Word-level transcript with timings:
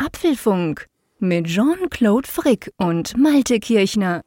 Apfelfunk 0.00 0.86
mit 1.18 1.48
Jean-Claude 1.48 2.28
Frick 2.28 2.72
und 2.76 3.16
Malte 3.16 3.58
Kirchner. 3.58 4.22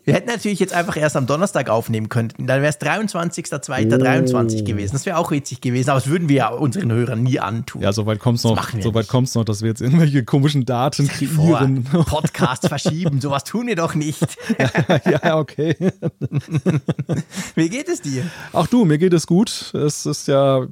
wir 0.06 0.14
hätten 0.14 0.30
natürlich 0.30 0.60
jetzt 0.60 0.74
einfach 0.74 0.96
erst 0.96 1.18
am 1.18 1.28
Donnerstag 1.28 1.70
aufnehmen 1.70 2.08
können. 2.08 2.30
Dann 2.38 2.62
wäre 2.62 2.70
es 2.70 2.80
23.02.23 2.80 4.62
oh. 4.62 4.64
gewesen. 4.64 4.94
Das 4.94 5.06
wäre 5.06 5.18
auch 5.18 5.32
witzig 5.32 5.60
gewesen, 5.60 5.90
aber 5.90 6.00
das 6.00 6.08
würden 6.08 6.30
wir 6.30 6.36
ja 6.36 6.48
unseren 6.48 6.94
Hörern 6.94 7.24
nie 7.24 7.40
antun. 7.40 7.82
Ja, 7.82 7.92
soweit 7.92 8.20
kommt 8.20 8.38
es 8.38 8.46
noch, 8.46 8.70
so 8.80 8.94
noch, 9.40 9.46
dass 9.46 9.62
wir 9.62 9.70
jetzt 9.70 9.82
irgendwelche 9.82 10.24
komischen 10.24 10.66
Daten 10.66 11.08
kriegen 11.08 11.25
kreieren. 11.28 11.84
Podcast 11.84 12.68
verschieben, 12.68 13.22
sowas 13.22 13.44
tun 13.44 13.68
wir 13.68 13.76
doch 13.76 13.96
nicht. 13.96 14.38
ja, 14.60 15.20
ja, 15.24 15.38
okay. 15.38 15.76
Wie 17.56 17.70
geht 17.70 17.90
es 17.90 18.02
dir? 18.02 18.30
Ach 18.54 18.68
du, 18.68 18.86
mir 18.86 18.98
geht 18.98 19.14
es 19.14 19.28
gut. 19.28 19.74
Es 19.74 20.06
ist 20.06 20.28
ja 20.28 20.66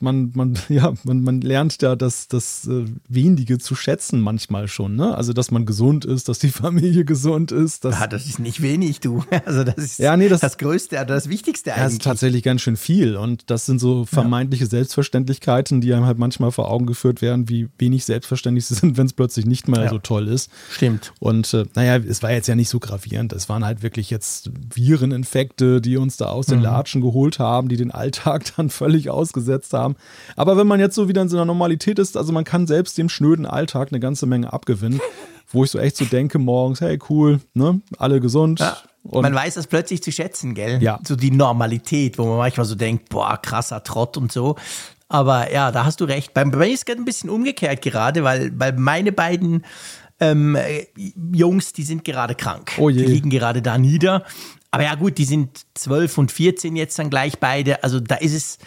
man, 0.00 0.32
man, 0.34 0.58
ja, 0.68 0.92
man, 1.04 1.22
man 1.22 1.40
lernt 1.40 1.80
ja 1.82 1.96
das, 1.96 2.28
das 2.28 2.66
äh, 2.66 2.84
Wenige 3.08 3.58
zu 3.58 3.74
schätzen 3.74 4.20
manchmal 4.20 4.68
schon, 4.68 4.96
ne? 4.96 5.16
Also, 5.16 5.32
dass 5.32 5.50
man 5.50 5.66
gesund 5.66 6.04
ist, 6.04 6.28
dass 6.28 6.38
die 6.38 6.48
Familie 6.50 7.04
gesund 7.04 7.52
ist. 7.52 7.84
Dass 7.84 7.98
ja, 7.98 8.06
das 8.06 8.26
ist 8.26 8.38
nicht 8.38 8.62
wenig, 8.62 9.00
du. 9.00 9.24
Also, 9.44 9.64
das 9.64 9.76
ist 9.76 9.98
ja, 9.98 10.16
nee, 10.16 10.28
das, 10.28 10.40
das 10.40 10.58
Größte, 10.58 11.04
das 11.06 11.28
Wichtigste 11.28 11.72
eigentlich. 11.72 11.84
Das 11.84 11.92
ist 11.94 12.02
tatsächlich 12.02 12.42
ganz 12.42 12.60
schön 12.60 12.76
viel. 12.76 13.16
Und 13.16 13.50
das 13.50 13.66
sind 13.66 13.78
so 13.78 14.04
vermeintliche 14.04 14.64
ja. 14.64 14.70
Selbstverständlichkeiten, 14.70 15.80
die 15.80 15.94
einem 15.94 16.04
halt 16.06 16.18
manchmal 16.18 16.50
vor 16.50 16.70
Augen 16.70 16.86
geführt 16.86 17.22
werden, 17.22 17.48
wie 17.48 17.68
wenig 17.78 18.04
selbstverständlich 18.04 18.66
sie 18.66 18.74
sind, 18.74 18.96
wenn 18.96 19.06
es 19.06 19.12
plötzlich 19.12 19.46
nicht 19.46 19.68
mehr 19.68 19.84
ja. 19.84 19.90
so 19.90 19.98
toll 19.98 20.28
ist. 20.28 20.50
Stimmt. 20.70 21.12
Und 21.18 21.54
äh, 21.54 21.64
naja, 21.74 21.96
es 21.96 22.22
war 22.22 22.32
jetzt 22.32 22.48
ja 22.48 22.56
nicht 22.56 22.68
so 22.68 22.78
gravierend. 22.78 23.32
Es 23.32 23.48
waren 23.48 23.64
halt 23.64 23.82
wirklich 23.82 24.10
jetzt 24.10 24.50
Vireninfekte, 24.74 25.80
die 25.80 25.96
uns 25.96 26.16
da 26.16 26.26
aus 26.26 26.46
den 26.46 26.58
mhm. 26.58 26.64
Latschen 26.64 27.00
geholt 27.00 27.38
haben, 27.38 27.68
die 27.68 27.76
den 27.76 27.90
Alltag 27.90 28.44
dann 28.56 28.70
völlig 28.70 29.08
ausgesetzt 29.08 29.72
haben 29.72 29.87
haben. 29.88 29.96
Aber 30.36 30.56
wenn 30.56 30.66
man 30.66 30.80
jetzt 30.80 30.94
so 30.94 31.08
wieder 31.08 31.22
in 31.22 31.28
so 31.28 31.36
einer 31.36 31.44
Normalität 31.44 31.98
ist, 31.98 32.16
also 32.16 32.32
man 32.32 32.44
kann 32.44 32.66
selbst 32.66 32.98
dem 32.98 33.08
schnöden 33.08 33.46
Alltag 33.46 33.88
eine 33.90 34.00
ganze 34.00 34.26
Menge 34.26 34.52
abgewinnen, 34.52 35.00
wo 35.48 35.64
ich 35.64 35.70
so 35.70 35.78
echt 35.78 35.96
so 35.96 36.04
denke 36.04 36.38
morgens, 36.38 36.80
hey 36.80 36.98
cool, 37.08 37.40
ne, 37.54 37.80
alle 37.98 38.20
gesund. 38.20 38.60
Ja. 38.60 38.76
Und 39.04 39.22
man 39.22 39.34
weiß 39.34 39.54
das 39.54 39.66
plötzlich 39.66 40.02
zu 40.02 40.12
schätzen, 40.12 40.54
gell? 40.54 40.82
Ja. 40.82 41.00
So 41.06 41.16
die 41.16 41.30
Normalität, 41.30 42.18
wo 42.18 42.26
man 42.26 42.38
manchmal 42.38 42.66
so 42.66 42.74
denkt, 42.74 43.08
boah, 43.08 43.38
krasser 43.40 43.82
Trott 43.82 44.16
und 44.16 44.30
so. 44.30 44.56
Aber 45.08 45.50
ja, 45.52 45.72
da 45.72 45.84
hast 45.84 46.00
du 46.00 46.04
recht. 46.04 46.34
Bei, 46.34 46.44
bei 46.44 46.58
mir 46.58 46.74
ist 46.74 46.88
es 46.88 46.96
ein 46.96 47.04
bisschen 47.04 47.30
umgekehrt 47.30 47.80
gerade, 47.80 48.24
weil, 48.24 48.52
weil 48.58 48.74
meine 48.74 49.12
beiden 49.12 49.64
ähm, 50.20 50.58
Jungs, 51.32 51.72
die 51.72 51.84
sind 51.84 52.04
gerade 52.04 52.34
krank. 52.34 52.72
Oh 52.78 52.90
je. 52.90 53.04
Die 53.04 53.12
liegen 53.12 53.30
gerade 53.30 53.62
da 53.62 53.78
nieder. 53.78 54.24
Aber 54.70 54.82
ja 54.82 54.94
gut, 54.96 55.16
die 55.18 55.24
sind 55.24 55.64
12 55.74 56.18
und 56.18 56.32
14 56.32 56.76
jetzt 56.76 56.98
dann 56.98 57.08
gleich 57.08 57.38
beide. 57.38 57.82
Also 57.82 58.00
da 58.00 58.16
ist 58.16 58.34
es, 58.34 58.58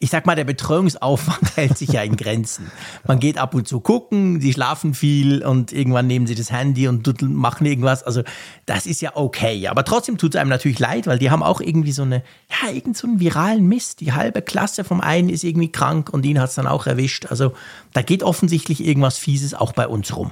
ich 0.00 0.10
sag 0.10 0.26
mal, 0.26 0.36
der 0.36 0.44
Betreuungsaufwand 0.44 1.56
hält 1.56 1.76
sich 1.76 1.90
ja 1.90 2.02
in 2.02 2.16
Grenzen. 2.16 2.70
Man 3.06 3.18
geht 3.18 3.36
ab 3.36 3.54
und 3.54 3.66
zu 3.66 3.80
gucken, 3.80 4.38
die 4.38 4.52
schlafen 4.52 4.94
viel 4.94 5.44
und 5.44 5.72
irgendwann 5.72 6.06
nehmen 6.06 6.26
sie 6.26 6.36
das 6.36 6.52
Handy 6.52 6.86
und 6.86 7.20
machen 7.22 7.66
irgendwas. 7.66 8.04
Also 8.04 8.22
das 8.66 8.86
ist 8.86 9.00
ja 9.00 9.12
okay. 9.16 9.66
Aber 9.66 9.84
trotzdem 9.84 10.16
tut 10.16 10.34
es 10.34 10.40
einem 10.40 10.50
natürlich 10.50 10.78
leid, 10.78 11.08
weil 11.08 11.18
die 11.18 11.30
haben 11.30 11.42
auch 11.42 11.60
irgendwie 11.60 11.92
so 11.92 12.02
eine, 12.02 12.22
ja, 12.48 12.70
irgend 12.70 12.96
so 12.96 13.08
einen 13.08 13.18
viralen 13.18 13.66
Mist. 13.66 14.00
Die 14.00 14.12
halbe 14.12 14.40
Klasse 14.40 14.84
vom 14.84 15.00
einen 15.00 15.28
ist 15.28 15.42
irgendwie 15.42 15.72
krank 15.72 16.10
und 16.12 16.24
ihn 16.24 16.40
hat 16.40 16.50
es 16.50 16.54
dann 16.54 16.68
auch 16.68 16.86
erwischt. 16.86 17.26
Also 17.26 17.52
da 17.92 18.02
geht 18.02 18.22
offensichtlich 18.22 18.84
irgendwas 18.84 19.18
Fieses 19.18 19.54
auch 19.54 19.72
bei 19.72 19.88
uns 19.88 20.16
rum. 20.16 20.30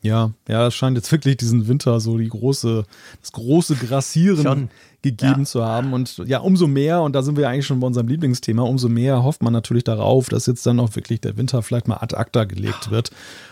Ja, 0.00 0.32
ja, 0.48 0.66
es 0.66 0.74
scheint 0.74 0.96
jetzt 0.96 1.12
wirklich 1.12 1.36
diesen 1.36 1.68
Winter 1.68 2.00
so 2.00 2.18
die 2.18 2.28
große, 2.28 2.84
das 3.20 3.32
große 3.32 3.76
Grassieren 3.76 4.42
Schon 4.42 4.70
gegeben 5.02 5.40
ja. 5.40 5.44
zu 5.44 5.64
haben. 5.64 5.92
Und 5.92 6.18
ja, 6.26 6.38
umso 6.38 6.66
mehr, 6.66 7.02
und 7.02 7.14
da 7.14 7.22
sind 7.22 7.36
wir 7.36 7.48
eigentlich 7.48 7.66
schon 7.66 7.80
bei 7.80 7.86
unserem 7.86 8.08
Lieblingsthema, 8.08 8.62
umso 8.62 8.88
mehr 8.88 9.22
hofft 9.22 9.42
man 9.42 9.52
natürlich 9.52 9.84
darauf, 9.84 10.28
dass 10.28 10.46
jetzt 10.46 10.64
dann 10.64 10.80
auch 10.80 10.94
wirklich 10.94 11.20
der 11.20 11.36
Winter 11.36 11.62
vielleicht 11.62 11.88
mal 11.88 11.96
ad 11.96 12.16
acta 12.16 12.44
gelegt 12.44 12.90
wird 12.90 13.10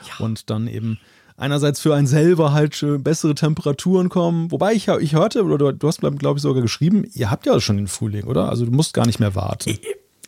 ja. 0.08 0.24
und 0.24 0.50
dann 0.50 0.68
eben 0.68 0.98
einerseits 1.36 1.80
für 1.80 1.94
einen 1.94 2.06
selber 2.06 2.52
halt 2.52 2.84
bessere 2.98 3.34
Temperaturen 3.34 4.08
kommen. 4.08 4.50
Wobei 4.52 4.74
ich, 4.74 4.88
ich 4.88 5.14
hörte, 5.14 5.44
oder 5.44 5.72
du 5.72 5.88
hast, 5.88 6.00
glaube 6.00 6.36
ich, 6.36 6.42
sogar 6.42 6.62
geschrieben, 6.62 7.04
ihr 7.14 7.30
habt 7.30 7.46
ja 7.46 7.60
schon 7.60 7.78
den 7.78 7.88
Frühling, 7.88 8.24
oder? 8.24 8.48
Also 8.48 8.66
du 8.66 8.72
musst 8.72 8.94
gar 8.94 9.06
nicht 9.06 9.20
mehr 9.20 9.34
warten. 9.34 9.78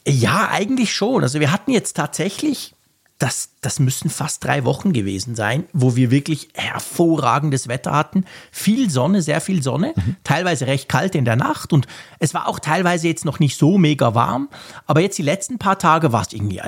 Ja, 0.06 0.48
eigentlich 0.50 0.92
schon. 0.92 1.22
Also 1.22 1.38
wir 1.38 1.52
hatten 1.52 1.70
jetzt 1.70 1.94
tatsächlich 1.94 2.74
das, 3.22 3.50
das 3.60 3.78
müssen 3.78 4.10
fast 4.10 4.42
drei 4.42 4.64
Wochen 4.64 4.92
gewesen 4.92 5.36
sein, 5.36 5.62
wo 5.72 5.94
wir 5.94 6.10
wirklich 6.10 6.48
hervorragendes 6.54 7.68
Wetter 7.68 7.92
hatten. 7.92 8.24
Viel 8.50 8.90
Sonne, 8.90 9.22
sehr 9.22 9.40
viel 9.40 9.62
Sonne, 9.62 9.92
mhm. 9.94 10.16
teilweise 10.24 10.66
recht 10.66 10.88
kalt 10.88 11.14
in 11.14 11.24
der 11.24 11.36
Nacht 11.36 11.72
und 11.72 11.86
es 12.18 12.34
war 12.34 12.48
auch 12.48 12.58
teilweise 12.58 13.06
jetzt 13.06 13.24
noch 13.24 13.38
nicht 13.38 13.56
so 13.56 13.78
mega 13.78 14.16
warm. 14.16 14.48
Aber 14.86 15.02
jetzt 15.02 15.18
die 15.18 15.22
letzten 15.22 15.58
paar 15.58 15.78
Tage 15.78 16.12
war 16.12 16.22
es 16.22 16.32
irgendwie 16.32 16.60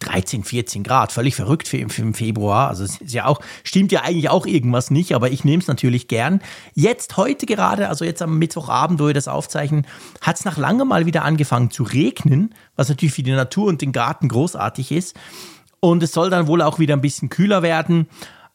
13, 0.00 0.40
äh, 0.40 0.44
14 0.44 0.82
Grad, 0.82 1.12
völlig 1.12 1.34
verrückt 1.34 1.68
für, 1.68 1.86
für 1.90 2.00
im 2.00 2.14
Februar. 2.14 2.68
Also 2.68 2.84
es 2.84 3.02
ist 3.02 3.12
ja 3.12 3.26
auch, 3.26 3.40
stimmt 3.62 3.92
ja 3.92 4.00
eigentlich 4.00 4.30
auch 4.30 4.46
irgendwas 4.46 4.90
nicht, 4.90 5.14
aber 5.14 5.30
ich 5.30 5.44
nehme 5.44 5.60
es 5.60 5.68
natürlich 5.68 6.08
gern. 6.08 6.40
Jetzt 6.74 7.18
heute 7.18 7.44
gerade, 7.44 7.90
also 7.90 8.06
jetzt 8.06 8.22
am 8.22 8.38
Mittwochabend, 8.38 8.98
wo 8.98 9.08
wir 9.08 9.14
das 9.14 9.28
aufzeichnen, 9.28 9.86
hat 10.22 10.38
es 10.38 10.46
nach 10.46 10.56
langem 10.56 10.88
mal 10.88 11.04
wieder 11.04 11.22
angefangen 11.22 11.70
zu 11.70 11.82
regnen, 11.82 12.54
was 12.76 12.88
natürlich 12.88 13.12
für 13.12 13.22
die 13.22 13.32
Natur 13.32 13.66
und 13.66 13.82
den 13.82 13.92
Garten 13.92 14.28
großartig 14.28 14.90
ist. 14.90 15.14
Und 15.80 16.02
es 16.02 16.12
soll 16.12 16.30
dann 16.30 16.46
wohl 16.46 16.62
auch 16.62 16.78
wieder 16.78 16.94
ein 16.94 17.00
bisschen 17.00 17.28
kühler 17.28 17.62
werden. 17.62 18.08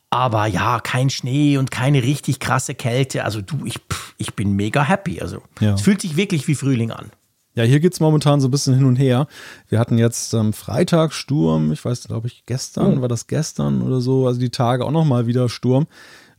Aber 0.09 0.45
ja, 0.45 0.79
kein 0.79 1.09
Schnee 1.09 1.57
und 1.57 1.71
keine 1.71 2.03
richtig 2.03 2.39
krasse 2.39 2.75
Kälte. 2.75 3.23
Also 3.23 3.41
du, 3.41 3.65
ich, 3.65 3.79
ich 4.17 4.35
bin 4.35 4.55
mega 4.55 4.83
happy. 4.83 5.19
Also 5.21 5.41
ja. 5.59 5.73
es 5.73 5.81
fühlt 5.81 6.01
sich 6.01 6.15
wirklich 6.17 6.47
wie 6.47 6.55
Frühling 6.55 6.91
an. 6.91 7.11
Ja, 7.55 7.63
hier 7.63 7.79
geht 7.79 7.93
es 7.93 7.99
momentan 7.99 8.41
so 8.41 8.47
ein 8.47 8.51
bisschen 8.51 8.75
hin 8.75 8.85
und 8.85 8.95
her. 8.95 9.27
Wir 9.69 9.79
hatten 9.79 9.97
jetzt 9.97 10.33
am 10.33 10.47
ähm, 10.47 10.53
Freitag 10.53 11.13
Sturm, 11.13 11.71
ich 11.71 11.85
weiß, 11.85 12.05
glaube 12.07 12.27
ich, 12.27 12.45
gestern, 12.47 12.97
oh. 12.97 13.01
war 13.01 13.07
das 13.07 13.27
gestern 13.27 13.83
oder 13.83 14.01
so, 14.01 14.25
also 14.25 14.39
die 14.39 14.49
Tage 14.49 14.83
auch 14.85 14.91
nochmal 14.91 15.27
wieder 15.27 15.49
Sturm. 15.49 15.85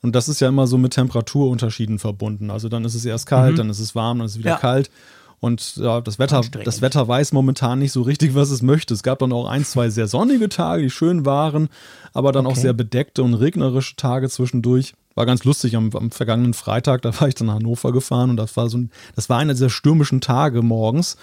Und 0.03 0.15
das 0.15 0.29
ist 0.29 0.41
ja 0.41 0.49
immer 0.49 0.67
so 0.67 0.77
mit 0.77 0.93
Temperaturunterschieden 0.93 1.99
verbunden. 1.99 2.51
Also 2.51 2.69
dann 2.69 2.85
ist 2.85 2.95
es 2.95 3.05
erst 3.05 3.27
kalt, 3.27 3.53
mhm. 3.53 3.57
dann 3.57 3.71
ist 3.71 3.79
es 3.79 3.95
warm, 3.95 4.19
dann 4.19 4.27
ist 4.27 4.33
es 4.33 4.39
wieder 4.39 4.51
ja. 4.51 4.57
kalt. 4.59 4.91
Und 5.45 5.77
ja, 5.77 6.01
das 6.01 6.19
Wetter, 6.19 6.41
das 6.65 6.81
Wetter 6.81 7.07
weiß 7.07 7.33
momentan 7.35 7.79
nicht 7.79 7.93
so 7.93 8.01
richtig, 8.01 8.35
was 8.35 8.51
es 8.51 8.63
möchte. 8.63 8.95
Es 8.95 9.03
gab 9.03 9.19
dann 9.19 9.31
auch 9.31 9.47
ein, 9.47 9.63
zwei 9.63 9.91
sehr 9.91 10.07
sonnige 10.07 10.49
Tage, 10.49 10.85
die 10.85 10.89
schön 10.91 11.27
waren, 11.27 11.69
aber 12.15 12.33
dann 12.33 12.47
okay. 12.47 12.55
auch 12.55 12.59
sehr 12.59 12.73
bedeckte 12.73 13.23
und 13.23 13.35
regnerische 13.35 13.95
Tage 13.97 14.31
zwischendurch. 14.31 14.95
War 15.15 15.27
ganz 15.27 15.45
lustig 15.45 15.77
am, 15.77 15.91
am, 15.93 16.11
vergangenen 16.11 16.55
Freitag, 16.55 17.03
da 17.03 17.21
war 17.21 17.29
ich 17.29 17.35
dann 17.35 17.49
nach 17.49 17.57
Hannover 17.57 17.93
gefahren 17.93 18.31
und 18.31 18.39
das 18.39 18.57
war 18.57 18.71
so 18.71 18.79
ein, 18.79 18.91
das 19.17 19.29
war 19.29 19.37
einer 19.37 19.53
dieser 19.53 19.69
stürmischen 19.69 20.23
Tage 20.23 20.63
morgens. 20.63 21.19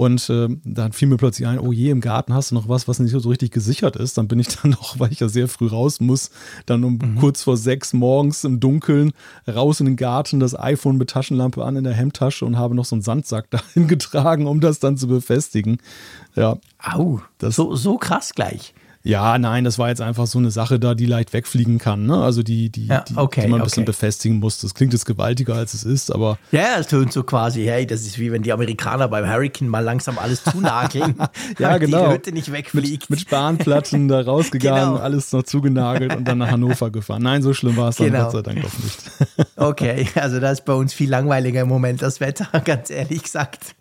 Und 0.00 0.30
äh, 0.30 0.48
dann 0.64 0.92
fiel 0.92 1.08
mir 1.08 1.18
plötzlich 1.18 1.46
ein, 1.46 1.58
oh 1.58 1.72
je, 1.72 1.90
im 1.90 2.00
Garten 2.00 2.32
hast 2.32 2.52
du 2.52 2.54
noch 2.54 2.70
was, 2.70 2.88
was 2.88 3.00
nicht 3.00 3.12
so 3.12 3.28
richtig 3.28 3.50
gesichert 3.50 3.96
ist. 3.96 4.16
Dann 4.16 4.28
bin 4.28 4.40
ich 4.40 4.48
dann 4.62 4.70
noch, 4.70 4.98
weil 4.98 5.12
ich 5.12 5.20
ja 5.20 5.28
sehr 5.28 5.46
früh 5.46 5.66
raus 5.66 6.00
muss, 6.00 6.30
dann 6.64 6.84
um 6.84 6.94
mhm. 6.94 7.16
kurz 7.16 7.42
vor 7.42 7.58
sechs 7.58 7.92
morgens 7.92 8.42
im 8.44 8.60
Dunkeln 8.60 9.12
raus 9.46 9.78
in 9.78 9.84
den 9.84 9.96
Garten, 9.96 10.40
das 10.40 10.58
iPhone 10.58 10.96
mit 10.96 11.10
Taschenlampe 11.10 11.62
an 11.62 11.76
in 11.76 11.84
der 11.84 11.92
Hemdtasche 11.92 12.46
und 12.46 12.56
habe 12.56 12.74
noch 12.74 12.86
so 12.86 12.94
einen 12.94 13.02
Sandsack 13.02 13.50
dahin 13.50 13.88
getragen, 13.88 14.46
um 14.46 14.62
das 14.62 14.78
dann 14.78 14.96
zu 14.96 15.06
befestigen. 15.06 15.76
Ja. 16.34 16.56
Au, 16.82 17.20
das 17.36 17.56
so, 17.56 17.74
so 17.74 17.98
krass 17.98 18.32
gleich. 18.34 18.72
Ja, 19.02 19.38
nein, 19.38 19.64
das 19.64 19.78
war 19.78 19.88
jetzt 19.88 20.02
einfach 20.02 20.26
so 20.26 20.38
eine 20.38 20.50
Sache 20.50 20.78
da, 20.78 20.94
die 20.94 21.06
leicht 21.06 21.32
wegfliegen 21.32 21.78
kann. 21.78 22.04
Ne? 22.04 22.22
Also 22.22 22.42
die, 22.42 22.68
die, 22.68 22.88
ja, 22.88 23.02
okay, 23.16 23.40
die, 23.40 23.46
die 23.46 23.50
man 23.50 23.60
ein 23.60 23.62
okay. 23.62 23.70
bisschen 23.70 23.84
befestigen 23.86 24.40
muss. 24.40 24.60
Das 24.60 24.74
klingt 24.74 24.92
jetzt 24.92 25.06
gewaltiger, 25.06 25.54
als 25.54 25.72
es 25.72 25.84
ist, 25.84 26.12
aber. 26.12 26.38
Ja, 26.52 26.76
es 26.78 26.88
tönt 26.88 27.10
so 27.10 27.22
quasi, 27.22 27.64
hey, 27.64 27.86
das 27.86 28.02
ist 28.02 28.18
wie 28.18 28.30
wenn 28.30 28.42
die 28.42 28.52
Amerikaner 28.52 29.08
beim 29.08 29.26
Hurricane 29.26 29.68
mal 29.68 29.82
langsam 29.82 30.18
alles 30.18 30.44
zunageln. 30.44 31.14
ja, 31.58 31.78
genau. 31.78 32.08
Die 32.08 32.14
Hütte 32.14 32.32
nicht 32.32 32.52
wegfliegt. 32.52 33.08
Mit, 33.08 33.10
mit 33.10 33.20
Spanplatten 33.20 34.08
da 34.08 34.20
rausgegangen, 34.20 34.94
genau. 34.94 35.02
alles 35.02 35.32
noch 35.32 35.44
zugenagelt 35.44 36.14
und 36.14 36.28
dann 36.28 36.36
nach 36.36 36.50
Hannover 36.50 36.90
gefahren. 36.90 37.22
Nein, 37.22 37.42
so 37.42 37.54
schlimm 37.54 37.78
war 37.78 37.88
es 37.88 37.96
genau. 37.96 38.12
dann 38.12 38.22
Gott 38.24 38.32
sei 38.32 38.42
Dank 38.42 38.62
doch 38.62 38.78
nicht. 38.84 39.48
okay, 39.56 40.08
also 40.14 40.40
das 40.40 40.58
ist 40.58 40.64
bei 40.66 40.74
uns 40.74 40.92
viel 40.92 41.08
langweiliger 41.08 41.62
im 41.62 41.68
Moment, 41.68 42.02
das 42.02 42.20
Wetter, 42.20 42.48
ganz 42.64 42.90
ehrlich 42.90 43.22
gesagt. 43.22 43.74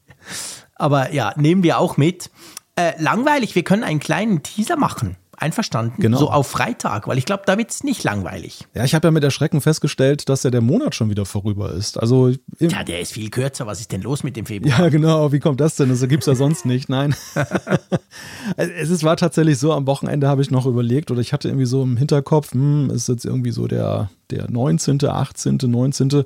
Aber 0.75 1.13
ja, 1.13 1.33
nehmen 1.35 1.63
wir 1.63 1.77
auch 1.77 1.97
mit. 1.97 2.29
Äh, 2.79 2.93
langweilig, 3.01 3.55
wir 3.55 3.63
können 3.63 3.83
einen 3.83 3.99
kleinen 3.99 4.41
Teaser 4.41 4.77
machen 4.77 5.17
Einverstanden? 5.41 6.01
Genau. 6.01 6.17
So 6.17 6.29
auf 6.29 6.47
Freitag, 6.47 7.07
weil 7.07 7.17
ich 7.17 7.25
glaube, 7.25 7.43
da 7.45 7.57
wird 7.57 7.71
es 7.71 7.83
nicht 7.83 8.03
langweilig. 8.03 8.67
Ja, 8.73 8.83
ich 8.83 8.93
habe 8.93 9.07
ja 9.07 9.11
mit 9.11 9.23
Erschrecken 9.23 9.61
festgestellt, 9.61 10.27
dass 10.27 10.43
ja 10.43 10.49
der 10.49 10.61
Monat 10.61 10.95
schon 10.95 11.09
wieder 11.09 11.25
vorüber 11.25 11.71
ist. 11.71 11.97
Also 11.97 12.33
Ja, 12.59 12.83
der 12.83 12.99
ist 12.99 13.13
viel 13.13 13.29
kürzer. 13.29 13.65
Was 13.65 13.79
ist 13.79 13.91
denn 13.91 14.01
los 14.01 14.23
mit 14.23 14.35
dem 14.35 14.45
Februar? 14.45 14.79
Ja, 14.79 14.89
genau. 14.89 15.31
Wie 15.31 15.39
kommt 15.39 15.61
das 15.61 15.75
denn? 15.75 15.89
Das 15.89 16.05
gibt's 16.07 16.25
ja 16.25 16.35
sonst 16.35 16.65
nicht. 16.65 16.89
Nein. 16.89 17.15
es 18.57 18.89
ist, 18.89 19.03
war 19.03 19.15
tatsächlich 19.15 19.57
so, 19.57 19.71
am 19.71 19.87
Wochenende 19.87 20.27
habe 20.27 20.41
ich 20.41 20.51
noch 20.51 20.65
überlegt 20.65 21.09
oder 21.09 21.21
ich 21.21 21.31
hatte 21.31 21.47
irgendwie 21.47 21.65
so 21.65 21.83
im 21.83 21.95
Hinterkopf, 21.95 22.51
hm, 22.51 22.89
ist 22.89 23.07
jetzt 23.07 23.25
irgendwie 23.25 23.51
so 23.51 23.67
der, 23.67 24.09
der 24.31 24.51
19., 24.51 24.99
18., 25.05 25.57
19., 25.63 26.25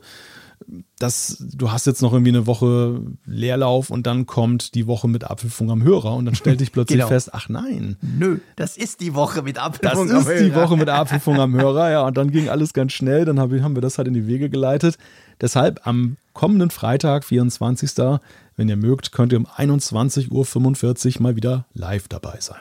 das, 1.04 1.38
du 1.54 1.72
hast 1.72 1.86
jetzt 1.86 2.02
noch 2.02 2.14
irgendwie 2.14 2.32
eine 2.32 2.48
Woche 2.48 3.02
Leerlauf 3.26 3.90
und 3.90 4.08
dann 4.08 4.26
kommt 4.26 4.74
die 4.74 4.88
Woche 4.88 5.08
mit 5.08 5.24
Abhilfung 5.26 5.70
am 5.70 5.84
Hörer 5.84 6.16
und 6.16 6.26
dann 6.26 6.34
stellte 6.36 6.64
ich 6.64 6.72
plötzlich 6.74 6.98
Genau. 7.00 7.10
fest, 7.10 7.30
ach 7.34 7.50
nein, 7.50 7.98
Nö, 8.02 8.40
das 8.56 8.78
ist 8.78 9.02
die 9.02 9.14
Woche 9.14 9.42
mit 9.44 9.58
das 9.58 9.64
Abhilfung. 9.66 10.10
ist 10.10 10.30
die 10.42 10.56
Woche 10.56 10.78
mit 10.78 10.90
Abhilfung 10.90 11.40
am 11.40 11.54
Hörer, 11.60 11.92
ja, 11.92 12.02
und 12.08 12.18
dann 12.18 12.32
ging 12.32 12.50
alles 12.50 12.74
ganz 12.74 12.94
schnell, 12.94 13.26
dann 13.26 13.40
haben 13.40 13.52
wir 13.76 13.82
das 13.82 13.98
halt 13.98 14.08
in 14.08 14.14
die 14.14 14.26
Wege 14.28 14.50
geleitet. 14.50 14.98
Deshalb 15.42 15.86
am 15.86 16.18
kommenden 16.34 16.70
Freitag, 16.70 17.26
24. 17.26 17.92
Wenn 18.56 18.70
ihr 18.70 18.78
mögt, 18.78 19.12
könnt 19.12 19.34
ihr 19.34 19.40
um 19.40 19.48
21.45 19.48 21.16
Uhr 21.18 21.22
mal 21.22 21.36
wieder 21.36 21.66
live 21.74 22.08
dabei 22.08 22.38
sein. 22.40 22.60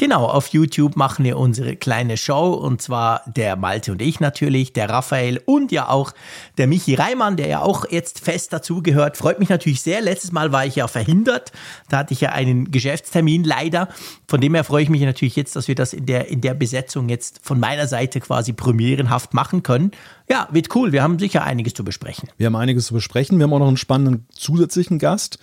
Genau, 0.00 0.24
auf 0.24 0.48
YouTube 0.48 0.96
machen 0.96 1.26
wir 1.26 1.36
unsere 1.36 1.76
kleine 1.76 2.16
Show 2.16 2.54
und 2.54 2.80
zwar 2.80 3.20
der 3.26 3.54
Malte 3.56 3.92
und 3.92 4.00
ich 4.00 4.18
natürlich, 4.18 4.72
der 4.72 4.88
Raphael 4.88 5.42
und 5.44 5.72
ja 5.72 5.90
auch 5.90 6.14
der 6.56 6.68
Michi 6.68 6.94
Reimann, 6.94 7.36
der 7.36 7.48
ja 7.48 7.60
auch 7.60 7.84
jetzt 7.90 8.18
fest 8.18 8.54
dazugehört. 8.54 9.18
Freut 9.18 9.38
mich 9.38 9.50
natürlich 9.50 9.82
sehr. 9.82 10.00
Letztes 10.00 10.32
Mal 10.32 10.52
war 10.52 10.64
ich 10.64 10.76
ja 10.76 10.88
verhindert. 10.88 11.52
Da 11.90 11.98
hatte 11.98 12.14
ich 12.14 12.22
ja 12.22 12.30
einen 12.30 12.70
Geschäftstermin 12.70 13.44
leider. 13.44 13.90
Von 14.26 14.40
dem 14.40 14.54
her 14.54 14.64
freue 14.64 14.84
ich 14.84 14.88
mich 14.88 15.02
natürlich 15.02 15.36
jetzt, 15.36 15.54
dass 15.54 15.68
wir 15.68 15.74
das 15.74 15.92
in 15.92 16.06
der, 16.06 16.28
in 16.28 16.40
der 16.40 16.54
Besetzung 16.54 17.10
jetzt 17.10 17.40
von 17.42 17.60
meiner 17.60 17.86
Seite 17.86 18.20
quasi 18.20 18.54
premierenhaft 18.54 19.34
machen 19.34 19.62
können. 19.62 19.90
Ja, 20.30 20.48
wird 20.50 20.74
cool. 20.74 20.92
Wir 20.92 21.02
haben 21.02 21.18
sicher 21.18 21.44
einiges 21.44 21.74
zu 21.74 21.84
besprechen. 21.84 22.30
Wir 22.38 22.46
haben 22.46 22.56
einiges 22.56 22.86
zu 22.86 22.94
besprechen. 22.94 23.36
Wir 23.36 23.44
haben 23.44 23.52
auch 23.52 23.58
noch 23.58 23.68
einen 23.68 23.76
spannenden 23.76 24.24
zusätzlichen 24.32 24.98
Gast, 24.98 25.38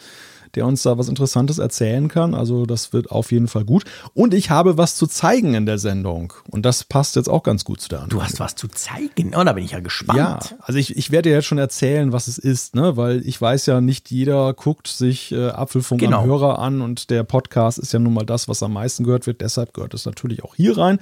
der 0.58 0.66
uns 0.66 0.82
da 0.82 0.98
was 0.98 1.08
Interessantes 1.08 1.60
erzählen 1.60 2.08
kann. 2.08 2.34
Also 2.34 2.66
das 2.66 2.92
wird 2.94 3.12
auf 3.12 3.32
jeden 3.32 3.48
Fall 3.48 3.64
gut. 3.64 3.84
Und 4.14 4.34
ich 4.34 4.50
habe 4.50 4.78
was 4.78 4.96
zu 4.96 5.06
zeigen 5.08 5.54
in 5.54 5.66
der 5.66 5.78
Sendung. 5.78 6.34
Und 6.50 6.66
das 6.66 6.84
passt 6.84 7.16
jetzt 7.16 7.30
auch 7.30 7.44
ganz 7.44 7.64
gut 7.64 7.80
zu 7.80 7.90
der 7.90 8.08
Du 8.08 8.22
hast 8.24 8.40
was 8.40 8.56
zu 8.56 8.68
zeigen. 8.68 9.36
Oh, 9.36 9.44
da 9.44 9.54
bin 9.54 9.64
ich 9.64 9.72
ja 9.72 9.80
gespannt. 9.80 10.18
Ja, 10.18 10.40
also 10.62 10.80
ich, 10.80 10.98
ich 10.98 11.12
werde 11.12 11.30
dir 11.30 11.36
jetzt 11.36 11.46
schon 11.46 11.60
erzählen, 11.60 12.12
was 12.12 12.28
es 12.28 12.38
ist, 12.40 12.76
ne? 12.76 12.98
weil 12.98 13.22
ich 13.26 13.40
weiß 13.40 13.68
ja, 13.68 13.82
nicht 13.82 14.10
jeder 14.10 14.54
guckt 14.54 14.88
sich 14.88 15.32
äh, 15.32 15.50
Apfelfunk 15.50 16.02
Genau. 16.02 16.22
am 16.22 16.26
Hörer 16.26 16.60
an 16.60 16.82
und 16.82 17.10
der 17.12 17.24
Podcast 17.24 17.78
ist 17.78 17.94
ja 17.94 18.00
nun 18.00 18.14
mal 18.14 18.26
das, 18.26 18.48
was 18.48 18.64
am 18.64 18.74
meisten 18.74 19.04
gehört 19.04 19.28
wird. 19.28 19.42
Deshalb 19.42 19.74
gehört 19.74 19.94
es 19.94 20.06
natürlich 20.06 20.44
auch 20.44 20.56
hier 20.56 20.78
rein. 20.78 21.00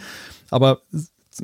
Aber 0.52 0.82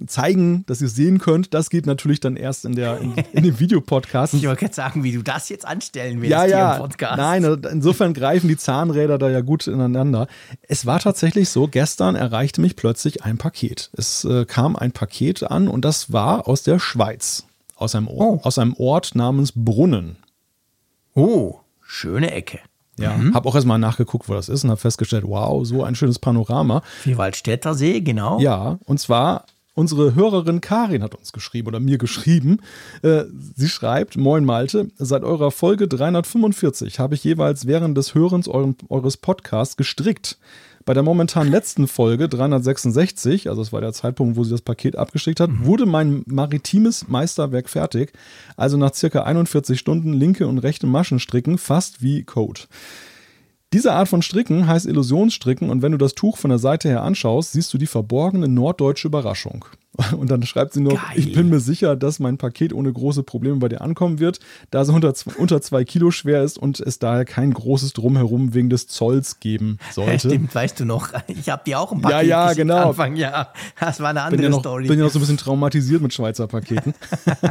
zeigen, 0.08 0.64
dass 0.68 0.82
ihr 0.82 0.88
es 0.88 0.96
sehen 0.96 1.20
könnt, 1.20 1.54
das 1.54 1.70
geht 1.70 1.86
natürlich 1.86 2.20
dann 2.20 2.36
erst 2.36 2.66
in, 2.66 2.76
der, 2.76 3.00
in, 3.00 3.14
in 3.34 3.44
dem 3.44 3.60
Videopodcast. 3.60 4.34
Ich 4.42 4.46
wollte 4.48 4.62
gerade 4.62 4.74
sagen, 4.74 5.04
wie 5.04 5.12
du 5.12 5.22
das 5.22 5.50
jetzt 5.50 5.68
anstellen 5.68 6.22
willst 6.22 6.32
Ja, 6.32 6.42
hier 6.44 6.50
ja. 6.52 6.76
im 6.76 6.82
Podcast. 6.82 7.18
Nein, 7.18 7.46
also 7.46 7.70
insofern 7.70 8.14
greifen 8.14 8.48
die 8.48 8.58
Zahnräder 8.58 9.18
da 9.18 9.30
ja 9.30 9.42
gut 9.42 9.68
ineinander. 9.68 10.28
Es 10.68 10.86
war 10.86 11.00
tatsächlich 11.00 11.50
so, 11.50 11.68
gestern 11.68 12.16
erreichte 12.16 12.62
mich 12.62 12.76
plötzlich 12.76 13.24
ein 13.24 13.38
Paket. 13.38 13.90
Es 13.98 14.24
äh, 14.26 14.46
kam 14.46 14.76
ein 14.76 14.92
Paket 14.92 15.44
an 15.44 15.68
und 15.68 15.84
das 15.86 16.12
war 16.14 16.48
aus 16.48 16.64
der 16.64 16.80
Schweiz. 16.80 17.46
Aus 17.76 17.96
einem, 17.96 18.08
Oh. 18.08 18.40
aus 18.44 18.58
einem 18.60 18.74
Ort 18.78 19.16
namens 19.16 19.54
Brunnen. 19.56 20.18
Oh, 21.14 21.60
schöne 21.82 22.32
Ecke. 22.32 22.60
Ja, 23.00 23.20
habe 23.34 23.50
auch 23.50 23.56
erstmal 23.56 23.80
nachgeguckt, 23.80 24.30
wo 24.30 24.34
das 24.34 24.48
ist 24.48 24.64
und 24.64 24.70
habe 24.70 24.80
festgestellt, 24.80 25.24
wow, 25.26 25.66
so 25.66 25.84
ein 25.84 25.96
schönes 25.96 26.20
Panorama. 26.20 26.84
Vierwaldstätter 27.02 27.74
See, 27.74 28.02
genau. 28.02 28.40
Ja, 28.40 28.78
und 28.86 29.00
zwar 29.00 29.46
unsere 29.74 30.16
Hörerin 30.16 30.62
Karin 30.62 31.04
hat 31.04 31.16
uns 31.16 31.32
geschrieben 31.32 31.70
oder 31.70 31.80
mir 31.80 31.98
geschrieben. 31.98 32.60
Äh, 33.02 33.24
sie 33.56 33.70
schreibt, 33.70 34.18
Moin 34.18 34.46
Malte, 34.46 34.90
seit 34.98 35.24
eurer 35.24 35.52
Folge 35.52 35.88
345 35.88 37.00
habe 37.00 37.16
ich 37.16 37.24
jeweils 37.24 37.68
während 37.68 37.98
des 37.98 38.14
Hörens 38.16 38.48
eurem, 38.48 38.76
eures 38.90 39.18
Podcasts 39.18 39.78
gestrickt. 39.78 40.38
Bei 40.84 40.94
der 40.96 41.04
momentan 41.04 41.48
letzten 41.48 41.88
Folge 41.88 42.28
366, 42.28 43.50
also 43.50 43.62
das 43.62 43.72
war 43.72 43.82
der 43.82 43.94
Zeitpunkt, 43.94 44.36
wo 44.36 44.44
sie 44.44 44.52
das 44.52 44.64
Paket 44.64 44.96
abgeschickt 44.96 45.40
hat, 45.40 45.52
wurde 45.64 45.86
mein 45.86 46.24
maritimes 46.26 47.08
Meisterwerk 47.08 47.70
fertig. 47.70 48.14
Also 48.58 48.78
nach 48.78 48.94
circa 48.94 49.24
41 49.24 49.80
Stunden 49.80 50.14
linke 50.14 50.48
und 50.48 50.58
rechte 50.58 50.88
Maschen 50.88 51.20
stricken, 51.20 51.60
fast 51.60 52.02
wie 52.02 52.24
Code. 52.24 52.62
Diese 53.74 53.94
Art 53.94 54.10
von 54.10 54.22
Stricken 54.22 54.68
heißt 54.68 54.86
Illusionsstricken 54.86 55.70
und 55.70 55.82
wenn 55.82 55.94
du 55.94 55.98
das 55.98 56.14
Tuch 56.14 56.38
von 56.38 56.50
der 56.50 56.60
Seite 56.60 56.90
her 56.90 57.04
anschaust, 57.04 57.54
siehst 57.54 57.74
du 57.74 57.78
die 57.78 57.88
verborgene 57.88 58.50
norddeutsche 58.50 59.08
Überraschung. 59.08 59.64
Und 60.18 60.32
dann 60.32 60.44
schreibt 60.44 60.74
sie 60.74 60.82
noch, 60.82 60.94
Geil. 60.94 61.02
ich 61.16 61.34
bin 61.34 61.50
mir 61.50 61.60
sicher, 61.60 61.96
dass 61.96 62.20
mein 62.20 62.38
Paket 62.38 62.72
ohne 62.74 62.92
große 62.92 63.24
Probleme 63.24 63.58
bei 63.58 63.68
dir 63.68 63.82
ankommen 63.82 64.20
wird, 64.20 64.40
da 64.70 64.82
es 64.82 64.90
unter, 64.90 65.14
unter 65.38 65.62
zwei 65.62 65.84
Kilo 65.84 66.12
schwer 66.12 66.44
ist 66.44 66.58
und 66.58 66.80
es 66.80 67.00
daher 67.00 67.26
kein 67.26 67.54
großes 67.54 67.94
Drumherum 67.94 68.54
wegen 68.54 68.70
des 68.70 68.88
Zolls 68.88 69.40
geben 69.40 69.80
Ja, 69.88 69.94
sollte. 69.94 70.30
stimmt, 70.30 70.56
weißt 70.56 70.80
du 70.80 70.86
noch. 70.86 71.10
Ich 71.28 71.50
habe 71.50 71.64
dir 71.66 71.80
auch 71.80 71.92
ein 71.92 72.02
Paket 72.02 72.28
Ja, 72.28 72.48
ja, 72.48 72.54
genau. 72.54 72.90
Anfang, 72.90 73.16
ja. 73.16 73.50
Das 73.80 74.00
war 74.00 74.10
eine 74.10 74.20
bin 74.20 74.26
andere 74.26 74.44
ja, 74.44 74.50
noch, 74.50 74.60
Story. 74.60 74.88
bin 74.88 75.00
ja 75.00 75.06
noch 75.06 75.12
so 75.12 75.20
ein 75.20 75.22
bisschen 75.22 75.38
traumatisiert 75.38 76.02
mit 76.02 76.14
Schweizer 76.14 76.48
Paketen. 76.48 76.94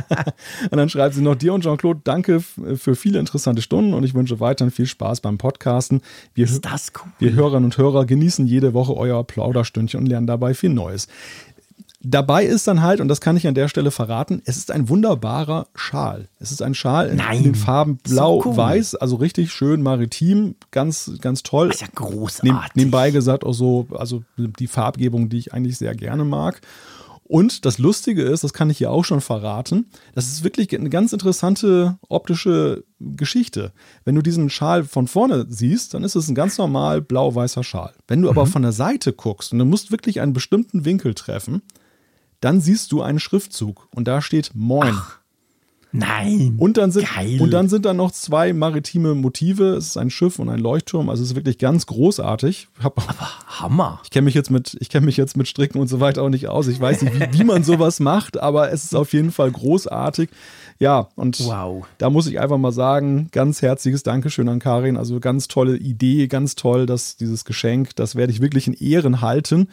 und 0.70 0.76
dann 0.76 0.88
schreibt 0.88 1.14
sie 1.14 1.22
noch, 1.22 1.34
dir 1.34 1.54
und 1.54 1.62
Jean-Claude, 1.62 2.00
danke 2.04 2.40
für 2.40 2.94
viele 2.94 3.18
interessante 3.18 3.62
Stunden 3.62 3.94
und 3.94 4.04
ich 4.04 4.14
wünsche 4.14 4.40
weiterhin 4.40 4.70
viel 4.70 4.86
Spaß 4.86 5.20
beim 5.20 5.38
Podcasten. 5.38 6.02
Wir, 6.34 6.44
ist 6.44 6.64
das 6.64 6.92
cool. 6.96 7.10
wir 7.18 7.32
Hörerinnen 7.32 7.64
und 7.64 7.78
Hörer 7.78 8.06
genießen 8.06 8.46
jede 8.46 8.74
Woche 8.74 8.96
euer 8.96 9.24
Plauderstündchen 9.24 10.00
und 10.00 10.06
lernen 10.06 10.26
dabei 10.26 10.54
viel 10.54 10.70
Neues. 10.70 11.08
Dabei 12.02 12.46
ist 12.46 12.66
dann 12.66 12.80
halt, 12.80 13.00
und 13.02 13.08
das 13.08 13.20
kann 13.20 13.36
ich 13.36 13.46
an 13.46 13.54
der 13.54 13.68
Stelle 13.68 13.90
verraten, 13.90 14.40
es 14.46 14.56
ist 14.56 14.70
ein 14.70 14.88
wunderbarer 14.88 15.66
Schal. 15.74 16.28
Es 16.38 16.50
ist 16.50 16.62
ein 16.62 16.74
Schal 16.74 17.08
in, 17.10 17.16
Nein. 17.18 17.38
in 17.38 17.44
den 17.44 17.54
Farben 17.54 17.98
So 18.06 18.14
blau, 18.14 18.42
cool. 18.46 18.56
weiß, 18.56 18.94
also 18.94 19.16
richtig 19.16 19.52
schön 19.52 19.82
maritim, 19.82 20.54
ganz, 20.70 21.10
ganz 21.20 21.42
toll. 21.42 21.68
Das 21.68 21.76
ist 21.76 21.82
ja 21.82 21.88
großartig. 21.94 22.42
Neben, 22.52 22.58
nebenbei 22.74 23.10
gesagt 23.10 23.44
auch 23.44 23.52
so, 23.52 23.86
also 23.90 24.22
die 24.38 24.66
Farbgebung, 24.66 25.28
die 25.28 25.36
ich 25.38 25.52
eigentlich 25.52 25.76
sehr 25.76 25.94
gerne 25.94 26.24
mag. 26.24 26.62
Und 27.24 27.64
das 27.64 27.78
Lustige 27.78 28.22
ist, 28.22 28.42
das 28.42 28.52
kann 28.54 28.70
ich 28.70 28.78
hier 28.78 28.90
auch 28.90 29.04
schon 29.04 29.20
verraten, 29.20 29.86
das 30.16 30.26
ist 30.26 30.42
wirklich 30.42 30.74
eine 30.76 30.90
ganz 30.90 31.12
interessante 31.12 31.96
optische 32.08 32.82
Geschichte. 32.98 33.70
Wenn 34.04 34.16
du 34.16 34.22
diesen 34.22 34.50
Schal 34.50 34.82
von 34.84 35.06
vorne 35.06 35.46
siehst, 35.48 35.94
dann 35.94 36.02
ist 36.02 36.16
es 36.16 36.28
ein 36.28 36.34
ganz 36.34 36.58
normal 36.58 37.02
blau-weißer 37.02 37.62
Schal. 37.62 37.92
Wenn 38.08 38.22
du 38.22 38.30
aber 38.30 38.46
Mhm. 38.46 38.50
von 38.50 38.62
der 38.62 38.72
Seite 38.72 39.12
guckst 39.12 39.52
und 39.52 39.58
du 39.60 39.64
musst 39.64 39.92
wirklich 39.92 40.20
einen 40.20 40.32
bestimmten 40.32 40.84
Winkel 40.84 41.14
treffen, 41.14 41.62
dann 42.40 42.60
siehst 42.60 42.92
du 42.92 43.02
einen 43.02 43.18
Schriftzug 43.20 43.88
und 43.94 44.06
da 44.08 44.22
steht 44.22 44.50
Moin. 44.54 44.96
Nein. 45.92 46.54
Und 46.58 46.76
dann, 46.76 46.92
sind, 46.92 47.08
Geil. 47.12 47.40
und 47.40 47.50
dann 47.50 47.68
sind 47.68 47.84
da 47.84 47.92
noch 47.92 48.12
zwei 48.12 48.52
maritime 48.52 49.16
Motive. 49.16 49.74
Es 49.74 49.88
ist 49.88 49.96
ein 49.96 50.10
Schiff 50.10 50.38
und 50.38 50.48
ein 50.48 50.60
Leuchtturm. 50.60 51.08
Also 51.10 51.24
es 51.24 51.30
ist 51.30 51.34
wirklich 51.34 51.58
ganz 51.58 51.86
großartig. 51.86 52.68
Hab, 52.80 53.02
Hammer. 53.60 54.00
ich 54.04 54.10
kenne 54.10 54.26
mich 54.26 54.34
jetzt 54.34 54.52
mit, 54.52 54.76
ich 54.78 54.88
kenne 54.88 55.06
mich 55.06 55.16
jetzt 55.16 55.36
mit 55.36 55.48
Stricken 55.48 55.80
und 55.80 55.88
so 55.88 55.98
weiter 55.98 56.22
auch 56.22 56.28
nicht 56.28 56.46
aus. 56.46 56.68
Ich 56.68 56.78
weiß 56.80 57.02
nicht, 57.02 57.14
wie, 57.18 57.38
wie 57.40 57.44
man 57.44 57.64
sowas 57.64 57.98
macht, 58.00 58.38
aber 58.38 58.70
es 58.70 58.84
ist 58.84 58.94
auf 58.94 59.12
jeden 59.12 59.32
Fall 59.32 59.50
großartig. 59.50 60.30
Ja, 60.78 61.08
und 61.16 61.40
Wow. 61.40 61.84
da 61.98 62.08
muss 62.08 62.28
ich 62.28 62.38
einfach 62.38 62.58
mal 62.58 62.72
sagen, 62.72 63.26
ganz 63.32 63.60
herzliches 63.60 64.04
Dankeschön 64.04 64.48
an 64.48 64.60
Karin. 64.60 64.96
Also 64.96 65.18
ganz 65.18 65.48
tolle 65.48 65.76
Idee, 65.76 66.28
ganz 66.28 66.54
toll, 66.54 66.86
dass 66.86 67.16
dieses 67.16 67.44
Geschenk, 67.44 67.96
das 67.96 68.14
werde 68.14 68.32
ich 68.32 68.40
wirklich 68.40 68.68
in 68.68 68.74
Ehren 68.74 69.22
halten. 69.22 69.68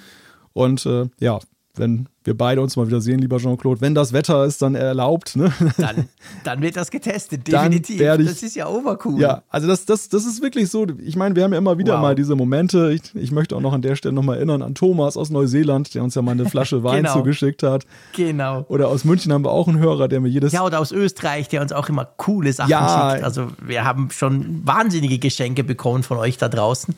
Und 0.54 0.88
äh, 0.88 1.10
ja, 1.20 1.38
wenn 1.76 2.10
wir 2.28 2.38
beide 2.38 2.62
uns 2.62 2.76
mal 2.76 2.86
wieder 2.88 3.00
sehen, 3.00 3.20
lieber 3.20 3.38
Jean-Claude, 3.38 3.80
wenn 3.80 3.96
das 3.96 4.12
Wetter 4.12 4.44
es 4.44 4.58
dann 4.58 4.76
erlaubt, 4.76 5.36
ne? 5.38 5.52
Dann, 5.78 6.10
dann 6.44 6.62
wird 6.62 6.76
das 6.76 6.92
getestet, 6.92 7.48
definitiv. 7.48 8.02
ich- 8.02 8.28
das 8.28 8.44
ist 8.44 8.56
ja 8.58 8.68
obercool. 8.68 9.20
Ja, 9.20 9.44
also 9.50 9.66
das, 9.68 9.86
das, 9.86 10.10
das 10.10 10.26
ist 10.26 10.42
wirklich 10.42 10.70
so. 10.70 10.86
Ich 11.04 11.16
meine, 11.16 11.36
wir 11.38 11.44
haben 11.46 11.54
ja 11.54 11.58
immer 11.58 11.78
wieder 11.78 11.94
Wow. 11.96 12.02
mal 12.02 12.16
diese 12.16 12.36
Momente. 12.36 12.92
Ich, 12.92 13.16
ich 13.16 13.32
möchte 13.32 13.56
auch 13.56 13.62
noch 13.62 13.72
an 13.72 13.82
der 13.82 13.96
Stelle 13.96 14.14
nochmal 14.14 14.36
erinnern 14.36 14.62
an 14.62 14.76
Thomas 14.76 15.16
aus 15.16 15.30
Neuseeland, 15.30 15.96
der 15.96 16.04
uns 16.04 16.16
ja 16.16 16.22
mal 16.22 16.34
eine 16.34 16.46
Flasche 16.50 16.84
Wein 16.84 17.04
Genau. 17.04 17.14
zugeschickt 17.14 17.64
hat. 17.64 17.86
Genau. 18.16 18.66
Oder 18.68 18.90
aus 18.90 19.06
München 19.06 19.32
haben 19.32 19.46
wir 19.46 19.52
auch 19.52 19.70
einen 19.70 19.80
Hörer, 19.80 20.10
der 20.10 20.20
mir 20.20 20.28
jedes. 20.28 20.52
Ja, 20.52 20.64
oder 20.66 20.80
aus 20.82 20.92
Österreich, 20.92 21.48
der 21.48 21.62
uns 21.62 21.72
auch 21.72 21.88
immer 21.88 22.04
coole 22.18 22.52
Sachen 22.52 22.70
Ja. 22.70 23.12
schickt. 23.12 23.24
Also 23.24 23.48
wir 23.66 23.86
haben 23.86 24.10
schon 24.12 24.62
wahnsinnige 24.68 25.18
Geschenke 25.18 25.64
bekommen 25.64 26.04
von 26.04 26.18
euch 26.18 26.38
da 26.38 26.50
draußen. 26.50 26.94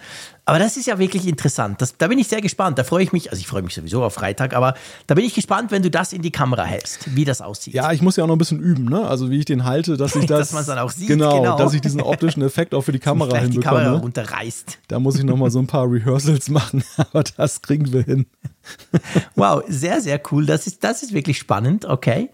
Aber 0.45 0.57
das 0.57 0.77
ist 0.77 0.87
ja 0.87 0.97
wirklich 0.97 1.27
interessant. 1.27 1.79
Das, 1.79 1.95
da 1.97 2.07
bin 2.07 2.17
ich 2.17 2.27
sehr 2.27 2.41
gespannt. 2.41 2.79
Da 2.79 2.83
freue 2.83 3.03
ich 3.03 3.11
mich, 3.13 3.29
also 3.29 3.39
ich 3.39 3.45
freue 3.45 3.61
mich 3.61 3.75
sowieso 3.75 4.03
auf 4.03 4.15
Freitag, 4.15 4.55
aber 4.55 4.73
da 5.05 5.13
bin 5.19 5.25
ich 5.25 5.33
gespannt, 5.33 5.69
wenn 5.71 5.81
du 5.81 5.91
das 5.91 6.13
in 6.13 6.21
die 6.21 6.31
Kamera 6.31 6.63
hältst, 6.63 7.13
wie 7.13 7.25
das 7.25 7.41
aussieht. 7.41 7.73
Ja, 7.73 7.91
ich 7.91 8.01
muss 8.01 8.15
ja 8.15 8.23
auch 8.23 8.27
noch 8.29 8.35
ein 8.35 8.37
bisschen 8.37 8.61
üben, 8.61 8.85
ne? 8.85 9.05
Also 9.05 9.29
wie 9.29 9.39
ich 9.39 9.43
den 9.43 9.65
halte, 9.65 9.97
dass 9.97 10.15
ich 10.15 10.25
das. 10.27 10.39
Dass 10.39 10.53
man's 10.53 10.67
dann 10.67 10.79
auch 10.79 10.91
sieht, 10.91 11.09
Genau, 11.09 11.41
genau. 11.41 11.57
dass 11.57 11.73
ich 11.73 11.81
diesen 11.81 11.99
optischen 11.99 12.41
Effekt 12.41 12.73
auch 12.73 12.83
für 12.83 12.93
die 12.93 12.99
Kamera 13.09 13.27
Gleich 13.27 13.47
die 13.47 13.51
hinbekomme. 13.55 13.81
Kamera 13.81 13.99
runterreißt. 13.99 14.79
Da 14.87 14.97
muss 14.97 15.17
ich 15.17 15.25
nochmal 15.25 15.51
so 15.51 15.59
ein 15.59 15.67
paar 15.67 15.91
Rehearsals 15.91 16.47
machen, 16.47 16.85
aber 16.97 17.23
das 17.35 17.61
kriegen 17.61 17.91
wir 17.91 18.03
hin. 18.03 18.27
Wow, 19.35 19.61
sehr, 19.67 19.99
sehr 19.99 20.21
cool. 20.31 20.45
Das 20.45 20.67
ist, 20.67 20.85
das 20.85 21.03
ist 21.03 21.13
wirklich 21.13 21.37
spannend. 21.37 21.83
Okay. 21.83 22.29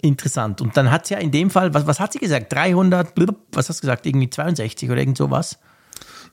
Interessant. 0.00 0.60
Und 0.60 0.76
dann 0.76 0.92
hat 0.92 1.06
sie 1.08 1.14
ja 1.14 1.20
in 1.20 1.32
dem 1.32 1.50
Fall, 1.50 1.74
was, 1.74 1.84
was 1.88 1.98
hat 1.98 2.12
sie 2.12 2.20
gesagt? 2.20 2.52
300, 2.52 3.12
blub, 3.16 3.34
was 3.50 3.68
hast 3.68 3.78
du 3.78 3.80
gesagt? 3.82 4.06
Irgendwie 4.06 4.30
62 4.30 4.88
oder 4.88 5.00
irgend 5.00 5.18
sowas? 5.18 5.58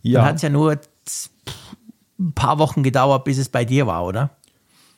Dann 0.04 0.12
Ja. 0.12 0.26
hat 0.26 0.36
es 0.36 0.44
ja 0.44 0.50
nur 0.50 0.78
ein 2.20 2.34
paar 2.34 2.60
Wochen 2.60 2.84
gedauert, 2.84 3.24
bis 3.24 3.40
es 3.40 3.50
bei 3.50 3.66
dir 3.66 3.88
war, 3.88 4.06
oder? 4.06 4.30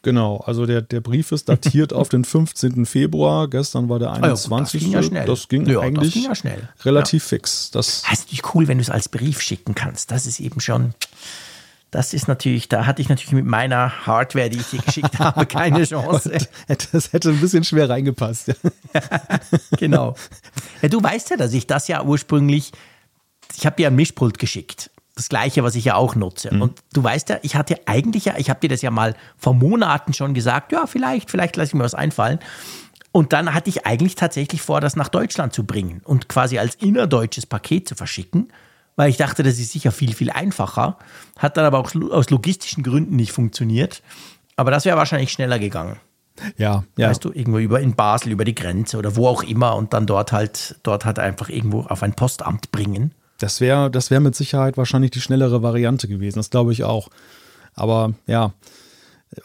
Genau, 0.01 0.38
also 0.38 0.65
der, 0.65 0.82
der 0.82 1.01
Brief 1.01 1.32
ist 1.34 1.50
datiert 1.50 1.91
auf 1.94 2.08
den 2.10 2.24
15. 2.24 2.86
Februar. 2.86 3.50
Gestern 3.50 3.89
war 3.89 4.00
der 4.00 4.12
21. 4.13 4.50
Ah 4.51 4.60
das 4.62 4.72
ging 4.72 4.91
ja 4.94 5.03
schnell. 5.03 5.25
Das 5.25 5.48
ging 5.50 5.65
Ja, 5.68 5.79
eigentlich 5.82 6.13
das 6.13 6.22
ging 6.22 6.24
ja 6.29 6.36
schnell. 6.36 6.70
relativ 6.86 7.24
fix. 7.25 7.70
Das, 7.72 8.03
Das 8.03 8.13
ist 8.13 8.22
natürlich 8.22 8.56
cool, 8.56 8.68
wenn 8.68 8.77
du 8.77 8.82
es 8.82 8.89
als 8.89 9.10
Brief 9.10 9.41
schicken 9.41 9.75
kannst. 9.75 10.12
Das 10.12 10.25
ist 10.25 10.39
eben 10.39 10.62
schon, 10.62 10.94
das 11.91 12.13
ist 12.13 12.27
natürlich, 12.29 12.70
da 12.70 12.86
hatte 12.86 13.01
ich 13.01 13.10
natürlich 13.10 13.34
mit 13.34 13.46
meiner 13.46 14.06
Hardware, 14.06 14.50
die 14.50 14.60
ich 14.60 14.68
dir 14.70 14.79
geschickt 14.82 15.20
habe, 15.20 15.46
keine 15.46 15.84
Chance. 15.84 16.32
das 16.91 17.12
hätte 17.12 17.29
ein 17.29 17.39
bisschen 17.41 17.65
schwer 17.65 17.89
reingepasst. 17.89 18.48
Ja. 18.94 19.01
genau. 19.77 20.15
Ja, 20.82 20.88
du 20.88 21.03
weißt 21.03 21.32
ja, 21.32 21.36
dass 21.38 21.51
ich 21.51 21.68
das 21.68 21.89
ja 21.89 22.01
ursprünglich, 22.03 22.72
ich 23.58 23.65
habe 23.65 23.75
dir 23.75 23.88
ein 23.88 23.96
Mischpult 23.96 24.39
geschickt. 24.39 24.91
Das 25.20 25.28
gleiche, 25.28 25.66
was 25.66 25.76
ich 25.76 25.84
ja 25.84 25.96
auch 25.96 26.16
nutze. 26.16 26.50
Und 26.62 26.80
du 26.94 27.04
weißt 27.04 27.28
ja, 27.28 27.40
ich 27.42 27.58
hatte 27.58 27.78
eigentlich 27.88 28.24
ja, 28.24 28.36
ich 28.38 28.50
habe 28.50 28.62
dir 28.62 28.70
das 28.70 28.82
ja 28.82 28.90
mal 28.90 29.16
vor 29.36 29.54
Monaten 29.54 30.14
schon 30.14 30.34
gesagt, 30.34 30.72
ja, 30.72 30.88
vielleicht, 30.88 31.30
vielleicht 31.30 31.58
lasse 31.58 31.72
ich 31.72 31.74
mir 31.74 31.84
was 31.84 31.94
einfallen. 31.94 32.40
Und 33.12 33.34
dann 33.34 33.54
hatte 33.54 33.70
ich 33.70 33.86
eigentlich 33.86 34.16
tatsächlich 34.16 34.62
vor, 34.62 34.80
das 34.80 34.96
nach 34.96 35.10
Deutschland 35.10 35.52
zu 35.52 35.66
bringen 35.66 36.00
und 36.06 36.30
quasi 36.30 36.58
als 36.58 36.76
innerdeutsches 36.76 37.46
Paket 37.46 37.86
zu 37.86 37.96
verschicken, 37.96 38.48
weil 38.96 39.10
ich 39.10 39.18
dachte, 39.18 39.44
das 39.44 39.60
ist 39.60 39.74
sicher 39.74 39.92
viel, 39.92 40.14
viel 40.14 40.32
einfacher. 40.32 40.98
Hat 41.38 41.58
dann 41.58 41.66
aber 41.66 41.80
auch 41.80 41.94
aus 42.12 42.30
logistischen 42.30 42.82
Gründen 42.82 43.18
nicht 43.18 43.34
funktioniert. 43.34 44.02
Aber 44.56 44.72
das 44.72 44.86
wäre 44.86 44.96
wahrscheinlich 44.96 45.34
schneller 45.34 45.60
gegangen. 45.60 45.98
Ja, 46.56 46.86
ja. 46.98 47.10
Weißt 47.10 47.26
du, 47.26 47.34
irgendwo 47.34 47.58
über 47.58 47.82
in 47.82 47.94
Basel 47.94 48.32
über 48.32 48.46
die 48.46 48.56
Grenze 48.56 48.98
oder 48.98 49.18
wo 49.18 49.28
auch 49.28 49.44
immer 49.44 49.76
und 49.76 49.92
dann 49.92 50.06
dort 50.06 50.32
halt, 50.32 50.80
dort 50.84 51.04
halt 51.04 51.20
einfach 51.20 51.50
irgendwo 51.50 51.82
auf 51.82 52.04
ein 52.04 52.14
Postamt 52.14 52.72
bringen. 52.72 53.14
Das 53.39 53.62
wäre 53.62 53.89
das 53.89 54.12
wär 54.12 54.19
mit 54.19 54.36
Sicherheit 54.36 54.77
wahrscheinlich 54.77 55.12
die 55.12 55.22
schnellere 55.22 55.63
Variante 55.63 56.08
gewesen. 56.08 56.39
Das 56.39 56.50
glaube 56.50 56.74
ich 56.74 56.84
auch. 56.84 57.10
Aber 57.74 58.13
ja, 58.27 58.53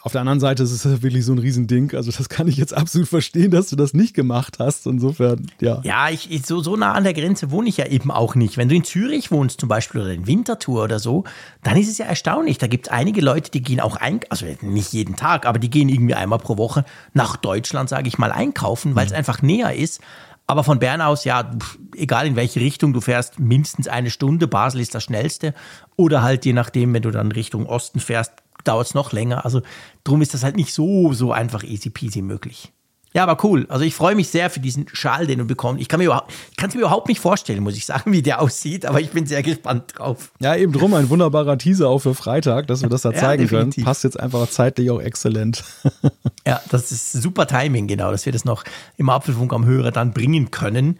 auf 0.01 0.11
der 0.11 0.21
anderen 0.21 0.39
Seite 0.39 0.63
ist 0.63 0.71
es 0.71 0.85
wirklich 1.03 1.25
so 1.25 1.33
ein 1.33 1.39
Riesending. 1.39 1.93
Also 1.95 2.11
das 2.11 2.29
kann 2.29 2.47
ich 2.47 2.57
jetzt 2.57 2.73
absolut 2.73 3.07
verstehen, 3.07 3.51
dass 3.51 3.69
du 3.69 3.75
das 3.75 3.93
nicht 3.93 4.13
gemacht 4.13 4.57
hast. 4.59 4.87
Insofern, 4.87 5.47
ja. 5.61 5.79
Ja, 5.83 6.09
ich, 6.09 6.31
ich, 6.31 6.45
so, 6.45 6.61
so 6.61 6.75
nah 6.75 6.93
an 6.93 7.03
der 7.03 7.13
Grenze 7.13 7.51
wohne 7.51 7.69
ich 7.69 7.77
ja 7.77 7.85
eben 7.85 8.11
auch 8.11 8.35
nicht. 8.35 8.57
Wenn 8.57 8.69
du 8.69 8.75
in 8.75 8.83
Zürich 8.83 9.31
wohnst 9.31 9.59
zum 9.59 9.69
Beispiel 9.69 10.01
oder 10.01 10.11
in 10.11 10.27
Winterthur 10.27 10.83
oder 10.83 10.99
so, 10.99 11.23
dann 11.63 11.77
ist 11.77 11.89
es 11.89 11.97
ja 11.97 12.05
erstaunlich. 12.05 12.57
Da 12.57 12.67
gibt 12.67 12.87
es 12.87 12.91
einige 12.91 13.21
Leute, 13.21 13.51
die 13.51 13.61
gehen 13.61 13.79
auch 13.79 13.95
ein, 13.95 14.21
also 14.29 14.45
nicht 14.61 14.93
jeden 14.93 15.15
Tag, 15.15 15.45
aber 15.45 15.59
die 15.59 15.69
gehen 15.69 15.89
irgendwie 15.89 16.15
einmal 16.15 16.39
pro 16.39 16.57
Woche 16.57 16.83
nach 17.13 17.37
Deutschland, 17.37 17.89
sage 17.89 18.07
ich 18.07 18.17
mal, 18.17 18.31
einkaufen, 18.31 18.95
weil 18.95 19.05
es 19.05 19.13
einfach 19.13 19.41
näher 19.41 19.75
ist. 19.75 20.01
Aber 20.47 20.63
von 20.63 20.79
Bern 20.79 21.01
aus, 21.01 21.23
ja, 21.23 21.49
egal 21.95 22.27
in 22.27 22.35
welche 22.35 22.59
Richtung 22.59 22.93
du 22.93 23.01
fährst, 23.01 23.39
mindestens 23.39 23.87
eine 23.87 24.11
Stunde. 24.11 24.47
Basel 24.47 24.79
ist 24.79 24.93
das 24.93 25.03
schnellste. 25.03 25.53
Oder 25.95 26.21
halt 26.21 26.45
je 26.45 26.53
nachdem, 26.53 26.93
wenn 26.93 27.01
du 27.01 27.11
dann 27.11 27.31
Richtung 27.31 27.65
Osten 27.65 27.99
fährst, 27.99 28.33
dauert 28.63 28.87
es 28.87 28.93
noch 28.93 29.11
länger. 29.11 29.43
Also 29.43 29.61
drum 30.03 30.21
ist 30.21 30.33
das 30.33 30.43
halt 30.43 30.55
nicht 30.55 30.73
so, 30.73 31.13
so 31.13 31.31
einfach 31.31 31.63
easy 31.63 31.89
peasy 31.89 32.21
möglich. 32.21 32.71
Ja, 33.15 33.23
aber 33.23 33.41
cool. 33.45 33.65
Also 33.69 33.85
ich 33.85 33.95
freue 33.95 34.13
mich 34.13 34.27
sehr 34.27 34.49
für 34.49 34.59
diesen 34.59 34.87
Schal, 34.91 35.25
den 35.25 35.39
du 35.39 35.45
bekommst. 35.45 35.81
Ich 35.81 35.87
kann 35.87 35.99
mir 35.99 36.07
überhaupt, 36.07 36.33
ich 36.51 36.57
kann 36.57 36.67
es 36.67 36.75
mir 36.75 36.81
überhaupt 36.81 37.07
nicht 37.07 37.21
vorstellen, 37.21 37.63
muss 37.63 37.77
ich 37.77 37.85
sagen, 37.85 38.11
wie 38.11 38.21
der 38.21 38.41
aussieht, 38.41 38.85
aber 38.85 38.99
ich 38.99 39.11
bin 39.11 39.25
sehr 39.25 39.41
gespannt 39.41 39.93
drauf. 39.95 40.31
Ja, 40.41 40.53
eben 40.57 40.73
drum 40.73 40.93
ein 40.93 41.09
wunderbarer 41.09 41.57
Teaser 41.57 41.87
auch 41.87 41.99
für 41.99 42.13
Freitag, 42.13 42.67
dass 42.67 42.81
wir 42.81 42.89
das 42.89 43.03
da 43.03 43.11
Ja, 43.11 43.17
zeigen 43.17 43.47
können. 43.47 43.69
definitiv. 43.71 43.85
Passt 43.85 44.03
jetzt 44.03 44.19
einfach 44.19 44.49
zeitlich 44.49 44.91
auch 44.91 44.99
exzellent. 44.99 45.63
Ja, 46.45 46.61
das 46.69 46.91
ist 46.91 47.13
super 47.13 47.47
Timing, 47.47 47.87
genau, 47.87 48.11
dass 48.11 48.25
wir 48.25 48.33
das 48.33 48.43
noch 48.43 48.65
im 48.97 49.09
Apfelfunk 49.09 49.53
am 49.53 49.65
Hörer 49.65 49.91
dann 49.91 50.11
bringen 50.11 50.51
können. 50.51 50.99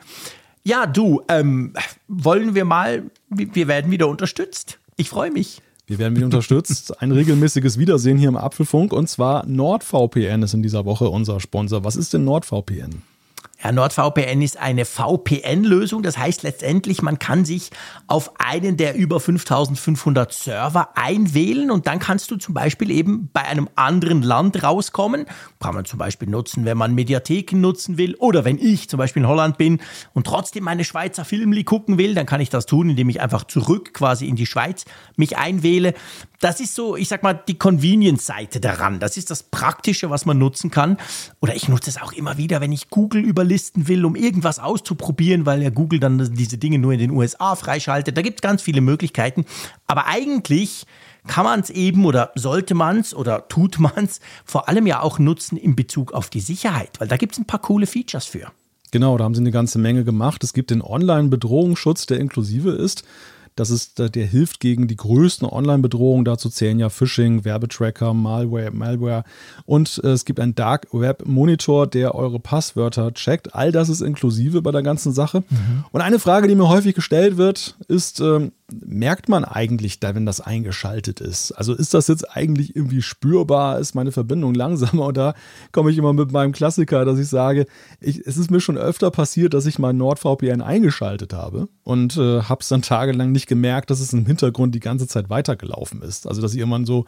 Ja, 0.63 0.85
du, 0.87 1.21
ähm, 1.27 1.73
wollen 2.07 2.55
wir 2.55 2.63
mal, 2.65 3.03
wir 3.29 3.67
werden 3.67 3.91
wieder 3.91 4.07
unterstützt. 4.07 4.79
Ich 4.95 5.09
freue 5.09 5.31
mich. 5.31 5.61
Wir 5.87 5.99
werden 5.99 6.15
wieder 6.15 6.25
unterstützt. 6.25 6.99
Ein 7.01 7.11
regelmäßiges 7.11 7.77
Wiedersehen 7.77 8.17
hier 8.17 8.29
im 8.29 8.37
Apfelfunk 8.37 8.91
und 8.91 9.07
zwar 9.07 9.45
NordVPN 9.45 10.41
ist 10.41 10.53
in 10.53 10.63
dieser 10.63 10.85
Woche 10.85 11.09
unser 11.09 11.39
Sponsor. 11.39 11.83
Was 11.83 11.95
ist 11.95 12.13
denn 12.13 12.23
NordVPN? 12.23 13.03
Ja, 13.65 13.71
NordVPN 13.71 14.43
ist 14.43 14.57
eine 14.57 14.85
VPN-Lösung. 14.85 16.03
Das 16.03 16.19
heißt 16.19 16.43
letztendlich, 16.43 17.01
man 17.01 17.17
kann 17.17 17.45
sich 17.45 17.71
auf 18.05 18.39
einen 18.39 18.77
der 18.77 18.93
über 18.93 19.19
5500 19.19 20.31
Server 20.31 20.89
einwählen 20.95 21.71
und 21.71 21.87
dann 21.87 21.97
kannst 21.97 22.29
du 22.29 22.35
zum 22.35 22.53
Beispiel 22.53 22.91
eben 22.91 23.31
bei 23.33 23.41
einem 23.41 23.67
anderen 23.73 24.21
Land 24.21 24.61
rauskommen. 24.61 25.25
Kann 25.59 25.73
man 25.73 25.85
zum 25.85 25.97
Beispiel 25.97 26.29
nutzen, 26.29 26.63
wenn 26.65 26.77
man 26.77 26.93
Mediatheken 26.93 27.59
nutzen 27.59 27.97
will 27.97 28.13
oder 28.19 28.45
wenn 28.45 28.59
ich 28.59 28.87
zum 28.87 28.99
Beispiel 28.99 29.23
in 29.23 29.27
Holland 29.27 29.57
bin 29.57 29.81
und 30.13 30.27
trotzdem 30.27 30.63
meine 30.63 30.83
Schweizer 30.83 31.25
Filmli 31.25 31.63
gucken 31.63 31.97
will, 31.97 32.13
dann 32.13 32.27
kann 32.27 32.41
ich 32.41 32.51
das 32.51 32.67
tun, 32.67 32.91
indem 32.91 33.09
ich 33.09 33.19
einfach 33.19 33.45
zurück 33.45 33.95
quasi 33.95 34.27
in 34.27 34.35
die 34.35 34.45
Schweiz 34.45 34.85
mich 35.15 35.37
einwähle. 35.37 35.95
Das 36.39 36.59
ist 36.59 36.75
so, 36.75 36.95
ich 36.95 37.07
sag 37.07 37.23
mal, 37.23 37.33
die 37.33 37.57
Convenience-Seite 37.57 38.59
daran. 38.59 38.99
Das 38.99 39.17
ist 39.17 39.31
das 39.31 39.41
Praktische, 39.41 40.11
was 40.11 40.27
man 40.27 40.37
nutzen 40.37 40.69
kann. 40.69 40.97
Oder 41.39 41.55
ich 41.55 41.67
nutze 41.67 41.89
es 41.89 41.99
auch 41.99 42.11
immer 42.11 42.37
wieder, 42.37 42.61
wenn 42.61 42.71
ich 42.71 42.91
Google 42.91 43.25
überlisten 43.55 43.87
will, 43.87 44.05
um 44.05 44.15
irgendwas 44.15 44.59
auszuprobieren, 44.59 45.45
weil 45.45 45.61
ja 45.61 45.69
Google 45.69 45.99
dann 45.99 46.33
diese 46.33 46.57
Dinge 46.57 46.77
nur 46.77 46.91
in 46.91 46.99
den 46.99 47.11
USA 47.11 47.55
freischaltet. 47.55 48.17
Da 48.17 48.21
gibt 48.21 48.39
es 48.39 48.41
ganz 48.41 48.61
viele 48.61 48.81
Möglichkeiten. 48.81 49.45
Aber 49.87 50.07
eigentlich 50.07 50.85
kann 51.25 51.45
man 51.45 51.61
es 51.61 51.69
eben 51.69 52.05
oder 52.05 52.31
sollte 52.35 52.75
man 52.75 52.99
es 52.99 53.15
oder 53.15 53.47
tut 53.47 53.79
man 53.79 54.05
es 54.05 54.19
vor 54.43 54.67
allem 54.67 54.85
ja 54.87 55.01
auch 55.01 55.19
nutzen 55.19 55.57
in 55.57 55.75
Bezug 55.75 56.13
auf 56.13 56.29
die 56.29 56.41
Sicherheit, 56.41 56.99
weil 56.99 57.07
da 57.07 57.17
gibt 57.17 57.33
es 57.33 57.39
ein 57.39 57.45
paar 57.45 57.61
coole 57.61 57.87
Features 57.87 58.25
für. 58.25 58.51
Genau, 58.91 59.17
da 59.17 59.23
haben 59.23 59.35
sie 59.35 59.41
eine 59.41 59.51
ganze 59.51 59.79
Menge 59.79 60.03
gemacht. 60.03 60.43
Es 60.43 60.53
gibt 60.53 60.69
den 60.69 60.81
Online-Bedrohungsschutz, 60.81 62.05
der 62.05 62.19
inklusive 62.19 62.71
ist. 62.71 63.03
Das 63.55 63.69
ist, 63.69 63.99
der 63.99 64.25
hilft 64.25 64.59
gegen 64.59 64.87
die 64.87 64.97
größten 64.97 65.47
Online-Bedrohungen. 65.47 66.25
Dazu 66.25 66.49
zählen 66.49 66.77
ja 66.77 66.89
Phishing, 66.89 67.45
Werbetracker, 67.45 68.13
Malware, 68.13 68.71
Malware. 68.71 69.23
Und 69.65 70.01
äh, 70.03 70.09
es 70.09 70.25
gibt 70.25 70.39
einen 70.39 70.55
Dark 70.55 70.87
Web 70.91 71.23
Monitor, 71.25 71.87
der 71.87 72.15
eure 72.15 72.39
Passwörter 72.39 73.13
checkt. 73.13 73.55
All 73.55 73.71
das 73.71 73.89
ist 73.89 74.01
inklusive 74.01 74.61
bei 74.61 74.71
der 74.71 74.83
ganzen 74.83 75.13
Sache. 75.13 75.43
Und 75.91 76.01
eine 76.01 76.19
Frage, 76.19 76.47
die 76.47 76.55
mir 76.55 76.67
häufig 76.67 76.95
gestellt 76.95 77.37
wird, 77.37 77.77
ist, 77.87 78.19
ähm, 78.19 78.51
merkt 78.71 79.29
man 79.29 79.45
eigentlich 79.45 79.99
da, 79.99 80.15
wenn 80.15 80.25
das 80.25 80.41
eingeschaltet 80.41 81.21
ist? 81.21 81.51
Also 81.51 81.73
ist 81.73 81.93
das 81.93 82.07
jetzt 82.07 82.35
eigentlich 82.35 82.75
irgendwie 82.75 83.01
spürbar? 83.01 83.79
Ist 83.79 83.93
meine 83.93 84.11
Verbindung 84.11 84.53
langsamer? 84.53 85.05
Und 85.07 85.17
da 85.17 85.35
komme 85.71 85.91
ich 85.91 85.97
immer 85.97 86.13
mit 86.13 86.31
meinem 86.31 86.51
Klassiker, 86.51 87.05
dass 87.05 87.19
ich 87.19 87.27
sage, 87.27 87.67
ich, 87.99 88.25
es 88.25 88.37
ist 88.37 88.49
mir 88.49 88.59
schon 88.59 88.77
öfter 88.77 89.11
passiert, 89.11 89.53
dass 89.53 89.65
ich 89.65 89.77
mein 89.77 89.97
NordVPN 89.97 90.61
eingeschaltet 90.61 91.33
habe 91.33 91.69
und 91.83 92.17
äh, 92.17 92.41
habe 92.41 92.61
es 92.61 92.69
dann 92.69 92.81
tagelang 92.81 93.31
nicht 93.31 93.47
gemerkt, 93.47 93.89
dass 93.91 93.99
es 93.99 94.13
im 94.13 94.25
Hintergrund 94.25 94.73
die 94.73 94.79
ganze 94.79 95.07
Zeit 95.07 95.29
weitergelaufen 95.29 96.01
ist. 96.01 96.27
Also 96.27 96.41
dass 96.41 96.53
ich 96.53 96.59
irgendwann 96.59 96.85
so 96.85 97.05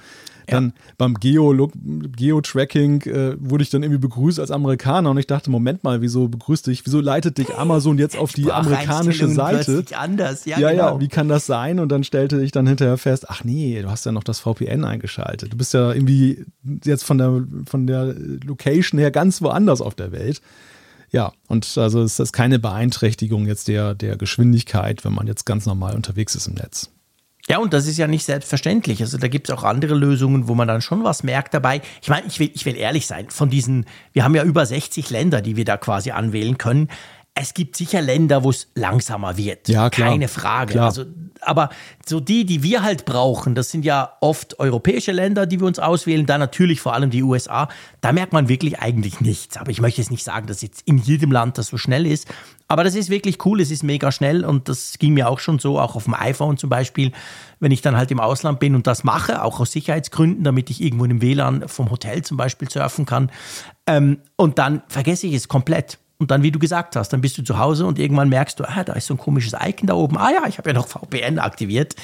dann 0.47 0.73
beim 0.97 1.15
Geo- 1.15 1.69
Geo-Tracking 2.15 3.01
äh, 3.03 3.35
wurde 3.39 3.63
ich 3.63 3.69
dann 3.69 3.83
irgendwie 3.83 3.99
begrüßt 3.99 4.39
als 4.39 4.51
Amerikaner 4.51 5.11
und 5.11 5.17
ich 5.17 5.27
dachte, 5.27 5.49
Moment 5.51 5.83
mal, 5.83 6.01
wieso 6.01 6.27
begrüßt 6.27 6.67
dich, 6.67 6.85
wieso 6.85 7.01
leitet 7.01 7.37
dich 7.37 7.55
Amazon 7.55 7.97
jetzt 7.97 8.17
auf 8.17 8.33
die 8.33 8.51
amerikanische 8.51 9.27
Seite? 9.29 9.83
anders. 9.95 10.45
Ja, 10.45 10.59
Ja, 10.59 10.71
genau. 10.71 10.93
ja, 10.95 10.99
wie 10.99 11.07
kann 11.07 11.27
das 11.27 11.45
sein? 11.45 11.79
Und 11.79 11.89
dann 11.91 12.03
stellte 12.03 12.41
ich 12.41 12.51
dann 12.51 12.67
hinterher 12.67 12.97
fest, 12.97 13.29
ach 13.29 13.43
nee, 13.43 13.81
du 13.81 13.89
hast 13.89 14.05
ja 14.05 14.11
noch 14.11 14.23
das 14.23 14.39
VPN 14.39 14.83
eingeschaltet. 14.85 15.53
Du 15.53 15.57
bist 15.57 15.73
ja 15.73 15.91
irgendwie 15.93 16.45
jetzt 16.83 17.03
von 17.03 17.17
der, 17.17 17.43
von 17.65 17.87
der 17.87 18.15
Location 18.45 18.99
her 18.99 19.11
ganz 19.11 19.41
woanders 19.41 19.81
auf 19.81 19.95
der 19.95 20.11
Welt. 20.11 20.41
Ja, 21.09 21.31
und 21.47 21.77
also 21.77 22.03
ist 22.03 22.19
das 22.19 22.33
keine 22.33 22.59
Beeinträchtigung 22.59 23.45
jetzt 23.47 23.69
der, 23.69 23.95
der 23.95 24.17
Geschwindigkeit, 24.17 25.05
wenn 25.05 25.13
man 25.13 25.25
jetzt 25.27 25.45
ganz 25.45 25.65
normal 25.65 25.95
unterwegs 25.95 26.35
ist 26.35 26.47
im 26.47 26.55
Netz. 26.55 26.89
Ja, 27.49 27.59
und 27.59 27.73
das 27.73 27.87
ist 27.87 27.97
ja 27.97 28.07
nicht 28.07 28.25
selbstverständlich. 28.25 29.01
Also 29.01 29.17
da 29.17 29.29
gibt 29.29 29.49
es 29.49 29.55
auch 29.55 29.63
andere 29.63 29.95
Lösungen, 29.95 30.47
wo 30.47 30.55
man 30.55 30.67
dann 30.67 30.81
schon 30.81 31.03
was 31.03 31.23
merkt 31.23 31.53
dabei. 31.53 31.81
Ich 32.01 32.09
meine, 32.09 32.27
ich 32.27 32.39
will, 32.39 32.51
ich 32.53 32.65
will 32.65 32.75
ehrlich 32.75 33.07
sein, 33.07 33.29
von 33.29 33.49
diesen, 33.49 33.85
wir 34.11 34.23
haben 34.23 34.35
ja 34.35 34.43
über 34.43 34.65
60 34.65 35.09
Länder, 35.09 35.41
die 35.41 35.55
wir 35.55 35.63
da 35.63 35.77
quasi 35.77 36.11
anwählen 36.11 36.57
können. 36.57 36.89
Es 37.39 37.53
gibt 37.53 37.75
sicher 37.75 38.01
Länder, 38.01 38.43
wo 38.43 38.49
es 38.49 38.67
langsamer 38.73 39.37
wird. 39.37 39.69
Ja, 39.69 39.89
klar. 39.89 40.09
Keine 40.09 40.27
Frage. 40.27 40.73
Klar. 40.73 40.87
Also, 40.87 41.05
aber 41.41 41.69
so 42.03 42.19
die, 42.19 42.45
die 42.45 42.63
wir 42.63 42.81
halt 42.81 43.05
brauchen, 43.05 43.53
das 43.53 43.69
sind 43.69 43.85
ja 43.85 44.13
oft 44.21 44.59
europäische 44.59 45.11
Länder, 45.11 45.45
die 45.45 45.59
wir 45.59 45.67
uns 45.67 45.77
auswählen, 45.77 46.25
dann 46.25 46.39
natürlich 46.39 46.81
vor 46.81 46.95
allem 46.95 47.11
die 47.11 47.21
USA. 47.21 47.69
Da 48.01 48.11
merkt 48.11 48.33
man 48.33 48.49
wirklich 48.49 48.79
eigentlich 48.79 49.21
nichts. 49.21 49.55
Aber 49.55 49.69
ich 49.69 49.79
möchte 49.79 50.01
jetzt 50.01 50.09
nicht 50.09 50.23
sagen, 50.23 50.47
dass 50.47 50.63
jetzt 50.63 50.81
in 50.85 50.97
jedem 50.97 51.31
Land 51.31 51.59
das 51.59 51.67
so 51.67 51.77
schnell 51.77 52.07
ist. 52.07 52.27
Aber 52.67 52.83
das 52.83 52.95
ist 52.95 53.09
wirklich 53.09 53.45
cool, 53.45 53.61
es 53.61 53.71
ist 53.71 53.83
mega 53.83 54.11
schnell 54.11 54.43
und 54.43 54.67
das 54.67 54.97
ging 54.99 55.13
mir 55.13 55.29
auch 55.29 55.39
schon 55.39 55.57
so, 55.57 55.79
auch 55.79 55.95
auf 55.95 56.03
dem 56.03 56.13
iPhone 56.13 56.57
zum 56.57 56.69
Beispiel, 56.69 57.13
wenn 57.59 57.71
ich 57.71 57.81
dann 57.81 57.95
halt 57.95 58.11
im 58.11 58.19
Ausland 58.19 58.59
bin 58.59 58.75
und 58.75 58.87
das 58.87 59.03
mache, 59.03 59.41
auch 59.43 59.59
aus 59.59 59.71
Sicherheitsgründen, 59.71 60.43
damit 60.43 60.69
ich 60.69 60.81
irgendwo 60.81 61.05
einem 61.05 61.21
WLAN 61.21 61.67
vom 61.67 61.89
Hotel 61.89 62.23
zum 62.23 62.35
Beispiel 62.35 62.69
surfen 62.69 63.05
kann. 63.05 63.31
Ähm, 63.85 64.19
und 64.35 64.59
dann 64.59 64.81
vergesse 64.89 65.27
ich 65.27 65.33
es 65.33 65.47
komplett. 65.47 65.97
Und 66.19 66.31
dann, 66.31 66.43
wie 66.43 66.51
du 66.51 66.59
gesagt 66.59 66.95
hast, 66.95 67.09
dann 67.09 67.21
bist 67.21 67.37
du 67.37 67.43
zu 67.43 67.59
Hause 67.59 67.85
und 67.85 67.99
irgendwann 67.99 68.27
merkst 68.27 68.59
du, 68.59 68.67
ah, 68.67 68.83
da 68.83 68.93
ist 68.93 69.05
so 69.05 69.13
ein 69.13 69.19
komisches 69.19 69.53
Icon 69.53 69.87
da 69.87 69.93
oben. 69.93 70.17
Ah 70.17 70.31
ja, 70.31 70.47
ich 70.47 70.57
habe 70.57 70.69
ja 70.69 70.73
noch 70.73 70.87
VPN 70.87 71.39
aktiviert. 71.39 71.95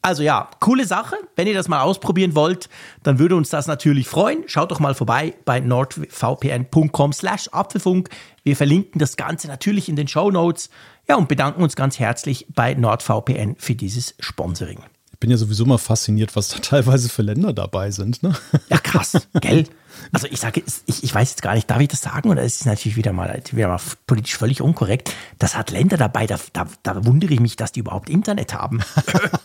Also 0.00 0.22
ja, 0.22 0.48
coole 0.60 0.86
Sache. 0.86 1.16
Wenn 1.34 1.48
ihr 1.48 1.54
das 1.54 1.68
mal 1.68 1.80
ausprobieren 1.80 2.36
wollt, 2.36 2.68
dann 3.02 3.18
würde 3.18 3.34
uns 3.34 3.50
das 3.50 3.66
natürlich 3.66 4.06
freuen. 4.06 4.44
Schaut 4.46 4.70
doch 4.70 4.78
mal 4.78 4.94
vorbei 4.94 5.34
bei 5.44 5.58
nordvpn.com 5.58 7.12
slash 7.12 7.48
Apfelfunk. 7.48 8.08
Wir 8.48 8.56
verlinken 8.56 8.98
das 8.98 9.18
Ganze 9.18 9.46
natürlich 9.46 9.90
in 9.90 9.96
den 9.96 10.08
Show 10.08 10.30
Notes. 10.30 10.70
Ja, 11.06 11.16
und 11.16 11.28
bedanken 11.28 11.62
uns 11.62 11.76
ganz 11.76 11.98
herzlich 11.98 12.46
bei 12.54 12.72
NordVPN 12.72 13.56
für 13.58 13.74
dieses 13.74 14.14
Sponsoring. 14.20 14.78
Ich 15.12 15.18
bin 15.18 15.30
ja 15.30 15.36
sowieso 15.36 15.66
mal 15.66 15.76
fasziniert, 15.76 16.34
was 16.34 16.48
da 16.48 16.58
teilweise 16.62 17.10
für 17.10 17.20
Länder 17.20 17.52
dabei 17.52 17.90
sind. 17.90 18.22
Ne? 18.22 18.34
Ja, 18.70 18.78
krass, 18.78 19.28
gell? 19.42 19.64
Also 20.12 20.26
ich 20.30 20.40
sage, 20.40 20.62
ich, 20.86 21.04
ich 21.04 21.14
weiß 21.14 21.30
jetzt 21.30 21.42
gar 21.42 21.54
nicht, 21.54 21.70
darf 21.70 21.80
ich 21.80 21.88
das 21.88 22.00
sagen 22.00 22.30
oder 22.30 22.42
ist 22.42 22.60
es 22.60 22.66
natürlich 22.66 22.96
wieder 22.96 23.12
mal, 23.12 23.42
wieder 23.52 23.68
mal 23.68 23.80
politisch 24.06 24.36
völlig 24.36 24.62
unkorrekt? 24.62 25.14
Das 25.38 25.56
hat 25.56 25.70
Länder 25.70 25.96
dabei, 25.96 26.26
da, 26.26 26.38
da, 26.52 26.66
da 26.82 27.04
wundere 27.04 27.32
ich 27.32 27.40
mich, 27.40 27.56
dass 27.56 27.72
die 27.72 27.80
überhaupt 27.80 28.08
Internet 28.08 28.54
haben. 28.54 28.80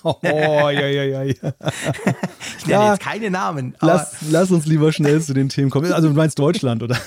oh, 0.03 0.15
ja, 0.21 0.69
ja, 0.69 1.03
ja, 1.03 1.23
ja. 1.23 1.33
Ich 2.57 2.65
nenne 2.65 2.83
ja, 2.83 2.93
jetzt 2.93 3.01
keine 3.01 3.29
Namen. 3.29 3.75
Lass, 3.81 4.15
lass, 4.29 4.51
uns 4.51 4.65
lieber 4.65 4.91
schnell 4.91 5.21
zu 5.21 5.33
den 5.33 5.49
Themen 5.49 5.69
kommen. 5.69 5.91
Also 5.91 6.09
du 6.09 6.13
meinst 6.13 6.39
Deutschland, 6.39 6.83
oder? 6.83 6.97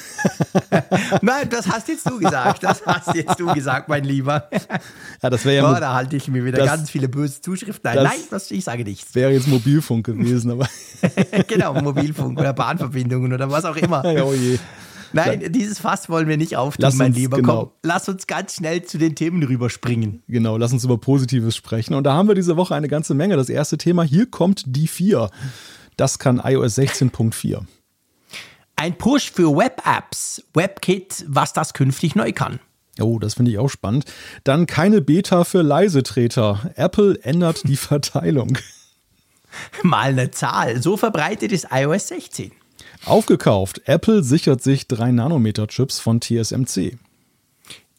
Nein, 1.22 1.48
das 1.48 1.68
hast 1.68 1.88
jetzt 1.88 2.08
du 2.08 2.18
gesagt. 2.18 2.62
Das 2.62 2.84
hast 2.84 3.14
jetzt 3.14 3.38
du 3.38 3.46
gesagt, 3.52 3.88
mein 3.88 4.04
Lieber. 4.04 4.48
Ja, 5.22 5.30
das 5.30 5.44
wäre 5.44 5.56
ja. 5.56 5.76
Oh, 5.76 5.80
da 5.80 5.94
halte 5.94 6.16
ich 6.16 6.28
mir 6.28 6.44
wieder 6.44 6.58
das, 6.58 6.66
ganz 6.66 6.90
viele 6.90 7.08
böse 7.08 7.40
Zuschriften. 7.40 7.82
Nein, 7.84 8.04
nein, 8.04 8.18
das, 8.30 8.50
ich 8.50 8.64
sage 8.64 8.84
nichts. 8.84 9.14
Wäre 9.14 9.32
jetzt 9.32 9.48
Mobilfunk 9.48 10.06
gewesen, 10.06 10.50
aber. 10.50 10.68
genau, 11.46 11.74
Mobilfunk 11.74 12.38
oder 12.38 12.52
Bahnverbindungen 12.52 13.32
oder 13.36 13.50
was 13.50 13.64
auch 13.64 13.76
immer. 13.76 14.02
oh 14.24 14.32
je. 14.32 14.58
Nein, 15.12 15.40
ja. 15.40 15.48
dieses 15.48 15.78
Fass 15.78 16.08
wollen 16.08 16.28
wir 16.28 16.36
nicht 16.36 16.56
auftun, 16.56 16.90
mein 16.96 17.12
Lieber. 17.12 17.36
Genau. 17.36 17.66
Komm, 17.66 17.72
lass 17.82 18.08
uns 18.08 18.26
ganz 18.26 18.56
schnell 18.56 18.82
zu 18.82 18.98
den 18.98 19.14
Themen 19.14 19.42
rüberspringen. 19.42 20.22
Genau, 20.26 20.56
lass 20.56 20.72
uns 20.72 20.84
über 20.84 20.98
Positives 20.98 21.54
sprechen. 21.56 21.94
Und 21.94 22.04
da 22.04 22.14
haben 22.14 22.28
wir 22.28 22.34
diese 22.34 22.56
Woche 22.56 22.74
eine 22.74 22.88
ganze 22.88 23.14
Menge. 23.14 23.36
Das 23.36 23.48
erste 23.48 23.78
Thema, 23.78 24.02
hier 24.02 24.26
kommt 24.26 24.64
die 24.66 24.88
4. 24.88 25.30
Das 25.96 26.18
kann 26.18 26.42
iOS 26.44 26.76
16.4. 26.76 27.62
Ein 28.76 28.98
Push 28.98 29.30
für 29.30 29.56
Web-Apps, 29.56 30.42
WebKit, 30.52 31.24
was 31.28 31.54
das 31.54 31.72
künftig 31.72 32.14
neu 32.14 32.32
kann. 32.32 32.60
Oh, 33.00 33.18
das 33.18 33.34
finde 33.34 33.50
ich 33.50 33.58
auch 33.58 33.68
spannend. 33.68 34.04
Dann 34.44 34.66
keine 34.66 35.00
Beta 35.00 35.44
für 35.44 35.62
Leisetreter. 35.62 36.72
Apple 36.74 37.18
ändert 37.22 37.66
die 37.68 37.76
Verteilung. 37.76 38.58
Mal 39.82 40.10
eine 40.10 40.30
Zahl. 40.30 40.82
So 40.82 40.96
verbreitet 40.96 41.52
ist 41.52 41.68
iOS 41.70 42.08
16. 42.08 42.52
Aufgekauft. 43.04 43.82
Apple 43.86 44.22
sichert 44.22 44.62
sich 44.62 44.82
3-Nanometer-Chips 44.84 46.00
von 46.00 46.20
TSMC. 46.20 46.98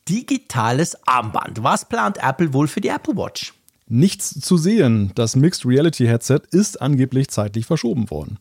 Digitales 0.08 0.98
Armband. 1.08 1.64
Was 1.64 1.88
plant 1.88 2.18
Apple 2.22 2.54
wohl 2.54 2.68
für 2.68 2.82
die 2.82 2.90
Apple 2.90 3.16
Watch? 3.16 3.54
Nichts 3.88 4.40
zu 4.40 4.58
sehen. 4.58 5.12
Das 5.16 5.36
Mixed 5.36 5.66
Reality 5.66 6.06
Headset 6.06 6.42
ist 6.52 6.82
angeblich 6.82 7.30
zeitlich 7.30 7.66
verschoben 7.66 8.10
worden. 8.10 8.40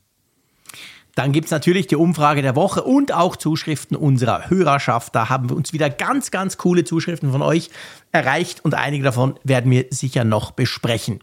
Dann 1.17 1.33
gibt 1.33 1.47
es 1.47 1.51
natürlich 1.51 1.87
die 1.87 1.97
Umfrage 1.97 2.43
der 2.43 2.57
Woche 2.57 2.83
und 2.83 3.11
auch 3.13 3.37
Zuschriften 3.37 3.97
unserer 3.97 4.51
Hörerschaft. 4.51 5.15
Da 5.15 5.31
haben 5.31 5.49
wir 5.49 5.57
uns 5.57 5.73
wieder 5.73 5.89
ganz, 5.89 6.31
ganz 6.31 6.59
coole 6.59 6.85
Zuschriften 6.85 7.33
von 7.33 7.41
euch 7.41 7.71
erreicht 8.13 8.63
und 8.65 8.75
einige 8.75 9.03
davon 9.03 9.39
werden 9.43 9.71
wir 9.71 9.87
sicher 9.91 10.25
noch 10.25 10.51
besprechen. 10.51 11.21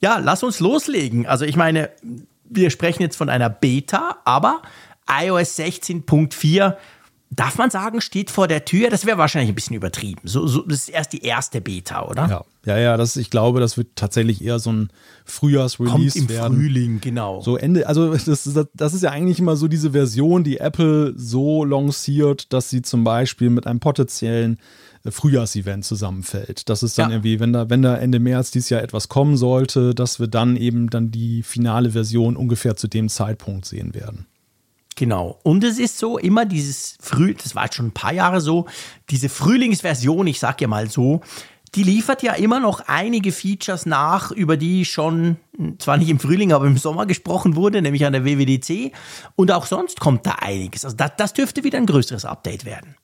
Ja, 0.00 0.18
lass 0.18 0.42
uns 0.42 0.60
loslegen. 0.60 1.26
Also 1.26 1.46
ich 1.46 1.56
meine, 1.56 1.90
wir 2.50 2.70
sprechen 2.70 3.02
jetzt 3.02 3.16
von 3.16 3.28
einer 3.28 3.48
Beta, 3.48 4.18
aber 4.24 4.62
iOS 5.08 5.58
16.4 5.58 6.76
darf 7.30 7.58
man 7.58 7.70
sagen, 7.70 8.00
steht 8.00 8.30
vor 8.30 8.48
der 8.48 8.64
Tür. 8.64 8.90
Das 8.90 9.06
wäre 9.06 9.16
wahrscheinlich 9.16 9.50
ein 9.50 9.54
bisschen 9.54 9.76
übertrieben. 9.76 10.20
So, 10.24 10.46
so, 10.46 10.62
das 10.62 10.80
ist 10.80 10.88
erst 10.88 11.12
die 11.12 11.22
erste 11.22 11.60
Beta, 11.60 12.04
oder? 12.06 12.28
Ja, 12.28 12.44
ja, 12.66 12.78
ja 12.78 12.96
das, 12.96 13.16
ich 13.16 13.30
glaube, 13.30 13.60
das 13.60 13.76
wird 13.76 13.94
tatsächlich 13.94 14.42
eher 14.42 14.58
so 14.58 14.72
ein 14.72 14.90
Frühjahrsrelease 15.24 16.18
Kommt 16.18 16.30
im 16.30 16.36
werden. 16.36 16.56
Frühling, 16.56 17.00
genau. 17.00 17.40
So 17.40 17.56
Ende, 17.56 17.86
also 17.86 18.12
das, 18.12 18.24
das, 18.24 18.66
das 18.74 18.94
ist 18.94 19.02
ja 19.02 19.10
eigentlich 19.10 19.38
immer 19.38 19.56
so 19.56 19.68
diese 19.68 19.92
Version, 19.92 20.42
die 20.42 20.58
Apple 20.58 21.14
so 21.16 21.64
lanciert, 21.64 22.52
dass 22.52 22.68
sie 22.68 22.82
zum 22.82 23.04
Beispiel 23.04 23.50
mit 23.50 23.66
einem 23.66 23.80
potenziellen 23.80 24.58
Frühjahrsevent 25.08 25.84
zusammenfällt. 25.84 26.68
Das 26.68 26.82
ist 26.82 26.98
dann 26.98 27.10
ja. 27.10 27.16
irgendwie, 27.16 27.40
wenn 27.40 27.52
da, 27.52 27.70
wenn 27.70 27.82
da 27.82 27.96
Ende 27.96 28.20
März 28.20 28.50
dieses 28.50 28.68
Jahr 28.70 28.82
etwas 28.82 29.08
kommen 29.08 29.36
sollte, 29.36 29.94
dass 29.94 30.20
wir 30.20 30.26
dann 30.26 30.56
eben 30.56 30.90
dann 30.90 31.10
die 31.10 31.42
finale 31.42 31.92
Version 31.92 32.36
ungefähr 32.36 32.76
zu 32.76 32.86
dem 32.86 33.08
Zeitpunkt 33.08 33.64
sehen 33.64 33.94
werden. 33.94 34.26
Genau. 34.96 35.38
Und 35.42 35.64
es 35.64 35.78
ist 35.78 35.96
so 35.96 36.18
immer 36.18 36.44
dieses 36.44 36.98
Früh, 37.00 37.34
das 37.34 37.54
war 37.54 37.64
jetzt 37.64 37.76
schon 37.76 37.86
ein 37.86 37.92
paar 37.92 38.12
Jahre 38.12 38.42
so, 38.42 38.66
diese 39.08 39.30
Frühlingsversion, 39.30 40.26
ich 40.26 40.38
sag 40.38 40.60
ja 40.60 40.68
mal 40.68 40.90
so, 40.90 41.22
die 41.74 41.84
liefert 41.84 42.22
ja 42.22 42.34
immer 42.34 42.60
noch 42.60 42.80
einige 42.86 43.32
Features 43.32 43.86
nach, 43.86 44.32
über 44.32 44.56
die 44.56 44.84
schon 44.84 45.36
zwar 45.78 45.96
nicht 45.96 46.10
im 46.10 46.18
Frühling, 46.18 46.52
aber 46.52 46.66
im 46.66 46.76
Sommer 46.76 47.06
gesprochen 47.06 47.54
wurde, 47.54 47.80
nämlich 47.80 48.04
an 48.04 48.12
der 48.12 48.24
WWDC. 48.24 48.92
Und 49.36 49.52
auch 49.52 49.66
sonst 49.66 50.00
kommt 50.00 50.26
da 50.26 50.32
einiges. 50.32 50.84
Also 50.84 50.96
das, 50.96 51.12
das 51.16 51.32
dürfte 51.32 51.64
wieder 51.64 51.78
ein 51.78 51.86
größeres 51.86 52.24
Update 52.24 52.64
werden. 52.64 52.96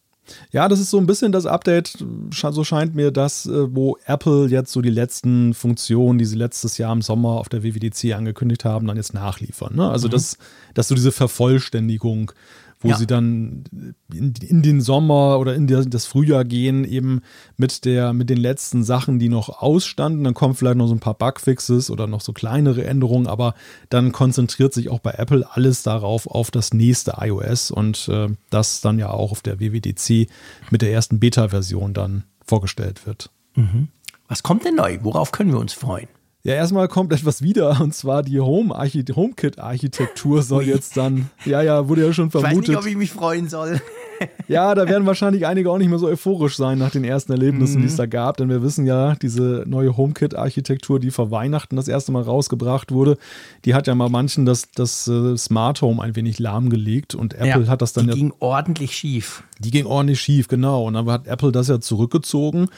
Ja, 0.53 0.69
das 0.69 0.81
ist 0.81 0.91
so 0.91 0.99
ein 0.99 1.07
bisschen 1.07 1.33
das 1.33 1.47
Update, 1.47 2.05
so 2.33 2.65
scheint 2.65 2.95
mir 2.95 3.11
das, 3.11 3.47
äh, 3.47 3.75
wo 3.75 3.97
Apple 4.07 4.47
jetzt 4.49 4.73
so 4.73 4.81
die 4.81 4.91
letzten 4.91 5.55
Funktionen, 5.55 6.19
die 6.19 6.25
sie 6.25 6.37
letztes 6.37 6.79
Jahr 6.79 6.93
im 6.93 7.03
Sommer 7.03 7.31
auf 7.31 7.49
der 7.49 7.62
WWDC 7.62 8.15
angekündigt 8.15 8.65
haben, 8.65 8.87
dann 8.87 8.97
jetzt 8.97 9.15
nachliefern. 9.15 9.77
Ne? 9.77 9.91
Also, 9.91 10.09
mhm. 10.09 10.12
das, 10.12 10.39
dass 10.75 10.89
so 10.89 10.95
diese 10.95 11.12
Vervollständigung 11.12 12.33
wo 12.81 12.89
ja. 12.89 12.97
sie 12.97 13.07
dann 13.07 13.65
in, 14.12 14.35
in, 14.41 14.62
den 14.62 14.81
Sommer 14.81 15.39
oder 15.39 15.55
in 15.55 15.67
das 15.67 16.07
Frühjahr 16.07 16.45
gehen, 16.45 16.85
eben 16.85 17.23
mit, 17.57 17.85
der, 17.85 18.12
mit 18.12 18.29
den 18.29 18.39
letzten 18.39 18.85
Sachen, 18.85 19.19
die 19.19 19.29
noch 19.29 19.62
ausstanden. 19.62 20.25
Dann 20.25 20.35
kommen 20.35 20.55
vielleicht 20.55 20.77
noch 20.77 20.87
so 20.87 20.95
ein 20.95 21.01
paar 21.01 21.15
Bugfixes 21.15 21.91
oder 21.91 22.07
noch 22.07 22.21
so 22.21 22.33
kleinere 22.33 22.85
Änderungen, 22.85 23.27
aber 23.27 23.55
dann 23.89 24.12
konzentriert 24.12 24.75
sich 24.75 24.91
auch 24.91 25.01
bei 25.01 25.12
Apple 25.12 25.47
alles 25.51 25.83
darauf, 25.83 26.27
auf 26.27 26.51
das 26.51 26.75
nächste 26.75 27.15
iOS 27.21 27.71
und 27.71 28.09
äh, 28.09 28.29
das 28.51 28.81
dann 28.81 28.99
ja 28.99 29.11
auch 29.11 29.33
auf 29.33 29.43
der 29.43 29.59
WWDC 29.59 30.29
mit 30.71 30.83
der 30.83 30.93
ersten 30.93 31.19
Beta-Version 31.19 31.95
dann 31.95 32.25
vorgestellt 32.45 33.07
wird. 33.07 33.31
Mhm. 33.55 33.89
Was 34.29 34.43
kommt 34.43 34.65
denn 34.65 34.75
neu? 34.75 34.99
Worauf 35.03 35.33
können 35.33 35.53
wir 35.53 35.61
uns 35.61 35.73
freuen? 35.73 36.09
Ja, 36.47 36.55
erstmal 36.55 36.87
kommt 36.87 37.13
etwas 37.13 37.43
wieder 37.43 37.81
und 37.81 37.93
zwar 37.93 38.23
die 38.23 38.39
Home 38.39 38.73
HomeKit-Architektur 38.73 40.43
soll 40.43 40.63
jetzt 40.63 40.97
dann, 40.97 41.29
ja, 41.45 41.61
ja, 41.61 41.89
wurde 41.89 42.07
ja 42.07 42.13
schon 42.13 42.31
vermutet. 42.31 42.53
Ich 42.53 42.61
weiß 42.61 42.69
nicht, 42.69 42.79
ob 42.79 42.87
ich 42.87 42.97
mich 42.97 43.11
freuen 43.11 43.49
soll. 43.49 43.81
ja, 44.47 44.73
da 44.77 44.89
werden 44.89 45.07
wahrscheinlich 45.07 45.45
einige 45.45 45.73
auch 45.73 45.79
nicht 45.79 45.89
mehr 45.89 45.99
so 45.99 46.07
euphorisch 46.07 46.57
sein 46.57 46.79
nach 46.79 46.93
den 46.93 47.03
ersten 47.03 47.33
Erlebnissen, 47.33 47.79
mhm. 47.79 47.83
die 47.83 47.89
es 47.89 47.97
da 47.97 48.07
gab, 48.07 48.37
denn 48.37 48.49
wir 48.49 48.63
wissen 48.63 48.87
ja, 48.87 49.17
diese 49.17 49.65
neue 49.67 49.97
HomeKit-Architektur, 49.97 51.01
die 51.01 51.11
vor 51.11 51.33
Weihnachten 51.33 51.75
das 51.75 51.89
erste 51.89 52.13
Mal 52.13 52.23
rausgebracht 52.23 52.93
wurde, 52.93 53.19
die 53.65 53.75
hat 53.75 53.89
ja 53.89 53.97
mal 53.97 54.09
manchen 54.09 54.47
das, 54.47 54.71
das 54.71 55.09
uh, 55.09 55.37
Smart 55.37 55.83
Home 55.83 56.01
ein 56.01 56.15
wenig 56.15 56.39
lahmgelegt 56.39 57.17
und 57.17 57.35
Apple 57.35 57.65
ja, 57.65 57.67
hat 57.67 57.83
das 57.83 57.93
dann 57.93 58.05
die 58.05 58.11
ja. 58.11 58.15
Die 58.15 58.21
ging 58.21 58.33
ordentlich 58.39 58.97
schief. 58.97 59.43
Die 59.59 59.73
ging 59.73 59.85
ordentlich 59.85 60.21
schief, 60.21 60.47
genau. 60.47 60.85
Und 60.85 60.95
dann 60.95 61.11
hat 61.11 61.27
Apple 61.27 61.51
das 61.51 61.67
ja 61.67 61.81
zurückgezogen 61.81 62.69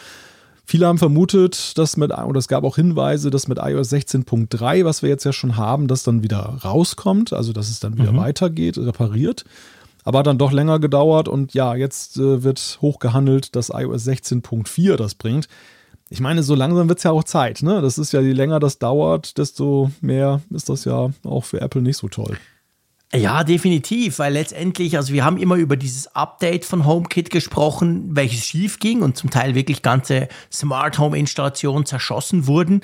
Viele 0.71 0.87
haben 0.87 0.99
vermutet, 0.99 1.79
dass 1.79 1.97
mit, 1.97 2.13
oder 2.13 2.39
es 2.39 2.47
gab 2.47 2.63
auch 2.63 2.77
Hinweise, 2.77 3.31
dass 3.31 3.49
mit 3.49 3.57
iOS 3.59 3.91
16.3, 3.91 4.85
was 4.85 5.01
wir 5.01 5.09
jetzt 5.09 5.25
ja 5.25 5.33
schon 5.33 5.57
haben, 5.57 5.89
das 5.89 6.03
dann 6.03 6.23
wieder 6.23 6.41
rauskommt, 6.63 7.33
also 7.33 7.55
dass 7.55 7.71
es 7.71 7.81
dann 7.81 7.97
wieder 7.97 8.13
mhm. 8.13 8.19
weitergeht, 8.19 8.77
repariert. 8.77 9.47
Aber 10.05 10.19
hat 10.19 10.27
dann 10.27 10.37
doch 10.37 10.53
länger 10.53 10.79
gedauert 10.79 11.27
und 11.27 11.55
ja, 11.55 11.75
jetzt 11.75 12.19
äh, 12.19 12.43
wird 12.43 12.81
hochgehandelt, 12.83 13.57
dass 13.57 13.71
iOS 13.71 14.07
16.4 14.07 14.97
das 14.97 15.15
bringt. 15.15 15.49
Ich 16.11 16.21
meine, 16.21 16.43
so 16.43 16.55
langsam 16.55 16.91
wird 16.91 16.99
es 16.99 17.05
ja 17.05 17.13
auch 17.13 17.25
Zeit, 17.25 17.63
ne? 17.63 17.81
Das 17.81 17.97
ist 17.97 18.13
ja, 18.13 18.21
je 18.21 18.33
länger 18.33 18.61
das 18.61 18.79
dauert, 18.79 19.39
desto 19.39 19.91
mehr 20.03 20.43
ist 20.51 20.69
das 20.69 20.85
ja 20.85 21.09
auch 21.25 21.45
für 21.47 21.63
Apple 21.63 21.81
nicht 21.81 21.97
so 21.97 22.09
toll. 22.09 22.37
Ja, 23.15 23.43
definitiv, 23.43 24.19
weil 24.19 24.35
letztendlich, 24.35 24.99
also 24.99 25.15
wir 25.15 25.25
haben 25.25 25.39
immer 25.39 25.55
über 25.55 25.77
dieses 25.77 26.15
Update 26.15 26.67
von 26.67 26.85
HomeKit 26.85 27.31
gesprochen, 27.31 28.15
welches 28.15 28.45
schief 28.45 28.81
ging 28.81 29.01
und 29.01 29.17
zum 29.17 29.31
Teil 29.31 29.55
wirklich 29.55 29.81
ganze 29.81 30.29
Smart 30.53 30.99
Home 30.99 31.17
Installationen 31.17 31.87
zerschossen 31.87 32.47
wurden. 32.47 32.83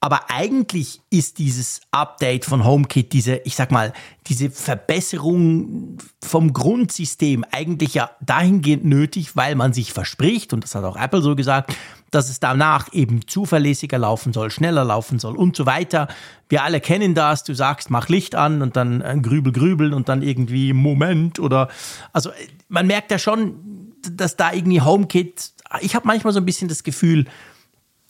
Aber 0.00 0.30
eigentlich 0.30 1.00
ist 1.10 1.38
dieses 1.38 1.80
Update 1.90 2.44
von 2.44 2.64
HomeKit, 2.64 3.12
diese, 3.12 3.36
ich 3.44 3.56
sag 3.56 3.70
mal, 3.72 3.92
diese 4.26 4.50
Verbesserung 4.50 5.98
vom 6.22 6.52
Grundsystem 6.52 7.44
eigentlich 7.50 7.94
ja 7.94 8.10
dahingehend 8.20 8.84
nötig, 8.84 9.36
weil 9.36 9.54
man 9.54 9.72
sich 9.72 9.92
verspricht, 9.92 10.52
und 10.52 10.64
das 10.64 10.74
hat 10.74 10.84
auch 10.84 10.96
Apple 10.96 11.22
so 11.22 11.34
gesagt, 11.34 11.74
dass 12.10 12.28
es 12.30 12.40
danach 12.40 12.92
eben 12.92 13.26
zuverlässiger 13.26 13.98
laufen 13.98 14.32
soll, 14.32 14.50
schneller 14.50 14.84
laufen 14.84 15.18
soll 15.18 15.36
und 15.36 15.56
so 15.56 15.66
weiter. 15.66 16.08
Wir 16.48 16.62
alle 16.62 16.80
kennen 16.80 17.14
das, 17.14 17.42
du 17.42 17.54
sagst, 17.54 17.90
mach 17.90 18.08
Licht 18.08 18.34
an 18.34 18.62
und 18.62 18.76
dann 18.76 19.02
ein 19.02 19.22
Grübel 19.22 19.52
grübeln 19.52 19.92
und 19.92 20.08
dann 20.08 20.22
irgendwie 20.22 20.72
Moment 20.72 21.40
oder, 21.40 21.68
also 22.12 22.30
man 22.68 22.86
merkt 22.86 23.10
ja 23.10 23.18
schon, 23.18 23.92
dass 24.12 24.36
da 24.36 24.52
irgendwie 24.52 24.80
HomeKit, 24.80 25.52
ich 25.80 25.94
habe 25.94 26.06
manchmal 26.06 26.32
so 26.32 26.38
ein 26.38 26.46
bisschen 26.46 26.68
das 26.68 26.84
Gefühl, 26.84 27.26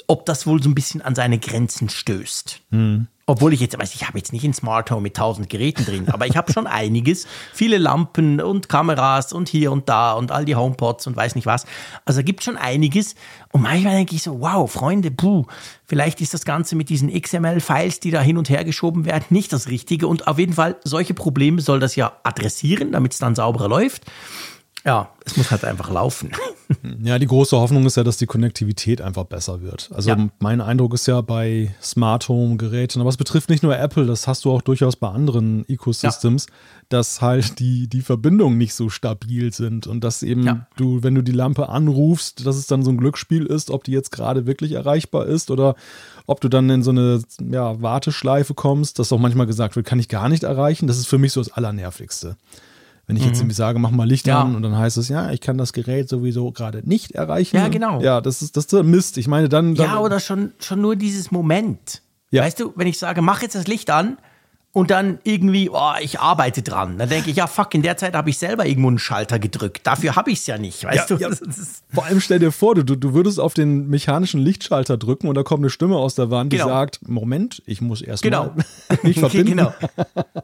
ob 0.07 0.27
das 0.27 0.47
wohl 0.47 0.62
so 0.62 0.69
ein 0.69 0.75
bisschen 0.75 1.03
an 1.03 1.14
seine 1.14 1.38
Grenzen 1.38 1.88
stößt. 1.88 2.61
Mhm. 2.71 3.09
Obwohl 3.29 3.53
ich 3.53 3.59
jetzt, 3.59 3.77
weiß 3.77 3.92
ich 3.97 4.07
habe 4.07 4.19
jetzt 4.19 4.33
nicht 4.33 4.45
ein 4.45 4.55
Smart 4.55 4.88
Home 4.92 5.01
mit 5.01 5.16
tausend 5.16 5.51
Geräten 5.51 5.85
drin, 5.85 6.09
aber 6.12 6.29
ich 6.29 6.37
habe 6.37 6.53
schon 6.53 6.69
einiges. 6.69 7.27
Viele 7.53 7.77
Lampen 7.77 8.40
und 8.40 8.69
Kameras 8.69 9.33
und 9.33 9.49
hier 9.49 9.73
und 9.73 9.88
da 9.88 10.12
und 10.12 10.31
all 10.31 10.45
die 10.45 10.55
HomePods 10.55 11.09
und 11.09 11.16
weiß 11.16 11.35
nicht 11.35 11.47
was. 11.47 11.66
Also 12.05 12.23
gibt 12.23 12.45
schon 12.45 12.57
einiges. 12.57 13.16
Und 13.51 13.62
manchmal 13.62 13.97
denke 13.97 14.14
ich 14.14 14.23
so, 14.23 14.40
wow, 14.40 14.71
Freunde, 14.71 15.11
puh, 15.11 15.47
vielleicht 15.85 16.21
ist 16.21 16.35
das 16.35 16.45
Ganze 16.45 16.77
mit 16.77 16.88
diesen 16.88 17.12
XML-Files, 17.12 17.99
die 17.99 18.12
da 18.12 18.21
hin 18.21 18.38
und 18.38 18.49
her 18.49 18.64
geschoben 18.64 19.05
werden, 19.07 19.25
nicht 19.31 19.53
das 19.53 19.66
Richtige. 19.66 20.07
Und 20.07 20.29
auf 20.29 20.38
jeden 20.38 20.53
Fall, 20.53 20.77
solche 20.85 21.14
Probleme 21.14 21.61
soll 21.61 21.81
das 21.81 21.97
ja 21.97 22.12
adressieren, 22.23 22.92
damit 22.92 23.14
es 23.14 23.19
dann 23.19 23.35
sauberer 23.35 23.69
läuft. 23.69 24.05
Ja, 24.87 25.11
es 25.25 25.37
muss 25.37 25.51
halt 25.51 25.64
einfach 25.64 25.90
laufen. 25.90 26.31
Ja, 27.03 27.18
die 27.18 27.27
große 27.27 27.57
Hoffnung 27.57 27.85
ist 27.87 27.96
ja, 27.96 28.05
dass 28.05 28.16
die 28.16 28.27
Konnektivität 28.27 29.01
einfach 29.01 29.25
besser 29.25 29.62
wird. 29.62 29.90
Also 29.92 30.11
Ja. 30.11 30.29
mein 30.38 30.61
Eindruck 30.61 30.94
ist 30.94 31.07
ja 31.07 31.20
bei 31.20 31.75
Smart 31.83 32.29
Home 32.29 32.57
Geräten, 32.57 33.01
aber 33.01 33.11
es 33.11 33.16
betrifft 33.16 33.51
nicht 33.51 33.62
nur 33.64 33.77
Apple, 33.77 34.07
das 34.07 34.27
hast 34.29 34.44
du 34.44 34.53
auch 34.53 34.62
durchaus 34.62 34.94
bei 34.96 35.09
anderen 35.09 35.68
Ecosystems, 35.68 36.46
dass 36.88 37.20
halt 37.20 37.59
die, 37.59 37.88
die 37.88 38.01
Verbindungen 38.01 38.59
nicht 38.59 38.75
so 38.75 38.88
stabil 38.88 39.53
sind 39.53 39.87
und 39.88 40.03
dass 40.05 40.22
eben 40.22 40.44
Ja. 40.44 40.66
du, 40.77 41.03
wenn 41.03 41.14
du 41.16 41.22
die 41.22 41.33
Lampe 41.33 41.68
anrufst, 41.68 42.46
dass 42.46 42.57
es 42.57 42.66
dann 42.68 42.83
so 42.85 42.90
ein 42.90 42.96
Glücksspiel 42.96 43.46
ist, 43.46 43.70
ob 43.70 43.83
die 43.85 43.92
jetzt 43.92 44.12
gerade 44.12 44.46
wirklich 44.46 44.72
erreichbar 44.72 45.27
ist 45.27 45.51
oder 45.51 45.75
ob 46.27 46.40
du 46.40 46.49
dann 46.49 46.70
in 46.70 46.83
so 46.85 46.90
eine 46.90 47.22
ja, 47.51 47.81
Warteschleife 47.83 48.55
kommst, 48.55 48.99
dass 49.01 49.12
auch 49.12 49.18
manchmal 49.18 49.46
gesagt 49.46 49.75
wird, 49.77 49.87
kann 49.87 49.99
ich 49.99 50.09
gar 50.09 50.29
nicht 50.29 50.44
erreichen. 50.44 50.87
Das 50.87 50.99
ist 50.99 51.07
für 51.07 51.18
mich 51.18 51.33
so 51.33 51.40
das 51.40 51.53
Allernervigste. 51.53 52.37
Wenn 53.07 53.16
ich 53.16 53.25
jetzt 53.25 53.38
irgendwie 53.38 53.55
sage, 53.55 53.79
mach 53.79 53.92
mal 53.92 54.07
Licht 54.07 54.27
Mhm. 54.27 54.31
Ja. 54.31 54.42
an 54.42 54.57
und 54.57 54.62
dann 54.62 54.77
heißt 54.77 54.97
es, 54.97 55.09
ja, 55.09 55.31
ich 55.31 55.40
kann 55.40 55.57
das 55.57 55.73
Gerät 55.73 56.09
sowieso 56.09 56.51
gerade 56.51 56.83
nicht 56.88 57.12
erreichen. 57.12 57.57
Ja, 57.57 57.69
genau. 57.69 58.01
Ja, 58.01 58.21
das 58.21 58.42
ist 58.42 58.57
das 58.57 58.64
ist 58.66 58.83
Mist. 58.85 59.16
Ich 59.16 59.29
meine, 59.29 59.49
dann. 59.49 59.75
dann 59.77 59.87
Ja, 59.87 59.99
oder 60.01 60.19
schon, 60.19 60.53
schon 60.59 60.81
nur 60.81 60.97
dieses 60.97 61.31
Moment. 61.31 62.03
Ja. 62.31 62.42
Weißt 62.42 62.59
du, 62.59 62.73
wenn 62.75 62.88
ich 62.88 62.99
sage, 62.99 63.23
mach 63.23 63.42
jetzt 63.42 63.55
das 63.55 63.69
Licht 63.69 63.90
an 63.90 64.19
und 64.77 64.91
dann 64.91 65.21
irgendwie, 65.25 65.71
oh, 65.71 65.93
ich 66.03 66.21
arbeite 66.21 66.61
dran, 66.61 66.99
dann 66.99 67.09
denke 67.09 67.31
ich, 67.31 67.37
ja, 67.37 67.47
fuck, 67.47 67.73
in 67.75 67.81
der 67.81 67.97
Zeit 67.97 68.15
habe 68.15 68.29
ich 68.29 68.37
selber 68.37 68.67
irgendwo 68.67 68.89
einen 68.89 68.99
Schalter 68.99 69.39
gedrückt. 69.39 69.87
Dafür 69.87 70.17
habe 70.17 70.31
ich 70.31 70.41
es 70.41 70.47
ja 70.47 70.59
nicht, 70.59 70.85
weißt 70.85 71.09
Ja, 71.09 71.17
du? 71.17 71.23
ja. 71.23 71.31
Vor 71.95 72.05
allem 72.05 72.21
stell 72.21 72.41
dir 72.41 72.53
vor, 72.53 72.75
du, 72.75 72.85
du 72.85 73.15
würdest 73.15 73.41
auf 73.41 73.55
den 73.55 73.89
mechanischen 73.89 74.39
Lichtschalter 74.39 74.99
drücken 74.99 75.29
und 75.29 75.35
da 75.35 75.45
kommt 75.45 75.62
eine 75.62 75.71
Stimme 75.71 75.97
aus 75.97 76.15
der 76.15 76.31
Wand, 76.31 76.53
die 76.53 76.59
Genau. 76.59 76.69
sagt, 76.69 77.01
Moment, 77.09 77.62
ich 77.65 77.81
muss 77.81 78.03
erst 78.03 78.23
genau. 78.23 78.53
mal 78.55 78.65
mich 79.03 79.19
verbinden. 79.19 79.47
genau. 79.57 79.73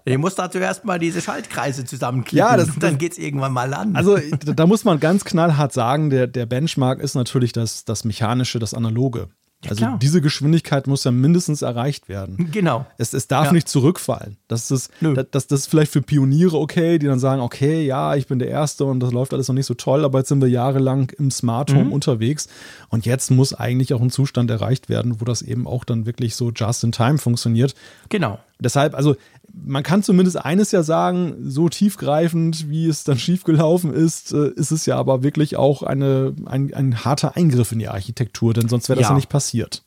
Ich 0.07 0.17
muss 0.17 0.35
dazu 0.35 0.57
erstmal 0.57 0.99
diese 0.99 1.21
Schaltkreise 1.21 1.85
zusammenklicken 1.85 2.39
Ja, 2.39 2.57
das- 2.57 2.71
und 2.71 2.83
dann 2.83 2.97
geht 2.97 3.13
es 3.13 3.19
irgendwann 3.19 3.53
mal 3.53 3.75
an. 3.75 3.95
Also 3.95 4.17
da 4.17 4.55
da 4.55 4.67
muss 4.67 4.85
man 4.87 4.99
ganz 4.99 5.27
knallhart 5.27 5.75
sagen, 5.75 6.09
der, 6.09 6.27
der 6.27 6.47
Benchmark 6.47 7.01
ist 7.01 7.15
natürlich 7.17 7.53
das, 7.53 7.85
das 7.85 8.05
Mechanische, 8.05 8.59
das 8.59 8.73
Analoge. 8.73 9.29
Also 9.69 9.77
klar. 9.77 9.99
diese 10.03 10.21
Geschwindigkeit 10.21 10.87
muss 10.87 11.05
ja 11.05 11.11
mindestens 11.13 11.63
erreicht 11.63 12.09
werden. 12.09 12.49
genau. 12.51 12.85
Es, 12.99 13.13
es 13.13 13.29
darf 13.29 13.47
Ja. 13.47 13.53
nicht 13.53 13.69
zurückfallen. 13.69 14.37
Das 14.49 14.71
ist, 14.71 14.91
das, 15.01 15.47
das 15.47 15.61
ist 15.61 15.67
vielleicht 15.69 15.93
für 15.93 16.03
Pioniere 16.03 16.59
okay, 16.59 16.99
die 16.99 17.07
dann 17.07 17.19
sagen, 17.21 17.41
okay, 17.41 17.87
ja, 17.87 18.15
ich 18.17 18.27
bin 18.27 18.39
der 18.39 18.49
Erste 18.49 18.85
und 18.85 19.01
das 19.01 19.13
läuft 19.13 19.33
alles 19.35 19.49
noch 19.49 19.55
nicht 19.55 19.67
so 19.67 19.75
toll, 19.75 20.05
aber 20.05 20.19
jetzt 20.19 20.29
sind 20.29 20.41
wir 20.41 20.49
jahrelang 20.49 21.11
im 21.19 21.31
Smart 21.31 21.73
Home 21.73 21.85
Mhm. 21.85 21.93
unterwegs 21.93 22.49
und 22.89 23.07
jetzt 23.07 23.31
muss 23.31 23.55
eigentlich 23.55 23.95
auch 23.95 24.01
ein 24.01 24.11
Zustand 24.11 24.51
erreicht 24.51 24.89
werden, 24.89 25.21
wo 25.21 25.25
das 25.25 25.43
eben 25.43 25.67
auch 25.67 25.85
dann 25.85 26.07
wirklich 26.07 26.35
so 26.35 26.51
just 26.51 26.83
in 26.85 26.93
time 26.93 27.19
funktioniert. 27.19 27.75
Genau. 28.09 28.39
Deshalb, 28.63 28.95
also 28.95 29.17
man 29.53 29.83
kann 29.83 30.03
zumindest 30.03 30.43
eines 30.43 30.73
ja 30.73 30.83
sagen, 30.83 31.37
so 31.43 31.69
tiefgreifend, 31.69 32.71
wie 32.71 32.87
es 32.87 33.05
dann 33.05 33.19
schiefgelaufen 33.19 33.93
ist, 33.93 34.33
äh, 34.33 34.51
ist 34.51 34.71
es 34.71 34.87
ja 34.87 34.97
aber 34.97 35.23
wirklich 35.23 35.57
auch 35.57 35.83
eine, 35.83 36.35
ein, 36.47 36.73
ein 36.73 37.05
harter 37.05 37.37
Eingriff 37.37 37.73
in 37.73 37.79
die 37.79 37.89
Architektur, 37.89 38.55
denn 38.55 38.69
sonst 38.69 38.89
wäre 38.89 38.99
das 38.99 39.09
ja. 39.09 39.11
Ja. 39.11 39.17
nicht 39.17 39.29
passiert. 39.29 39.83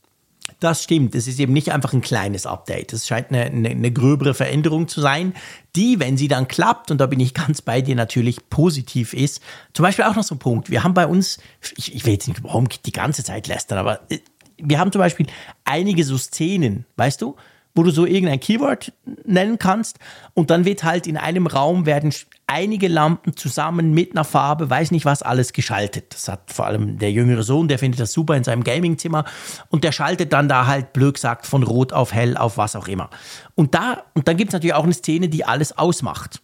Das 0.59 0.83
stimmt. 0.83 1.15
Es 1.15 1.27
ist 1.27 1.39
eben 1.39 1.53
nicht 1.53 1.71
einfach 1.71 1.93
ein 1.93 2.01
kleines 2.01 2.45
Update. 2.45 2.93
Es 2.93 3.07
scheint 3.07 3.29
eine, 3.29 3.45
eine, 3.45 3.69
eine 3.69 3.91
gröbere 3.91 4.33
Veränderung 4.33 4.87
zu 4.87 5.01
sein, 5.01 5.33
die, 5.75 5.99
wenn 5.99 6.17
sie 6.17 6.27
dann 6.27 6.47
klappt, 6.47 6.91
und 6.91 6.99
da 6.99 7.07
bin 7.07 7.19
ich 7.19 7.33
ganz 7.33 7.61
bei 7.61 7.81
dir, 7.81 7.95
natürlich 7.95 8.49
positiv 8.49 9.13
ist. 9.13 9.41
Zum 9.73 9.83
Beispiel 9.83 10.05
auch 10.05 10.15
noch 10.15 10.23
so 10.23 10.35
ein 10.35 10.39
Punkt. 10.39 10.69
Wir 10.69 10.83
haben 10.83 10.93
bei 10.93 11.07
uns, 11.07 11.39
ich, 11.77 11.95
ich 11.95 12.05
will 12.05 12.13
jetzt 12.13 12.27
nicht 12.27 12.43
warum 12.43 12.69
die 12.69 12.91
ganze 12.91 13.23
Zeit 13.23 13.47
lästern, 13.47 13.79
aber 13.79 14.01
äh, 14.09 14.19
wir 14.57 14.79
haben 14.79 14.91
zum 14.91 14.99
Beispiel 14.99 15.27
einige 15.65 16.03
so 16.03 16.17
Szenen, 16.17 16.85
weißt 16.95 17.21
du, 17.21 17.35
wo 17.75 17.83
du 17.83 17.91
so 17.91 18.05
irgendein 18.05 18.39
Keyword 18.39 18.93
nennen 19.25 19.59
kannst 19.59 19.99
und 20.33 20.49
dann 20.49 20.65
wird 20.65 20.83
halt 20.83 21.05
in 21.05 21.17
einem 21.17 21.45
Raum 21.45 21.85
werden 21.85 22.13
einige 22.47 22.87
Lampen 22.87 23.35
zusammen 23.35 23.93
mit 23.93 24.11
einer 24.11 24.23
Farbe, 24.23 24.69
weiß 24.69 24.91
nicht 24.91 25.05
was, 25.05 25.21
alles 25.21 25.51
geschaltet. 25.51 26.13
Das 26.13 26.27
hat 26.29 26.51
vor 26.51 26.65
allem 26.65 26.97
der 26.97 27.11
jüngere 27.11 27.43
Sohn, 27.43 27.67
der 27.67 27.77
findet 27.77 27.99
das 27.99 28.13
super 28.13 28.35
in 28.35 28.43
seinem 28.43 28.63
Gamingzimmer 28.63 29.25
und 29.69 29.83
der 29.83 29.91
schaltet 29.91 30.31
dann 30.31 30.47
da 30.47 30.67
halt 30.67 30.93
blöd 30.93 31.15
gesagt 31.15 31.45
von 31.45 31.63
rot 31.63 31.91
auf 31.91 32.13
hell 32.13 32.37
auf 32.37 32.57
was 32.57 32.75
auch 32.75 32.87
immer. 32.87 33.09
Und 33.55 33.75
da, 33.75 34.03
und 34.13 34.27
dann 34.27 34.37
gibt 34.37 34.49
es 34.49 34.53
natürlich 34.53 34.73
auch 34.73 34.83
eine 34.83 34.93
Szene, 34.93 35.27
die 35.27 35.45
alles 35.45 35.77
ausmacht. 35.77 36.41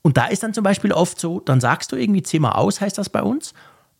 Und 0.00 0.16
da 0.16 0.26
ist 0.26 0.42
dann 0.42 0.54
zum 0.54 0.64
Beispiel 0.64 0.92
oft 0.92 1.20
so, 1.20 1.40
dann 1.40 1.60
sagst 1.60 1.92
du 1.92 1.96
irgendwie 1.96 2.22
Zimmer 2.22 2.56
aus, 2.58 2.80
heißt 2.80 2.98
das 2.98 3.08
bei 3.08 3.22
uns. 3.22 3.54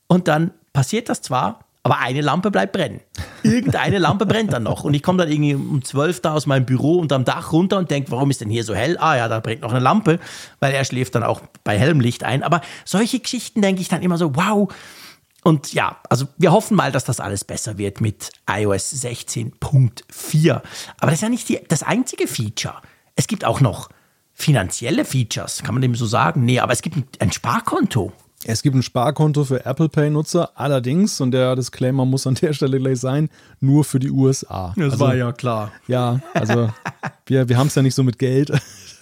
Und 0.09 0.29
dann 0.29 0.53
passiert 0.73 1.09
das 1.09 1.23
zwar, 1.23 1.61
aber 1.85 1.99
eine 1.99 2.21
Lampe 2.21 2.51
bleibt 2.51 2.73
brennen. 2.73 3.01
Irgendeine 3.43 3.99
Lampe 3.99 4.25
brennt 4.25 4.53
dann 4.53 4.63
noch. 4.63 4.85
Und 4.85 4.95
ich 4.95 5.03
komme 5.03 5.19
dann 5.19 5.33
irgendwie 5.33 5.55
um 5.55 5.85
12 5.85 6.21
da 6.21 6.33
aus 6.33 6.47
meinem 6.47 6.65
Büro 6.65 6.99
und 6.99 7.13
am 7.13 7.25
Dach 7.25 7.53
runter 7.53 7.79
und 7.79 7.91
denke, 7.91 8.13
warum 8.13 8.31
ist 8.31 8.41
denn 8.41 8.51
hier 8.51 8.63
so 8.63 8.75
hell? 8.75 8.97
Ah 8.99 9.17
ja, 9.17 9.29
da 9.29 9.41
brennt 9.41 9.63
noch 9.63 9.73
eine 9.73 9.81
Lampe, 9.81 10.21
weil 10.61 10.73
er 10.73 10.85
schläft 10.85 11.17
dann 11.17 11.25
auch 11.25 11.43
bei 11.65 11.77
hellem 11.77 12.01
Licht 12.01 12.23
ein. 12.23 12.45
Aber 12.45 12.61
solche 12.85 13.19
Geschichten 13.19 13.63
denke 13.63 13.81
ich 13.81 13.89
dann 13.89 14.03
immer 14.03 14.17
so, 14.17 14.37
wow. 14.37 14.73
Und 15.43 15.73
ja, 15.73 15.97
also 16.09 16.29
wir 16.39 16.53
hoffen 16.53 16.77
mal, 16.77 16.93
dass 16.93 17.03
das 17.03 17.19
alles 17.19 17.43
besser 17.43 17.79
wird 17.79 18.01
mit 18.01 18.31
iOS 18.49 18.95
16.4. 19.03 20.53
Aber 20.53 20.63
das 21.01 21.15
ist 21.15 21.23
ja 21.23 21.29
nicht 21.29 21.49
die, 21.49 21.59
das 21.67 21.83
einzige 21.83 22.29
Feature. 22.29 22.77
Es 23.17 23.27
gibt 23.27 23.45
auch 23.45 23.61
noch 23.61 23.89
finanzielle 24.35 25.05
Features, 25.05 25.65
kann 25.65 25.75
man 25.75 25.83
dem 25.83 25.97
so 25.97 26.07
sagen? 26.07 26.45
Nee, 26.45 26.61
aber 26.61 26.73
es 26.73 26.83
gibt 26.83 27.21
ein 27.21 27.33
Sparkonto. 27.33 28.13
Es 28.45 28.63
gibt 28.63 28.75
ein 28.75 28.83
Sparkonto 28.83 29.45
für 29.45 29.65
Apple 29.65 29.89
Pay-Nutzer, 29.89 30.51
allerdings, 30.57 31.21
und 31.21 31.31
der 31.31 31.55
Disclaimer 31.55 32.05
muss 32.05 32.27
an 32.27 32.35
der 32.35 32.53
Stelle 32.53 32.79
gleich 32.79 32.99
sein, 32.99 33.29
nur 33.61 33.85
für 33.85 34.01
die 34.01 34.11
USA. 34.11 34.75
also, 34.77 34.97
ja 35.19 35.33
klar. 35.33 35.71
Ja, 35.87 36.21
also 36.35 36.71
wir, 37.27 37.49
wir 37.49 37.57
haben 37.57 37.69
es 37.69 37.75
ja 37.75 37.83
nicht 37.83 37.95
so 37.95 38.03
mit 38.03 38.19
Geld. 38.19 38.51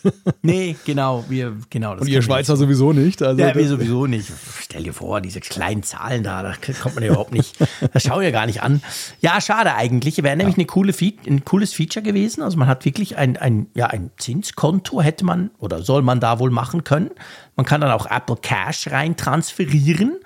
Nee, 0.42 0.76
genau, 0.84 1.24
wir, 1.28 1.56
genau. 1.68 1.94
Das 1.94 2.02
Und 2.02 2.08
ihr 2.08 2.22
Schweizer 2.22 2.56
sowieso 2.56 2.92
nicht. 2.92 3.22
Also 3.22 3.40
Ja, 3.40 3.54
wir 3.54 3.68
sowieso 3.68 4.06
nicht. 4.06 4.30
Stell 4.60 4.84
dir 4.84 4.92
vor, 4.92 5.20
diese 5.20 5.40
kleinen 5.40 5.82
Zahlen 5.82 6.22
da, 6.22 6.42
da 6.42 6.54
kommt 6.80 6.94
man 6.94 7.04
ja 7.04 7.10
überhaupt 7.10 7.32
nicht. 7.32 7.56
Das 7.92 8.02
schauen 8.02 8.22
wir 8.22 8.32
gar 8.32 8.46
nicht 8.46 8.62
an. 8.62 8.82
Ja, 9.20 9.40
schade 9.40 9.74
eigentlich. 9.74 10.22
Wäre 10.22 10.36
nämlich 10.36 10.56
eine 10.56 10.66
coole 10.66 10.92
Fe 10.92 11.12
ein 11.26 11.44
cooles 11.44 11.74
Feature 11.74 12.02
gewesen. 12.02 12.42
Also 12.42 12.56
man 12.56 12.68
hat 12.68 12.84
wirklich 12.84 13.16
ein, 13.16 13.36
ein, 13.36 13.66
ja, 13.74 13.86
ein 13.86 14.10
Zinskonto 14.16 15.02
hätte 15.02 15.24
man 15.24 15.50
oder 15.58 15.82
soll 15.82 16.02
man 16.02 16.20
da 16.20 16.38
wohl 16.38 16.50
machen 16.50 16.84
können. 16.84 17.10
Man 17.56 17.66
kann 17.66 17.80
dann 17.80 17.90
auch 17.90 18.06
Apple 18.10 18.36
Cash 18.40 18.88
rein 18.88 19.16
transferieren. 19.16 20.18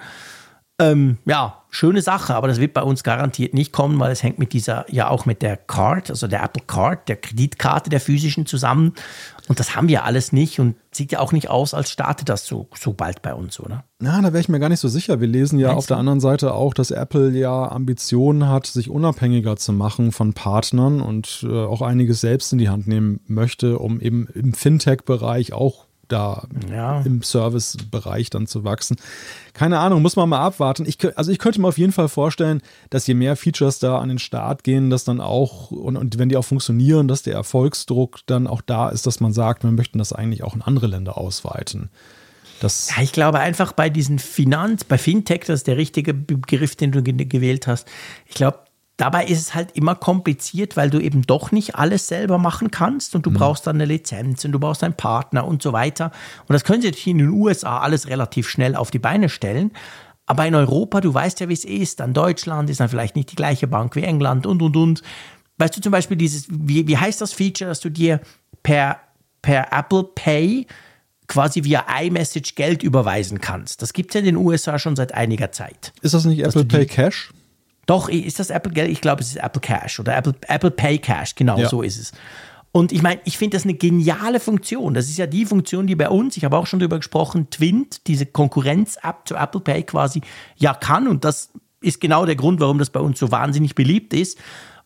Ähm, 0.79 1.19
ja, 1.25 1.64
schöne 1.75 2.03
Sache, 2.03 2.35
aber 2.35 2.47
das 2.47 2.61
wird 2.61 2.73
bei 2.73 2.83
uns 2.83 3.03
garantiert 3.03 3.53
nicht 3.53 3.73
kommen, 3.73 3.99
weil 3.99 4.13
es 4.13 4.23
hängt 4.23 4.39
mit 4.39 4.53
dieser, 4.53 4.87
ja 4.93 5.09
auch 5.09 5.27
mit 5.27 5.43
der 5.43 5.57
Card, 5.57 6.09
also 6.09 6.29
der 6.29 6.43
Apple 6.43 6.63
Card, 6.65 7.09
der 7.09 7.17
Kreditkarte 7.17 7.91
der 7.91 8.01
physischen 8.01 8.47
zusammen. 8.47 8.93
Und 9.49 9.59
das 9.59 9.75
haben 9.75 9.89
wir 9.89 10.05
alles 10.05 10.33
nicht 10.33 10.61
und 10.61 10.77
sieht 10.93 11.13
ja 11.13 11.19
auch 11.19 11.33
nicht 11.33 11.51
aus, 11.51 11.75
als 11.75 11.91
startet 11.91 12.29
das 12.29 12.47
so, 12.47 12.69
so 12.79 12.93
bald 12.93 13.23
bei 13.23 13.35
uns, 13.35 13.59
oder? 13.59 13.85
Na, 13.99 14.23
da 14.23 14.29
wäre 14.29 14.41
ich 14.41 14.49
mir 14.49 14.61
gar 14.61 14.69
nicht 14.69 14.81
so 14.81 14.89
sicher. 14.89 15.21
Wir 15.21 15.27
lesen 15.27 15.59
ja 15.59 15.69
Meinst 15.69 15.79
auf 15.79 15.87
der 15.87 15.97
anderen 15.97 16.21
Seite 16.21 16.55
auch, 16.55 16.75
dass 16.75 16.93
Apple 16.93 17.31
ja 17.31 17.71
Ambitionen 17.71 18.49
hat, 18.49 18.67
sich 18.67 18.89
unabhängiger 18.89 19.57
zu 19.57 19.73
machen 19.73 20.13
von 20.13 20.33
Partnern 20.33 21.01
und 21.01 21.45
äh, 21.47 21.65
auch 21.65 21.83
einiges 21.83 22.21
selbst 22.21 22.53
in 22.53 22.59
die 22.59 22.69
Hand 22.69 22.87
nehmen 22.87 23.21
möchte, 23.27 23.79
um 23.81 24.01
eben 24.01 24.29
im 24.33 24.55
Fintech-Bereich 24.55 25.53
auch 25.53 25.87
da 26.15 26.45
Ja. 26.71 27.01
im 27.03 27.23
Service-Bereich 27.23 28.31
dann 28.31 28.47
zu 28.47 28.65
wachsen. 28.65 28.97
Keine 29.53 29.79
Ahnung, 29.79 30.03
muss 30.03 30.17
man 30.17 30.29
mal 30.29 30.41
abwarten. 30.41 30.85
Ich, 30.87 30.99
also 31.19 31.31
ich 31.31 31.39
könnte 31.39 31.61
mir 31.61 31.69
auf 31.69 31.79
jeden 31.79 31.93
Fall 31.93 32.09
vorstellen, 32.09 32.63
dass 32.91 33.07
je 33.07 33.15
mehr 33.15 33.37
Features 33.37 33.79
da 33.79 33.99
an 33.99 34.09
den 34.09 34.19
Start 34.19 34.65
gehen, 34.65 34.91
dass 34.91 35.05
dann 35.05 35.21
auch, 35.21 35.71
und, 35.71 35.97
und 35.97 36.19
wenn 36.19 36.29
die 36.29 36.37
auch 36.37 36.45
funktionieren, 36.45 37.09
dass 37.09 37.23
der 37.23 37.35
Erfolgsdruck 37.35 38.21
dann 38.27 38.47
auch 38.47 38.63
da 38.63 38.89
ist, 38.89 39.07
dass 39.07 39.21
man 39.21 39.33
sagt, 39.33 39.65
wir 39.65 39.71
möchten 39.73 39.99
das 39.99 40.13
eigentlich 40.13 40.43
auch 40.45 40.55
in 40.55 40.63
andere 40.63 40.87
Länder 40.87 41.19
ausweiten. 41.19 41.91
Das, 42.61 42.91
Ja, 42.97 43.03
ich 43.03 43.13
glaube 43.13 43.41
einfach 43.41 43.73
bei 43.73 43.91
diesen 43.91 44.19
Finanz, 44.19 44.85
bei 44.85 44.97
Fintech, 44.97 45.41
das 45.47 45.61
ist 45.61 45.67
der 45.67 45.77
richtige 45.77 46.15
Begriff, 46.15 46.77
den 46.77 46.93
du 46.93 47.03
ge- 47.03 47.25
gewählt 47.27 47.67
hast. 47.67 47.87
Ich 48.27 48.35
glaube, 48.37 48.61
dabei 48.97 49.27
ist 49.27 49.41
es 49.41 49.55
halt 49.55 49.73
immer 49.73 49.95
kompliziert, 49.95 50.77
weil 50.77 50.91
du 50.91 51.01
eben 51.01 51.23
doch 51.23 51.53
nicht 51.53 51.75
alles 51.75 52.07
selber 52.07 52.39
machen 52.39 52.71
kannst 52.71 53.15
und 53.15 53.27
du 53.27 53.31
brauchst 53.31 53.67
dann 53.67 53.77
eine 53.77 53.87
Lizenz 53.87 54.45
und 54.45 54.53
du 54.53 54.61
brauchst 54.61 54.85
einen 54.85 54.95
Partner 54.95 55.47
und 55.47 55.63
so 55.63 55.73
weiter. 55.73 56.13
Und 56.47 56.53
das 56.53 56.65
können 56.65 56.83
sie 56.83 56.89
natürlich 56.89 57.09
in 57.09 57.19
den 57.19 57.31
USA 57.31 57.81
alles 57.81 58.09
relativ 58.09 58.49
schnell 58.49 58.77
auf 58.77 58.91
die 58.91 58.99
Beine 58.99 59.29
stellen. 59.29 59.73
Aber 60.27 60.47
in 60.47 60.55
Europa, 60.55 61.01
du 61.01 61.13
weißt 61.13 61.41
ja, 61.41 61.49
wie 61.49 61.55
es 61.55 61.65
ist. 61.65 62.01
Dann 62.01 62.15
Deutschland 62.15 62.71
ist 62.71 62.81
dann 62.81 62.89
vielleicht 62.89 63.17
nicht 63.17 63.31
die 63.33 63.37
gleiche 63.37 63.67
Bank 63.67 63.95
wie 63.97 64.03
England 64.03 64.47
und 64.47 64.63
und 64.63 64.77
und. 64.77 65.03
Weißt 65.59 65.77
du 65.77 65.81
zum 65.81 65.93
Beispiel 65.93 66.17
dieses, 66.17 66.47
wie, 66.51 66.87
wie 66.87 66.97
heißt 66.97 67.21
das 67.21 67.33
Feature, 67.33 67.69
dass 67.69 67.81
du 67.81 67.91
dir 67.91 68.21
per, 68.63 69.01
per 69.43 69.73
Apple 69.73 70.05
Pay 70.15 70.67
quasi 71.27 71.65
via 71.65 71.85
iMessage 72.01 72.55
Geld 72.55 72.83
überweisen 72.83 73.41
kannst. 73.41 73.83
Das 73.83 73.93
gibt 73.93 74.11
es 74.11 74.15
ja 74.15 74.21
in 74.21 74.27
den 74.27 74.37
USA 74.37 74.79
schon 74.79 74.97
seit 74.97 75.15
einiger 75.15 75.53
Zeit. 75.53 75.93
ist 76.03 76.15
das 76.15 76.25
nicht 76.25 76.41
Apple 76.41 76.65
Pay 76.65 76.87
Cash? 76.87 77.33
Doch, 77.87 78.09
ist 78.09 78.39
das 78.39 78.51
Apple 78.51 78.73
Geld? 78.73 78.91
Ich 78.91 79.01
glaube, 79.01 79.23
es 79.23 79.29
ist 79.29 79.37
Apple 79.37 79.61
Cash 79.61 80.01
oder 80.01 80.17
Apple, 80.17 80.35
Apple 80.49 80.71
Pay 80.71 80.99
Cash, 80.99 81.35
genau 81.35 81.59
Ja. 81.59 81.69
so 81.69 81.83
ist 81.83 81.99
es. 81.99 82.13
Und 82.73 82.91
ich 82.91 83.03
meine, 83.03 83.21
ich 83.25 83.39
finde 83.39 83.57
das 83.57 83.65
eine 83.65 83.75
geniale 83.75 84.41
Funktion. 84.41 84.95
Das 84.95 85.09
ist 85.09 85.17
ja 85.17 85.29
die 85.29 85.47
Funktion, 85.47 85.87
die 85.87 85.95
bei 85.95 86.09
uns, 86.09 86.37
ich 86.37 86.45
habe 86.45 86.57
auch 86.59 86.67
schon 86.67 86.81
darüber 86.81 86.97
gesprochen, 86.97 87.49
Twint, 87.51 88.09
diese 88.09 88.27
Konkurrenz-App 88.27 89.29
zu 89.29 89.37
Apple 89.37 89.61
Pay 89.61 89.85
quasi 89.85 90.23
ja 90.57 90.75
kann. 90.75 91.07
Und 91.07 91.25
das 91.25 91.51
ist 91.81 92.01
genau 92.01 92.27
der 92.27 92.35
Grund, 92.35 92.59
warum 92.61 92.79
das 92.79 92.91
bei 92.91 92.99
uns 92.99 93.21
so 93.21 93.31
wahnsinnig 93.31 93.77
beliebt 93.77 94.13
ist. 94.13 94.39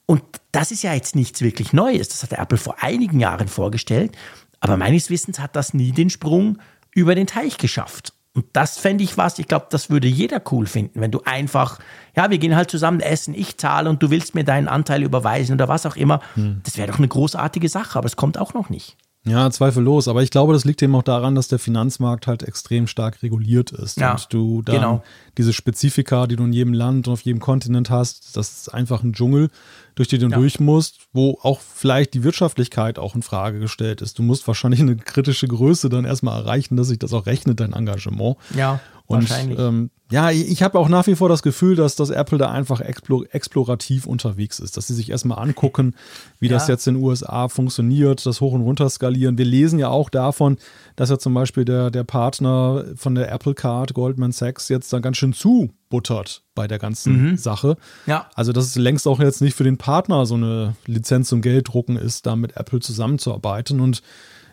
Und 0.04 0.22
das 0.52 0.70
ist 0.70 0.82
ja 0.82 0.92
jetzt 0.92 1.16
nichts 1.16 1.40
wirklich 1.40 1.72
Neues. 1.72 2.08
Das 2.08 2.22
hat 2.22 2.32
Apple 2.32 2.58
vor 2.58 2.76
einigen 2.82 3.20
Jahren 3.20 3.48
vorgestellt. 3.48 4.16
Aber 4.60 4.76
meines 4.76 5.08
Wissens 5.08 5.38
hat 5.38 5.56
das 5.56 5.72
nie 5.72 5.92
den 5.92 6.10
Sprung 6.10 6.58
über 6.94 7.14
den 7.14 7.26
Teich 7.26 7.56
geschafft. 7.56 8.12
Und 8.34 8.46
das 8.52 8.78
fände 8.78 9.02
ich 9.02 9.16
was, 9.16 9.38
ich 9.38 9.48
glaube, 9.48 9.66
das 9.70 9.90
würde 9.90 10.06
jeder 10.06 10.40
cool 10.52 10.66
finden, 10.66 11.00
wenn 11.00 11.10
du 11.10 11.22
einfach, 11.24 11.78
ja, 12.14 12.30
wir 12.30 12.38
gehen 12.38 12.54
halt 12.54 12.70
zusammen 12.70 13.00
essen, 13.00 13.34
ich 13.34 13.58
zahle 13.58 13.90
und 13.90 14.02
du 14.02 14.10
willst 14.10 14.34
mir 14.34 14.44
deinen 14.44 14.68
Anteil 14.68 15.02
überweisen 15.02 15.54
oder 15.54 15.68
was 15.68 15.86
auch 15.86 15.96
immer. 15.96 16.20
Hm. 16.34 16.60
Das 16.62 16.76
wäre 16.76 16.88
doch 16.88 16.98
eine 16.98 17.08
großartige 17.08 17.68
Sache, 17.68 17.98
aber 17.98 18.06
es 18.06 18.16
kommt 18.16 18.38
auch 18.38 18.54
noch 18.54 18.70
nicht. 18.70 18.96
Ja, 19.28 19.50
zweifellos. 19.50 20.08
Aber 20.08 20.22
ich 20.22 20.30
glaube, 20.30 20.52
das 20.52 20.64
liegt 20.64 20.82
eben 20.82 20.94
auch 20.94 21.02
daran, 21.02 21.34
dass 21.34 21.48
der 21.48 21.58
Finanzmarkt 21.58 22.26
halt 22.26 22.42
extrem 22.42 22.86
stark 22.86 23.22
reguliert 23.22 23.72
ist. 23.72 23.98
Ja, 23.98 24.12
und 24.12 24.32
du 24.32 24.62
dann 24.62 24.76
genau. 24.76 25.02
diese 25.36 25.52
Spezifika, 25.52 26.26
die 26.26 26.36
du 26.36 26.44
in 26.44 26.52
jedem 26.52 26.72
Land 26.72 27.08
und 27.08 27.14
auf 27.14 27.20
jedem 27.22 27.40
Kontinent 27.40 27.90
hast, 27.90 28.36
das 28.36 28.52
ist 28.52 28.74
einfach 28.74 29.02
ein 29.02 29.12
Dschungel, 29.12 29.50
durch 29.98 30.06
den 30.06 30.20
du 30.20 30.28
ja. 30.28 30.36
durch 30.36 30.60
musst, 30.60 31.00
wo 31.12 31.40
auch 31.42 31.60
vielleicht 31.60 32.14
die 32.14 32.22
Wirtschaftlichkeit 32.22 33.00
auch 33.00 33.16
in 33.16 33.22
Frage 33.22 33.58
gestellt 33.58 34.00
ist. 34.00 34.16
Du 34.16 34.22
musst 34.22 34.46
wahrscheinlich 34.46 34.80
eine 34.80 34.94
kritische 34.94 35.48
Größe 35.48 35.88
dann 35.88 36.04
erstmal 36.04 36.40
erreichen, 36.40 36.76
dass 36.76 36.86
sich 36.86 37.00
das 37.00 37.12
auch 37.12 37.26
rechnet, 37.26 37.58
dein 37.58 37.72
Engagement. 37.72 38.36
Ja. 38.54 38.78
Und 39.08 39.26
ähm, 39.58 39.90
ja, 40.10 40.30
ich 40.30 40.62
habe 40.62 40.78
auch 40.78 40.90
nach 40.90 41.06
wie 41.06 41.14
vor 41.14 41.30
das 41.30 41.42
Gefühl, 41.42 41.76
dass 41.76 41.96
das 41.96 42.10
Apple 42.10 42.36
da 42.36 42.50
einfach 42.50 42.82
explorativ 42.82 44.06
unterwegs 44.06 44.58
ist, 44.58 44.76
dass 44.76 44.86
sie 44.86 44.92
sich 44.92 45.08
erstmal 45.08 45.38
angucken, 45.38 45.94
wie 46.40 46.48
ja. 46.48 46.52
das 46.52 46.68
jetzt 46.68 46.86
in 46.86 46.94
den 46.94 47.02
USA 47.02 47.48
funktioniert, 47.48 48.26
das 48.26 48.42
hoch 48.42 48.52
und 48.52 48.60
runter 48.60 48.90
skalieren. 48.90 49.38
Wir 49.38 49.46
lesen 49.46 49.78
ja 49.78 49.88
auch 49.88 50.10
davon, 50.10 50.58
dass 50.96 51.08
ja 51.08 51.18
zum 51.18 51.32
Beispiel 51.32 51.64
der, 51.64 51.90
der 51.90 52.04
Partner 52.04 52.84
von 52.96 53.14
der 53.14 53.32
Apple 53.32 53.54
Card, 53.54 53.94
Goldman 53.94 54.32
Sachs, 54.32 54.68
jetzt 54.68 54.92
da 54.92 54.98
ganz 54.98 55.16
schön 55.16 55.32
zubuttert 55.32 56.42
bei 56.54 56.68
der 56.68 56.78
ganzen 56.78 57.30
mhm. 57.30 57.36
Sache. 57.38 57.78
Ja. 58.04 58.28
Also, 58.34 58.52
dass 58.52 58.66
es 58.66 58.76
längst 58.76 59.08
auch 59.08 59.20
jetzt 59.20 59.40
nicht 59.40 59.56
für 59.56 59.64
den 59.64 59.78
Partner 59.78 60.26
so 60.26 60.34
eine 60.34 60.76
Lizenz 60.84 61.30
zum 61.30 61.40
Gelddrucken 61.40 61.96
ist, 61.96 62.26
da 62.26 62.36
mit 62.36 62.56
Apple 62.56 62.80
zusammenzuarbeiten 62.80 63.80
und 63.80 64.02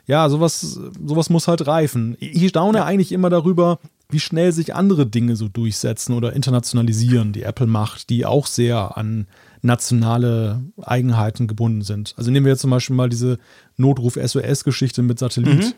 ja, 0.08 0.30
sowas, 0.30 0.80
sowas 1.04 1.30
muss 1.30 1.48
halt 1.48 1.65
reifen. 1.65 2.15
Ich 2.20 2.48
staune 2.50 2.80
ja. 2.80 2.86
eigentlich 2.86 3.12
immer 3.12 3.30
darüber, 3.30 3.80
wie 4.10 4.20
schnell 4.20 4.52
sich 4.52 4.76
andere 4.76 5.06
Dinge 5.06 5.36
so 5.36 5.48
durchsetzen 5.48 6.13
oder 6.13 6.34
internationalisieren, 6.34 7.34
die 7.34 7.44
Apple 7.44 7.68
macht, 7.68 8.10
die 8.10 8.26
auch 8.26 8.46
sehr 8.46 8.98
an 8.98 9.28
nationale 9.62 10.63
Eigenheiten 10.82 11.48
gebunden 11.48 11.82
sind. 11.82 12.13
Also 12.18 12.32
nehmen 12.32 12.46
wir 12.46 12.54
jetzt 12.54 12.62
zum 12.62 12.70
Beispiel 12.70 12.96
mal 12.96 13.10
diese 13.10 13.39
Notruf-SOS-Geschichte 13.78 15.02
mit 15.02 15.20
Satellit. 15.20 15.65
Mhm. 15.65 15.74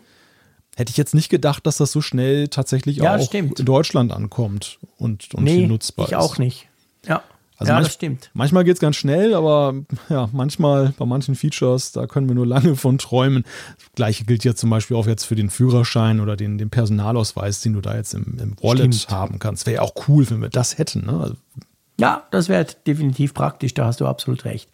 Hätte 0.76 0.90
ich 0.90 0.96
jetzt 0.96 1.14
nicht 1.14 1.30
gedacht, 1.30 1.66
dass 1.66 1.78
das 1.78 1.90
so 1.90 2.00
schnell 2.00 2.48
tatsächlich 2.48 2.98
ja, 2.98 3.16
auch 3.16 3.26
stimmt. 3.26 3.58
in 3.58 3.66
Deutschland 3.66 4.12
ankommt 4.12 4.78
und, 4.96 5.34
und 5.34 5.42
nee, 5.42 5.66
nutzbar 5.66 6.06
ich 6.06 6.12
ist. 6.12 6.18
Ich 6.18 6.22
auch 6.22 6.38
nicht. 6.38 6.68
Ja. 7.06 7.22
Also 7.58 7.72
ja, 7.72 7.80
das 7.80 7.92
stimmt. 7.92 8.30
Manchmal 8.34 8.62
geht 8.62 8.74
es 8.74 8.80
ganz 8.80 8.94
schnell, 8.94 9.34
aber 9.34 9.74
ja, 10.08 10.28
manchmal 10.32 10.94
bei 10.96 11.04
manchen 11.04 11.34
Features, 11.34 11.90
da 11.90 12.06
können 12.06 12.28
wir 12.28 12.36
nur 12.36 12.46
lange 12.46 12.76
von 12.76 12.98
träumen. 12.98 13.42
Das 13.78 13.92
Gleiche 13.96 14.24
gilt 14.24 14.44
ja 14.44 14.54
zum 14.54 14.70
Beispiel 14.70 14.96
auch 14.96 15.08
jetzt 15.08 15.24
für 15.24 15.34
den 15.34 15.50
Führerschein 15.50 16.20
oder 16.20 16.36
den, 16.36 16.56
den 16.56 16.70
Personalausweis, 16.70 17.60
den 17.60 17.72
du 17.72 17.80
da 17.80 17.96
jetzt 17.96 18.14
im, 18.14 18.38
im 18.40 18.56
Wallet 18.62 18.94
stimmt. 18.94 19.10
haben 19.10 19.38
kannst. 19.40 19.66
Wäre 19.66 19.76
ja 19.76 19.82
auch 19.82 19.94
cool, 20.06 20.30
wenn 20.30 20.40
wir 20.40 20.50
das 20.50 20.78
hätten. 20.78 21.06
Ne? 21.06 21.18
Also, 21.20 21.34
ja, 21.98 22.22
das 22.30 22.48
wäre 22.48 22.64
definitiv 22.86 23.34
praktisch, 23.34 23.74
da 23.74 23.86
hast 23.86 24.00
du 24.00 24.06
absolut 24.06 24.44
recht. 24.44 24.70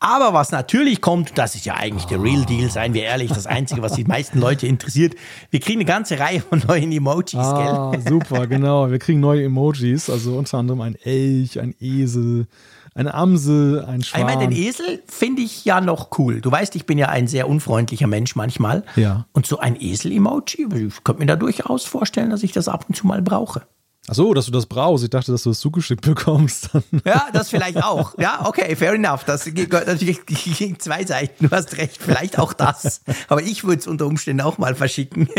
Aber 0.00 0.32
was 0.32 0.52
natürlich 0.52 1.00
kommt, 1.00 1.36
das 1.36 1.56
ist 1.56 1.66
ja 1.66 1.74
eigentlich 1.74 2.04
der 2.04 2.22
Real 2.22 2.44
Deal, 2.44 2.70
seien 2.70 2.94
wir 2.94 3.02
ehrlich, 3.02 3.30
das 3.32 3.46
Einzige, 3.46 3.82
was 3.82 3.94
die 3.94 4.04
meisten 4.04 4.38
Leute 4.38 4.66
interessiert. 4.66 5.16
Wir 5.50 5.58
kriegen 5.58 5.80
eine 5.80 5.86
ganze 5.86 6.20
Reihe 6.20 6.40
von 6.40 6.62
neuen 6.68 6.92
Emojis, 6.92 7.34
ah, 7.34 7.90
gell? 7.90 8.02
Super, 8.08 8.46
genau. 8.46 8.90
Wir 8.90 8.98
kriegen 9.00 9.18
neue 9.18 9.44
Emojis, 9.44 10.08
also 10.08 10.38
unter 10.38 10.58
anderem 10.58 10.82
ein 10.82 10.94
Elch, 10.94 11.58
ein 11.58 11.74
Esel, 11.80 12.46
eine 12.94 13.12
Amsel, 13.14 13.84
ein 13.84 14.02
Schwan. 14.02 14.20
Ich 14.20 14.26
meine, 14.26 14.48
den 14.48 14.56
Esel 14.56 15.02
finde 15.06 15.42
ich 15.42 15.64
ja 15.64 15.80
noch 15.80 16.16
cool. 16.18 16.40
Du 16.40 16.50
weißt, 16.50 16.76
ich 16.76 16.86
bin 16.86 16.98
ja 16.98 17.08
ein 17.08 17.26
sehr 17.26 17.48
unfreundlicher 17.48 18.06
Mensch 18.06 18.36
manchmal. 18.36 18.84
Ja. 18.94 19.26
Und 19.32 19.46
so 19.46 19.58
ein 19.58 19.80
Esel-Emoji, 19.80 20.68
ich 20.86 21.04
könnte 21.04 21.20
mir 21.20 21.26
da 21.26 21.36
durchaus 21.36 21.84
vorstellen, 21.84 22.30
dass 22.30 22.44
ich 22.44 22.52
das 22.52 22.68
ab 22.68 22.84
und 22.88 22.94
zu 22.94 23.06
mal 23.06 23.22
brauche. 23.22 23.62
Ach 24.08 24.14
so, 24.14 24.34
dass 24.34 24.46
du 24.46 24.52
das 24.52 24.66
brauchst. 24.66 25.04
Ich 25.04 25.10
dachte, 25.10 25.32
dass 25.32 25.42
du 25.42 25.50
es 25.50 25.60
zugeschickt 25.60 26.04
bekommst. 26.04 26.70
Ja, 27.04 27.28
das 27.32 27.50
vielleicht 27.50 27.82
auch. 27.82 28.16
Ja, 28.18 28.46
okay, 28.46 28.74
fair 28.76 28.94
enough. 28.94 29.24
Das 29.24 29.44
gehört 29.44 29.86
natürlich 29.86 30.24
gegen 30.26 30.78
zwei 30.78 31.04
Seiten. 31.04 31.48
Du 31.48 31.50
hast 31.50 31.76
recht, 31.76 31.98
vielleicht 32.00 32.38
auch 32.38 32.52
das. 32.52 33.02
Aber 33.28 33.42
ich 33.42 33.64
würde 33.64 33.80
es 33.80 33.86
unter 33.86 34.06
Umständen 34.06 34.42
auch 34.42 34.58
mal 34.58 34.74
verschicken. 34.74 35.28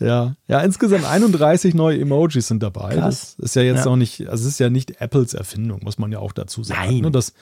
Ja, 0.00 0.36
ja, 0.46 0.60
insgesamt 0.60 1.04
31 1.04 1.74
neue 1.74 2.00
Emojis 2.00 2.46
sind 2.46 2.62
dabei. 2.62 2.94
Krass. 2.94 3.34
Das 3.36 3.46
ist 3.46 3.56
ja 3.56 3.62
jetzt 3.62 3.84
ja. 3.84 3.90
auch 3.90 3.96
nicht, 3.96 4.28
also 4.28 4.46
es 4.46 4.52
ist 4.52 4.60
ja 4.60 4.70
nicht 4.70 5.00
Apples 5.00 5.34
Erfindung, 5.34 5.80
muss 5.82 5.98
man 5.98 6.12
ja 6.12 6.20
auch 6.20 6.32
dazu 6.32 6.62
sagen. 6.62 7.00
Nein. 7.00 7.12
Das, 7.12 7.32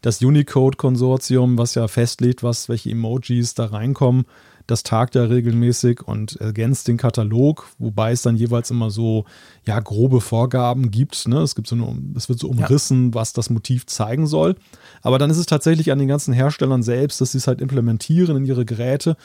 das 0.00 0.22
Unicode-Konsortium, 0.22 1.58
was 1.58 1.74
ja 1.74 1.88
festlegt, 1.88 2.42
was, 2.42 2.70
welche 2.70 2.90
Emojis 2.90 3.52
da 3.52 3.66
reinkommen, 3.66 4.24
das 4.66 4.82
tagt 4.82 5.14
ja 5.14 5.24
regelmäßig 5.24 6.02
und 6.02 6.36
ergänzt 6.36 6.88
den 6.88 6.96
Katalog, 6.96 7.68
wobei 7.78 8.12
es 8.12 8.22
dann 8.22 8.36
jeweils 8.36 8.70
immer 8.70 8.90
so 8.90 9.24
ja 9.64 9.78
grobe 9.78 10.20
Vorgaben 10.20 10.90
gibt. 10.90 11.28
Ne? 11.28 11.38
Es 11.38 11.54
gibt 11.54 11.68
so 11.68 11.76
eine, 11.76 11.96
es 12.16 12.28
wird 12.28 12.38
so 12.38 12.48
umrissen, 12.48 13.08
ja. 13.08 13.14
was 13.14 13.32
das 13.32 13.50
Motiv 13.50 13.86
zeigen 13.86 14.26
soll. 14.26 14.56
Aber 15.02 15.18
dann 15.18 15.30
ist 15.30 15.38
es 15.38 15.46
tatsächlich 15.46 15.92
an 15.92 15.98
den 15.98 16.08
ganzen 16.08 16.34
Herstellern 16.34 16.82
selbst, 16.82 17.20
dass 17.20 17.32
sie 17.32 17.38
es 17.38 17.46
halt 17.46 17.60
implementieren 17.60 18.36
in 18.36 18.44
ihre 18.44 18.64
Geräte 18.64 19.16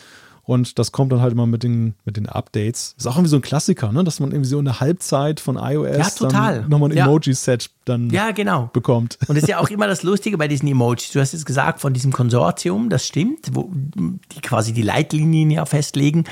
und 0.43 0.79
das 0.79 0.91
kommt 0.91 1.11
dann 1.11 1.21
halt 1.21 1.33
immer 1.33 1.45
mit 1.45 1.63
den, 1.63 1.93
mit 2.03 2.17
den 2.17 2.27
Updates. 2.27 2.95
Ist 2.97 3.07
auch 3.07 3.15
irgendwie 3.15 3.29
so 3.29 3.35
ein 3.37 3.41
Klassiker, 3.41 3.91
ne? 3.91 4.03
dass 4.03 4.19
man 4.19 4.31
irgendwie 4.31 4.49
so 4.49 4.59
in 4.59 4.65
der 4.65 4.79
Halbzeit 4.79 5.39
von 5.39 5.55
iOS 5.57 5.97
ja, 5.97 6.09
total. 6.09 6.65
nochmal 6.67 6.91
ein 6.91 6.97
ja. 6.97 7.05
Emoji-Set 7.05 7.69
dann 7.85 8.09
ja, 8.09 8.31
genau. 8.31 8.69
bekommt. 8.73 9.17
Und 9.27 9.35
das 9.35 9.43
ist 9.43 9.49
ja 9.49 9.59
auch 9.59 9.69
immer 9.71 9.87
das 9.87 10.03
Lustige 10.03 10.37
bei 10.37 10.47
diesen 10.47 10.67
Emojis. 10.67 11.11
Du 11.11 11.19
hast 11.19 11.33
es 11.33 11.45
gesagt, 11.45 11.79
von 11.79 11.93
diesem 11.93 12.11
Konsortium, 12.11 12.89
das 12.89 13.05
stimmt, 13.05 13.51
wo 13.53 13.71
die 13.73 14.41
quasi 14.41 14.73
die 14.73 14.81
Leitlinien 14.81 15.51
ja 15.51 15.65
festlegen. 15.65 16.25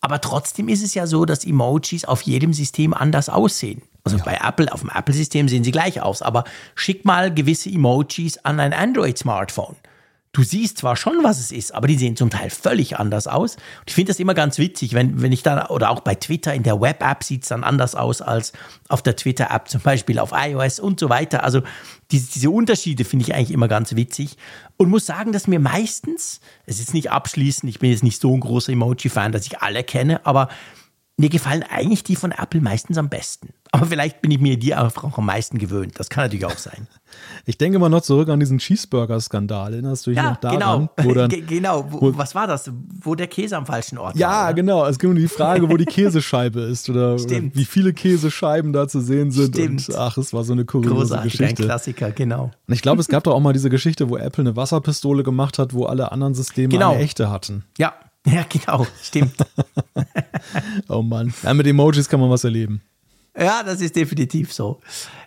Aber 0.00 0.20
trotzdem 0.20 0.68
ist 0.68 0.84
es 0.84 0.94
ja 0.94 1.06
so, 1.08 1.24
dass 1.24 1.44
Emojis 1.44 2.04
auf 2.04 2.22
jedem 2.22 2.52
System 2.52 2.94
anders 2.94 3.28
aussehen. 3.28 3.82
Also 4.04 4.18
ja. 4.18 4.24
bei 4.24 4.38
Apple, 4.42 4.72
auf 4.72 4.80
dem 4.80 4.90
Apple-System 4.90 5.48
sehen 5.48 5.64
sie 5.64 5.72
gleich 5.72 6.00
aus, 6.00 6.22
aber 6.22 6.44
schick 6.76 7.04
mal 7.04 7.34
gewisse 7.34 7.68
Emojis 7.68 8.38
an 8.38 8.60
ein 8.60 8.72
Android-Smartphone 8.72 9.74
du 10.38 10.44
siehst 10.44 10.78
zwar 10.78 10.94
schon, 10.94 11.24
was 11.24 11.40
es 11.40 11.50
ist, 11.50 11.74
aber 11.74 11.88
die 11.88 11.96
sehen 11.96 12.14
zum 12.14 12.30
Teil 12.30 12.48
völlig 12.50 12.96
anders 12.96 13.26
aus. 13.26 13.56
Und 13.56 13.88
ich 13.88 13.94
finde 13.96 14.10
das 14.10 14.20
immer 14.20 14.34
ganz 14.34 14.56
witzig, 14.58 14.94
wenn, 14.94 15.20
wenn 15.20 15.32
ich 15.32 15.42
dann, 15.42 15.66
oder 15.66 15.90
auch 15.90 15.98
bei 15.98 16.14
Twitter 16.14 16.54
in 16.54 16.62
der 16.62 16.80
Web-App 16.80 17.24
sieht 17.24 17.42
es 17.42 17.48
dann 17.48 17.64
anders 17.64 17.96
aus 17.96 18.22
als 18.22 18.52
auf 18.88 19.02
der 19.02 19.16
Twitter-App, 19.16 19.68
zum 19.68 19.80
Beispiel 19.80 20.20
auf 20.20 20.30
iOS 20.32 20.78
und 20.78 21.00
so 21.00 21.08
weiter. 21.08 21.42
Also 21.42 21.62
diese, 22.12 22.30
diese 22.30 22.50
Unterschiede 22.50 23.04
finde 23.04 23.24
ich 23.24 23.34
eigentlich 23.34 23.50
immer 23.50 23.66
ganz 23.66 23.96
witzig. 23.96 24.36
Und 24.76 24.90
muss 24.90 25.06
sagen, 25.06 25.32
dass 25.32 25.48
mir 25.48 25.58
meistens, 25.58 26.40
es 26.66 26.78
ist 26.78 26.94
nicht 26.94 27.10
abschließend, 27.10 27.68
ich 27.68 27.80
bin 27.80 27.90
jetzt 27.90 28.04
nicht 28.04 28.20
so 28.20 28.32
ein 28.32 28.38
großer 28.38 28.72
Emoji-Fan, 28.72 29.32
dass 29.32 29.44
ich 29.44 29.58
alle 29.60 29.82
kenne, 29.82 30.24
aber 30.24 30.48
mir 31.18 31.28
gefallen 31.28 31.64
eigentlich 31.68 32.04
die 32.04 32.16
von 32.16 32.30
Apple 32.30 32.60
meistens 32.60 32.96
am 32.96 33.08
besten. 33.08 33.48
Aber 33.72 33.86
vielleicht 33.86 34.22
bin 34.22 34.30
ich 34.30 34.38
mir 34.38 34.56
die 34.56 34.74
auch 34.74 35.18
am 35.18 35.26
meisten 35.26 35.58
gewöhnt. 35.58 35.98
Das 35.98 36.08
kann 36.08 36.24
natürlich 36.24 36.46
auch 36.46 36.58
sein. 36.58 36.86
Ich 37.46 37.56
denke 37.56 37.78
mal 37.78 37.88
noch 37.88 38.02
zurück 38.02 38.28
an 38.28 38.38
diesen 38.38 38.58
Cheeseburger-Skandal. 38.58 39.72
Erinnerst 39.72 40.06
du 40.06 40.10
dich 40.10 40.18
ja, 40.18 40.30
noch 40.30 40.36
daran? 40.36 40.90
Genau, 40.98 41.08
wo 41.08 41.14
dann, 41.14 41.30
genau. 41.46 41.86
Wo, 41.88 42.16
was 42.16 42.34
war 42.34 42.46
das? 42.46 42.70
Wo 43.00 43.14
der 43.14 43.28
Käse 43.28 43.56
am 43.56 43.64
falschen 43.64 43.96
Ort 43.96 44.14
ja, 44.14 44.28
war? 44.28 44.48
Ja, 44.48 44.52
genau. 44.52 44.86
Es 44.86 44.98
ging 44.98 45.10
um 45.10 45.16
die 45.16 45.26
Frage, 45.26 45.70
wo 45.70 45.78
die 45.78 45.84
Käsescheibe 45.86 46.60
ist 46.60 46.90
oder, 46.90 47.14
oder, 47.14 47.40
wie 47.54 47.64
viele 47.64 47.94
Käsescheiben 47.94 48.74
da 48.74 48.86
zu 48.86 49.00
sehen 49.00 49.30
sind. 49.30 49.54
Stimmt. 49.54 49.88
Und 49.88 49.96
ach, 49.96 50.18
es 50.18 50.34
war 50.34 50.44
so 50.44 50.52
eine 50.52 50.66
kuriose 50.66 50.96
Großartig, 50.96 51.32
Geschichte. 51.32 51.62
ein 51.62 51.66
Klassiker, 51.66 52.10
genau. 52.10 52.50
Und 52.66 52.74
ich 52.74 52.82
glaube, 52.82 53.00
es 53.00 53.08
gab 53.08 53.24
doch 53.24 53.32
auch 53.32 53.40
mal 53.40 53.54
diese 53.54 53.70
Geschichte, 53.70 54.10
wo 54.10 54.18
Apple 54.18 54.42
eine 54.42 54.56
Wasserpistole 54.56 55.22
gemacht 55.22 55.58
hat, 55.58 55.72
wo 55.72 55.86
alle 55.86 56.12
anderen 56.12 56.34
Systeme 56.34 56.68
genau. 56.68 56.92
eine 56.92 57.00
echte 57.00 57.30
hatten. 57.30 57.64
Ja, 57.78 57.94
ja, 58.32 58.44
genau, 58.48 58.86
stimmt. 59.02 59.36
oh 60.88 61.02
Mann. 61.02 61.32
Ja, 61.42 61.54
mit 61.54 61.66
Emojis 61.66 62.08
kann 62.08 62.20
man 62.20 62.30
was 62.30 62.44
erleben. 62.44 62.82
Ja, 63.38 63.62
das 63.62 63.80
ist 63.80 63.94
definitiv 63.94 64.52
so. 64.52 64.80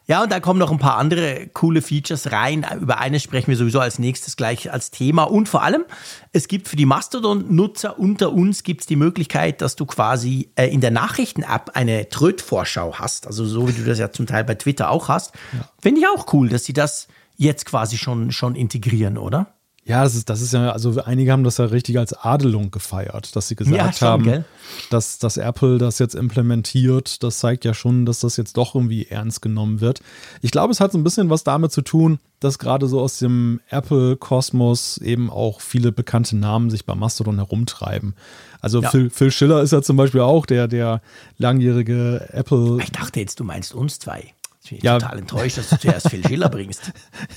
Ja, 0.05 0.23
und 0.23 0.31
da 0.31 0.41
kommen 0.41 0.59
noch 0.59 0.71
ein 0.71 0.79
paar 0.79 0.97
andere 0.97 1.47
coole 1.47 1.81
Features 1.81 2.33
rein. 2.33 2.65
Über 2.81 2.97
eines 2.97 3.23
sprechen 3.23 3.47
wir 3.47 3.55
sowieso 3.55 3.79
als 3.79 3.99
nächstes 3.99 4.35
gleich 4.35 4.69
als 4.69 4.91
Thema. 4.91 5.23
Und 5.23 5.47
vor 5.47 5.63
allem, 5.63 5.85
es 6.33 6.49
gibt 6.49 6.67
für 6.67 6.75
die 6.75 6.85
Mastodon-Nutzer 6.85 7.97
unter 7.97 8.33
uns 8.33 8.63
gibt's 8.63 8.85
die 8.85 8.97
Möglichkeit, 8.97 9.61
dass 9.61 9.77
du 9.77 9.85
quasi 9.85 10.51
äh, 10.55 10.67
in 10.67 10.81
der 10.81 10.91
Nachrichten-App 10.91 11.71
eine 11.75 12.09
Tröd-Vorschau 12.09 12.95
hast. 12.95 13.27
Also 13.27 13.45
so 13.45 13.69
wie 13.69 13.73
du 13.73 13.85
das 13.85 13.99
ja 13.99 14.11
zum 14.11 14.25
Teil 14.25 14.43
bei 14.43 14.55
Twitter 14.55 14.89
auch 14.89 15.07
hast. 15.07 15.33
Ja. 15.53 15.69
Finde 15.81 16.01
ich 16.01 16.07
auch 16.07 16.33
cool, 16.33 16.49
dass 16.49 16.65
sie 16.65 16.73
das 16.73 17.07
jetzt 17.37 17.65
quasi 17.65 17.97
schon, 17.97 18.31
schon 18.33 18.55
integrieren, 18.55 19.17
oder? 19.17 19.53
Ja, 19.83 20.03
das 20.03 20.13
ist, 20.13 20.29
das 20.29 20.41
ist 20.41 20.53
ja, 20.53 20.71
also 20.71 21.01
einige 21.03 21.31
haben 21.31 21.43
das 21.43 21.57
ja 21.57 21.65
richtig 21.65 21.97
als 21.97 22.13
Adelung 22.13 22.69
gefeiert, 22.69 23.35
dass 23.35 23.47
sie 23.47 23.55
gesagt 23.55 23.75
ja, 23.75 23.91
schon, 23.91 24.07
haben, 24.07 24.45
dass, 24.91 25.17
dass 25.17 25.37
Apple 25.37 25.79
das 25.79 25.97
jetzt 25.97 26.13
implementiert. 26.13 27.23
Das 27.23 27.39
zeigt 27.39 27.65
ja 27.65 27.73
schon, 27.73 28.05
dass 28.05 28.19
das 28.19 28.37
jetzt 28.37 28.57
doch 28.57 28.75
irgendwie 28.75 29.07
ernst 29.07 29.41
genommen 29.41 29.81
wird. 29.81 30.01
Ich 30.41 30.51
glaube, 30.51 30.71
es 30.71 30.79
hat 30.79 30.91
so 30.91 30.99
ein 30.99 31.03
bisschen 31.03 31.31
was 31.31 31.43
damit 31.43 31.71
zu 31.71 31.81
tun, 31.81 32.19
dass 32.39 32.59
gerade 32.59 32.87
so 32.87 33.01
aus 33.01 33.17
dem 33.17 33.59
Apple-Kosmos 33.69 34.99
eben 34.99 35.31
auch 35.31 35.61
viele 35.61 35.91
bekannte 35.91 36.37
Namen 36.37 36.69
sich 36.69 36.85
bei 36.85 36.93
Mastodon 36.93 37.37
herumtreiben. 37.37 38.13
Also 38.61 38.83
ja. 38.83 38.89
Phil, 38.91 39.09
Phil 39.09 39.31
Schiller 39.31 39.63
ist 39.63 39.73
ja 39.73 39.81
zum 39.81 39.97
Beispiel 39.97 40.21
auch 40.21 40.45
der, 40.45 40.67
der 40.67 41.01
langjährige 41.37 42.29
Apple. 42.33 42.77
Ich 42.83 42.91
dachte 42.91 43.19
jetzt, 43.19 43.39
du 43.39 43.43
meinst 43.43 43.73
uns 43.73 43.97
zwei. 43.97 44.33
Ich 44.63 44.69
bin 44.69 44.79
ja. 44.83 44.99
total 44.99 45.19
enttäuscht, 45.19 45.57
dass 45.57 45.69
du 45.69 45.79
zuerst 45.79 46.09
Phil 46.09 46.25
Schiller 46.25 46.49
bringst. 46.49 46.91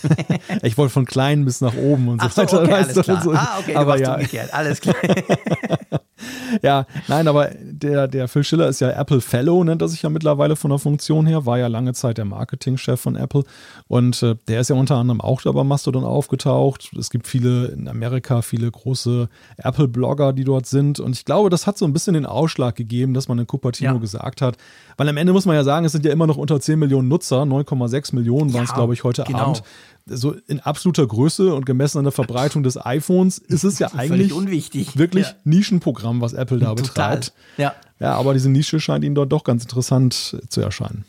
ich 0.62 0.76
wollte 0.76 0.92
von 0.92 1.06
klein 1.06 1.44
bis 1.44 1.60
nach 1.60 1.74
oben 1.74 2.08
und 2.08 2.22
so, 2.22 2.28
so 2.28 2.36
weiter. 2.42 2.62
Okay, 2.62 2.72
alles 2.72 3.02
klar. 3.02 3.22
So. 3.22 3.32
Ah, 3.32 3.58
okay, 3.58 3.74
aber 3.74 3.98
ja. 3.98 4.14
umgekehrt. 4.14 4.52
Alles 4.52 4.80
klar. 4.80 4.96
ja, 6.62 6.86
nein, 7.08 7.26
aber 7.26 7.50
der, 7.60 8.06
der 8.08 8.28
Phil 8.28 8.44
Schiller 8.44 8.68
ist 8.68 8.80
ja 8.80 8.90
Apple 8.90 9.20
Fellow, 9.20 9.64
nennt 9.64 9.82
er 9.82 9.88
sich 9.88 10.02
ja 10.02 10.10
mittlerweile 10.10 10.56
von 10.56 10.70
der 10.70 10.78
Funktion 10.78 11.26
her, 11.26 11.46
war 11.46 11.58
ja 11.58 11.66
lange 11.66 11.92
Zeit 11.92 12.18
der 12.18 12.24
Marketingchef 12.24 13.00
von 13.00 13.16
Apple 13.16 13.44
und 13.88 14.22
äh, 14.22 14.36
der 14.48 14.60
ist 14.60 14.70
ja 14.70 14.76
unter 14.76 14.96
anderem 14.96 15.20
auch 15.20 15.42
da 15.42 15.50
bei 15.52 15.64
Mastodon 15.64 16.04
aufgetaucht. 16.04 16.90
Es 16.98 17.10
gibt 17.10 17.26
viele 17.26 17.66
in 17.66 17.88
Amerika, 17.88 18.42
viele 18.42 18.70
große 18.70 19.28
Apple-Blogger, 19.56 20.32
die 20.32 20.44
dort 20.44 20.66
sind 20.66 21.00
und 21.00 21.16
ich 21.16 21.24
glaube, 21.24 21.50
das 21.50 21.66
hat 21.66 21.78
so 21.78 21.84
ein 21.84 21.92
bisschen 21.92 22.14
den 22.14 22.26
Ausschlag 22.26 22.76
gegeben, 22.76 23.14
dass 23.14 23.28
man 23.28 23.38
in 23.38 23.46
Cupertino 23.46 23.94
ja. 23.94 23.98
gesagt 23.98 24.40
hat, 24.40 24.56
weil 24.96 25.08
am 25.08 25.16
Ende 25.16 25.32
muss 25.32 25.46
man 25.46 25.56
ja 25.56 25.64
sagen, 25.64 25.84
es 25.84 25.92
sind 25.92 26.04
ja 26.04 26.12
immer 26.12 26.26
noch 26.26 26.36
unter 26.36 26.60
10 26.60 26.78
Millionen 26.78 27.08
Nutzer, 27.08 27.42
9,6 27.42 28.14
Millionen 28.14 28.54
waren 28.54 28.64
es, 28.64 28.70
ja, 28.70 28.76
glaube 28.76 28.94
ich, 28.94 29.02
heute 29.02 29.24
genau. 29.24 29.38
Abend 29.38 29.62
so 30.06 30.34
in 30.46 30.60
absoluter 30.60 31.06
Größe 31.06 31.54
und 31.54 31.64
gemessen 31.64 31.98
an 31.98 32.04
der 32.04 32.12
Verbreitung 32.12 32.62
des 32.62 32.84
iPhones 32.84 33.38
ist 33.38 33.64
es 33.64 33.78
ja 33.78 33.88
eigentlich 33.96 34.32
unwichtig. 34.32 34.98
wirklich 34.98 35.26
ja. 35.26 35.34
Nischenprogramm, 35.44 36.20
was 36.20 36.32
Apple 36.32 36.58
da 36.58 36.74
Total. 36.74 36.82
betreibt. 36.82 37.32
Ja. 37.56 37.74
ja, 38.00 38.14
aber 38.14 38.34
diese 38.34 38.50
Nische 38.50 38.80
scheint 38.80 39.04
ihnen 39.04 39.14
dort 39.14 39.32
doch 39.32 39.44
ganz 39.44 39.62
interessant 39.62 40.36
zu 40.48 40.60
erscheinen. 40.60 41.04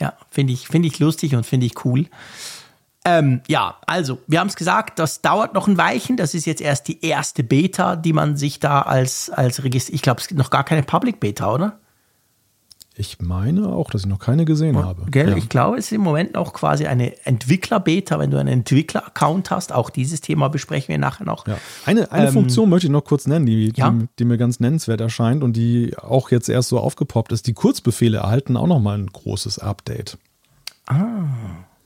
Ja, 0.00 0.14
finde 0.30 0.52
ich, 0.52 0.68
find 0.68 0.86
ich 0.86 0.98
lustig 0.98 1.34
und 1.34 1.44
finde 1.44 1.66
ich 1.66 1.84
cool. 1.84 2.06
Ähm, 3.04 3.40
ja, 3.48 3.76
also, 3.86 4.18
wir 4.26 4.40
haben 4.40 4.48
es 4.48 4.56
gesagt, 4.56 4.98
das 4.98 5.22
dauert 5.22 5.54
noch 5.54 5.66
ein 5.66 5.78
Weilchen. 5.78 6.16
Das 6.16 6.34
ist 6.34 6.46
jetzt 6.46 6.60
erst 6.60 6.88
die 6.88 7.04
erste 7.04 7.42
Beta, 7.42 7.96
die 7.96 8.12
man 8.12 8.36
sich 8.36 8.60
da 8.60 8.82
als, 8.82 9.30
als 9.30 9.64
Register. 9.64 9.94
Ich 9.94 10.02
glaube, 10.02 10.20
es 10.20 10.28
gibt 10.28 10.38
noch 10.38 10.50
gar 10.50 10.64
keine 10.64 10.82
Public 10.82 11.20
Beta, 11.20 11.52
oder? 11.52 11.78
Ich 13.00 13.20
meine 13.20 13.68
auch, 13.68 13.90
dass 13.90 14.00
ich 14.00 14.08
noch 14.08 14.18
keine 14.18 14.44
gesehen 14.44 14.74
Und, 14.74 14.84
habe. 14.84 15.08
Gell? 15.08 15.30
Ja. 15.30 15.36
Ich 15.36 15.48
glaube, 15.48 15.78
es 15.78 15.86
ist 15.86 15.92
im 15.92 16.00
Moment 16.00 16.34
noch 16.34 16.52
quasi 16.52 16.86
eine 16.86 17.24
Entwickler-Beta, 17.24 18.18
wenn 18.18 18.32
du 18.32 18.38
einen 18.38 18.48
Entwickler-Account 18.48 19.52
hast. 19.52 19.72
Auch 19.72 19.90
dieses 19.90 20.20
Thema 20.20 20.48
besprechen 20.48 20.88
wir 20.88 20.98
nachher 20.98 21.24
noch. 21.24 21.46
Ja. 21.46 21.58
Eine, 21.86 22.10
eine 22.10 22.26
ähm, 22.26 22.32
Funktion 22.32 22.68
möchte 22.68 22.88
ich 22.88 22.92
noch 22.92 23.04
kurz 23.04 23.28
nennen, 23.28 23.46
die, 23.46 23.72
ja? 23.76 23.90
die, 23.90 24.08
die, 24.18 24.24
mir 24.24 24.36
ganz 24.36 24.58
nennenswert 24.58 25.00
erscheint 25.00 25.44
und 25.44 25.52
die 25.52 25.96
auch 25.96 26.32
jetzt 26.32 26.48
erst 26.48 26.70
so 26.70 26.80
aufgepoppt 26.80 27.30
ist. 27.30 27.46
Die 27.46 27.52
Kurzbefehle 27.52 28.18
erhalten 28.18 28.56
auch 28.56 28.66
noch 28.66 28.80
mal 28.80 28.98
ein 28.98 29.06
großes 29.06 29.60
Update. 29.60 30.18
Ah, 30.86 31.26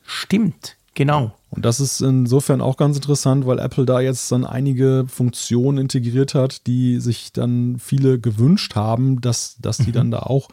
stimmt. 0.02 0.76
Genau. 0.94 1.32
Und 1.50 1.66
das 1.66 1.78
ist 1.78 2.00
insofern 2.00 2.62
auch 2.62 2.78
ganz 2.78 2.96
interessant, 2.96 3.46
weil 3.46 3.58
Apple 3.58 3.84
da 3.84 4.00
jetzt 4.00 4.32
dann 4.32 4.46
einige 4.46 5.04
Funktionen 5.08 5.76
integriert 5.76 6.34
hat, 6.34 6.66
die 6.66 7.00
sich 7.00 7.34
dann 7.34 7.76
viele 7.78 8.18
gewünscht 8.18 8.76
haben, 8.76 9.20
dass, 9.20 9.56
dass 9.60 9.76
die 9.76 9.88
mhm. 9.88 9.92
dann 9.92 10.10
da 10.10 10.20
auch 10.20 10.48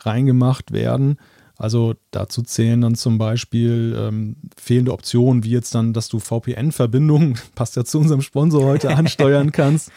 reingemacht 0.00 0.72
werden. 0.72 1.18
Also 1.56 1.94
dazu 2.12 2.42
zählen 2.42 2.80
dann 2.80 2.94
zum 2.94 3.18
Beispiel 3.18 3.96
ähm, 3.98 4.36
fehlende 4.56 4.92
Optionen, 4.92 5.42
wie 5.42 5.50
jetzt 5.50 5.74
dann, 5.74 5.92
dass 5.92 6.08
du 6.08 6.20
VPN-Verbindungen, 6.20 7.36
passt 7.56 7.76
ja 7.76 7.84
zu 7.84 7.98
unserem 7.98 8.22
Sponsor 8.22 8.64
heute, 8.64 8.90
ansteuern 8.96 9.50
kannst. 9.50 9.90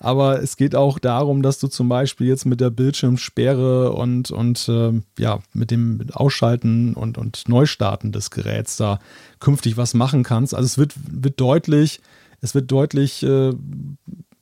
Aber 0.00 0.42
es 0.42 0.56
geht 0.56 0.76
auch 0.76 0.98
darum, 0.98 1.42
dass 1.42 1.58
du 1.58 1.66
zum 1.66 1.88
Beispiel 1.88 2.28
jetzt 2.28 2.46
mit 2.46 2.60
der 2.60 2.70
Bildschirmsperre 2.70 3.92
und, 3.92 4.30
und 4.30 4.68
äh, 4.68 4.92
ja, 5.18 5.40
mit 5.52 5.70
dem 5.70 6.06
Ausschalten 6.12 6.94
und, 6.94 7.18
und 7.18 7.48
Neustarten 7.48 8.12
des 8.12 8.30
Geräts 8.30 8.76
da 8.76 9.00
künftig 9.40 9.76
was 9.76 9.94
machen 9.94 10.22
kannst. 10.22 10.54
Also 10.54 10.66
es 10.66 10.78
wird, 10.78 10.94
wird 11.10 11.40
deutlich, 11.40 12.00
es 12.40 12.54
wird 12.54 12.70
deutlich 12.70 13.24
äh, 13.24 13.52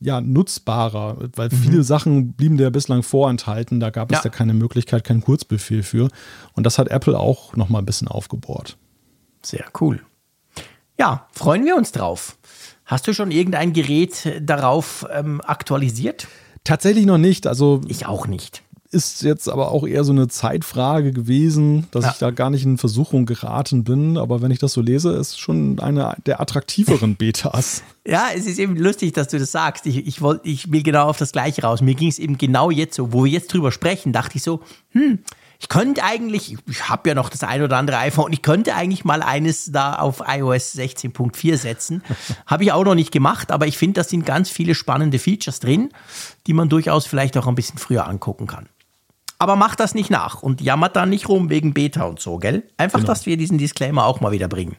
ja, 0.01 0.21
nutzbarer, 0.21 1.17
weil 1.35 1.49
mhm. 1.49 1.57
viele 1.57 1.83
Sachen 1.83 2.33
blieben 2.33 2.57
dir 2.57 2.71
bislang 2.71 3.03
vorenthalten. 3.03 3.81
Da 3.81 3.91
gab 3.91 4.11
es 4.11 4.19
ja. 4.19 4.25
ja 4.25 4.31
keine 4.31 4.55
Möglichkeit, 4.55 5.05
keinen 5.05 5.23
Kurzbefehl 5.23 5.83
für. 5.83 6.11
Und 6.53 6.65
das 6.65 6.79
hat 6.79 6.89
Apple 6.89 7.19
auch 7.19 7.57
noch 7.57 7.69
mal 7.69 7.79
ein 7.79 7.87
bisschen 7.87 8.09
aufgebohrt. 8.09 8.77
Sehr 9.43 9.65
cool. 9.81 10.03
Ja, 10.99 11.29
freuen 11.33 11.65
wir 11.65 11.77
uns 11.77 11.93
drauf. 11.93 12.37
Hast 12.85 13.07
du 13.07 13.15
schon 13.15 13.31
irgendein 13.31 13.73
Gerät 13.73 14.41
darauf 14.41 15.07
ähm, 15.13 15.41
aktualisiert? 15.41 16.29
Tatsächlich 16.65 17.07
noch 17.07 17.19
nicht. 17.19 17.47
Also 17.47 17.81
ich 17.87 18.07
auch 18.07 18.27
nicht 18.27 18.63
ist 18.91 19.23
jetzt 19.23 19.49
aber 19.49 19.71
auch 19.71 19.87
eher 19.87 20.05
so 20.05 20.13
eine 20.13 20.29
Zeitfrage 20.29 21.13
gewesen, 21.13 21.87
dass 21.91 22.05
ja. 22.05 22.11
ich 22.13 22.19
da 22.19 22.31
gar 22.31 22.51
nicht 22.51 22.65
in 22.65 22.79
Versuchung 22.79 23.27
geraten 23.27 23.85
bin. 23.85 24.19
Aber 24.19 24.43
wenn 24.43 24.51
ich 24.51 24.59
das 24.59 24.73
so 24.73 24.81
lese, 24.81 25.13
ist 25.13 25.39
schon 25.39 25.79
eine 25.79 26.17
der 26.27 26.41
attraktiveren 26.41 27.17
Betas. 27.19 27.83
Ja, 28.07 28.29
es 28.35 28.47
ist 28.47 28.59
eben 28.59 28.77
lustig, 28.77 29.13
dass 29.13 29.29
du 29.29 29.39
das 29.39 29.53
sagst. 29.53 29.87
Ich, 29.87 30.07
ich, 30.07 30.21
wollt, 30.21 30.41
ich 30.45 30.71
will 30.71 30.83
genau 30.83 31.09
auf 31.09 31.19
das 31.19 31.33
Gleiche 31.33 31.63
raus. 31.63 31.81
Mir 31.81 31.95
ging 31.95 32.09
es 32.09 32.19
eben 32.19 32.39
genau 32.39 32.71
jetzt 32.71 32.97
so, 32.97 33.13
wo 33.13 33.25
wir 33.25 33.33
jetzt 33.33 33.53
drüber 33.53 33.73
sprechen, 33.73 34.13
dachte 34.13 34.37
ich 34.37 34.43
so, 34.43 34.61
hm, 34.91 35.21
ich 35.59 35.69
könnte 35.69 36.05
eigentlich, 36.05 36.57
ich 36.69 36.89
habe 36.89 37.09
ja 37.09 37.15
noch 37.15 37.31
das 37.31 37.43
ein 37.43 37.63
oder 37.63 37.79
andere 37.79 37.99
iPhone, 37.99 38.33
ich 38.33 38.43
könnte 38.43 38.75
eigentlich 38.75 39.05
mal 39.05 39.23
eines 39.23 39.73
da 39.73 39.95
auf 39.95 40.23
iOS 40.27 40.77
16.4 40.77 41.57
setzen. 41.57 42.03
habe 42.47 42.65
ich 42.65 42.73
auch 42.73 42.85
noch 42.85 42.95
nicht 42.95 43.11
gemacht, 43.11 43.51
aber 43.51 43.67
ich 43.67 43.79
finde, 43.79 44.01
da 44.01 44.05
sind 44.05 44.27
ganz 44.27 44.51
viele 44.51 44.75
spannende 44.75 45.19
Features 45.19 45.61
drin, 45.61 45.91
die 46.47 46.53
man 46.53 46.69
durchaus 46.69 47.07
vielleicht 47.07 47.37
auch 47.39 47.47
ein 47.47 47.55
bisschen 47.55 47.79
früher 47.79 48.07
angucken 48.07 48.47
kann. 48.47 48.69
Aber 49.39 49.57
macht 49.57 49.81
das 49.81 49.95
nicht 49.95 50.11
nach 50.11 50.43
und 50.43 50.61
jammert 50.61 50.97
da 50.97 51.05
nicht 51.05 51.29
rum 51.29 51.51
wegen 51.51 51.75
Beta 51.75 52.05
und 52.05 52.21
so, 52.21 52.39
gell? 52.39 52.63
Einfach, 52.79 53.01
genau. 53.01 53.09
dass 53.09 53.27
wir 53.27 53.37
diesen 53.37 53.59
Disclaimer 53.59 54.07
auch 54.07 54.21
mal 54.21 54.33
wieder 54.33 54.49
bringen. 54.49 54.77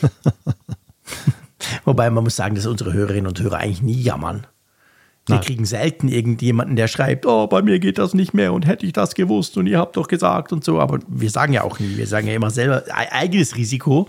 Wobei 1.84 2.10
man 2.10 2.24
muss 2.24 2.36
sagen, 2.36 2.54
dass 2.54 2.66
unsere 2.66 2.92
Hörerinnen 2.92 3.26
und 3.26 3.40
Hörer 3.40 3.58
eigentlich 3.58 3.82
nie 3.82 4.00
jammern. 4.00 4.46
Wir 5.26 5.36
Nein. 5.36 5.44
kriegen 5.44 5.64
selten 5.66 6.08
irgendjemanden, 6.08 6.76
der 6.76 6.88
schreibt, 6.88 7.26
oh, 7.26 7.46
bei 7.46 7.60
mir 7.62 7.78
geht 7.78 7.98
das 7.98 8.14
nicht 8.14 8.32
mehr 8.32 8.54
und 8.54 8.66
hätte 8.66 8.86
ich 8.86 8.92
das 8.92 9.14
gewusst 9.14 9.58
und 9.58 9.66
ihr 9.66 9.78
habt 9.78 9.96
doch 9.96 10.08
gesagt 10.08 10.52
und 10.52 10.64
so. 10.64 10.80
Aber 10.80 10.98
wir 11.06 11.30
sagen 11.30 11.52
ja 11.52 11.62
auch 11.62 11.78
nie, 11.78 11.96
wir 11.96 12.06
sagen 12.06 12.26
ja 12.26 12.34
immer 12.34 12.50
selber 12.50 12.84
eigenes 12.90 13.54
Risiko. 13.54 14.08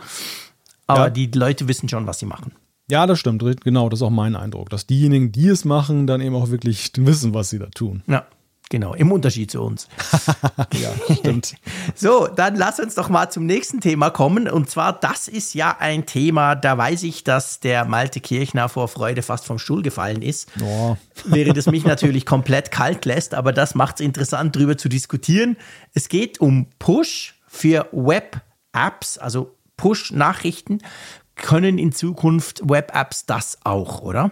Aber 0.88 1.06
ja. 1.06 1.10
die 1.10 1.28
Leute 1.28 1.68
wissen 1.68 1.90
schon, 1.90 2.08
was 2.08 2.20
sie 2.20 2.26
machen. 2.26 2.54
Ja, 2.90 3.06
das 3.06 3.20
stimmt. 3.20 3.44
Genau, 3.64 3.90
das 3.90 4.00
ist 4.00 4.04
auch 4.04 4.10
mein 4.10 4.36
Eindruck. 4.36 4.70
Dass 4.70 4.88
diejenigen, 4.88 5.32
die 5.32 5.48
es 5.48 5.64
machen, 5.64 6.08
dann 6.08 6.22
eben 6.22 6.36
auch 6.36 6.50
wirklich 6.50 6.92
wissen, 6.98 7.34
was 7.34 7.50
sie 7.50 7.60
da 7.60 7.68
tun. 7.68 8.04
Ja. 8.08 8.26
Genau, 8.72 8.94
im 8.94 9.12
Unterschied 9.12 9.52
zu 9.52 9.62
uns. 9.62 9.90
ja, 10.82 10.94
stimmt. 11.14 11.56
so, 11.96 12.28
dann 12.28 12.56
lass 12.56 12.80
uns 12.80 12.96
doch 12.96 13.10
mal 13.10 13.30
zum 13.30 13.46
nächsten 13.46 13.82
Thema 13.82 14.12
kommen. 14.12 14.48
Und 14.48 14.70
zwar, 14.70 14.98
das 14.98 15.28
ist 15.28 15.54
ja 15.54 15.76
ein 15.78 16.06
Thema, 16.06 16.56
da 16.56 16.78
weiß 16.78 17.04
ich, 17.04 17.26
dass 17.26 17.60
der 17.60 17.84
Malte 17.84 18.22
Kirchner 18.22 18.70
vor 18.70 18.88
Freude 18.88 19.24
fast 19.24 19.46
vom 19.46 19.60
Stuhl 19.60 19.82
gefallen 19.82 20.22
ist. 20.22 20.48
Oh. 20.64 20.96
Während 21.26 21.58
es 21.58 21.66
mich 21.66 21.84
natürlich 21.84 22.26
komplett 22.26 22.72
kalt 22.72 23.04
lässt, 23.04 23.34
aber 23.34 23.52
das 23.52 23.76
macht 23.76 23.96
es 23.96 24.06
interessant, 24.06 24.56
darüber 24.56 24.78
zu 24.78 24.88
diskutieren. 24.88 25.58
Es 25.94 26.08
geht 26.08 26.40
um 26.40 26.68
Push 26.80 27.36
für 27.48 27.90
Web-Apps, 27.92 29.18
also 29.18 29.54
Push-Nachrichten. 29.76 30.82
Können 31.36 31.78
in 31.78 31.92
Zukunft 31.92 32.62
Web-Apps 32.64 33.26
das 33.26 33.58
auch, 33.66 34.02
oder? 34.02 34.32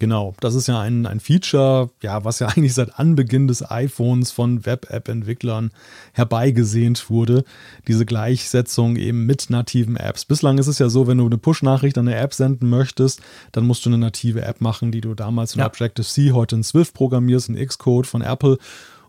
Genau, 0.00 0.34
das 0.40 0.54
ist 0.54 0.68
ja 0.68 0.80
ein, 0.80 1.06
ein 1.06 1.18
Feature, 1.18 1.90
ja, 2.02 2.24
was 2.24 2.38
ja 2.38 2.46
eigentlich 2.56 2.74
seit 2.74 2.98
Anbeginn 2.98 3.48
des 3.48 3.68
iPhones 3.68 4.30
von 4.30 4.64
Web-App-Entwicklern 4.64 5.70
herbeigesehnt 6.12 7.10
wurde. 7.10 7.44
Diese 7.88 8.06
Gleichsetzung 8.06 8.96
eben 8.96 9.26
mit 9.26 9.50
nativen 9.50 9.96
Apps. 9.96 10.24
Bislang 10.24 10.58
ist 10.58 10.68
es 10.68 10.78
ja 10.78 10.88
so, 10.88 11.06
wenn 11.06 11.18
du 11.18 11.26
eine 11.26 11.38
Push-Nachricht 11.38 11.98
an 11.98 12.06
eine 12.06 12.16
App 12.16 12.32
senden 12.32 12.70
möchtest, 12.70 13.20
dann 13.52 13.66
musst 13.66 13.84
du 13.84 13.90
eine 13.90 13.98
native 13.98 14.42
App 14.42 14.60
machen, 14.60 14.92
die 14.92 15.00
du 15.00 15.14
damals 15.14 15.54
in 15.54 15.60
ja. 15.60 15.66
Objective-C, 15.66 16.32
heute 16.32 16.56
in 16.56 16.62
Swift 16.62 16.94
programmierst, 16.94 17.48
in 17.48 17.66
Xcode 17.66 18.06
von 18.06 18.22
Apple. 18.22 18.58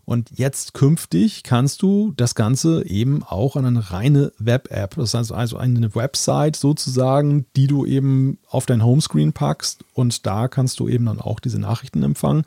Und 0.04 0.30
jetzt 0.34 0.74
künftig 0.74 1.42
kannst 1.42 1.82
du 1.82 2.12
das 2.16 2.34
Ganze 2.34 2.86
eben 2.86 3.22
auch 3.22 3.56
an 3.56 3.64
eine 3.64 3.90
reine 3.90 4.32
Web-App, 4.38 4.96
das 4.96 5.14
heißt 5.14 5.32
also 5.32 5.56
eine 5.56 5.94
Website 5.94 6.56
sozusagen, 6.56 7.46
die 7.56 7.66
du 7.66 7.86
eben 7.86 8.38
auf 8.48 8.66
dein 8.66 8.84
Homescreen 8.84 9.32
packst 9.32 9.84
und 9.94 10.26
da 10.26 10.48
kannst 10.48 10.80
du 10.80 10.88
eben 10.88 11.06
dann 11.06 11.20
auch 11.20 11.40
diese 11.40 11.60
Nachrichten 11.60 12.02
empfangen. 12.02 12.44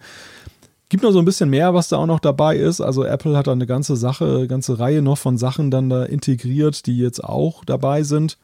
Gibt 0.90 1.04
noch 1.04 1.12
so 1.12 1.20
ein 1.20 1.26
bisschen 1.26 1.50
mehr, 1.50 1.74
was 1.74 1.88
da 1.88 1.98
auch 1.98 2.06
noch 2.06 2.20
dabei 2.20 2.56
ist. 2.58 2.80
Also 2.80 3.04
Apple 3.04 3.36
hat 3.36 3.48
da 3.48 3.52
eine 3.52 3.66
ganze 3.66 3.96
Sache, 3.96 4.26
eine 4.26 4.48
ganze 4.48 4.78
Reihe 4.78 5.02
noch 5.02 5.18
von 5.18 5.38
Sachen 5.38 5.72
dann 5.72 5.90
da 5.90 6.04
integriert, 6.04 6.86
die 6.86 6.98
jetzt 6.98 7.24
auch 7.24 7.66
dabei 7.66 8.04
sind. 8.04 8.38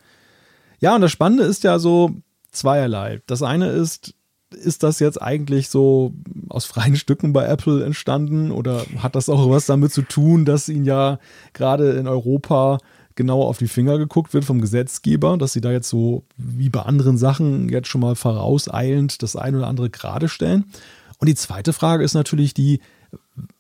Ja, 0.80 0.96
und 0.96 1.02
das 1.02 1.12
Spannende 1.12 1.44
ist 1.44 1.64
ja 1.64 1.78
so 1.78 2.12
zweierlei. 2.52 3.22
Das 3.28 3.44
eine 3.44 3.68
ist, 3.68 4.16
ist 4.54 4.84
das 4.84 5.00
jetzt 5.00 5.22
eigentlich 5.22 5.70
so 5.70 6.14
aus 6.50 6.66
freien 6.66 6.96
Stücken 6.96 7.34
bei 7.34 7.46
Apple 7.46 7.84
entstanden 7.84 8.52
oder 8.52 8.86
hat 8.98 9.16
das 9.16 9.30
auch 9.30 9.50
was 9.50 9.66
damit 9.66 9.94
zu 9.94 10.02
tun, 10.02 10.46
dass 10.46 10.70
ihnen 10.70 10.86
ja 10.86 11.20
gerade 11.54 11.92
in 11.92 12.08
Europa 12.08 12.80
genauer 13.16 13.48
auf 13.48 13.58
die 13.58 13.68
Finger 13.68 13.98
geguckt 13.98 14.34
wird 14.34 14.46
vom 14.46 14.62
Gesetzgeber, 14.62 15.38
dass 15.38 15.54
sie 15.54 15.62
da 15.62 15.72
jetzt 15.72 15.90
so 15.90 16.24
wie 16.38 16.70
bei 16.70 16.82
anderen 16.82 17.18
Sachen 17.18 17.68
jetzt 17.70 17.90
schon 17.90 18.02
mal 18.02 18.16
vorauseilend 18.16 19.22
das 19.22 19.36
ein 19.36 19.56
oder 19.56 19.68
andere 19.68 19.90
gerade 19.90 20.30
stellen? 20.30 20.66
Und 21.20 21.28
die 21.28 21.36
zweite 21.36 21.74
Frage 21.74 22.04
ist 22.04 22.14
natürlich 22.14 22.54
die, 22.54 22.80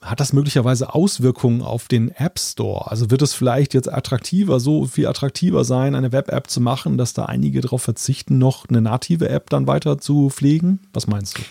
hat 0.01 0.19
das 0.19 0.33
möglicherweise 0.33 0.93
Auswirkungen 0.93 1.61
auf 1.61 1.87
den 1.87 2.11
App 2.11 2.39
Store? 2.39 2.89
Also 2.89 3.11
wird 3.11 3.21
es 3.21 3.33
vielleicht 3.33 3.73
jetzt 3.73 3.91
attraktiver, 3.91 4.59
so 4.59 4.85
viel 4.85 5.07
attraktiver 5.07 5.63
sein, 5.63 5.95
eine 5.95 6.11
Web-App 6.11 6.49
zu 6.49 6.61
machen, 6.61 6.97
dass 6.97 7.13
da 7.13 7.25
einige 7.25 7.61
darauf 7.61 7.81
verzichten, 7.81 8.37
noch 8.37 8.67
eine 8.69 8.81
native 8.81 9.29
App 9.29 9.49
dann 9.49 9.67
weiter 9.67 9.97
zu 9.97 10.29
pflegen? 10.29 10.79
Was 10.93 11.07
meinst 11.07 11.37
du? 11.37 11.41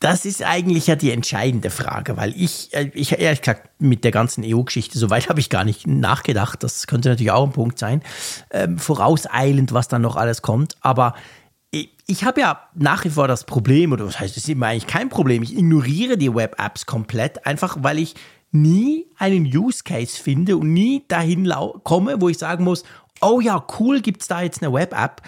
Das 0.00 0.26
ist 0.26 0.42
eigentlich 0.42 0.86
ja 0.86 0.96
die 0.96 1.12
entscheidende 1.12 1.70
Frage, 1.70 2.18
weil 2.18 2.34
ich, 2.36 2.74
äh, 2.74 2.90
ich 2.92 3.18
ehrlich 3.18 3.40
gesagt, 3.40 3.70
mit 3.78 4.04
der 4.04 4.10
ganzen 4.10 4.44
EU-Geschichte, 4.44 4.98
soweit 4.98 5.30
habe 5.30 5.40
ich 5.40 5.48
gar 5.48 5.64
nicht 5.64 5.86
nachgedacht. 5.86 6.62
Das 6.62 6.86
könnte 6.86 7.08
natürlich 7.08 7.30
auch 7.30 7.44
ein 7.44 7.52
Punkt 7.52 7.78
sein. 7.78 8.02
Ähm, 8.50 8.78
vorauseilend, 8.78 9.72
was 9.72 9.88
dann 9.88 10.02
noch 10.02 10.16
alles 10.16 10.42
kommt. 10.42 10.76
Aber 10.82 11.14
ich, 12.06 12.24
habe 12.24 12.40
ja 12.40 12.60
nach 12.74 13.04
wie 13.04 13.10
vor 13.10 13.28
das 13.28 13.44
Problem, 13.44 13.92
oder 13.92 14.06
was 14.06 14.20
heißt, 14.20 14.36
es 14.36 14.44
ist 14.44 14.48
immer 14.48 14.66
eigentlich 14.66 14.86
kein 14.86 15.08
Problem. 15.08 15.42
Ich 15.42 15.56
ignoriere 15.56 16.16
die 16.16 16.34
Web-Apps 16.34 16.86
komplett, 16.86 17.46
einfach 17.46 17.78
weil 17.80 17.98
ich 17.98 18.14
nie 18.52 19.06
einen 19.18 19.44
Use 19.46 19.82
Case 19.82 20.20
finde 20.20 20.56
und 20.56 20.72
nie 20.72 21.04
dahin 21.08 21.52
komme, 21.82 22.20
wo 22.20 22.28
ich 22.28 22.38
sagen 22.38 22.64
muss, 22.64 22.84
oh 23.20 23.40
ja, 23.40 23.64
cool, 23.78 24.00
gibt 24.00 24.22
es 24.22 24.28
da 24.28 24.42
jetzt 24.42 24.62
eine 24.62 24.72
Web-App. 24.72 25.22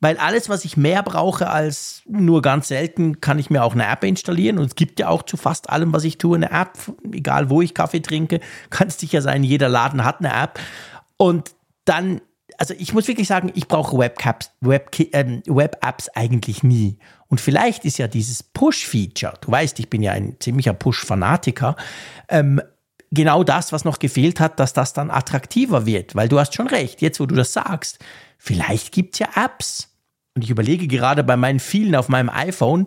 Weil 0.00 0.16
alles, 0.16 0.48
was 0.48 0.64
ich 0.64 0.76
mehr 0.76 1.04
brauche 1.04 1.48
als 1.48 2.02
nur 2.08 2.42
ganz 2.42 2.66
selten, 2.66 3.20
kann 3.20 3.38
ich 3.38 3.50
mir 3.50 3.62
auch 3.62 3.74
eine 3.74 3.86
App 3.86 4.02
installieren. 4.02 4.58
Und 4.58 4.64
es 4.64 4.74
gibt 4.74 4.98
ja 4.98 5.06
auch 5.06 5.22
zu 5.22 5.36
fast 5.36 5.70
allem, 5.70 5.92
was 5.92 6.02
ich 6.02 6.18
tue, 6.18 6.34
eine 6.34 6.50
App. 6.50 6.76
Egal, 7.12 7.50
wo 7.50 7.62
ich 7.62 7.72
Kaffee 7.72 8.00
trinke, 8.00 8.40
kann 8.70 8.88
es 8.88 8.98
sicher 8.98 9.22
sein, 9.22 9.44
jeder 9.44 9.68
Laden 9.68 10.04
hat 10.04 10.18
eine 10.18 10.34
App. 10.34 10.58
Und 11.18 11.54
dann, 11.84 12.20
also 12.62 12.74
ich 12.78 12.94
muss 12.94 13.08
wirklich 13.08 13.26
sagen, 13.26 13.50
ich 13.56 13.66
brauche 13.66 13.98
Webcaps, 13.98 14.52
Web, 14.60 14.96
äh, 15.00 15.40
Web-Apps 15.46 16.10
eigentlich 16.10 16.62
nie. 16.62 16.96
Und 17.26 17.40
vielleicht 17.40 17.84
ist 17.84 17.98
ja 17.98 18.06
dieses 18.06 18.44
Push-Feature, 18.44 19.34
du 19.40 19.50
weißt, 19.50 19.80
ich 19.80 19.90
bin 19.90 20.00
ja 20.00 20.12
ein 20.12 20.36
ziemlicher 20.38 20.72
Push-Fanatiker, 20.72 21.74
ähm, 22.28 22.62
genau 23.10 23.42
das, 23.42 23.72
was 23.72 23.84
noch 23.84 23.98
gefehlt 23.98 24.38
hat, 24.38 24.60
dass 24.60 24.74
das 24.74 24.92
dann 24.92 25.10
attraktiver 25.10 25.86
wird. 25.86 26.14
Weil 26.14 26.28
du 26.28 26.38
hast 26.38 26.54
schon 26.54 26.68
recht, 26.68 27.02
jetzt 27.02 27.18
wo 27.18 27.26
du 27.26 27.34
das 27.34 27.52
sagst, 27.52 27.98
vielleicht 28.38 28.92
gibt 28.92 29.16
es 29.16 29.18
ja 29.18 29.44
Apps, 29.44 29.88
und 30.36 30.44
ich 30.44 30.50
überlege 30.50 30.86
gerade 30.86 31.24
bei 31.24 31.36
meinen 31.36 31.58
vielen 31.58 31.96
auf 31.96 32.08
meinem 32.08 32.30
iPhone, 32.30 32.86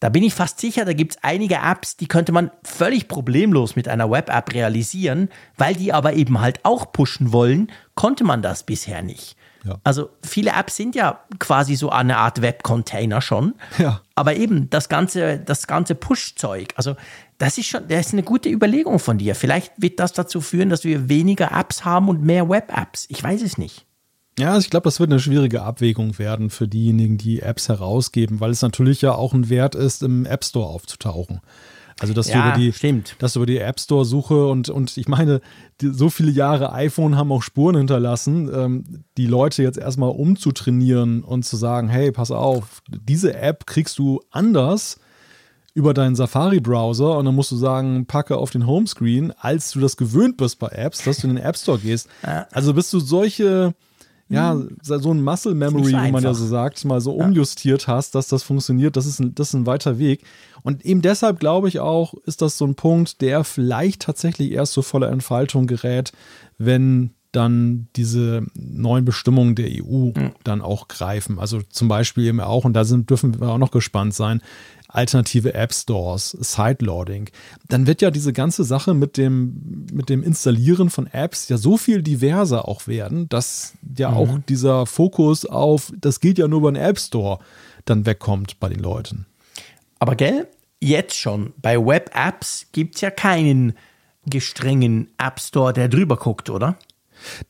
da 0.00 0.08
bin 0.08 0.22
ich 0.22 0.32
fast 0.32 0.58
sicher, 0.58 0.86
da 0.86 0.94
gibt 0.94 1.12
es 1.12 1.18
einige 1.22 1.56
Apps, 1.56 1.98
die 1.98 2.08
könnte 2.08 2.32
man 2.32 2.50
völlig 2.64 3.06
problemlos 3.06 3.76
mit 3.76 3.86
einer 3.86 4.10
Web-App 4.10 4.54
realisieren, 4.54 5.28
weil 5.58 5.74
die 5.74 5.92
aber 5.92 6.14
eben 6.14 6.40
halt 6.40 6.64
auch 6.64 6.90
pushen 6.90 7.32
wollen, 7.32 7.70
konnte 8.00 8.24
man 8.24 8.40
das 8.40 8.62
bisher 8.62 9.02
nicht. 9.02 9.36
Ja. 9.62 9.78
Also 9.84 10.08
viele 10.22 10.52
Apps 10.52 10.76
sind 10.76 10.94
ja 10.94 11.20
quasi 11.38 11.76
so 11.76 11.90
eine 11.90 12.16
Art 12.16 12.40
Web-Container 12.40 13.20
schon. 13.20 13.52
Ja. 13.76 14.00
Aber 14.14 14.36
eben 14.36 14.70
das 14.70 14.88
ganze, 14.88 15.38
das 15.38 15.66
ganze 15.66 15.94
Push-Zeug, 15.94 16.68
also 16.76 16.96
das 17.36 17.58
ist 17.58 17.66
schon, 17.66 17.86
das 17.88 18.06
ist 18.06 18.12
eine 18.14 18.22
gute 18.22 18.48
Überlegung 18.48 19.00
von 19.00 19.18
dir. 19.18 19.34
Vielleicht 19.34 19.74
wird 19.76 20.00
das 20.00 20.14
dazu 20.14 20.40
führen, 20.40 20.70
dass 20.70 20.82
wir 20.84 21.10
weniger 21.10 21.52
Apps 21.52 21.84
haben 21.84 22.08
und 22.08 22.22
mehr 22.22 22.48
Web-Apps. 22.48 23.04
Ich 23.10 23.22
weiß 23.22 23.42
es 23.42 23.58
nicht. 23.58 23.84
Ja, 24.38 24.52
also 24.52 24.64
ich 24.64 24.70
glaube, 24.70 24.84
das 24.84 24.98
wird 24.98 25.10
eine 25.10 25.20
schwierige 25.20 25.60
Abwägung 25.60 26.18
werden 26.18 26.48
für 26.48 26.66
diejenigen, 26.66 27.18
die 27.18 27.40
Apps 27.40 27.68
herausgeben, 27.68 28.40
weil 28.40 28.52
es 28.52 28.62
natürlich 28.62 29.02
ja 29.02 29.12
auch 29.12 29.34
ein 29.34 29.50
Wert 29.50 29.74
ist, 29.74 30.02
im 30.02 30.24
App 30.24 30.42
Store 30.42 30.70
aufzutauchen. 30.70 31.42
Also, 32.00 32.14
dass 32.14 32.28
ja, 32.28 32.40
du 32.40 32.48
über 32.48 32.58
die, 32.58 32.72
stimmt. 32.72 33.14
dass 33.18 33.34
du 33.34 33.40
über 33.40 33.46
die 33.46 33.58
App 33.58 33.78
Store 33.78 34.06
Suche 34.06 34.46
und, 34.46 34.70
und 34.70 34.96
ich 34.96 35.06
meine, 35.06 35.42
die, 35.82 35.88
so 35.88 36.08
viele 36.08 36.30
Jahre 36.30 36.72
iPhone 36.72 37.14
haben 37.14 37.30
auch 37.30 37.42
Spuren 37.42 37.76
hinterlassen, 37.76 38.50
ähm, 38.52 39.04
die 39.18 39.26
Leute 39.26 39.62
jetzt 39.62 39.76
erstmal 39.76 40.08
umzutrainieren 40.08 41.22
und 41.22 41.44
zu 41.44 41.56
sagen, 41.56 41.88
hey, 41.88 42.10
pass 42.10 42.30
auf, 42.30 42.82
diese 42.88 43.34
App 43.34 43.66
kriegst 43.66 43.98
du 43.98 44.22
anders 44.30 44.98
über 45.74 45.92
deinen 45.92 46.16
Safari-Browser 46.16 47.18
und 47.18 47.26
dann 47.26 47.34
musst 47.34 47.52
du 47.52 47.56
sagen, 47.56 48.06
packe 48.06 48.38
auf 48.38 48.50
den 48.50 48.66
Homescreen, 48.66 49.32
als 49.38 49.70
du 49.70 49.80
das 49.80 49.98
gewöhnt 49.98 50.38
bist 50.38 50.58
bei 50.58 50.68
Apps, 50.68 51.04
dass 51.04 51.18
du 51.18 51.28
in 51.28 51.36
den 51.36 51.44
App 51.44 51.56
Store 51.56 51.78
gehst. 51.78 52.08
Also 52.50 52.72
bist 52.72 52.92
du 52.94 52.98
solche 52.98 53.74
ja, 54.30 54.52
hm. 54.52 54.76
so 54.80 55.12
ein 55.12 55.22
Muscle 55.22 55.54
Memory, 55.54 55.88
wie 55.88 56.12
man 56.12 56.22
ja 56.22 56.32
so 56.32 56.46
sagt, 56.46 56.84
mal 56.84 57.00
so 57.00 57.12
umjustiert 57.12 57.88
hast, 57.88 58.14
dass 58.14 58.28
das 58.28 58.44
funktioniert, 58.44 58.96
das 58.96 59.06
ist, 59.06 59.18
ein, 59.18 59.34
das 59.34 59.48
ist 59.48 59.54
ein 59.54 59.66
weiter 59.66 59.98
Weg. 59.98 60.22
Und 60.62 60.84
eben 60.84 61.02
deshalb 61.02 61.40
glaube 61.40 61.68
ich 61.68 61.80
auch, 61.80 62.14
ist 62.26 62.40
das 62.40 62.56
so 62.56 62.64
ein 62.64 62.76
Punkt, 62.76 63.20
der 63.20 63.42
vielleicht 63.44 64.02
tatsächlich 64.02 64.52
erst 64.52 64.74
zur 64.74 64.84
voller 64.84 65.10
Entfaltung 65.10 65.66
gerät, 65.66 66.12
wenn 66.58 67.10
dann 67.32 67.88
diese 67.96 68.44
neuen 68.54 69.04
Bestimmungen 69.04 69.54
der 69.54 69.68
EU 69.68 70.12
mhm. 70.16 70.32
dann 70.44 70.62
auch 70.62 70.88
greifen. 70.88 71.38
Also 71.38 71.62
zum 71.62 71.88
Beispiel 71.88 72.26
eben 72.26 72.40
auch, 72.40 72.64
und 72.64 72.72
da 72.72 72.84
sind, 72.84 73.10
dürfen 73.10 73.40
wir 73.40 73.48
auch 73.48 73.58
noch 73.58 73.70
gespannt 73.70 74.14
sein, 74.14 74.42
alternative 74.92 75.54
App 75.54 75.72
Stores, 75.72 76.30
Sideloading, 76.30 77.30
dann 77.68 77.86
wird 77.86 78.02
ja 78.02 78.10
diese 78.10 78.32
ganze 78.32 78.64
Sache 78.64 78.94
mit 78.94 79.16
dem, 79.16 79.86
mit 79.92 80.08
dem 80.08 80.22
Installieren 80.22 80.90
von 80.90 81.06
Apps 81.06 81.48
ja 81.48 81.56
so 81.56 81.76
viel 81.76 82.02
diverser 82.02 82.68
auch 82.68 82.86
werden, 82.86 83.28
dass 83.28 83.74
ja 83.96 84.10
mhm. 84.10 84.16
auch 84.16 84.38
dieser 84.48 84.86
Fokus 84.86 85.46
auf, 85.46 85.92
das 85.96 86.20
geht 86.20 86.38
ja 86.38 86.48
nur 86.48 86.60
über 86.60 86.72
den 86.72 86.82
App 86.82 86.98
Store, 86.98 87.38
dann 87.84 88.06
wegkommt 88.06 88.60
bei 88.60 88.68
den 88.68 88.80
Leuten. 88.80 89.26
Aber 89.98 90.16
gell, 90.16 90.48
jetzt 90.80 91.16
schon, 91.16 91.52
bei 91.60 91.78
Web-Apps 91.78 92.66
gibt 92.72 92.96
es 92.96 93.00
ja 93.00 93.10
keinen 93.10 93.74
gestrengen 94.26 95.10
App 95.18 95.40
Store, 95.40 95.72
der 95.72 95.88
drüber 95.88 96.16
guckt, 96.16 96.50
oder? 96.50 96.76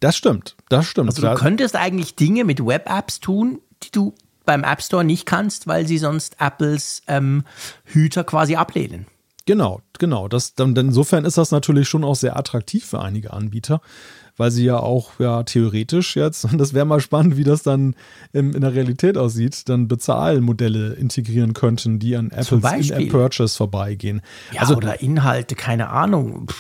Das 0.01 0.17
stimmt, 0.17 0.57
das 0.69 0.87
stimmt. 0.87 1.11
Also 1.11 1.23
du 1.23 1.35
könntest 1.35 1.77
eigentlich 1.77 2.17
Dinge 2.17 2.45
mit 2.45 2.65
Web-Apps 2.65 3.21
tun, 3.21 3.61
die 3.83 3.91
du 3.91 4.15
beim 4.45 4.65
App 4.65 4.83
Store 4.83 5.05
nicht 5.05 5.27
kannst, 5.27 5.67
weil 5.67 5.87
sie 5.87 5.99
sonst 5.99 6.37
Apples 6.41 7.03
ähm, 7.07 7.45
Hüter 7.85 8.25
quasi 8.25 8.57
ablehnen. 8.57 9.07
Genau, 9.47 9.81
genau. 9.99 10.29
Das, 10.29 10.55
dann, 10.55 10.77
insofern 10.77 11.25
ist 11.25 11.39
das 11.39 11.51
natürlich 11.51 11.89
schon 11.89 12.05
auch 12.05 12.15
sehr 12.15 12.37
attraktiv 12.37 12.85
für 12.85 13.01
einige 13.01 13.33
Anbieter, 13.33 13.81
weil 14.37 14.51
sie 14.51 14.65
ja 14.65 14.79
auch 14.79 15.19
ja 15.19 15.43
theoretisch 15.43 16.15
jetzt, 16.15 16.45
und 16.51 16.59
das 16.59 16.75
wäre 16.75 16.85
mal 16.85 17.01
spannend, 17.01 17.37
wie 17.37 17.45
das 17.45 17.63
dann 17.63 17.95
in, 18.33 18.53
in 18.53 18.61
der 18.61 18.75
Realität 18.75 19.19
aussieht, 19.19 19.69
dann 19.69 19.89
Bezahlmodelle 19.89 20.93
integrieren 20.93 21.55
könnten, 21.55 21.99
die 21.99 22.17
an 22.17 22.31
Apples 22.31 22.91
In-App-Purchase 22.91 23.57
vorbeigehen. 23.57 24.21
Ja, 24.53 24.61
also, 24.61 24.77
oder 24.77 25.01
Inhalte, 25.01 25.55
keine 25.55 25.91
Ahnung. 25.91 26.51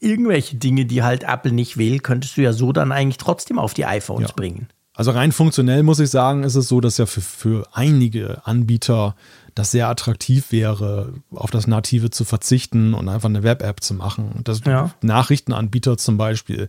irgendwelche 0.00 0.56
Dinge, 0.56 0.84
die 0.84 1.02
halt 1.02 1.24
Apple 1.24 1.52
nicht 1.52 1.76
will, 1.76 2.00
könntest 2.00 2.36
du 2.36 2.42
ja 2.42 2.52
so 2.52 2.72
dann 2.72 2.92
eigentlich 2.92 3.18
trotzdem 3.18 3.58
auf 3.58 3.74
die 3.74 3.84
iPhones 3.84 4.28
ja. 4.28 4.34
bringen. 4.34 4.68
Also 4.94 5.10
rein 5.12 5.32
funktionell 5.32 5.82
muss 5.82 6.00
ich 6.00 6.10
sagen, 6.10 6.44
ist 6.44 6.54
es 6.54 6.68
so, 6.68 6.80
dass 6.80 6.98
ja 6.98 7.06
für, 7.06 7.22
für 7.22 7.66
einige 7.72 8.46
Anbieter 8.46 9.16
das 9.54 9.70
sehr 9.70 9.88
attraktiv 9.88 10.50
wäre, 10.50 11.12
auf 11.34 11.50
das 11.50 11.66
Native 11.66 12.10
zu 12.10 12.24
verzichten 12.24 12.94
und 12.94 13.08
einfach 13.08 13.28
eine 13.28 13.42
Web-App 13.42 13.82
zu 13.82 13.92
machen. 13.92 14.40
Das 14.44 14.62
ja. 14.64 14.90
Nachrichtenanbieter 15.02 15.98
zum 15.98 16.16
Beispiel, 16.16 16.68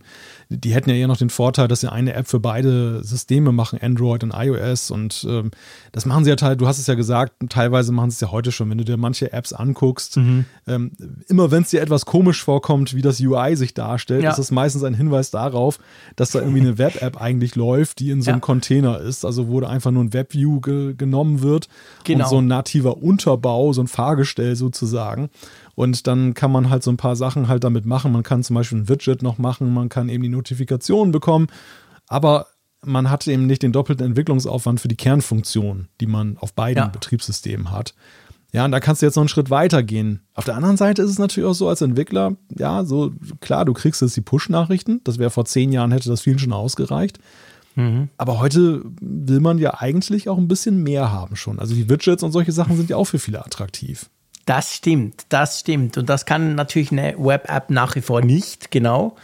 die 0.50 0.74
hätten 0.74 0.90
ja 0.90 0.96
eher 0.96 1.08
noch 1.08 1.16
den 1.16 1.30
Vorteil, 1.30 1.66
dass 1.66 1.80
sie 1.80 1.90
eine 1.90 2.12
App 2.12 2.28
für 2.28 2.40
beide 2.40 3.02
Systeme 3.02 3.52
machen, 3.52 3.78
Android 3.80 4.22
und 4.22 4.34
iOS. 4.34 4.90
Und 4.90 5.26
ähm, 5.28 5.50
das 5.92 6.04
machen 6.04 6.24
sie 6.24 6.30
ja 6.30 6.36
teil, 6.36 6.56
du 6.56 6.66
hast 6.66 6.78
es 6.78 6.86
ja 6.86 6.94
gesagt, 6.94 7.32
teilweise 7.48 7.90
machen 7.90 8.10
sie 8.10 8.16
es 8.16 8.20
ja 8.20 8.30
heute 8.30 8.52
schon, 8.52 8.68
wenn 8.68 8.78
du 8.78 8.84
dir 8.84 8.98
manche 8.98 9.32
Apps 9.32 9.54
anguckst. 9.54 10.18
Mhm. 10.18 10.44
Ähm, 10.66 10.92
immer 11.28 11.50
wenn 11.50 11.62
es 11.62 11.70
dir 11.70 11.80
etwas 11.80 12.04
komisch 12.04 12.44
vorkommt, 12.44 12.94
wie 12.94 13.02
das 13.02 13.18
UI 13.18 13.56
sich 13.56 13.72
darstellt, 13.72 14.24
ja. 14.24 14.30
ist 14.30 14.38
es 14.38 14.50
meistens 14.50 14.84
ein 14.84 14.94
Hinweis 14.94 15.30
darauf, 15.30 15.78
dass 16.16 16.32
da 16.32 16.40
irgendwie 16.40 16.60
eine 16.60 16.76
Web-App 16.78 17.20
eigentlich 17.20 17.54
läuft, 17.56 18.00
die 18.00 18.10
in 18.10 18.20
so 18.20 18.30
einem 18.30 18.40
ja. 18.40 18.44
Container 18.44 19.00
ist, 19.00 19.24
also 19.24 19.48
wo 19.48 19.60
da 19.60 19.68
einfach 19.68 19.90
nur 19.90 20.04
ein 20.04 20.12
Web-View 20.12 20.60
ge 20.60 20.94
genommen 20.94 21.40
wird 21.40 21.68
genau. 22.04 22.24
und 22.24 22.30
so 22.30 22.38
ein 22.38 22.46
nativer 22.74 23.02
Unterbau, 23.02 23.72
so 23.72 23.82
ein 23.82 23.88
Fahrgestell 23.88 24.56
sozusagen. 24.56 25.30
Und 25.74 26.06
dann 26.06 26.34
kann 26.34 26.52
man 26.52 26.70
halt 26.70 26.82
so 26.82 26.90
ein 26.90 26.96
paar 26.96 27.16
Sachen 27.16 27.48
halt 27.48 27.64
damit 27.64 27.86
machen. 27.86 28.12
Man 28.12 28.22
kann 28.22 28.42
zum 28.42 28.54
Beispiel 28.54 28.78
ein 28.78 28.88
Widget 28.88 29.22
noch 29.22 29.38
machen, 29.38 29.72
man 29.72 29.88
kann 29.88 30.08
eben 30.08 30.22
die 30.22 30.28
Notifikationen 30.28 31.12
bekommen, 31.12 31.46
aber 32.08 32.46
man 32.84 33.10
hat 33.10 33.26
eben 33.26 33.46
nicht 33.46 33.62
den 33.62 33.72
doppelten 33.72 34.06
Entwicklungsaufwand 34.06 34.80
für 34.80 34.88
die 34.88 34.96
Kernfunktion, 34.96 35.88
die 36.00 36.06
man 36.06 36.36
auf 36.38 36.52
beiden 36.52 36.84
ja. 36.84 36.88
Betriebssystemen 36.88 37.70
hat. 37.70 37.94
Ja, 38.52 38.64
und 38.64 38.70
da 38.70 38.78
kannst 38.78 39.02
du 39.02 39.06
jetzt 39.06 39.16
noch 39.16 39.22
einen 39.22 39.28
Schritt 39.28 39.50
weiter 39.50 39.82
gehen. 39.82 40.20
Auf 40.34 40.44
der 40.44 40.54
anderen 40.54 40.76
Seite 40.76 41.02
ist 41.02 41.10
es 41.10 41.18
natürlich 41.18 41.48
auch 41.48 41.54
so 41.54 41.68
als 41.68 41.80
Entwickler, 41.80 42.36
ja, 42.56 42.84
so 42.84 43.12
klar, 43.40 43.64
du 43.64 43.72
kriegst 43.72 44.00
jetzt 44.00 44.16
die 44.16 44.20
Push-Nachrichten. 44.20 45.00
Das 45.02 45.18
wäre 45.18 45.30
vor 45.30 45.44
zehn 45.44 45.72
Jahren, 45.72 45.90
hätte 45.90 46.08
das 46.08 46.20
vielen 46.20 46.38
schon 46.38 46.52
ausgereicht. 46.52 47.18
Mhm. 47.74 48.08
Aber 48.16 48.38
heute 48.38 48.82
will 49.00 49.40
man 49.40 49.58
ja 49.58 49.74
eigentlich 49.74 50.28
auch 50.28 50.38
ein 50.38 50.48
bisschen 50.48 50.82
mehr 50.82 51.10
haben 51.10 51.36
schon. 51.36 51.58
Also 51.58 51.74
die 51.74 51.88
Widgets 51.88 52.22
und 52.22 52.32
solche 52.32 52.52
Sachen 52.52 52.76
sind 52.76 52.90
ja 52.90 52.96
auch 52.96 53.04
für 53.04 53.18
viele 53.18 53.44
attraktiv. 53.44 54.08
Das 54.46 54.74
stimmt, 54.74 55.26
das 55.30 55.60
stimmt. 55.60 55.96
Und 55.96 56.08
das 56.08 56.26
kann 56.26 56.54
natürlich 56.54 56.92
eine 56.92 57.14
Web-App 57.18 57.70
nach 57.70 57.96
wie 57.96 58.02
vor 58.02 58.20
nicht, 58.20 58.70
genau. 58.70 59.16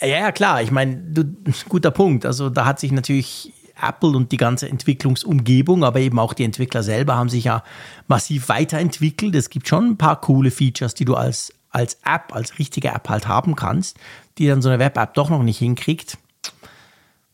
Ja, 0.00 0.08
ja, 0.08 0.32
klar, 0.32 0.62
ich 0.62 0.70
meine, 0.70 1.00
guter 1.68 1.90
Punkt. 1.90 2.26
Also 2.26 2.50
da 2.50 2.66
hat 2.66 2.80
sich 2.80 2.92
natürlich 2.92 3.52
Apple 3.80 4.10
und 4.10 4.32
die 4.32 4.36
ganze 4.36 4.68
Entwicklungsumgebung, 4.68 5.84
aber 5.84 6.00
eben 6.00 6.18
auch 6.18 6.34
die 6.34 6.44
Entwickler 6.44 6.82
selber 6.82 7.16
haben 7.16 7.28
sich 7.28 7.44
ja 7.44 7.62
massiv 8.08 8.48
weiterentwickelt. 8.48 9.34
Es 9.34 9.50
gibt 9.50 9.68
schon 9.68 9.90
ein 9.90 9.98
paar 9.98 10.20
coole 10.20 10.50
Features, 10.50 10.94
die 10.94 11.04
du 11.04 11.14
als, 11.14 11.52
als 11.70 11.98
App, 12.04 12.34
als 12.34 12.58
richtige 12.58 12.88
App 12.88 13.08
halt 13.08 13.28
haben 13.28 13.56
kannst, 13.56 13.96
die 14.38 14.46
dann 14.46 14.62
so 14.62 14.68
eine 14.68 14.78
Web-App 14.78 15.14
doch 15.14 15.30
noch 15.30 15.42
nicht 15.42 15.58
hinkriegt. 15.58 16.18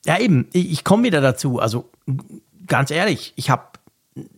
Ja, 0.07 0.19
eben, 0.21 0.47
ich, 0.53 0.85
komme 0.85 1.03
wieder 1.03 1.21
dazu. 1.21 1.59
Also 1.59 1.91
ganz 2.67 2.91
ehrlich, 2.91 3.33
ich 3.37 3.51
habe 3.51 3.65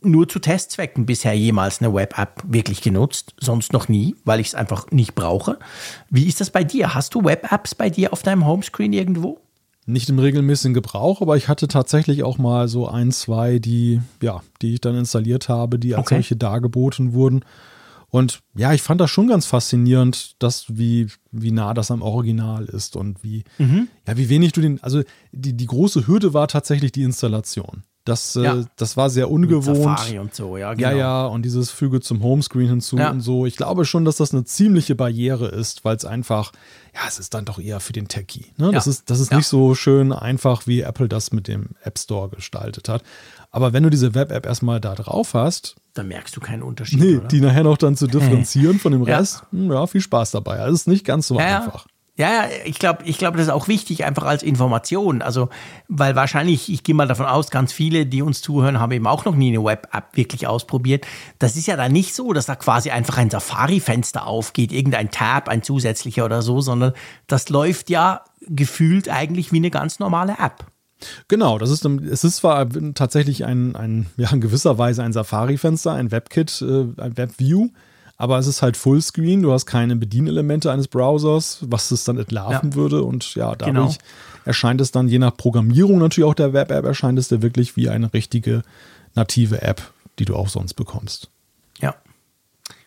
nur 0.01 0.29
zu 0.29 0.39
Testzwecken 0.39 1.07
bisher 1.07 1.35
jemals 1.35 1.81
eine 1.81 1.95
Web-App 1.95 2.43
wirklich 2.47 2.81
genutzt, 2.81 3.35
sonst 3.39 3.73
noch 3.73 3.89
nie, 3.89 4.17
weil 4.25 4.41
ich 4.41 4.49
es 4.49 4.55
einfach 4.55 4.91
nicht 4.91 5.15
brauche. 5.15 5.59
Wie 6.11 6.27
ist 6.27 6.41
das 6.41 6.51
bei 6.51 6.65
dir? 6.65 6.95
Hast 6.95 7.15
du 7.15 7.25
Web-Apps 7.25 7.75
bei 7.75 7.91
dir 7.91 8.13
auf 8.13 8.23
deinem 8.23 8.47
Homescreen 8.47 8.93
irgendwo? 8.93 9.39
Nicht 9.87 10.09
im 10.11 10.19
regelmäßigen 10.19 10.75
Gebrauch, 10.75 11.23
aber 11.23 11.37
ich 11.37 11.49
hatte 11.49 11.69
tatsächlich 11.69 12.23
auch 12.23 12.39
mal 12.39 12.69
so 12.69 12.89
ein, 12.89 13.13
zwei, 13.13 13.59
die, 13.59 14.01
ja, 14.23 14.43
die 14.61 14.75
ich 14.75 14.81
dann 14.81 14.97
installiert 14.97 15.49
habe, 15.49 15.79
die 15.79 15.95
als 15.95 16.07
okay. 16.07 16.17
solche 16.17 16.37
dargeboten 16.37 17.13
wurden. 17.13 17.45
Und 18.11 18.41
ja, 18.55 18.73
ich 18.73 18.81
fand 18.81 19.01
das 19.01 19.11
schon 19.11 19.29
ganz 19.29 19.45
faszinierend, 19.45 20.43
dass 20.43 20.65
wie, 20.79 21.09
wie 21.31 21.51
nah 21.51 21.75
das 21.75 21.91
am 21.91 22.01
Original 22.01 22.65
ist 22.65 22.97
und 22.97 23.23
wie, 23.23 23.45
mhm. 23.59 23.89
ja, 24.07 24.17
wie 24.17 24.31
wenig 24.31 24.53
du 24.53 24.63
den, 24.63 24.83
also 24.83 25.03
die, 25.33 25.55
die 25.55 25.67
große 25.67 26.07
Hürde 26.07 26.33
war 26.33 26.49
tatsächlich 26.49 26.91
die 26.93 27.03
Installation 27.03 27.83
Das, 28.07 28.35
äh, 28.37 28.43
ja. 28.43 28.65
das 28.77 28.97
war 28.97 29.11
sehr 29.11 29.31
ungewohnt. 29.31 29.77
Safari 29.77 30.19
und 30.19 30.35
so, 30.35 30.57
ja, 30.57 30.73
genau. 30.73 30.89
Ja, 30.89 30.97
ja, 30.97 31.27
und 31.27 31.43
dieses 31.43 31.71
Füge 31.71 32.01
zum 32.01 32.23
Homescreen 32.23 32.69
hinzu 32.69 32.97
ja. 32.97 33.11
und 33.11 33.21
so. 33.21 33.45
Ich 33.45 33.57
glaube 33.57 33.85
schon, 33.85 34.07
dass 34.07 34.17
das 34.17 34.33
eine 34.33 34.45
ziemliche 34.45 34.95
Barriere 34.95 35.49
ist, 35.49 35.85
weil 35.85 35.97
es 35.97 36.07
einfach, 36.07 36.53
ja, 36.95 37.03
es 37.07 37.19
ist 37.19 37.35
dann 37.35 37.45
doch 37.45 37.59
eher 37.59 37.79
für 37.81 37.93
den 37.93 38.09
Techie. 38.09 38.47
Ne? 38.57 38.67
Ja. 38.67 38.73
Das 38.73 38.87
ist, 38.87 39.11
das 39.11 39.21
ist 39.21 39.33
nicht 39.33 39.47
so 39.47 39.75
schön 39.75 40.13
einfach, 40.13 40.67
wie 40.67 40.81
Apple 40.81 41.09
das 41.09 41.31
mit 41.31 41.47
dem 41.47 41.71
App 41.83 41.99
Store 41.99 42.31
gestaltet 42.31 42.89
hat. 42.89 43.03
Aber 43.51 43.73
wenn 43.73 43.83
du 43.83 43.91
diese 43.91 44.15
Web-App 44.15 44.47
erstmal 44.47 44.81
da 44.81 44.95
drauf 44.95 45.35
hast, 45.35 45.77
dann 45.95 46.09
merkst 46.09 46.37
du 46.37 46.41
keinen 46.41 46.63
Unterschied. 46.63 47.01
Nee, 47.01 47.17
oder? 47.17 47.29
die 47.29 47.41
nachher 47.41 47.65
noch 47.65 47.79
dann 47.79 47.97
zu 47.97 48.07
differenzieren 48.07 48.79
von 48.79 48.93
dem 48.93 49.03
Rest, 49.03 49.43
hm, 49.51 49.73
ja, 49.73 49.87
viel 49.87 50.01
Spaß 50.01 50.31
dabei. 50.33 50.59
Also 50.61 50.75
es 50.75 50.81
ist 50.83 50.89
nicht 50.89 51.05
ganz 51.05 51.27
so 51.27 51.39
einfach. 51.39 51.87
Ja, 52.19 52.47
ich 52.65 52.81
glaube, 52.81 53.05
ich 53.05 53.17
glaube, 53.17 53.37
das 53.37 53.47
ist 53.47 53.53
auch 53.53 53.69
wichtig, 53.69 54.05
einfach 54.05 54.25
als 54.25 54.43
Information. 54.43 55.23
Also, 55.23 55.51
weil 55.87 56.17
wahrscheinlich, 56.17 56.69
ich 56.69 56.83
gehe 56.83 56.95
mal 56.95 57.07
davon 57.07 57.27
aus, 57.27 57.49
ganz 57.49 57.73
viele, 57.73 58.07
die 58.07 58.23
uns 58.23 58.43
zuhören, 58.43 58.81
haben 58.81 58.91
eben 58.91 59.07
auch 59.07 59.25
noch 59.25 59.37
nie 59.37 59.51
eine 59.51 59.65
Web-App 59.65 60.17
wirklich 60.17 60.49
ausprobiert. 60.49 61.07
Das 61.39 61.57
ist 61.57 61.69
ja 61.69 61.77
da 61.77 61.89
nicht 61.89 62.17
so, 62.17 62.33
dass 62.33 62.47
da 62.47 62.57
quasi 62.57 62.91
einfach 62.91 63.19
ein 63.19 63.31
Safari-Fenster 63.31 64.27
aufgeht, 64.27 64.73
irgendein 64.73 65.13
Tab, 65.13 65.49
ein 65.49 65.63
zusätzlicher 65.63 66.25
oder 66.25 66.43
so, 66.43 66.61
sondern 66.61 66.93
das 67.29 67.51
läuft 67.51 67.89
ja 67.89 68.25
gefühlt 68.41 69.09
eigentlich 69.09 69.53
wie 69.53 69.59
eine 69.59 69.71
ganz 69.71 70.01
normale 70.01 70.39
App. 70.41 70.67
Genau, 71.29 71.59
das 71.59 71.71
ist, 71.71 71.85
es 71.85 72.25
ist 72.25 72.37
zwar 72.37 72.69
tatsächlich 72.95 73.45
ein, 73.45 73.77
ein 73.77 74.07
ja, 74.17 74.31
in 74.31 74.41
gewisser 74.41 74.79
Weise 74.79 75.03
ein 75.03 75.13
Safari-Fenster, 75.13 75.93
ein 75.93 76.11
WebKit, 76.11 76.63
äh, 76.63 77.01
ein 77.01 77.17
WebView, 77.17 77.69
aber 78.17 78.39
es 78.39 78.49
ist 78.49 78.63
halt 78.63 78.77
Fullscreen, 78.77 79.43
du 79.43 79.53
hast 79.53 79.67
keine 79.67 79.95
Bedienelemente 79.95 80.73
eines 80.73 80.89
Browsers, 80.89 81.59
was 81.63 81.93
es 81.93 82.05
dann 82.05 82.19
entlarven 82.19 82.71
ja. 82.71 82.77
würde 82.77 83.05
und 83.05 83.35
ja, 83.37 83.55
dadurch 83.55 83.99
genau. 83.99 84.09
erscheint 84.45 84.81
es 84.81 84.91
dann 84.91 85.09
je 85.09 85.21
nach 85.21 85.37
Programmierung 85.37 85.99
natürlich 85.99 86.29
auch 86.29 86.35
der 86.35 86.53
Web-App, 86.53 86.85
erscheint 86.85 87.19
es 87.19 87.29
dir 87.29 87.43
wirklich 87.43 87.77
wie 87.77 87.89
eine 87.89 88.13
richtige 88.13 88.63
native 89.15 89.63
App, 89.63 89.93
die 90.19 90.25
du 90.25 90.35
auch 90.35 90.49
sonst 90.49 90.75
bekommst. 90.75 91.31
Ja. 91.81 91.95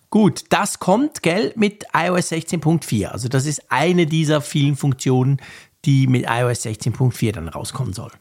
Gut, 0.09 0.43
das 0.49 0.79
kommt, 0.79 1.23
gell, 1.23 1.53
mit 1.55 1.85
iOS 1.93 2.33
16.4. 2.33 3.05
Also 3.05 3.29
das 3.29 3.45
ist 3.45 3.71
eine 3.71 4.05
dieser 4.05 4.41
vielen 4.41 4.75
Funktionen, 4.75 5.37
die 5.85 6.07
mit 6.07 6.25
iOS 6.27 6.65
16.4 6.65 7.33
dann 7.33 7.47
rauskommen 7.47 7.93
soll. 7.93 8.11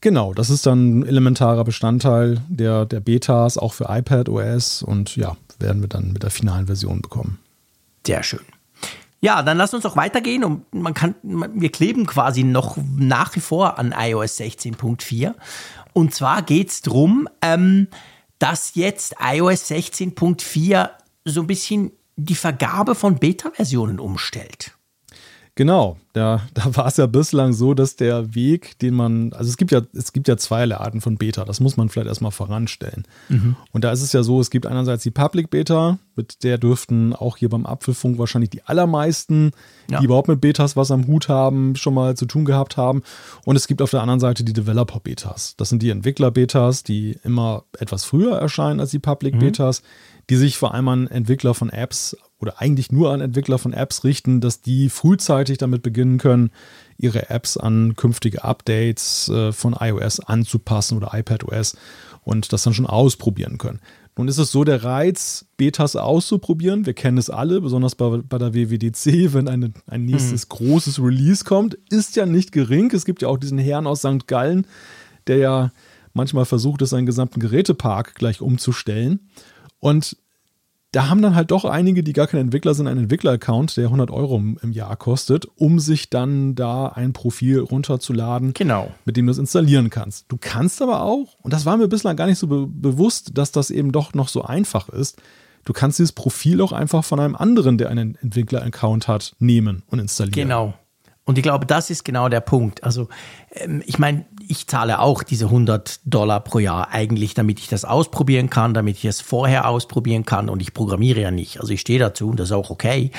Genau, 0.00 0.34
das 0.34 0.50
ist 0.50 0.66
dann 0.66 1.00
ein 1.00 1.06
elementarer 1.06 1.64
Bestandteil 1.64 2.40
der, 2.48 2.84
der 2.84 3.00
Betas, 3.00 3.58
auch 3.58 3.72
für 3.72 3.86
iPad 3.88 4.28
OS 4.28 4.82
und 4.82 5.16
ja, 5.16 5.36
werden 5.58 5.82
wir 5.82 5.88
dann 5.88 6.12
mit 6.12 6.22
der 6.22 6.30
finalen 6.30 6.66
Version 6.66 7.00
bekommen. 7.00 7.38
Sehr 8.06 8.22
schön. 8.22 8.40
Ja, 9.20 9.42
dann 9.42 9.56
lass 9.56 9.74
uns 9.74 9.82
doch 9.82 9.96
weitergehen 9.96 10.44
und 10.44 10.72
man 10.72 10.94
kann, 10.94 11.14
wir 11.22 11.72
kleben 11.72 12.06
quasi 12.06 12.44
noch 12.44 12.76
nach 12.96 13.34
wie 13.34 13.40
vor 13.40 13.78
an 13.78 13.92
iOS 13.96 14.38
16.4. 14.38 15.34
Und 15.92 16.14
zwar 16.14 16.42
geht 16.42 16.68
es 16.68 16.82
darum, 16.82 17.28
ähm, 17.42 17.88
dass 18.38 18.76
jetzt 18.76 19.16
iOS 19.20 19.70
16.4 19.70 20.90
so 21.24 21.40
ein 21.40 21.46
bisschen 21.48 21.90
die 22.14 22.36
Vergabe 22.36 22.94
von 22.94 23.18
Beta-Versionen 23.18 23.98
umstellt. 23.98 24.77
Genau, 25.58 25.96
da, 26.12 26.42
da 26.54 26.76
war 26.76 26.86
es 26.86 26.98
ja 26.98 27.06
bislang 27.06 27.52
so, 27.52 27.74
dass 27.74 27.96
der 27.96 28.32
Weg, 28.36 28.78
den 28.78 28.94
man, 28.94 29.32
also 29.32 29.50
es 29.50 29.56
gibt 29.56 29.72
ja, 29.72 29.82
es 29.92 30.12
gibt 30.12 30.28
ja 30.28 30.36
zweierlei 30.36 30.76
Arten 30.76 31.00
von 31.00 31.16
Beta, 31.16 31.44
das 31.44 31.58
muss 31.58 31.76
man 31.76 31.88
vielleicht 31.88 32.06
erstmal 32.06 32.30
voranstellen. 32.30 33.04
Mhm. 33.28 33.56
Und 33.72 33.82
da 33.82 33.90
ist 33.90 34.02
es 34.02 34.12
ja 34.12 34.22
so, 34.22 34.40
es 34.40 34.50
gibt 34.50 34.66
einerseits 34.66 35.02
die 35.02 35.10
Public 35.10 35.50
Beta, 35.50 35.98
mit 36.14 36.44
der 36.44 36.58
dürften 36.58 37.12
auch 37.12 37.38
hier 37.38 37.48
beim 37.48 37.66
Apfelfunk 37.66 38.20
wahrscheinlich 38.20 38.50
die 38.50 38.62
allermeisten, 38.62 39.50
ja. 39.90 39.98
die 39.98 40.04
überhaupt 40.04 40.28
mit 40.28 40.40
Betas 40.40 40.76
was 40.76 40.92
am 40.92 41.08
Hut 41.08 41.28
haben, 41.28 41.74
schon 41.74 41.94
mal 41.94 42.16
zu 42.16 42.26
tun 42.26 42.44
gehabt 42.44 42.76
haben. 42.76 43.02
Und 43.44 43.56
es 43.56 43.66
gibt 43.66 43.82
auf 43.82 43.90
der 43.90 44.02
anderen 44.02 44.20
Seite 44.20 44.44
die 44.44 44.52
Developer 44.52 45.00
Betas. 45.00 45.56
Das 45.56 45.70
sind 45.70 45.82
die 45.82 45.90
Entwickler 45.90 46.30
Betas, 46.30 46.84
die 46.84 47.18
immer 47.24 47.64
etwas 47.80 48.04
früher 48.04 48.38
erscheinen 48.38 48.78
als 48.78 48.92
die 48.92 49.00
Public 49.00 49.34
mhm. 49.34 49.40
Betas, 49.40 49.82
die 50.30 50.36
sich 50.36 50.56
vor 50.56 50.72
allem 50.72 50.86
an 50.86 51.06
Entwickler 51.08 51.54
von 51.54 51.68
Apps 51.68 52.16
oder 52.40 52.60
eigentlich 52.60 52.92
nur 52.92 53.12
an 53.12 53.20
Entwickler 53.20 53.58
von 53.58 53.72
Apps 53.72 54.04
richten, 54.04 54.40
dass 54.40 54.60
die 54.60 54.88
frühzeitig 54.88 55.58
damit 55.58 55.82
beginnen 55.82 56.18
können, 56.18 56.50
ihre 56.96 57.30
Apps 57.30 57.56
an 57.56 57.96
künftige 57.96 58.44
Updates 58.44 59.28
äh, 59.28 59.52
von 59.52 59.76
iOS 59.78 60.20
anzupassen 60.20 60.96
oder 60.96 61.10
iPadOS 61.12 61.76
und 62.22 62.52
das 62.52 62.62
dann 62.62 62.74
schon 62.74 62.86
ausprobieren 62.86 63.58
können. 63.58 63.80
Nun 64.16 64.26
ist 64.26 64.38
es 64.38 64.50
so 64.50 64.64
der 64.64 64.82
Reiz, 64.82 65.46
Betas 65.56 65.94
auszuprobieren. 65.94 66.86
Wir 66.86 66.92
kennen 66.92 67.18
es 67.18 67.30
alle, 67.30 67.60
besonders 67.60 67.94
bei, 67.94 68.18
bei 68.18 68.38
der 68.38 68.52
WWDC, 68.52 69.06
wenn 69.32 69.48
eine, 69.48 69.72
ein 69.86 70.04
nächstes 70.04 70.44
mhm. 70.46 70.48
großes 70.48 71.00
Release 71.00 71.44
kommt, 71.44 71.78
ist 71.88 72.16
ja 72.16 72.26
nicht 72.26 72.50
gering. 72.52 72.90
Es 72.92 73.04
gibt 73.04 73.22
ja 73.22 73.28
auch 73.28 73.38
diesen 73.38 73.58
Herrn 73.58 73.86
aus 73.86 74.00
St. 74.00 74.26
Gallen, 74.26 74.66
der 75.28 75.36
ja 75.36 75.72
manchmal 76.14 76.46
versucht, 76.46 76.84
seinen 76.86 77.06
gesamten 77.06 77.38
Gerätepark 77.38 78.16
gleich 78.16 78.40
umzustellen. 78.40 79.28
Und 79.78 80.16
da 80.92 81.08
haben 81.08 81.20
dann 81.20 81.34
halt 81.34 81.50
doch 81.50 81.64
einige, 81.66 82.02
die 82.02 82.14
gar 82.14 82.26
kein 82.26 82.40
Entwickler 82.40 82.72
sind, 82.72 82.86
einen 82.86 83.00
Entwickler-Account, 83.00 83.76
der 83.76 83.84
100 83.84 84.10
Euro 84.10 84.36
im 84.36 84.72
Jahr 84.72 84.96
kostet, 84.96 85.46
um 85.56 85.78
sich 85.80 86.08
dann 86.08 86.54
da 86.54 86.86
ein 86.86 87.12
Profil 87.12 87.60
runterzuladen, 87.60 88.54
genau. 88.54 88.90
mit 89.04 89.16
dem 89.16 89.26
du 89.26 89.32
es 89.32 89.38
installieren 89.38 89.90
kannst. 89.90 90.26
Du 90.28 90.38
kannst 90.40 90.80
aber 90.80 91.02
auch, 91.02 91.36
und 91.42 91.52
das 91.52 91.66
war 91.66 91.76
mir 91.76 91.88
bislang 91.88 92.16
gar 92.16 92.26
nicht 92.26 92.38
so 92.38 92.46
be 92.46 92.66
bewusst, 92.66 93.36
dass 93.36 93.52
das 93.52 93.70
eben 93.70 93.92
doch 93.92 94.14
noch 94.14 94.28
so 94.28 94.42
einfach 94.42 94.88
ist, 94.88 95.20
du 95.64 95.74
kannst 95.74 95.98
dieses 95.98 96.12
Profil 96.12 96.62
auch 96.62 96.72
einfach 96.72 97.04
von 97.04 97.20
einem 97.20 97.36
anderen, 97.36 97.76
der 97.76 97.90
einen 97.90 98.16
Entwickler-Account 98.16 99.08
hat, 99.08 99.34
nehmen 99.38 99.82
und 99.88 99.98
installieren. 99.98 100.48
Genau. 100.48 100.74
Und 101.24 101.36
ich 101.36 101.42
glaube, 101.42 101.66
das 101.66 101.90
ist 101.90 102.06
genau 102.06 102.30
der 102.30 102.40
Punkt. 102.40 102.82
Also, 102.84 103.08
ähm, 103.50 103.82
ich 103.84 103.98
meine, 103.98 104.24
ich 104.48 104.66
zahle 104.66 105.00
auch 105.00 105.22
diese 105.22 105.46
100 105.46 106.00
Dollar 106.04 106.40
pro 106.40 106.58
Jahr 106.58 106.90
eigentlich, 106.90 107.34
damit 107.34 107.60
ich 107.60 107.68
das 107.68 107.84
ausprobieren 107.84 108.50
kann, 108.50 108.74
damit 108.74 108.96
ich 108.96 109.04
es 109.04 109.20
vorher 109.20 109.68
ausprobieren 109.68 110.24
kann 110.24 110.48
und 110.48 110.60
ich 110.60 110.74
programmiere 110.74 111.20
ja 111.20 111.30
nicht. 111.30 111.60
Also 111.60 111.72
ich 111.72 111.80
stehe 111.80 111.98
dazu 111.98 112.28
und 112.30 112.40
das 112.40 112.48
ist 112.48 112.52
auch 112.52 112.70
okay. 112.70 113.10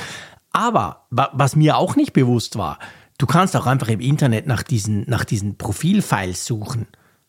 Aber 0.52 1.06
was 1.12 1.56
mir 1.56 1.78
auch 1.78 1.96
nicht 1.96 2.14
bewusst 2.14 2.58
war, 2.58 2.80
du 3.20 3.28
kannst 3.28 3.56
auch 3.56 3.68
einfach 3.68 3.90
im 3.90 4.00
Internet 4.00 4.48
nach 4.48 4.64
diesen, 4.64 5.06
nach 5.08 5.24
diesen 5.24 5.58
Profilfiles 5.58 6.46
suchen. 6.46 6.88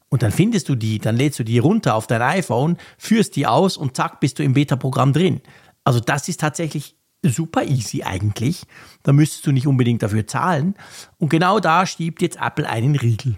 Und 0.09 0.23
dann 0.23 0.33
findest 0.33 0.69
du 0.69 0.75
die, 0.75 0.99
dann 0.99 1.17
lädst 1.17 1.39
du 1.39 1.45
die 1.45 1.59
runter 1.59 1.95
auf 1.95 2.07
dein 2.07 2.23
iPhone, 2.23 2.79
führst 2.99 3.37
die 3.37 3.47
aus 3.47 3.77
und 3.77 3.97
zack, 3.97 4.21
bist 4.21 4.39
du 4.39 4.43
im 4.43 4.55
Beta-Programm 4.55 5.13
drin. 5.13 5.41
Also 5.85 6.01
das 6.01 6.29
ist 6.29 6.41
tatsächlich 6.41 6.97
super 7.23 7.65
easy 7.65 8.03
eigentlich. 8.03 8.63
Da 9.03 9.13
müsstest 9.13 9.47
du 9.47 9.53
nicht 9.53 9.67
unbedingt 9.67 10.03
dafür 10.03 10.27
zahlen. 10.27 10.75
Und 11.19 11.29
genau 11.29 11.61
da 11.61 11.87
schiebt 11.87 12.23
jetzt 12.23 12.39
Apple 12.41 12.69
einen 12.69 12.97
Riegel. 12.97 13.37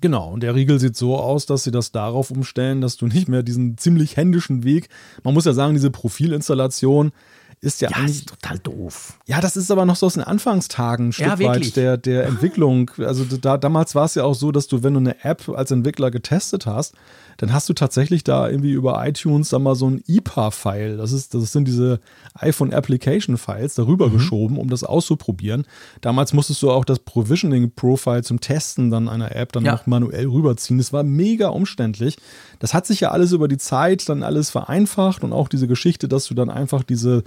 Genau, 0.00 0.30
und 0.30 0.42
der 0.42 0.54
Riegel 0.54 0.78
sieht 0.78 0.96
so 0.96 1.16
aus, 1.16 1.46
dass 1.46 1.64
sie 1.64 1.70
das 1.70 1.92
darauf 1.92 2.30
umstellen, 2.30 2.80
dass 2.80 2.96
du 2.96 3.06
nicht 3.06 3.28
mehr 3.28 3.42
diesen 3.42 3.76
ziemlich 3.78 4.16
händischen 4.16 4.64
Weg, 4.64 4.88
man 5.24 5.34
muss 5.34 5.44
ja 5.44 5.52
sagen, 5.52 5.74
diese 5.74 5.90
Profilinstallation 5.90 7.12
ist 7.60 7.80
ja, 7.80 7.90
ja 7.90 7.96
eigentlich 7.96 8.18
ist 8.18 8.28
total 8.28 8.58
doof. 8.60 9.18
Ja, 9.26 9.40
das 9.40 9.56
ist 9.56 9.70
aber 9.70 9.84
noch 9.84 9.96
so 9.96 10.06
aus 10.06 10.14
den 10.14 10.22
Anfangstagen 10.22 11.08
ein 11.08 11.12
Stück 11.12 11.26
ja, 11.26 11.38
weit 11.40 11.76
der, 11.76 11.96
der 11.96 12.26
Entwicklung. 12.26 12.90
Also 12.98 13.24
da, 13.24 13.58
damals 13.58 13.94
war 13.94 14.04
es 14.04 14.14
ja 14.14 14.24
auch 14.24 14.34
so, 14.34 14.52
dass 14.52 14.68
du, 14.68 14.82
wenn 14.82 14.94
du 14.94 15.00
eine 15.00 15.24
App 15.24 15.48
als 15.48 15.70
Entwickler 15.70 16.10
getestet 16.10 16.66
hast, 16.66 16.94
dann 17.38 17.52
hast 17.52 17.68
du 17.68 17.72
tatsächlich 17.72 18.24
da 18.24 18.48
irgendwie 18.48 18.72
über 18.72 19.06
iTunes 19.06 19.48
da 19.48 19.60
mal 19.60 19.76
so 19.76 19.88
ein 19.88 20.02
IPA-File, 20.06 20.96
das, 20.96 21.12
ist, 21.12 21.34
das 21.34 21.52
sind 21.52 21.66
diese 21.66 22.00
iPhone 22.34 22.74
Application 22.74 23.38
Files, 23.38 23.74
darüber 23.74 24.08
mhm. 24.08 24.12
geschoben, 24.12 24.58
um 24.58 24.68
das 24.68 24.82
auszuprobieren. 24.82 25.64
Damals 26.00 26.32
musstest 26.32 26.62
du 26.62 26.70
auch 26.72 26.84
das 26.84 26.98
Provisioning-Profile 26.98 28.24
zum 28.24 28.40
Testen 28.40 28.90
dann 28.90 29.08
einer 29.08 29.34
App 29.36 29.52
dann 29.52 29.64
ja. 29.64 29.72
noch 29.72 29.86
manuell 29.86 30.26
rüberziehen. 30.26 30.78
Das 30.78 30.92
war 30.92 31.04
mega 31.04 31.48
umständlich. 31.48 32.16
Das 32.58 32.74
hat 32.74 32.86
sich 32.86 33.00
ja 33.00 33.12
alles 33.12 33.30
über 33.30 33.46
die 33.46 33.56
Zeit 33.56 34.08
dann 34.08 34.24
alles 34.24 34.50
vereinfacht 34.50 35.22
und 35.22 35.32
auch 35.32 35.48
diese 35.48 35.68
Geschichte, 35.68 36.08
dass 36.08 36.26
du 36.26 36.34
dann 36.34 36.50
einfach 36.50 36.82
diese, 36.82 37.22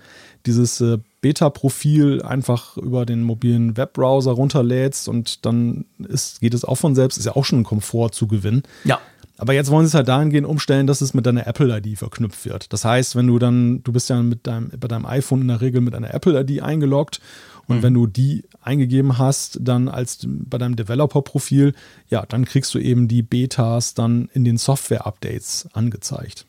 dieses 0.45 0.81
äh, 0.81 0.97
Beta-Profil 1.21 2.21
einfach 2.23 2.75
über 2.77 3.05
den 3.05 3.23
mobilen 3.23 3.77
Webbrowser 3.77 4.31
runterlädst 4.31 5.07
und 5.07 5.45
dann 5.45 5.85
ist, 5.99 6.41
geht 6.41 6.53
es 6.53 6.65
auch 6.65 6.75
von 6.75 6.95
selbst, 6.95 7.17
ist 7.17 7.25
ja 7.25 7.35
auch 7.35 7.45
schon 7.45 7.59
ein 7.59 7.63
Komfort 7.63 8.09
zu 8.11 8.27
gewinnen. 8.27 8.63
Ja. 8.83 8.99
Aber 9.41 9.53
jetzt 9.53 9.71
wollen 9.71 9.87
sie 9.87 9.89
es 9.89 9.95
halt 9.95 10.07
dahingehend 10.07 10.45
umstellen, 10.45 10.85
dass 10.85 11.01
es 11.01 11.15
mit 11.15 11.25
deiner 11.25 11.47
Apple-ID 11.47 11.97
verknüpft 11.97 12.45
wird. 12.45 12.71
Das 12.71 12.85
heißt, 12.85 13.15
wenn 13.15 13.25
du 13.25 13.39
dann, 13.39 13.81
du 13.83 13.91
bist 13.91 14.07
ja 14.07 14.21
mit 14.21 14.45
deinem, 14.45 14.69
bei 14.79 14.87
deinem 14.87 15.07
iPhone 15.07 15.41
in 15.41 15.47
der 15.47 15.61
Regel 15.61 15.81
mit 15.81 15.95
einer 15.95 16.13
Apple-ID 16.13 16.61
eingeloggt 16.61 17.19
und 17.65 17.77
mhm. 17.77 17.81
wenn 17.81 17.93
du 17.95 18.05
die 18.05 18.43
eingegeben 18.61 19.17
hast, 19.17 19.57
dann 19.59 19.89
als 19.89 20.19
bei 20.27 20.59
deinem 20.59 20.75
Developer-Profil, 20.75 21.73
ja, 22.07 22.23
dann 22.27 22.45
kriegst 22.45 22.71
du 22.75 22.77
eben 22.77 23.07
die 23.07 23.23
Betas 23.23 23.95
dann 23.95 24.29
in 24.31 24.43
den 24.43 24.57
Software-Updates 24.57 25.69
angezeigt. 25.73 26.45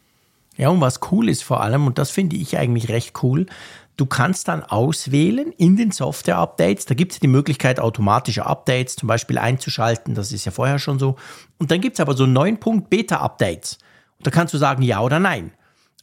Ja, 0.58 0.68
und 0.68 0.82
was 0.82 1.00
cool 1.10 1.30
ist 1.30 1.42
vor 1.42 1.62
allem, 1.62 1.86
und 1.86 1.96
das 1.96 2.10
finde 2.10 2.36
ich 2.36 2.58
eigentlich 2.58 2.90
recht 2.90 3.22
cool, 3.22 3.46
Du 4.02 4.06
kannst 4.06 4.48
dann 4.48 4.64
auswählen 4.64 5.52
in 5.58 5.76
den 5.76 5.92
Software-Updates. 5.92 6.86
Da 6.86 6.94
gibt 6.94 7.12
es 7.12 7.20
die 7.20 7.28
Möglichkeit, 7.28 7.78
automatische 7.78 8.44
Updates 8.44 8.96
zum 8.96 9.06
Beispiel 9.06 9.38
einzuschalten. 9.38 10.16
Das 10.16 10.32
ist 10.32 10.44
ja 10.44 10.50
vorher 10.50 10.80
schon 10.80 10.98
so. 10.98 11.14
Und 11.58 11.70
dann 11.70 11.80
gibt 11.80 11.94
es 11.94 12.00
aber 12.00 12.14
so 12.14 12.26
9 12.26 12.58
Punkt 12.58 12.90
Beta-Updates. 12.90 13.78
Und 14.18 14.26
da 14.26 14.32
kannst 14.32 14.54
du 14.54 14.58
sagen 14.58 14.82
ja 14.82 14.98
oder 15.02 15.20
nein. 15.20 15.52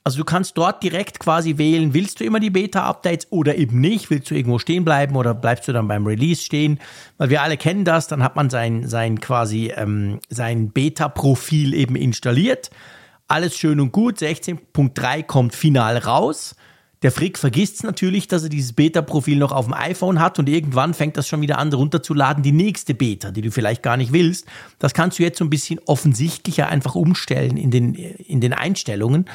Also 0.05 0.17
du 0.17 0.23
kannst 0.23 0.57
dort 0.57 0.81
direkt 0.81 1.19
quasi 1.19 1.57
wählen, 1.57 1.93
willst 1.93 2.21
du 2.21 2.23
immer 2.23 2.39
die 2.39 2.51
Beta-Updates 2.51 3.33
oder 3.33 3.57
eben 3.57 3.81
nicht? 3.81 4.09
Willst 4.09 4.31
du 4.31 4.35
irgendwo 4.35 4.59
stehen 4.59 4.85
bleiben 4.85 5.17
oder 5.17 5.33
bleibst 5.33 5.67
du 5.67 5.73
dann 5.73 5.89
beim 5.89 6.07
Release 6.07 6.41
stehen? 6.41 6.79
Weil 7.17 7.29
wir 7.29 7.41
alle 7.41 7.57
kennen 7.57 7.83
das, 7.83 8.07
dann 8.07 8.23
hat 8.23 8.37
man 8.37 8.49
sein, 8.49 8.87
sein 8.87 9.19
quasi 9.19 9.73
ähm, 9.75 10.21
sein 10.29 10.71
Beta-Profil 10.71 11.73
eben 11.73 11.97
installiert. 11.97 12.69
Alles 13.27 13.57
schön 13.57 13.81
und 13.81 13.91
gut, 13.91 14.19
16.3 14.19 15.23
kommt 15.23 15.53
final 15.53 15.97
raus. 15.97 16.55
Der 17.01 17.11
Frick 17.11 17.37
vergisst 17.37 17.83
natürlich, 17.83 18.27
dass 18.27 18.43
er 18.43 18.49
dieses 18.49 18.73
Beta-Profil 18.73 19.37
noch 19.37 19.53
auf 19.53 19.65
dem 19.65 19.73
iPhone 19.73 20.19
hat 20.19 20.37
und 20.37 20.49
irgendwann 20.49 20.93
fängt 20.93 21.15
das 21.15 21.27
schon 21.27 21.39
wieder 21.41 21.57
an 21.57 21.71
runterzuladen, 21.71 22.43
die 22.43 22.51
nächste 22.51 22.93
Beta, 22.93 23.31
die 23.31 23.41
du 23.41 23.51
vielleicht 23.51 23.83
gar 23.83 23.95
nicht 23.95 24.11
willst. 24.11 24.45
Das 24.79 24.93
kannst 24.93 25.17
du 25.17 25.23
jetzt 25.23 25.37
so 25.37 25.45
ein 25.45 25.49
bisschen 25.49 25.79
offensichtlicher 25.85 26.67
einfach 26.67 26.95
umstellen 26.95 27.55
in 27.55 27.71
den, 27.71 27.95
in 27.95 28.41
den 28.41 28.51
Einstellungen. 28.51 29.25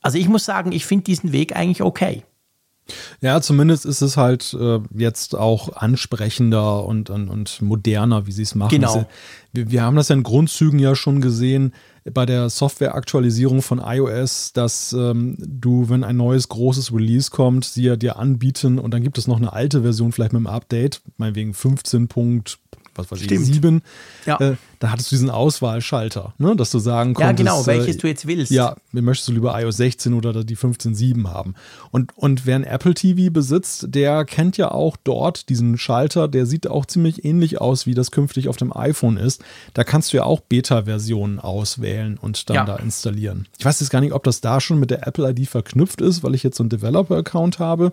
Also 0.00 0.16
ich 0.16 0.28
muss 0.28 0.46
sagen, 0.46 0.72
ich 0.72 0.86
finde 0.86 1.04
diesen 1.04 1.32
Weg 1.32 1.54
eigentlich 1.54 1.82
okay. 1.82 2.22
Ja, 3.20 3.40
zumindest 3.40 3.84
ist 3.84 4.00
es 4.00 4.16
halt 4.16 4.56
äh, 4.58 4.80
jetzt 4.94 5.36
auch 5.36 5.76
ansprechender 5.76 6.84
und, 6.84 7.10
und, 7.10 7.28
und 7.28 7.60
moderner, 7.62 8.26
wie 8.26 8.32
sie 8.32 8.42
es 8.42 8.54
machen. 8.54 8.70
Genau. 8.70 9.06
Wir, 9.52 9.70
wir 9.70 9.82
haben 9.82 9.96
das 9.96 10.08
ja 10.08 10.16
in 10.16 10.22
Grundzügen 10.22 10.78
ja 10.78 10.94
schon 10.94 11.20
gesehen 11.20 11.72
bei 12.12 12.26
der 12.26 12.48
Softwareaktualisierung 12.48 13.62
von 13.62 13.80
iOS, 13.84 14.52
dass 14.52 14.92
ähm, 14.92 15.36
du, 15.38 15.88
wenn 15.88 16.04
ein 16.04 16.16
neues 16.16 16.48
großes 16.48 16.92
Release 16.92 17.30
kommt, 17.30 17.64
sie 17.64 17.82
ja 17.82 17.96
dir 17.96 18.16
anbieten 18.16 18.78
und 18.78 18.92
dann 18.92 19.02
gibt 19.02 19.18
es 19.18 19.26
noch 19.26 19.36
eine 19.36 19.52
alte 19.52 19.82
Version 19.82 20.12
vielleicht 20.12 20.32
mit 20.32 20.40
einem 20.40 20.46
Update, 20.46 21.02
meinetwegen 21.16 21.54
15 21.54 22.08
was 23.00 23.10
weiß 23.10 23.20
Stimmt. 23.20 23.48
ich, 23.48 23.54
7, 23.54 23.82
Ja. 24.26 24.38
äh, 24.40 24.56
da 24.78 24.90
hattest 24.90 25.10
du 25.12 25.16
diesen 25.16 25.28
Auswahlschalter, 25.30 26.32
ne? 26.38 26.56
dass 26.56 26.70
du 26.70 26.78
sagen 26.78 27.10
Ja, 27.18 27.26
konntest. 27.26 27.36
genau, 27.38 27.66
welches 27.66 27.96
äh, 27.96 27.98
du 27.98 28.06
jetzt 28.08 28.26
willst. 28.26 28.50
Ja, 28.50 28.76
möchtest 28.92 29.28
du 29.28 29.32
lieber 29.32 29.60
iOS 29.60 29.76
16 29.76 30.14
oder 30.14 30.42
die 30.44 30.56
15.7 30.56 31.28
haben. 31.28 31.54
Und, 31.90 32.16
und 32.16 32.46
wer 32.46 32.56
ein 32.56 32.64
Apple 32.64 32.94
TV 32.94 33.30
besitzt, 33.32 33.86
der 33.90 34.24
kennt 34.24 34.56
ja 34.56 34.70
auch 34.70 34.96
dort 35.04 35.48
diesen 35.50 35.76
Schalter, 35.76 36.28
der 36.28 36.46
sieht 36.46 36.66
auch 36.66 36.86
ziemlich 36.86 37.24
ähnlich 37.24 37.60
aus, 37.60 37.86
wie 37.86 37.94
das 37.94 38.10
künftig 38.10 38.48
auf 38.48 38.56
dem 38.56 38.74
iPhone 38.74 39.16
ist. 39.18 39.42
Da 39.74 39.84
kannst 39.84 40.12
du 40.12 40.16
ja 40.18 40.24
auch 40.24 40.40
Beta-Versionen 40.40 41.40
auswählen 41.40 42.18
und 42.20 42.48
dann 42.48 42.56
Ja. 42.56 42.64
da 42.64 42.76
installieren. 42.76 43.46
Ich 43.58 43.64
weiß 43.64 43.80
jetzt 43.80 43.90
gar 43.90 44.00
nicht, 44.00 44.12
ob 44.12 44.24
das 44.24 44.40
da 44.40 44.60
schon 44.60 44.78
mit 44.80 44.90
der 44.90 45.06
Apple 45.06 45.28
ID 45.30 45.46
verknüpft 45.48 46.00
ist, 46.00 46.22
weil 46.22 46.34
ich 46.34 46.42
jetzt 46.42 46.56
so 46.56 46.62
einen 46.62 46.70
Developer-Account 46.70 47.58
habe. 47.58 47.92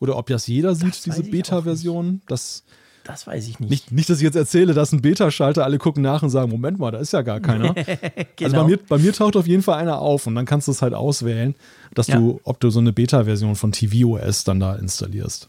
Oder 0.00 0.16
ob 0.16 0.26
das 0.26 0.46
jeder 0.48 0.74
sieht, 0.74 0.88
weiß 0.88 1.02
diese 1.02 1.22
Beta-Version. 1.22 2.20
Das 2.26 2.64
Das 3.04 3.26
weiß 3.26 3.46
ich 3.48 3.60
nicht. 3.60 3.70
nicht, 3.70 3.92
nicht, 3.92 4.08
dass 4.10 4.16
ich 4.18 4.22
jetzt 4.24 4.34
erzähle, 4.34 4.72
dass 4.72 4.90
ein 4.92 5.02
Beta-Schalter, 5.02 5.62
alle 5.62 5.76
gucken 5.78 6.02
nach 6.02 6.22
und 6.22 6.30
sagen, 6.30 6.50
Moment 6.50 6.78
mal, 6.78 6.90
da 6.90 6.98
ist 6.98 7.12
ja 7.12 7.20
gar 7.22 7.38
keiner. 7.40 7.74
Also 7.84 8.26
Genau. 8.36 8.62
bei 8.62 8.68
mir, 8.68 8.78
bei 8.88 8.98
mir 8.98 9.12
taucht 9.12 9.36
auf 9.36 9.46
jeden 9.46 9.62
Fall 9.62 9.78
einer 9.78 9.98
auf 10.00 10.26
und 10.26 10.34
dann 10.34 10.46
kannst 10.46 10.68
du 10.68 10.72
es 10.72 10.80
halt 10.82 10.94
auswählen, 10.94 11.54
dass 11.94 12.06
Ja. 12.08 12.16
du, 12.16 12.40
ob 12.44 12.60
du 12.60 12.70
so 12.70 12.80
eine 12.80 12.92
Beta-Version 12.92 13.56
von 13.56 13.72
tvOS 13.72 14.44
dann 14.44 14.58
da 14.60 14.74
installierst. 14.74 15.48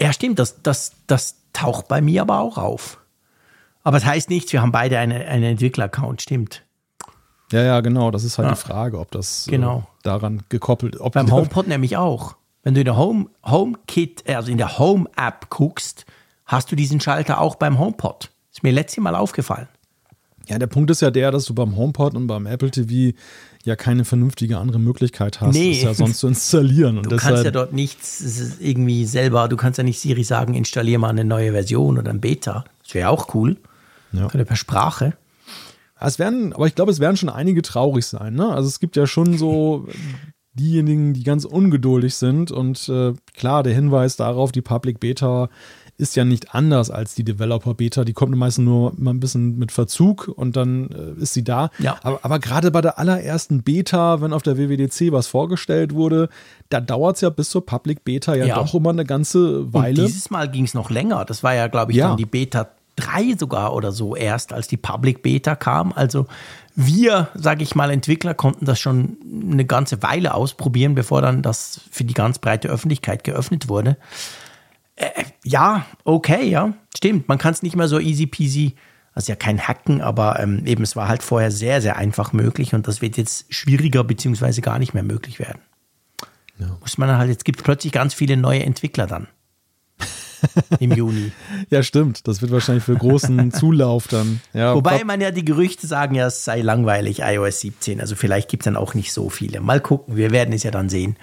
Ja, 0.00 0.12
stimmt, 0.12 0.38
das, 0.38 0.62
das, 0.62 0.92
das 1.06 1.36
taucht 1.52 1.88
bei 1.88 2.00
mir 2.00 2.22
aber 2.22 2.40
auch 2.40 2.58
auf. 2.58 2.98
Aber 3.84 3.96
es 3.96 4.04
heißt 4.04 4.28
nichts, 4.28 4.52
wir 4.52 4.60
haben 4.60 4.72
beide 4.72 4.98
eine, 4.98 5.26
einen 5.26 5.44
Entwickler-Account, 5.44 6.22
stimmt. 6.22 6.62
Ja, 7.52 7.62
ja, 7.62 7.80
genau. 7.80 8.10
Das 8.10 8.24
ist 8.24 8.36
halt 8.38 8.48
Ja. 8.48 8.54
die 8.54 8.60
Frage, 8.60 8.98
ob 8.98 9.10
das 9.12 9.46
Genau. 9.48 9.78
äh, 9.78 10.02
daran 10.02 10.42
gekoppelt, 10.50 11.00
ob 11.00 11.14
Beim 11.14 11.30
HomePod 11.30 11.66
nämlich 11.68 11.96
auch. 11.96 12.36
Wenn 12.62 12.74
du 12.74 12.80
in 12.80 12.84
der 12.84 12.96
Home, 12.96 13.26
HomeKit, 13.46 14.28
also 14.28 14.50
in 14.50 14.58
der 14.58 14.78
Home-App 14.78 15.48
guckst, 15.48 16.04
hast 16.48 16.72
du 16.72 16.76
diesen 16.76 16.98
Schalter 17.00 17.40
auch 17.40 17.54
beim 17.54 17.78
HomePod. 17.78 18.30
Ist 18.52 18.64
mir 18.64 18.72
letztes 18.72 19.02
Mal 19.02 19.14
aufgefallen. 19.14 19.68
Ja, 20.48 20.58
der 20.58 20.66
Punkt 20.66 20.90
ist 20.90 21.02
ja 21.02 21.10
der, 21.10 21.30
dass 21.30 21.44
du 21.44 21.54
beim 21.54 21.76
HomePod 21.76 22.14
und 22.14 22.26
beim 22.26 22.46
Apple 22.46 22.70
TV 22.70 23.14
ja 23.64 23.76
keine 23.76 24.06
vernünftige 24.06 24.56
andere 24.56 24.78
Möglichkeit 24.78 25.42
hast, 25.42 25.52
Nee. 25.54 25.72
es 25.72 25.82
ja 25.82 25.92
sonst 25.92 26.18
zu 26.18 26.26
installieren. 26.28 26.96
Und 26.96 27.12
Du 27.12 27.16
kannst 27.16 27.44
ja 27.44 27.50
dort 27.50 27.74
nichts 27.74 28.56
irgendwie 28.58 29.04
selber, 29.04 29.46
du 29.48 29.56
kannst 29.58 29.76
ja 29.76 29.84
nicht 29.84 30.00
Siri 30.00 30.24
sagen, 30.24 30.54
installier 30.54 30.98
mal 30.98 31.10
eine 31.10 31.24
neue 31.24 31.52
Version 31.52 31.98
oder 31.98 32.10
ein 32.10 32.20
Beta. 32.20 32.64
Das 32.82 32.94
wäre 32.94 33.10
auch 33.10 33.34
cool. 33.34 33.58
Ja. 34.12 34.24
Oder 34.24 34.44
per 34.46 34.56
Sprache. 34.56 35.12
Es 36.00 36.18
werden, 36.18 36.54
aber 36.54 36.66
ich 36.66 36.74
glaube, 36.74 36.92
es 36.92 37.00
werden 37.00 37.18
schon 37.18 37.28
einige 37.28 37.60
traurig 37.60 38.06
sein. 38.06 38.34
Ne? 38.34 38.48
Also 38.48 38.68
es 38.68 38.80
gibt 38.80 38.96
ja 38.96 39.06
schon 39.06 39.36
so 39.36 39.86
diejenigen, 40.54 41.12
die 41.12 41.24
ganz 41.24 41.44
ungeduldig 41.44 42.14
sind. 42.14 42.50
Und 42.50 42.88
äh, 42.88 43.12
klar, 43.34 43.62
der 43.62 43.74
Hinweis 43.74 44.16
darauf, 44.16 44.50
die 44.52 44.62
Public 44.62 45.00
Beta 45.00 45.50
ist 45.98 46.14
ja 46.14 46.24
nicht 46.24 46.54
anders 46.54 46.90
als 46.90 47.14
die 47.16 47.24
Developer 47.24 47.74
Beta. 47.74 48.04
Die 48.04 48.12
kommt 48.12 48.34
meistens 48.36 48.64
nur 48.64 48.92
mal 48.96 49.10
ein 49.12 49.18
bisschen 49.20 49.58
mit 49.58 49.72
Verzug 49.72 50.28
und 50.28 50.56
dann 50.56 50.90
äh, 51.18 51.22
ist 51.22 51.34
sie 51.34 51.42
da. 51.42 51.70
Ja. 51.80 51.98
Aber, 52.02 52.20
aber 52.22 52.38
gerade 52.38 52.70
bei 52.70 52.80
der 52.80 52.98
allerersten 53.00 53.62
Beta, 53.64 54.20
wenn 54.20 54.32
auf 54.32 54.42
der 54.42 54.56
WWDC 54.56 55.10
was 55.12 55.26
vorgestellt 55.26 55.92
wurde, 55.94 56.28
da 56.68 56.80
dauert 56.80 57.16
es 57.16 57.22
ja 57.22 57.30
bis 57.30 57.50
zur 57.50 57.66
Public 57.66 58.04
Beta 58.04 58.34
ja, 58.36 58.44
Ja. 58.46 58.54
doch 58.54 58.72
immer 58.74 58.90
eine 58.90 59.04
ganze 59.04 59.60
Und 59.62 59.74
Weile. 59.74 60.04
dieses 60.06 60.30
Mal 60.30 60.48
ging 60.48 60.64
es 60.64 60.72
noch 60.74 60.88
länger. 60.88 61.24
Das 61.24 61.42
war 61.42 61.54
ja, 61.54 61.66
glaube 61.66 61.90
ich, 61.90 61.98
Ja. 61.98 62.08
dann 62.08 62.16
die 62.16 62.26
Beta 62.26 62.68
3 62.94 63.34
sogar 63.38 63.74
oder 63.74 63.90
so 63.92 64.14
erst, 64.14 64.52
als 64.52 64.68
die 64.68 64.76
Public 64.76 65.22
Beta 65.22 65.56
kam. 65.56 65.92
Also 65.92 66.26
wir, 66.76 67.26
sage 67.34 67.64
ich 67.64 67.74
mal, 67.74 67.90
Entwickler 67.90 68.34
konnten 68.34 68.66
das 68.66 68.78
schon 68.78 69.16
eine 69.50 69.64
ganze 69.64 70.00
Weile 70.04 70.34
ausprobieren, 70.34 70.94
bevor 70.94 71.22
dann 71.22 71.42
das 71.42 71.80
für 71.90 72.04
die 72.04 72.14
ganz 72.14 72.38
breite 72.38 72.68
Öffentlichkeit 72.68 73.24
geöffnet 73.24 73.68
wurde. 73.68 73.96
Äh, 74.96 75.10
ja, 75.48 75.86
okay, 76.04 76.48
ja, 76.48 76.74
stimmt. 76.96 77.28
Man 77.28 77.38
kann 77.38 77.52
es 77.52 77.62
nicht 77.62 77.76
mehr 77.76 77.88
so 77.88 77.98
easy 77.98 78.26
peasy, 78.26 78.74
also 79.14 79.32
ja 79.32 79.36
kein 79.36 79.66
Hacken, 79.66 80.00
aber 80.00 80.38
ähm, 80.40 80.64
eben 80.66 80.82
es 80.82 80.94
war 80.94 81.08
halt 81.08 81.22
vorher 81.22 81.50
sehr, 81.50 81.80
sehr 81.80 81.96
einfach 81.96 82.32
möglich 82.32 82.74
und 82.74 82.86
das 82.86 83.00
wird 83.00 83.16
jetzt 83.16 83.52
schwieriger 83.52 84.04
beziehungsweise 84.04 84.60
gar 84.60 84.78
nicht 84.78 84.94
mehr 84.94 85.02
möglich 85.02 85.38
werden. 85.38 85.60
Muss 86.80 86.98
man 86.98 87.16
halt, 87.16 87.30
jetzt 87.30 87.44
gibt 87.44 87.60
es 87.60 87.64
plötzlich 87.64 87.92
ganz 87.92 88.14
viele 88.14 88.36
neue 88.36 88.64
Entwickler 88.64 89.06
dann. 89.06 89.28
Im 90.80 90.92
Juni. 90.92 91.32
ja, 91.70 91.82
stimmt. 91.82 92.28
Das 92.28 92.42
wird 92.42 92.52
wahrscheinlich 92.52 92.84
für 92.84 92.94
großen 92.94 93.52
Zulauf 93.52 94.08
dann. 94.08 94.40
Ja, 94.52 94.74
Wobei 94.74 95.04
man 95.04 95.20
ja 95.20 95.30
die 95.30 95.44
Gerüchte 95.44 95.86
sagen, 95.86 96.14
ja, 96.14 96.26
es 96.26 96.44
sei 96.44 96.60
langweilig, 96.60 97.20
iOS 97.20 97.60
17. 97.60 98.00
Also 98.00 98.14
vielleicht 98.16 98.48
gibt 98.48 98.62
es 98.62 98.64
dann 98.64 98.76
auch 98.76 98.94
nicht 98.94 99.12
so 99.12 99.30
viele. 99.30 99.60
Mal 99.60 99.80
gucken, 99.80 100.16
wir 100.16 100.30
werden 100.30 100.52
es 100.52 100.62
ja 100.62 100.70
dann 100.70 100.88
sehen. 100.88 101.16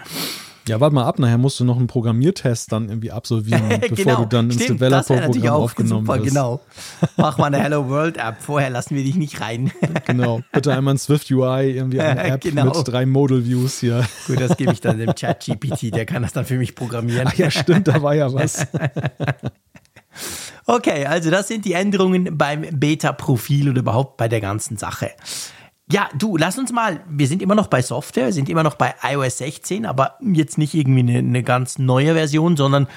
Ja, 0.68 0.80
warte 0.80 0.96
mal 0.96 1.04
ab, 1.06 1.20
nachher 1.20 1.38
musst 1.38 1.60
du 1.60 1.64
noch 1.64 1.78
einen 1.78 1.86
Programmiertest 1.88 2.72
dann 2.72 2.90
irgendwie 2.90 3.12
absolvieren, 3.12 3.70
bevor 3.90 4.16
du 4.16 4.26
dann 4.26 4.46
ins 4.50 4.64
Stimmt, 4.64 4.82
Developer-Programm 4.82 5.54
aufgenommen 5.54 6.06
super, 6.08 6.18
wirst. 6.20 6.30
genau. 6.30 6.60
Mach 7.18 7.38
mal 7.38 7.48
eine 7.48 7.60
Hello 7.60 7.88
World 7.88 8.18
App. 8.18 8.38
Vorher 8.42 8.72
lassen 8.72 8.96
wir 8.96 9.04
dich 9.04 9.16
nicht 9.16 9.42
rein. 9.42 9.72
Genau. 10.08 10.42
Bitte 10.52 10.74
einmal 10.74 10.96
ein 10.96 10.98
Swift 10.98 11.30
UI, 11.32 11.72
irgendwie 11.72 12.00
eine 12.02 12.24
App 12.34 12.42
Genau. 12.42 12.66
mit 12.66 12.88
drei 12.88 13.06
Modal 13.06 13.46
Views 13.46 13.80
hier. 13.80 14.06
Gut, 14.28 14.40
das 14.40 14.58
gebe 14.58 14.72
ich 14.74 14.82
dann 14.82 14.98
dem 14.98 15.14
Chat 15.16 15.44
GPT, 15.46 15.94
der 15.94 16.06
kann 16.06 16.22
das 16.24 16.34
dann 16.34 16.46
für 16.46 16.58
mich 16.58 16.76
programmieren. 16.76 17.28
Ach 17.28 17.34
ja, 17.36 17.50
stimmt, 17.52 17.88
da 17.88 18.02
war 18.02 18.14
ja 18.16 18.32
was. 18.34 18.68
Okay, 20.66 21.06
also 21.06 21.30
das 21.30 21.48
sind 21.48 21.66
die 21.66 21.74
Änderungen 21.74 22.38
beim 22.38 22.62
Beta-Profil 22.72 23.70
oder 23.70 23.80
überhaupt 23.82 24.18
bei 24.18 24.28
der 24.28 24.42
ganzen 24.42 24.78
Sache. 24.78 25.12
Ja, 25.92 26.10
du, 26.18 26.36
lass 26.36 26.58
uns 26.58 26.72
mal, 26.72 27.02
wir 27.08 27.28
sind 27.28 27.42
immer 27.44 27.54
noch 27.54 27.68
bei 27.68 27.82
Software, 27.82 28.34
sind 28.34 28.50
immer 28.50 28.64
noch 28.64 28.76
bei 28.76 28.96
iOS 29.04 29.38
16, 29.38 29.86
aber 29.86 30.18
jetzt 30.22 30.58
nicht 30.58 30.74
irgendwie 30.74 31.02
eine, 31.02 31.20
eine 31.20 31.44
ganz 31.44 31.78
neue 31.78 32.16
Version, 32.16 32.58
sondern 32.58 32.88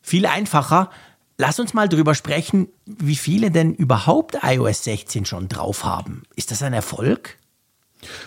viel 0.00 0.26
einfacher. 0.26 0.90
Lass 1.38 1.58
uns 1.58 1.74
mal 1.74 1.88
drüber 1.88 2.14
sprechen, 2.14 2.68
wie 2.86 3.16
viele 3.16 3.50
denn 3.50 3.74
überhaupt 3.74 4.38
iOS 4.42 4.84
16 4.84 5.24
schon 5.24 5.48
drauf 5.48 5.84
haben. 5.84 6.22
Ist 6.36 6.52
das 6.52 6.62
ein 6.62 6.72
Erfolg? 6.72 7.36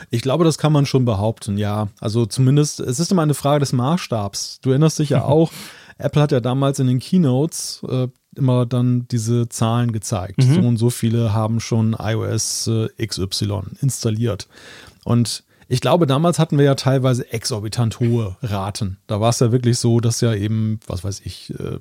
Ich 0.10 0.22
glaube, 0.22 0.44
das 0.44 0.58
kann 0.58 0.74
man 0.74 0.86
schon 0.86 1.06
behaupten, 1.06 1.58
ja. 1.58 1.88
Also 2.02 2.26
zumindest, 2.26 2.82
es 2.82 3.00
ist 3.00 3.12
immer 3.12 3.22
eine 3.22 3.34
Frage 3.34 3.62
des 3.62 3.72
Maßstabs. 3.72 4.60
Du 4.62 4.72
erinnerst 4.72 5.00
dich 5.00 5.12
ja 5.12 5.24
auch, 5.24 5.52
Apple 5.98 6.22
hat 6.22 6.34
ja 6.34 6.42
damals 6.42 6.80
in 6.80 6.88
den 6.88 7.00
Keynotes 7.00 7.82
äh, 7.88 8.08
immer 8.40 8.66
dann 8.66 9.08
diese 9.10 9.48
Zahlen 9.50 9.92
gezeigt. 9.92 10.42
So 10.42 10.62
und 10.62 10.78
so 10.78 10.90
viele 10.90 11.34
haben 11.34 11.60
schon 11.60 11.96
iOS 12.00 12.68
äh, 12.68 13.06
XY 13.06 13.62
installiert. 13.82 14.48
Und 15.04 15.44
ich 15.68 15.82
glaube, 15.82 16.08
damals 16.08 16.40
hatten 16.40 16.58
wir 16.58 16.66
ja 16.66 16.74
teilweise 16.74 17.32
exorbitant 17.32 18.00
hohe 18.00 18.36
Raten. 18.42 18.98
Da 19.06 19.22
war 19.22 19.30
es 19.30 19.40
ja 19.40 19.52
wirklich 19.52 19.78
so, 19.78 20.00
dass 20.00 20.20
ja 20.20 20.34
eben, 20.34 20.80
was 20.88 21.04
weiß 21.04 21.22
ich, 21.26 21.54
äh, 21.60 21.78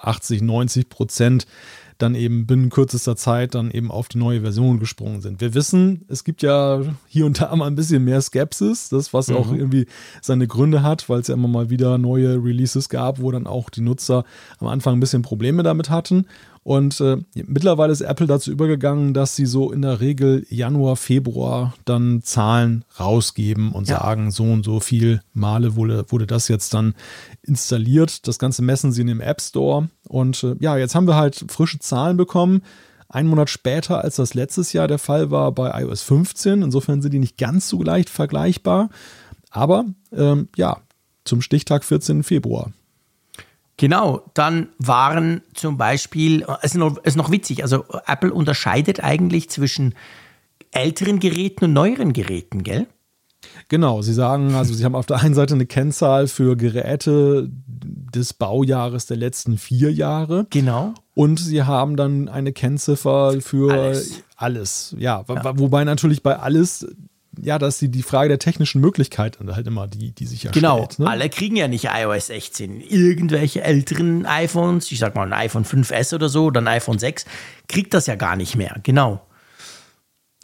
80, 0.00 0.42
90 0.42 0.88
Prozent 0.88 1.46
dann 1.98 2.14
eben 2.14 2.46
binnen 2.46 2.70
kürzester 2.70 3.16
Zeit 3.16 3.54
dann 3.54 3.70
eben 3.70 3.90
auf 3.90 4.08
die 4.08 4.18
neue 4.18 4.42
Version 4.42 4.78
gesprungen 4.78 5.20
sind. 5.20 5.40
Wir 5.40 5.54
wissen, 5.54 6.04
es 6.08 6.24
gibt 6.24 6.42
ja 6.42 6.82
hier 7.06 7.26
und 7.26 7.40
da 7.40 7.54
mal 7.56 7.66
ein 7.66 7.74
bisschen 7.74 8.04
mehr 8.04 8.20
Skepsis, 8.20 8.88
das 8.88 9.12
was 9.14 9.30
auch 9.30 9.52
irgendwie 9.52 9.86
seine 10.20 10.46
Gründe 10.46 10.82
hat, 10.82 11.08
weil 11.08 11.20
es 11.20 11.28
ja 11.28 11.34
immer 11.34 11.48
mal 11.48 11.70
wieder 11.70 11.98
neue 11.98 12.42
Releases 12.42 12.88
gab, 12.88 13.20
wo 13.20 13.30
dann 13.30 13.46
auch 13.46 13.70
die 13.70 13.80
Nutzer 13.80 14.24
am 14.58 14.68
Anfang 14.68 14.96
ein 14.96 15.00
bisschen 15.00 15.22
Probleme 15.22 15.62
damit 15.62 15.90
hatten. 15.90 16.26
Und 16.66 17.00
äh, 17.00 17.18
mittlerweile 17.46 17.92
ist 17.92 18.00
Apple 18.00 18.26
dazu 18.26 18.50
übergegangen, 18.50 19.14
dass 19.14 19.36
sie 19.36 19.46
so 19.46 19.70
in 19.70 19.82
der 19.82 20.00
Regel 20.00 20.44
Januar, 20.50 20.96
Februar 20.96 21.74
dann 21.84 22.22
Zahlen 22.24 22.84
rausgeben 22.98 23.70
und 23.70 23.86
Ja. 23.88 24.00
sagen, 24.00 24.32
so 24.32 24.42
und 24.42 24.64
so 24.64 24.80
viel 24.80 25.20
Male 25.32 25.76
wurde, 25.76 26.06
wurde 26.10 26.26
das 26.26 26.48
jetzt 26.48 26.74
dann 26.74 26.94
installiert. 27.42 28.26
Das 28.26 28.40
Ganze 28.40 28.62
messen 28.62 28.90
sie 28.90 29.02
in 29.02 29.06
dem 29.06 29.20
App 29.20 29.40
Store. 29.40 29.88
Und 30.08 30.42
äh, 30.42 30.56
ja, 30.58 30.76
jetzt 30.76 30.96
haben 30.96 31.06
wir 31.06 31.14
halt 31.14 31.44
frische 31.48 31.78
Zahlen 31.78 32.16
bekommen. 32.16 32.62
Ein 33.08 33.28
Monat 33.28 33.48
später, 33.48 34.02
als 34.02 34.16
das 34.16 34.34
letztes 34.34 34.72
Jahr 34.72 34.88
der 34.88 34.98
Fall 34.98 35.30
war 35.30 35.52
bei 35.52 35.82
iOS 35.82 36.02
15. 36.02 36.62
Insofern 36.62 37.00
sind 37.00 37.14
die 37.14 37.20
nicht 37.20 37.38
ganz 37.38 37.68
so 37.68 37.80
leicht 37.80 38.10
vergleichbar. 38.10 38.90
Aber 39.50 39.84
ähm, 40.10 40.48
ja, 40.56 40.78
zum 41.24 41.42
Stichtag 41.42 41.84
14. 41.84 42.24
Februar. 42.24 42.72
Genau, 43.76 44.30
dann 44.32 44.68
waren 44.78 45.42
zum 45.52 45.76
Beispiel, 45.76 46.46
es 46.62 46.72
ist 46.72 46.76
noch, 46.76 46.96
ist 46.98 47.16
noch 47.16 47.30
witzig, 47.30 47.62
also 47.62 47.84
Apple 48.06 48.32
unterscheidet 48.32 49.04
eigentlich 49.04 49.50
zwischen 49.50 49.94
älteren 50.70 51.20
Geräten 51.20 51.66
und 51.66 51.72
neueren 51.74 52.12
Geräten, 52.12 52.62
gell? 52.62 52.86
Genau, 53.68 54.02
Sie 54.02 54.14
sagen, 54.14 54.54
also 54.54 54.74
Sie 54.74 54.84
haben 54.84 54.94
auf 54.94 55.06
der 55.06 55.18
einen 55.18 55.34
Seite 55.34 55.54
eine 55.54 55.66
Kennzahl 55.66 56.26
für 56.26 56.56
Geräte 56.56 57.50
des 57.68 58.34
Baujahres 58.34 59.06
der 59.06 59.16
letzten 59.16 59.58
vier 59.58 59.92
Jahre. 59.92 60.46
Genau. 60.50 60.94
Und 61.14 61.38
Sie 61.38 61.62
haben 61.62 61.96
dann 61.96 62.28
eine 62.28 62.52
Kennziffer 62.52 63.40
für 63.40 63.72
alles. 63.72 64.22
alles. 64.36 64.96
Ja, 64.98 65.24
ja, 65.28 65.58
wobei 65.58 65.84
natürlich 65.84 66.22
bei 66.22 66.38
alles 66.38 66.86
ja, 67.40 67.58
dass 67.58 67.78
die, 67.78 67.88
die 67.88 68.02
Frage 68.02 68.28
der 68.28 68.38
technischen 68.38 68.80
Möglichkeiten 68.80 69.54
halt 69.54 69.66
immer 69.66 69.86
die, 69.86 70.12
die 70.12 70.26
sich 70.26 70.42
ja 70.42 70.50
Genau, 70.50 70.84
stellt, 70.84 70.98
ne? 71.00 71.10
alle 71.10 71.28
kriegen 71.28 71.56
ja 71.56 71.68
nicht 71.68 71.88
iOS 71.92 72.28
16. 72.28 72.80
Irgendwelche 72.80 73.62
älteren 73.62 74.26
iPhones, 74.26 74.90
ich 74.90 74.98
sag 74.98 75.14
mal 75.14 75.26
ein 75.26 75.32
iPhone 75.32 75.64
5S 75.64 76.14
oder 76.14 76.28
so 76.28 76.46
oder 76.46 76.60
ein 76.60 76.68
iPhone 76.68 76.98
6, 76.98 77.24
kriegt 77.68 77.94
das 77.94 78.06
ja 78.06 78.14
gar 78.14 78.36
nicht 78.36 78.56
mehr. 78.56 78.76
Genau. 78.82 79.20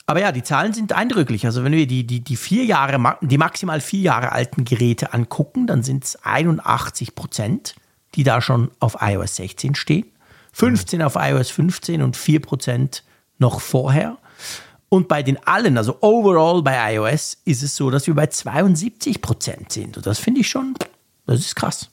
Aber 0.07 0.20
ja, 0.20 0.32
die 0.32 0.43
Zahlen 0.43 0.72
sind 0.72 0.93
eindrücklich. 0.93 1.47
Also 1.47 1.64
wenn 1.64 1.72
wir 1.72 1.86
die, 1.86 2.07
die, 2.07 2.20
die 2.20 2.36
vier 2.36 2.64
Jahre, 2.64 3.16
die 3.22 3.38
maximal 3.38 3.80
vier 3.80 4.01
Jahre 4.01 4.32
alten 4.32 4.64
Geräte 4.64 5.12
angucken, 5.14 5.66
dann 5.66 5.82
sind 5.82 6.05
es 6.05 6.16
81 6.24 7.14
Prozent, 7.14 7.76
die 8.14 8.24
da 8.24 8.40
schon 8.40 8.70
auf 8.78 8.97
iOS 9.01 9.36
16 9.36 9.74
stehen. 9.74 10.07
15 10.53 11.03
auf 11.03 11.16
iOS 11.16 11.51
15 11.51 12.03
und 12.03 12.16
4 12.16 12.40
Prozent 12.40 13.05
noch 13.38 13.61
vorher. 13.61 14.18
Und 14.93 15.09
bei 15.09 15.22
den 15.22 15.38
allen, 15.47 15.78
also 15.78 15.97
overall 16.03 16.62
bei 16.62 16.97
iOS, 16.97 17.38
ist 17.47 17.62
es 17.62 17.74
so, 17.74 17.88
dass 17.88 18.07
wir 18.07 18.12
bei 18.12 18.26
72 18.26 19.22
Prozent 19.22 19.72
sind. 19.72 19.97
Und 19.97 20.05
das 20.05 20.18
finde 20.18 20.43
ich 20.43 20.51
schon, 20.51 20.74
das 21.24 21.40
ist 21.40 21.57
krass. 21.57 21.88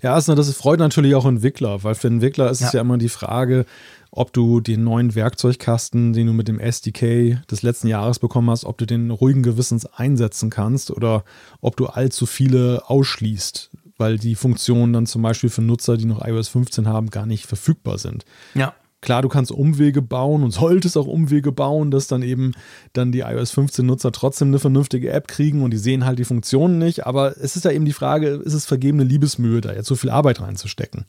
Ja, 0.00 0.14
also 0.14 0.36
das 0.36 0.48
freut 0.54 0.78
natürlich 0.78 1.16
auch 1.16 1.26
Entwickler, 1.26 1.82
weil 1.82 1.96
für 1.96 2.06
Entwickler 2.06 2.52
ist 2.52 2.60
ja. 2.60 2.68
es 2.68 2.72
ja 2.72 2.82
immer 2.82 2.98
die 2.98 3.08
Frage, 3.08 3.66
ob 4.12 4.32
du 4.32 4.60
den 4.60 4.84
neuen 4.84 5.16
Werkzeugkasten, 5.16 6.12
den 6.12 6.28
du 6.28 6.32
mit 6.32 6.46
dem 6.46 6.60
SDK 6.60 7.44
des 7.50 7.62
letzten 7.62 7.88
Jahres 7.88 8.20
bekommen 8.20 8.48
hast, 8.48 8.64
ob 8.64 8.78
du 8.78 8.86
den 8.86 9.10
ruhigen 9.10 9.42
Gewissens 9.42 9.84
einsetzen 9.84 10.50
kannst 10.50 10.92
oder 10.92 11.24
ob 11.62 11.76
du 11.76 11.86
allzu 11.86 12.26
viele 12.26 12.88
ausschließt, 12.88 13.70
weil 13.98 14.20
die 14.20 14.36
Funktionen 14.36 14.92
dann 14.92 15.06
zum 15.06 15.22
Beispiel 15.22 15.50
für 15.50 15.62
Nutzer, 15.62 15.96
die 15.96 16.04
noch 16.04 16.24
iOS 16.24 16.46
15 16.46 16.86
haben, 16.86 17.10
gar 17.10 17.26
nicht 17.26 17.46
verfügbar 17.46 17.98
sind. 17.98 18.24
Ja. 18.54 18.72
Klar, 19.04 19.20
du 19.20 19.28
kannst 19.28 19.52
Umwege 19.52 20.00
bauen 20.00 20.42
und 20.42 20.50
solltest 20.52 20.96
auch 20.96 21.06
Umwege 21.06 21.52
bauen, 21.52 21.90
dass 21.90 22.06
dann 22.06 22.22
eben 22.22 22.52
dann 22.94 23.12
die 23.12 23.20
iOS 23.20 23.50
15 23.50 23.84
Nutzer 23.84 24.12
trotzdem 24.12 24.48
eine 24.48 24.58
vernünftige 24.58 25.10
App 25.10 25.28
kriegen 25.28 25.60
und 25.60 25.72
die 25.72 25.76
sehen 25.76 26.06
halt 26.06 26.18
die 26.18 26.24
Funktionen 26.24 26.78
nicht. 26.78 27.06
Aber 27.06 27.36
es 27.36 27.54
ist 27.54 27.66
ja 27.66 27.70
eben 27.70 27.84
die 27.84 27.92
Frage, 27.92 28.28
ist 28.28 28.54
es 28.54 28.64
vergebene 28.64 29.04
Liebesmühe, 29.04 29.60
da 29.60 29.74
jetzt 29.74 29.88
so 29.88 29.94
viel 29.94 30.08
Arbeit 30.08 30.40
reinzustecken? 30.40 31.04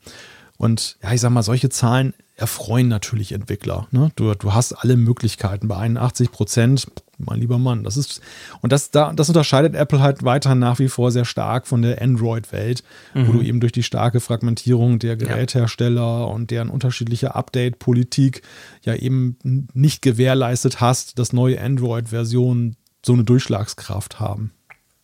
Und 0.58 0.98
ja, 1.02 1.14
ich 1.14 1.22
sag 1.22 1.30
mal, 1.30 1.42
solche 1.42 1.70
Zahlen 1.70 2.14
erfreuen 2.36 2.90
natürlich 2.90 3.32
Entwickler. 3.32 3.88
Ne? 3.92 4.12
Du, 4.16 4.34
du 4.34 4.54
hast 4.54 4.74
alle 4.74 4.98
Möglichkeiten. 4.98 5.70
Bei 5.70 5.78
81 5.78 6.32
Prozent, 6.32 6.88
mein 7.18 7.40
lieber 7.40 7.58
Mann, 7.58 7.86
das 7.86 7.96
ist, 7.96 8.22
und 8.62 8.74
das, 8.74 8.92
da, 8.92 9.14
das 9.14 9.30
unterscheidet 9.30 9.74
Apple 9.74 10.02
halt 10.02 10.24
weiterhin 10.24 10.60
nach 10.60 10.80
wie 10.80 10.90
vor 10.90 11.12
sehr 11.12 11.24
stark 11.24 11.66
von 11.66 11.82
der 11.82 12.02
Android-Welt, 12.02 12.84
mhm. 13.14 13.28
wo 13.28 13.32
du 13.34 13.42
eben 13.42 13.62
durch 13.62 13.72
die 13.72 13.84
starke 13.84 14.20
Fragmentierung 14.20 15.00
der 15.00 15.16
Geräthersteller 15.16 16.02
ja. 16.02 16.24
und 16.26 16.52
deren 16.52 16.70
unterschiedliche 16.70 17.36
Update-Politik 17.36 18.42
ja 18.84 18.96
eben 18.96 19.38
nicht 19.74 20.02
gewährleistet 20.02 20.82
hast, 20.82 21.18
dass 21.20 21.32
neue 21.32 21.62
Android-Versionen 21.62 22.76
so 23.06 23.14
eine 23.14 23.24
Durchschlagskraft 23.24 24.20
haben. 24.20 24.52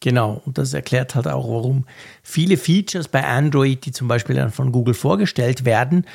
Genau, 0.01 0.41
und 0.45 0.57
das 0.57 0.73
erklärt 0.73 1.13
halt 1.13 1.27
auch, 1.27 1.47
warum 1.47 1.85
viele 2.23 2.57
Features 2.57 3.07
bei 3.07 3.23
Android, 3.23 3.85
die 3.85 3.91
zum 3.91 4.07
Beispiel 4.07 4.35
dann 4.35 4.51
von 4.51 4.71
Google 4.71 4.95
vorgestellt 4.95 5.63
werden, 5.63 6.05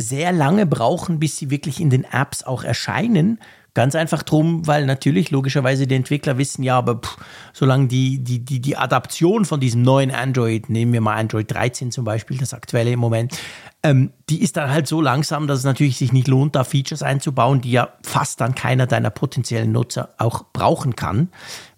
sehr 0.00 0.32
lange 0.32 0.66
brauchen, 0.66 1.18
bis 1.18 1.36
sie 1.36 1.50
wirklich 1.50 1.80
in 1.80 1.90
den 1.90 2.04
Apps 2.04 2.42
auch 2.42 2.64
erscheinen. 2.64 3.38
Ganz 3.72 3.94
einfach 3.94 4.24
drum, 4.24 4.66
weil 4.66 4.84
natürlich 4.84 5.30
logischerweise 5.30 5.86
die 5.86 5.94
Entwickler 5.94 6.38
wissen, 6.38 6.64
ja, 6.64 6.76
aber 6.76 6.96
pff, 6.96 7.16
solange 7.52 7.86
die, 7.86 8.18
die, 8.18 8.44
die, 8.44 8.60
die 8.60 8.76
Adaption 8.76 9.44
von 9.44 9.60
diesem 9.60 9.82
neuen 9.82 10.10
Android, 10.10 10.68
nehmen 10.68 10.92
wir 10.92 11.00
mal 11.00 11.14
Android 11.14 11.48
13 11.52 11.92
zum 11.92 12.04
Beispiel, 12.04 12.36
das 12.36 12.52
aktuelle 12.52 12.90
im 12.90 12.98
Moment, 12.98 13.38
ähm, 13.84 14.12
die 14.28 14.42
ist 14.42 14.56
dann 14.56 14.70
halt 14.70 14.88
so 14.88 15.00
langsam, 15.00 15.46
dass 15.46 15.60
es 15.60 15.64
natürlich 15.64 15.98
sich 15.98 16.12
nicht 16.12 16.26
lohnt, 16.26 16.56
da 16.56 16.64
Features 16.64 17.04
einzubauen, 17.04 17.60
die 17.60 17.70
ja 17.70 17.90
fast 18.02 18.40
dann 18.40 18.56
keiner 18.56 18.88
deiner 18.88 19.10
potenziellen 19.10 19.70
Nutzer 19.70 20.14
auch 20.18 20.44
brauchen 20.52 20.96
kann. 20.96 21.28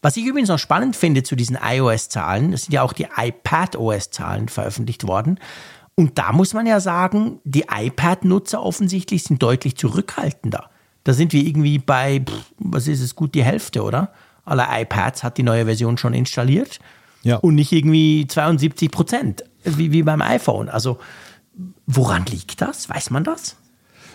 Was 0.01 0.17
ich 0.17 0.25
übrigens 0.25 0.49
noch 0.49 0.59
spannend 0.59 0.97
finde 0.97 1.23
zu 1.23 1.37
diesen 1.37 1.59
iOS-Zahlen, 1.63 2.55
es 2.55 2.65
sind 2.65 2.73
ja 2.73 2.83
auch 2.83 2.95
die 2.95 3.07
iPad-OS-Zahlen 3.15 4.49
veröffentlicht 4.49 5.07
worden. 5.07 5.39
Und 5.95 6.19
da 6.19 6.33
muss 6.33 6.55
man 6.55 6.67
ja 6.67 6.81
sagen, 6.81 7.41
die 7.45 7.67
iPad-Nutzer 7.71 8.63
offensichtlich 8.63 9.25
sind 9.25 9.43
deutlich 9.43 9.77
zurückhaltender. 9.77 10.71
Da 11.05 11.13
sind 11.13 11.33
wir 11.33 11.45
irgendwie 11.45 11.79
bei, 11.79 12.25
was 12.59 12.89
ist 12.89 13.01
es, 13.01 13.15
gut 13.15 13.35
die 13.35 13.45
Hälfte, 13.45 13.83
oder? 13.83 14.13
Aller 14.45 14.69
iPads 14.71 15.23
hat 15.23 15.39
die 15.39 15.43
neue 15.43 15.67
Version 15.67 15.99
schon 15.99 16.15
installiert. 16.15 16.79
Ja. 17.23 17.37
Und 17.37 17.55
nicht 17.55 17.73
irgendwie 17.73 18.27
72 18.27 18.91
Prozent, 18.91 19.45
wie, 19.65 19.93
wie 19.93 20.03
beim 20.03 20.23
iPhone. 20.23 20.69
Also, 20.69 20.99
woran 21.87 22.25
liegt 22.27 22.61
das? 22.61 22.89
Weiß 22.89 23.11
man 23.11 23.25
das? 23.25 23.57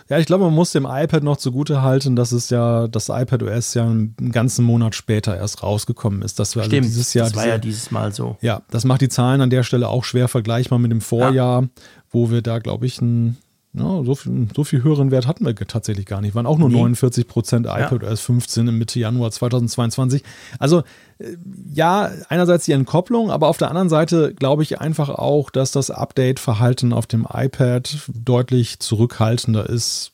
Ja, 0.10 0.20
ich 0.20 0.26
glaube, 0.26 0.46
man 0.46 0.54
muss 0.54 0.72
dem 0.72 0.86
iPad 0.90 1.24
noch 1.24 1.38
zugute 1.38 1.82
halten, 1.82 2.16
dass 2.16 2.32
es 2.32 2.50
ja, 2.50 2.88
das 2.88 3.10
iPad 3.10 3.44
OS 3.44 3.74
ja 3.74 3.84
einen 3.84 4.16
ganzen 4.32 4.64
Monat 4.64 4.96
später 4.96 5.36
erst 5.36 5.64
rausgekommen 5.64 6.22
ist. 6.22 6.40
Das 6.40 6.56
war 6.56 6.64
also 6.64 6.72
Stimmt, 6.72 6.86
also 6.86 6.96
dieses 6.96 7.14
Jahr. 7.14 7.28
Das 7.28 7.36
war 7.36 7.44
diese, 7.44 7.52
ja 7.52 7.58
dieses 7.58 7.92
Mal 7.92 8.14
so. 8.14 8.38
Ja, 8.42 8.62
das 8.70 8.86
macht 8.86 9.02
die 9.02 9.10
Zahlen 9.10 9.42
an 9.42 9.50
der 9.50 9.64
Stelle 9.64 9.90
auch 9.90 10.04
schwer 10.04 10.28
vergleichbar 10.28 10.80
mit 10.80 10.92
dem 10.92 11.02
Vorjahr, 11.02 11.64
ja. 11.64 11.68
wo 12.10 12.32
wir 12.32 12.42
da, 12.42 12.60
glaube 12.60 12.86
ich, 12.86 13.02
ein 13.02 13.38
ja, 13.80 14.04
so, 14.04 14.16
viel, 14.16 14.48
so 14.56 14.64
viel 14.64 14.84
höheren 14.84 15.12
Wert 15.12 15.28
hatten 15.28 15.46
wir 15.46 15.56
tatsächlich 15.56 16.06
gar 16.06 16.22
nicht. 16.22 16.36
Waren 16.36 16.46
auch 16.46 16.58
nur 16.58 16.70
nee. 16.70 16.76
49 16.76 17.28
Prozent 17.28 17.66
iPad 17.66 18.04
ja. 18.04 18.12
OS 18.12 18.22
15 18.22 18.68
im 18.68 18.78
Mitte 18.78 19.00
Januar 19.00 19.32
2022. 19.32 20.24
Also 20.60 20.84
äh, 21.20 21.38
ja, 21.74 22.12
einerseits 22.30 22.66
die 22.66 22.72
Entkopplung, 22.72 23.32
aber 23.32 23.48
auf 23.48 23.58
der 23.58 23.70
anderen 23.70 23.90
Seite 23.90 24.34
glaube 24.34 24.64
ich 24.64 24.80
einfach 24.80 25.10
auch, 25.10 25.50
dass 25.50 25.72
das 25.72 25.92
Update-Verhalten 25.92 26.94
auf 26.94 27.08
dem 27.08 27.28
iPad 27.32 27.98
deutlich 28.14 28.80
zurückhaltender 28.80 29.70
ist. 29.70 30.12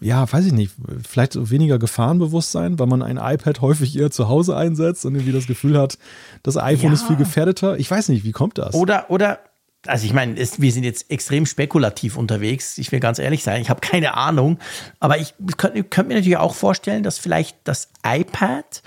Ja, 0.00 0.30
weiß 0.30 0.46
ich 0.46 0.52
nicht, 0.52 0.72
vielleicht 1.08 1.50
weniger 1.50 1.78
Gefahrenbewusstsein, 1.78 2.78
weil 2.78 2.86
man 2.86 3.02
ein 3.02 3.16
iPad 3.16 3.60
häufig 3.60 3.98
eher 3.98 4.10
zu 4.10 4.28
Hause 4.28 4.56
einsetzt 4.56 5.04
und 5.04 5.14
irgendwie 5.14 5.32
das 5.32 5.46
Gefühl 5.46 5.76
hat, 5.76 5.98
das 6.42 6.56
iPhone 6.56 6.90
ja. 6.90 6.94
ist 6.94 7.04
viel 7.04 7.16
gefährdeter. 7.16 7.76
Ich 7.78 7.90
weiß 7.90 8.08
nicht, 8.10 8.22
wie 8.22 8.32
kommt 8.32 8.58
das? 8.58 8.74
Oder, 8.74 9.10
oder 9.10 9.40
also 9.86 10.04
ich 10.04 10.12
meine, 10.12 10.36
wir 10.36 10.72
sind 10.72 10.84
jetzt 10.84 11.10
extrem 11.10 11.46
spekulativ 11.46 12.16
unterwegs. 12.16 12.76
Ich 12.78 12.92
will 12.92 13.00
ganz 13.00 13.18
ehrlich 13.18 13.42
sein, 13.42 13.62
ich 13.62 13.70
habe 13.70 13.80
keine 13.80 14.14
Ahnung. 14.14 14.58
Aber 14.98 15.18
ich 15.18 15.34
könnte 15.56 15.82
könnt 15.84 16.08
mir 16.08 16.14
natürlich 16.14 16.36
auch 16.36 16.54
vorstellen, 16.54 17.02
dass 17.02 17.18
vielleicht 17.18 17.56
das 17.64 17.88
iPad 18.04 18.82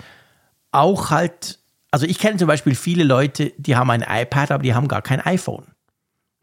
auch 0.70 1.10
halt, 1.10 1.58
also 1.90 2.06
ich 2.06 2.18
kenne 2.18 2.36
zum 2.36 2.48
Beispiel 2.48 2.74
viele 2.74 3.04
Leute, 3.04 3.52
die 3.56 3.76
haben 3.76 3.90
ein 3.90 4.04
iPad, 4.08 4.52
aber 4.52 4.62
die 4.62 4.74
haben 4.74 4.88
gar 4.88 5.02
kein 5.02 5.20
iPhone. 5.20 5.66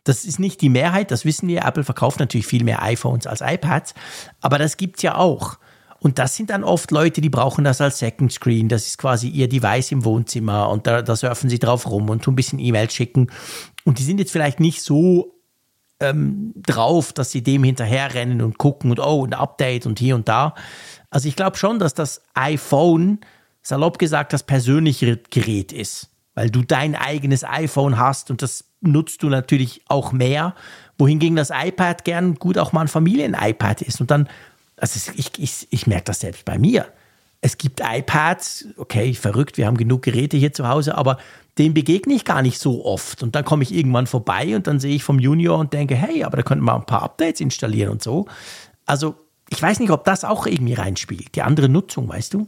Das 0.03 0.25
ist 0.25 0.39
nicht 0.39 0.61
die 0.61 0.69
Mehrheit, 0.69 1.11
das 1.11 1.25
wissen 1.25 1.47
wir. 1.47 1.63
Apple 1.63 1.83
verkauft 1.83 2.19
natürlich 2.19 2.47
viel 2.47 2.63
mehr 2.63 2.81
iPhones 2.81 3.27
als 3.27 3.41
iPads, 3.41 3.93
aber 4.41 4.57
das 4.57 4.77
gibt 4.77 4.97
es 4.97 5.03
ja 5.03 5.15
auch. 5.15 5.59
Und 6.03 6.17
das 6.17 6.35
sind 6.35 6.49
dann 6.49 6.63
oft 6.63 6.89
Leute, 6.89 7.21
die 7.21 7.29
brauchen 7.29 7.63
das 7.63 7.79
als 7.79 7.99
Second 7.99 8.31
Screen. 8.31 8.69
Das 8.69 8.87
ist 8.87 8.97
quasi 8.97 9.27
ihr 9.27 9.47
Device 9.47 9.91
im 9.91 10.03
Wohnzimmer 10.03 10.67
und 10.69 10.87
da, 10.87 11.03
da 11.03 11.15
surfen 11.15 11.47
sie 11.47 11.59
drauf 11.59 11.87
rum 11.87 12.09
und 12.09 12.23
tun 12.23 12.33
ein 12.33 12.35
bisschen 12.35 12.57
E-Mails 12.57 12.95
schicken. 12.95 13.27
Und 13.85 13.99
die 13.99 14.03
sind 14.03 14.19
jetzt 14.19 14.31
vielleicht 14.31 14.59
nicht 14.59 14.81
so 14.81 15.35
ähm, 15.99 16.53
drauf, 16.55 17.13
dass 17.13 17.29
sie 17.29 17.43
dem 17.43 17.63
hinterherrennen 17.63 18.41
und 18.41 18.57
gucken 18.57 18.89
und 18.89 18.99
oh, 18.99 19.23
ein 19.23 19.35
Update 19.35 19.85
und 19.85 19.99
hier 19.99 20.15
und 20.15 20.27
da. 20.27 20.55
Also 21.11 21.27
ich 21.27 21.35
glaube 21.35 21.57
schon, 21.57 21.77
dass 21.77 21.93
das 21.93 22.23
iPhone, 22.33 23.19
salopp 23.61 23.99
gesagt, 23.99 24.33
das 24.33 24.41
persönliche 24.41 25.17
Gerät 25.29 25.71
ist. 25.71 26.09
Weil 26.33 26.49
du 26.49 26.63
dein 26.63 26.95
eigenes 26.95 27.43
iPhone 27.43 27.99
hast 27.99 28.31
und 28.31 28.41
das 28.41 28.71
nutzt 28.79 29.21
du 29.21 29.29
natürlich 29.29 29.83
auch 29.87 30.13
mehr. 30.13 30.55
Wohingegen 30.97 31.35
das 31.35 31.51
iPad 31.51 32.03
gern 32.05 32.35
gut 32.35 32.57
auch 32.57 32.73
mal 32.73 32.81
ein 32.81 32.87
Familien-iPad 32.87 33.83
ist. 33.83 34.01
Und 34.01 34.09
dann 34.09 34.27
also 34.81 35.11
ich, 35.15 35.31
ich, 35.37 35.67
ich 35.69 35.87
merke 35.87 36.05
das 36.05 36.19
selbst 36.19 36.43
bei 36.43 36.57
mir. 36.57 36.87
Es 37.39 37.57
gibt 37.57 37.81
iPads, 37.83 38.65
okay, 38.77 39.13
verrückt, 39.13 39.57
wir 39.57 39.65
haben 39.67 39.77
genug 39.77 40.01
Geräte 40.01 40.37
hier 40.37 40.53
zu 40.53 40.67
Hause, 40.67 40.97
aber 40.97 41.17
dem 41.57 41.73
begegne 41.73 42.13
ich 42.13 42.25
gar 42.25 42.41
nicht 42.41 42.59
so 42.59 42.85
oft. 42.85 43.23
Und 43.23 43.35
dann 43.35 43.45
komme 43.45 43.63
ich 43.63 43.73
irgendwann 43.73 44.07
vorbei 44.07 44.55
und 44.55 44.67
dann 44.67 44.79
sehe 44.79 44.95
ich 44.95 45.03
vom 45.03 45.19
Junior 45.19 45.57
und 45.57 45.73
denke, 45.73 45.95
hey, 45.95 46.23
aber 46.23 46.37
da 46.37 46.43
könnten 46.43 46.65
wir 46.65 46.75
ein 46.75 46.85
paar 46.85 47.03
Updates 47.03 47.41
installieren 47.41 47.91
und 47.91 48.03
so. 48.03 48.25
Also 48.85 49.15
ich 49.49 49.61
weiß 49.61 49.79
nicht, 49.79 49.91
ob 49.91 50.03
das 50.05 50.23
auch 50.23 50.45
irgendwie 50.45 50.73
reinspielt. 50.73 51.35
Die 51.35 51.41
andere 51.41 51.69
Nutzung, 51.69 52.07
weißt 52.07 52.33
du? 52.33 52.47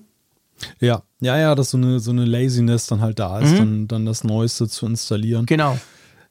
Ja, 0.80 1.04
ja, 1.20 1.38
ja, 1.38 1.56
dass 1.56 1.72
so 1.72 1.78
eine, 1.78 2.00
so 2.00 2.12
eine 2.12 2.26
Laziness 2.26 2.88
dann 2.88 3.02
halt 3.02 3.20
da 3.20 3.40
ist, 3.40 3.52
mhm. 3.52 3.58
dann, 3.58 3.88
dann 3.88 4.06
das 4.06 4.24
Neueste 4.24 4.68
zu 4.68 4.86
installieren. 4.86 5.46
Genau. 5.46 5.78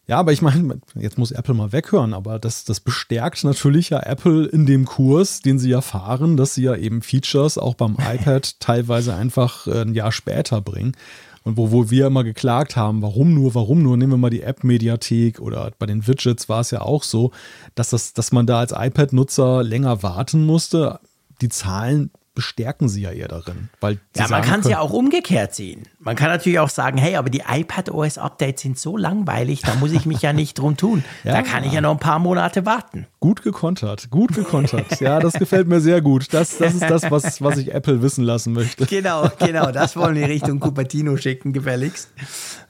Ja, 0.08 0.18
aber 0.18 0.32
ich 0.32 0.42
meine, 0.42 0.80
jetzt 0.94 1.16
muss 1.16 1.30
Apple 1.30 1.54
mal 1.54 1.72
weghören, 1.72 2.12
aber 2.12 2.38
das, 2.38 2.64
das 2.64 2.80
bestärkt 2.80 3.44
natürlich 3.44 3.90
ja 3.90 4.00
Apple 4.00 4.46
in 4.46 4.66
dem 4.66 4.84
Kurs, 4.84 5.42
den 5.42 5.60
sie 5.60 5.70
ja 5.70 5.80
fahren, 5.80 6.36
dass 6.36 6.54
sie 6.54 6.64
ja 6.64 6.74
eben 6.74 7.02
Features 7.02 7.56
auch 7.56 7.74
beim 7.74 7.96
iPad 8.12 8.58
teilweise 8.60 9.14
einfach 9.14 9.66
äh, 9.66 9.82
ein 9.82 9.94
Jahr 9.94 10.12
später 10.12 10.60
bringen. 10.60 10.96
Und 11.44 11.56
wo, 11.56 11.72
wo 11.72 11.90
wir 11.90 12.06
immer 12.06 12.24
geklagt 12.24 12.76
haben, 12.76 13.02
warum 13.02 13.34
nur, 13.34 13.54
warum 13.54 13.82
nur, 13.82 13.96
nehmen 13.96 14.12
wir 14.12 14.16
mal 14.16 14.30
die 14.30 14.42
App-Mediathek 14.42 15.40
oder 15.40 15.72
bei 15.78 15.86
den 15.86 16.06
Widgets 16.06 16.48
war 16.48 16.60
es 16.60 16.70
ja 16.70 16.82
auch 16.82 17.02
so, 17.02 17.32
dass, 17.74 17.90
das, 17.90 18.12
dass 18.12 18.32
man 18.32 18.46
da 18.46 18.60
als 18.60 18.72
iPad-Nutzer 18.72 19.62
länger 19.64 20.02
warten 20.02 20.44
musste. 20.46 21.00
Die 21.40 21.48
Zahlen 21.48 22.10
bestärken 22.34 22.88
sie 22.88 23.02
ja 23.02 23.10
eher 23.10 23.28
darin. 23.28 23.68
Weil 23.80 23.98
ja, 24.16 24.26
man 24.28 24.42
kann 24.42 24.60
es 24.60 24.68
ja 24.68 24.80
auch 24.80 24.92
umgekehrt 24.92 25.54
sehen. 25.54 25.82
Man 25.98 26.16
kann 26.16 26.28
natürlich 26.28 26.58
auch 26.58 26.70
sagen, 26.70 26.96
hey, 26.96 27.16
aber 27.16 27.30
die 27.30 27.42
iPad-OS-Updates 27.46 28.62
sind 28.62 28.78
so 28.78 28.96
langweilig, 28.96 29.62
da 29.62 29.74
muss 29.74 29.92
ich 29.92 30.06
mich 30.06 30.22
ja 30.22 30.32
nicht 30.32 30.58
drum 30.58 30.76
tun. 30.76 31.04
ja, 31.24 31.32
da 31.32 31.42
kann 31.42 31.64
ich 31.64 31.72
ja 31.72 31.80
noch 31.80 31.92
ein 31.92 31.98
paar 31.98 32.18
Monate 32.18 32.64
warten. 32.64 33.06
Gut 33.20 33.42
gekontert, 33.42 34.10
gut 34.10 34.34
gekontert. 34.34 34.86
Ja, 35.02 35.18
das 35.18 35.32
gefällt 35.32 35.66
mir 35.66 35.80
sehr 35.80 36.00
gut. 36.00 36.32
Das, 36.32 36.58
das 36.58 36.74
ist 36.74 36.82
das, 36.82 37.10
was, 37.10 37.42
was 37.42 37.56
ich 37.56 37.74
Apple 37.74 38.02
wissen 38.02 38.24
lassen 38.24 38.52
möchte. 38.52 38.86
Genau, 38.86 39.28
genau. 39.38 39.72
Das 39.72 39.96
wollen 39.96 40.14
wir 40.14 40.28
Richtung 40.28 40.60
Cupertino 40.60 41.16
schicken, 41.16 41.52
gefälligst. 41.52 42.08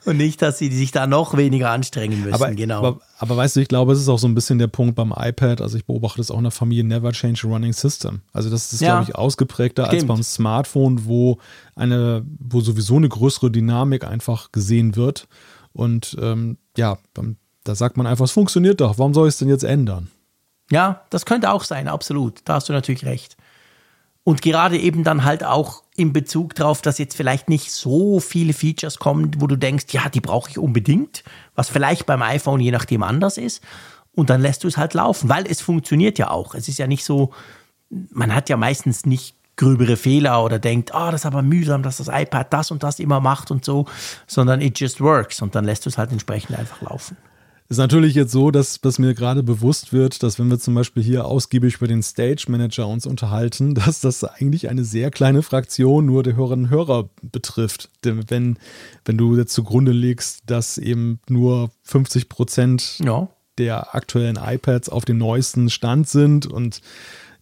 Und 0.05 0.17
nicht, 0.17 0.41
dass 0.41 0.57
sie 0.57 0.69
sich 0.69 0.91
da 0.91 1.07
noch 1.07 1.37
weniger 1.37 1.69
anstrengen 1.69 2.21
müssen. 2.21 2.33
Aber, 2.33 2.51
genau. 2.51 2.79
Aber, 2.79 3.01
aber 3.19 3.37
weißt 3.37 3.55
du, 3.55 3.61
ich 3.61 3.67
glaube, 3.67 3.93
es 3.93 3.99
ist 3.99 4.09
auch 4.09 4.19
so 4.19 4.27
ein 4.27 4.35
bisschen 4.35 4.59
der 4.59 4.67
Punkt 4.67 4.95
beim 4.95 5.13
iPad. 5.15 5.61
Also 5.61 5.77
ich 5.77 5.85
beobachte 5.85 6.19
es 6.19 6.29
auch 6.29 6.37
in 6.37 6.43
der 6.43 6.51
Familie 6.51 6.83
Never 6.83 7.11
Change 7.11 7.41
a 7.45 7.49
Running 7.49 7.73
System. 7.73 8.21
Also 8.33 8.49
das 8.49 8.73
ist, 8.73 8.81
ja, 8.81 8.95
glaube 8.95 9.09
ich, 9.09 9.15
ausgeprägter 9.15 9.85
stimmt. 9.85 10.01
als 10.01 10.07
beim 10.07 10.23
Smartphone, 10.23 11.05
wo 11.05 11.37
eine, 11.75 12.25
wo 12.39 12.61
sowieso 12.61 12.97
eine 12.97 13.07
größere 13.07 13.49
Dynamik 13.49 14.03
einfach 14.03 14.51
gesehen 14.51 14.95
wird. 14.95 15.27
Und 15.71 16.17
ähm, 16.21 16.57
ja, 16.75 16.97
da 17.63 17.75
sagt 17.75 17.95
man 17.97 18.05
einfach, 18.05 18.25
es 18.25 18.31
funktioniert 18.31 18.81
doch. 18.81 18.97
Warum 18.97 19.13
soll 19.13 19.27
ich 19.27 19.33
es 19.33 19.39
denn 19.39 19.49
jetzt 19.49 19.63
ändern? 19.63 20.09
Ja, 20.69 21.01
das 21.09 21.25
könnte 21.25 21.51
auch 21.51 21.63
sein, 21.63 21.87
absolut. 21.87 22.41
Da 22.45 22.55
hast 22.55 22.69
du 22.69 22.73
natürlich 22.73 23.05
recht. 23.05 23.37
Und 24.23 24.41
gerade 24.41 24.77
eben 24.77 25.03
dann 25.03 25.25
halt 25.25 25.43
auch 25.43 25.83
in 25.95 26.13
Bezug 26.13 26.55
darauf, 26.55 26.81
dass 26.81 26.97
jetzt 26.97 27.15
vielleicht 27.15 27.49
nicht 27.49 27.71
so 27.71 28.19
viele 28.19 28.53
Features 28.53 28.97
kommen, 28.97 29.31
wo 29.39 29.47
du 29.47 29.57
denkst, 29.57 29.85
ja, 29.89 30.09
die 30.09 30.21
brauche 30.21 30.49
ich 30.49 30.57
unbedingt, 30.57 31.23
was 31.55 31.69
vielleicht 31.69 32.05
beim 32.05 32.21
iPhone 32.21 32.61
je 32.61 32.71
nachdem 32.71 33.03
anders 33.03 33.37
ist. 33.37 33.61
Und 34.15 34.29
dann 34.29 34.41
lässt 34.41 34.63
du 34.63 34.67
es 34.67 34.77
halt 34.77 34.93
laufen, 34.93 35.27
weil 35.29 35.45
es 35.45 35.61
funktioniert 35.61 36.17
ja 36.19 36.29
auch. 36.29 36.55
Es 36.55 36.67
ist 36.67 36.79
ja 36.79 36.87
nicht 36.87 37.03
so, 37.03 37.33
man 37.89 38.33
hat 38.33 38.49
ja 38.49 38.57
meistens 38.57 39.05
nicht 39.05 39.35
gröbere 39.55 39.97
Fehler 39.97 40.43
oder 40.43 40.57
denkt, 40.57 40.91
oh, 40.93 41.09
das 41.11 41.21
ist 41.21 41.25
aber 41.25 41.41
mühsam, 41.41 41.83
dass 41.83 41.97
das 41.97 42.07
iPad 42.07 42.51
das 42.51 42.71
und 42.71 42.81
das 42.81 42.99
immer 42.99 43.19
macht 43.19 43.51
und 43.51 43.65
so, 43.65 43.85
sondern 44.25 44.61
it 44.61 44.79
just 44.79 44.99
works 44.99 45.41
und 45.41 45.53
dann 45.53 45.65
lässt 45.65 45.85
du 45.85 45.89
es 45.89 45.97
halt 45.97 46.11
entsprechend 46.11 46.57
einfach 46.57 46.81
laufen. 46.81 47.17
Ist 47.69 47.77
natürlich 47.77 48.13
jetzt 48.13 48.31
so, 48.31 48.51
dass, 48.51 48.81
dass 48.81 48.99
mir 48.99 49.13
gerade 49.13 49.41
bewusst 49.41 49.93
wird, 49.93 50.21
dass 50.21 50.37
wenn 50.37 50.49
wir 50.49 50.59
zum 50.59 50.75
Beispiel 50.75 51.01
hier 51.01 51.25
ausgiebig 51.25 51.77
über 51.77 51.87
den 51.87 52.03
Stage 52.03 52.45
Manager 52.49 52.87
uns 52.87 53.05
unterhalten, 53.05 53.73
dass 53.75 54.01
das 54.01 54.23
eigentlich 54.23 54.69
eine 54.69 54.83
sehr 54.83 55.11
kleine 55.11 55.41
Fraktion 55.41 56.05
nur 56.05 56.23
der 56.23 56.35
Hörerinnen 56.35 56.65
und 56.65 56.71
Hörer 56.71 57.09
betrifft. 57.21 57.89
Denn 58.03 58.23
wenn, 58.29 58.57
wenn 59.05 59.17
du 59.17 59.35
jetzt 59.35 59.53
zugrunde 59.53 59.91
legst, 59.91 60.41
dass 60.45 60.77
eben 60.77 61.19
nur 61.29 61.71
50 61.83 62.29
Prozent 62.29 62.99
ja. 63.03 63.29
der 63.57 63.95
aktuellen 63.95 64.37
iPads 64.37 64.89
auf 64.89 65.05
dem 65.05 65.17
neuesten 65.17 65.69
Stand 65.69 66.09
sind 66.09 66.45
und 66.45 66.81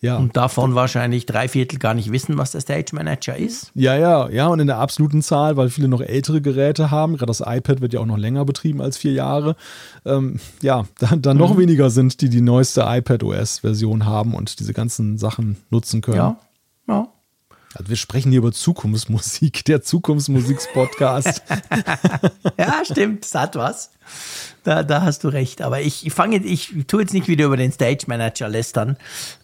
ja. 0.02 0.18
Und 0.18 0.36
davon 0.36 0.74
wahrscheinlich 0.74 1.28
drei 1.28 1.48
Viertel 1.48 1.78
gar 1.78 1.94
nicht 1.94 2.12
wissen, 2.12 2.36
was 2.40 2.52
der 2.52 2.62
Stage 2.62 2.94
Manager 2.94 3.38
ist. 3.38 3.72
Ja, 3.76 3.96
ja, 3.96 4.30
ja. 4.30 4.48
Und 4.48 4.60
in 4.60 4.66
der 4.66 4.80
absoluten 4.80 5.22
Zahl, 5.22 5.58
weil 5.58 5.70
viele 5.70 5.88
noch 5.88 6.02
ältere 6.02 6.42
Geräte 6.42 6.90
haben, 6.90 7.18
gerade 7.18 7.28
das 7.28 7.42
iPad 7.46 7.82
wird 7.82 7.94
ja 7.94 8.00
auch 8.00 8.08
noch 8.08 8.18
länger 8.18 8.44
betrieben 8.44 8.82
als 8.82 8.98
vier 8.98 9.14
Jahre, 9.14 9.56
ähm, 10.04 10.40
ja, 10.64 10.86
dann, 10.98 11.22
dann 11.22 11.38
noch 11.38 11.54
mhm. 11.54 11.60
weniger 11.60 11.92
sind, 11.92 12.22
die 12.22 12.30
die 12.30 12.42
neueste 12.42 12.82
iPad 12.88 13.24
OS-Version 13.24 14.08
haben 14.08 14.34
und 14.34 14.60
diese 14.60 14.74
ganzen 14.74 15.20
Sachen 15.20 15.58
nutzen 15.70 16.02
können. 16.02 16.18
Ja, 16.18 16.40
ja. 16.88 17.08
Also 17.76 17.90
wir 17.90 17.96
sprechen 17.96 18.32
hier 18.32 18.40
über 18.40 18.52
Zukunftsmusik, 18.52 19.64
der 19.66 19.82
Zukunftsmusiks-Podcast. 19.82 21.44
ja, 22.58 22.84
stimmt, 22.84 23.24
das 23.24 23.36
hat 23.36 23.56
was. 23.56 23.92
Da, 24.64 24.84
da 24.84 25.04
hast 25.04 25.24
du 25.24 25.30
recht. 25.30 25.62
Aber 25.62 25.80
ich, 25.80 26.06
ich 26.06 26.14
fange 26.14 26.38
ich 26.38 26.74
tue 26.88 27.02
jetzt 27.02 27.14
nicht 27.14 27.28
wieder 27.28 27.46
über 27.46 27.56
den 27.56 27.72
Stage 27.72 28.06
Manager 28.08 28.50
lästern, 28.50 28.98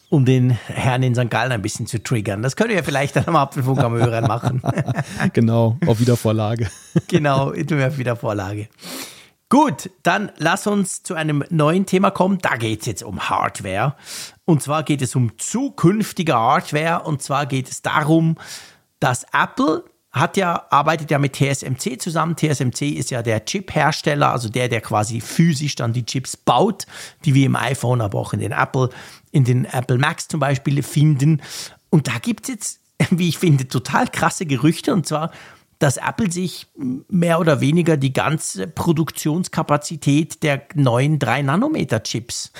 um 0.10 0.26
den 0.26 0.52
Herrn 0.52 1.04
in 1.04 1.16
St. 1.16 1.30
Gallen 1.30 1.52
ein 1.52 1.62
bisschen 1.62 1.88
zu 1.88 2.02
triggern. 2.02 2.42
Das 2.42 2.56
könnt 2.56 2.70
ihr 2.70 2.78
ja 2.78 2.84
vielleicht 2.84 3.16
dann 3.16 3.26
am 3.26 3.36
Apfelfunk 3.36 3.80
am 3.80 3.94
Hörern 3.94 4.26
machen. 4.26 4.62
genau, 5.34 5.78
auf 5.86 6.00
Wiedervorlage. 6.00 6.70
genau, 7.08 7.52
tun 7.52 7.78
wir 7.78 7.88
auf 7.88 7.98
Wiedervorlage. 7.98 8.70
Gut, 9.50 9.90
dann 10.04 10.32
lass 10.38 10.68
uns 10.68 11.04
zu 11.04 11.14
einem 11.14 11.44
neuen 11.50 11.86
Thema 11.86 12.12
kommen. 12.12 12.38
Da 12.40 12.58
geht 12.58 12.82
es 12.82 12.86
jetzt 12.86 13.04
um 13.04 13.30
Hardware. 13.30 13.96
Und 14.44 14.62
zwar 14.62 14.84
geht 14.84 15.02
es 15.02 15.16
um 15.16 15.38
zukünftige 15.38 16.36
Hardware. 16.36 17.04
Und 17.04 17.22
zwar 17.22 17.46
geht 17.46 17.70
es 17.70 17.82
darum, 17.82 18.36
dass 19.00 19.26
Apple 19.32 19.86
hat 20.20 20.38
ja, 20.38 20.66
arbeitet 20.70 21.12
ja 21.12 21.20
mit 21.20 21.36
TSMC 21.36 22.02
zusammen. 22.02 22.36
TSMC 22.36 22.82
ist 22.92 23.12
ja 23.12 23.22
der 23.22 23.46
Chip-Hersteller, 23.46 24.32
also 24.32 24.50
der, 24.50 24.70
der 24.70 24.82
quasi 24.82 25.22
physisch 25.22 25.76
dann 25.76 25.94
die 25.94 26.06
Chips 26.06 26.38
baut, 26.38 26.86
die 27.26 27.34
wir 27.34 27.46
im 27.46 27.56
iPhone, 27.56 28.02
aber 28.02 28.20
auch 28.20 28.34
in 28.34 28.40
den 28.40 28.52
Apple, 28.52 28.90
in 29.32 29.44
den 29.44 29.66
Apple 29.66 29.98
Macs 29.98 30.28
zum 30.28 30.40
Beispiel 30.40 30.82
finden. 30.84 31.42
Und 31.90 32.08
da 32.08 32.20
gibt 32.20 32.44
es 32.44 32.50
jetzt, 32.50 32.80
wie 33.10 33.30
ich 33.30 33.38
finde, 33.38 33.68
total 33.68 34.08
krasse 34.08 34.46
Gerüchte. 34.46 34.94
Und 34.94 35.08
zwar, 35.08 35.32
dass 35.80 35.98
Apple 35.98 36.32
sich 36.32 36.68
mehr 37.10 37.40
oder 37.40 37.62
weniger 37.62 37.98
die 37.98 38.14
ganze 38.14 38.68
Produktionskapazität 38.68 40.42
der 40.44 40.64
neuen 40.76 41.20
3-Nanometer-Chips 41.20 42.52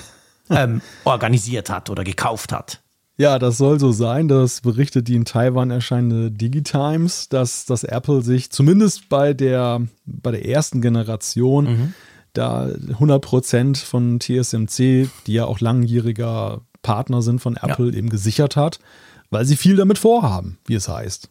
ähm, 0.50 0.80
organisiert 1.04 1.70
hat 1.70 1.90
oder 1.90 2.04
gekauft 2.04 2.52
hat. 2.52 2.80
Ja, 3.20 3.40
das 3.40 3.58
soll 3.58 3.80
so 3.80 3.90
sein. 3.90 4.28
Das 4.28 4.60
berichtet 4.60 5.08
die 5.08 5.16
in 5.16 5.24
Taiwan 5.24 5.72
erscheinende 5.72 6.30
Digitimes, 6.30 7.28
dass, 7.28 7.66
dass 7.66 7.82
Apple 7.82 8.22
sich 8.22 8.50
zumindest 8.50 9.08
bei 9.08 9.34
der, 9.34 9.82
bei 10.06 10.30
der 10.30 10.46
ersten 10.46 10.80
Generation 10.80 11.64
mhm. 11.64 11.94
da 12.32 12.66
100% 12.66 13.84
von 13.84 14.20
TSMC, 14.20 15.10
die 15.26 15.32
ja 15.32 15.46
auch 15.46 15.58
langjähriger 15.58 16.60
Partner 16.82 17.20
sind 17.20 17.40
von 17.40 17.56
Apple, 17.56 17.90
ja. 17.90 17.98
eben 17.98 18.08
gesichert 18.08 18.54
hat, 18.54 18.78
weil 19.30 19.44
sie 19.44 19.56
viel 19.56 19.74
damit 19.74 19.98
vorhaben, 19.98 20.58
wie 20.66 20.74
es 20.74 20.88
heißt. 20.88 21.28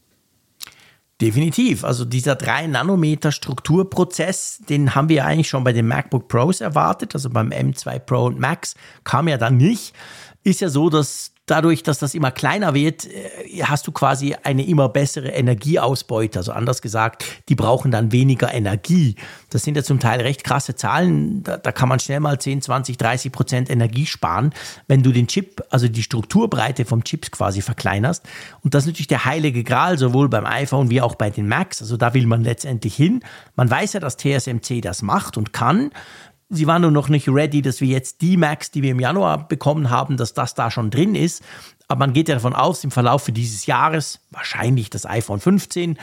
Definitiv. 1.21 1.85
Also 1.85 2.03
dieser 2.03 2.35
3 2.35 2.67
Nanometer 2.67 3.31
Strukturprozess, 3.31 4.61
den 4.69 4.93
haben 4.93 5.07
wir 5.07 5.25
eigentlich 5.25 5.47
schon 5.47 5.63
bei 5.63 5.71
den 5.71 5.87
MacBook 5.87 6.27
Pros 6.27 6.59
erwartet. 6.59 7.15
Also 7.15 7.29
beim 7.29 7.49
M2 7.49 7.99
Pro 7.99 8.25
und 8.25 8.39
Max 8.39 8.75
kam 9.05 9.29
ja 9.29 9.37
dann 9.37 9.55
nicht. 9.55 9.95
Ist 10.43 10.59
ja 10.59 10.69
so, 10.69 10.89
dass 10.89 11.31
dadurch, 11.47 11.81
dass 11.81 11.97
das 11.97 12.13
immer 12.13 12.29
kleiner 12.29 12.75
wird, 12.75 13.05
äh, 13.05 13.63
hast 13.63 13.87
du 13.87 13.91
quasi 13.91 14.35
eine 14.43 14.67
immer 14.67 14.89
bessere 14.89 15.29
Energieausbeute. 15.29 16.37
Also 16.37 16.51
anders 16.51 16.81
gesagt, 16.83 17.25
die 17.49 17.55
brauchen 17.55 17.89
dann 17.89 18.11
weniger 18.11 18.53
Energie. 18.53 19.15
Das 19.49 19.63
sind 19.63 19.75
ja 19.75 19.83
zum 19.83 19.99
Teil 19.99 20.21
recht 20.21 20.43
krasse 20.43 20.75
Zahlen. 20.75 21.41
Da, 21.43 21.57
da 21.57 21.71
kann 21.71 21.89
man 21.89 21.99
schnell 21.99 22.19
mal 22.19 22.39
10, 22.39 22.61
20, 22.61 22.97
30 22.97 23.31
Prozent 23.31 23.69
Energie 23.69 24.05
sparen, 24.05 24.53
wenn 24.87 25.01
du 25.01 25.11
den 25.11 25.27
Chip, 25.27 25.63
also 25.69 25.87
die 25.87 26.03
Strukturbreite 26.03 26.85
vom 26.85 27.03
Chips 27.03 27.31
quasi 27.31 27.61
verkleinerst. 27.61 28.23
Und 28.61 28.73
das 28.73 28.83
ist 28.83 28.87
natürlich 28.87 29.07
der 29.07 29.25
heilige 29.25 29.63
Gral, 29.63 29.97
sowohl 29.97 30.29
beim 30.29 30.45
iPhone 30.45 30.89
wie 30.89 31.01
auch 31.01 31.15
bei 31.15 31.29
den 31.29 31.47
Macs. 31.47 31.81
Also 31.81 31.97
da 31.97 32.13
will 32.13 32.27
man 32.27 32.43
letztendlich 32.43 32.95
hin. 32.95 33.23
Man 33.55 33.71
weiß 33.71 33.93
ja, 33.93 33.99
dass 33.99 34.17
TSMC 34.17 34.81
das 34.81 35.01
macht 35.01 35.37
und 35.37 35.53
kann. 35.53 35.91
Sie 36.49 36.65
waren 36.65 36.81
nur 36.81 36.91
noch 36.91 37.09
nicht 37.09 37.27
ready, 37.27 37.61
dass 37.61 37.81
wir 37.81 37.89
jetzt 37.89 38.21
die 38.21 38.37
Macs, 38.37 38.71
die 38.71 38.81
wir 38.81 38.91
im 38.91 39.01
Januar 39.01 39.47
bekommen 39.47 39.89
haben, 39.89 40.15
dass 40.15 40.33
das 40.33 40.55
da 40.55 40.71
schon 40.71 40.89
drin 40.89 41.13
ist. 41.13 41.43
Aber 41.89 41.99
man 41.99 42.13
geht 42.13 42.29
ja 42.29 42.35
davon 42.35 42.53
aus, 42.53 42.83
im 42.83 42.91
Verlauf 42.91 43.25
dieses 43.25 43.65
Jahres, 43.65 44.19
wahrscheinlich 44.31 44.89
das 44.89 45.05
iPhone 45.05 45.39
15 45.39 45.97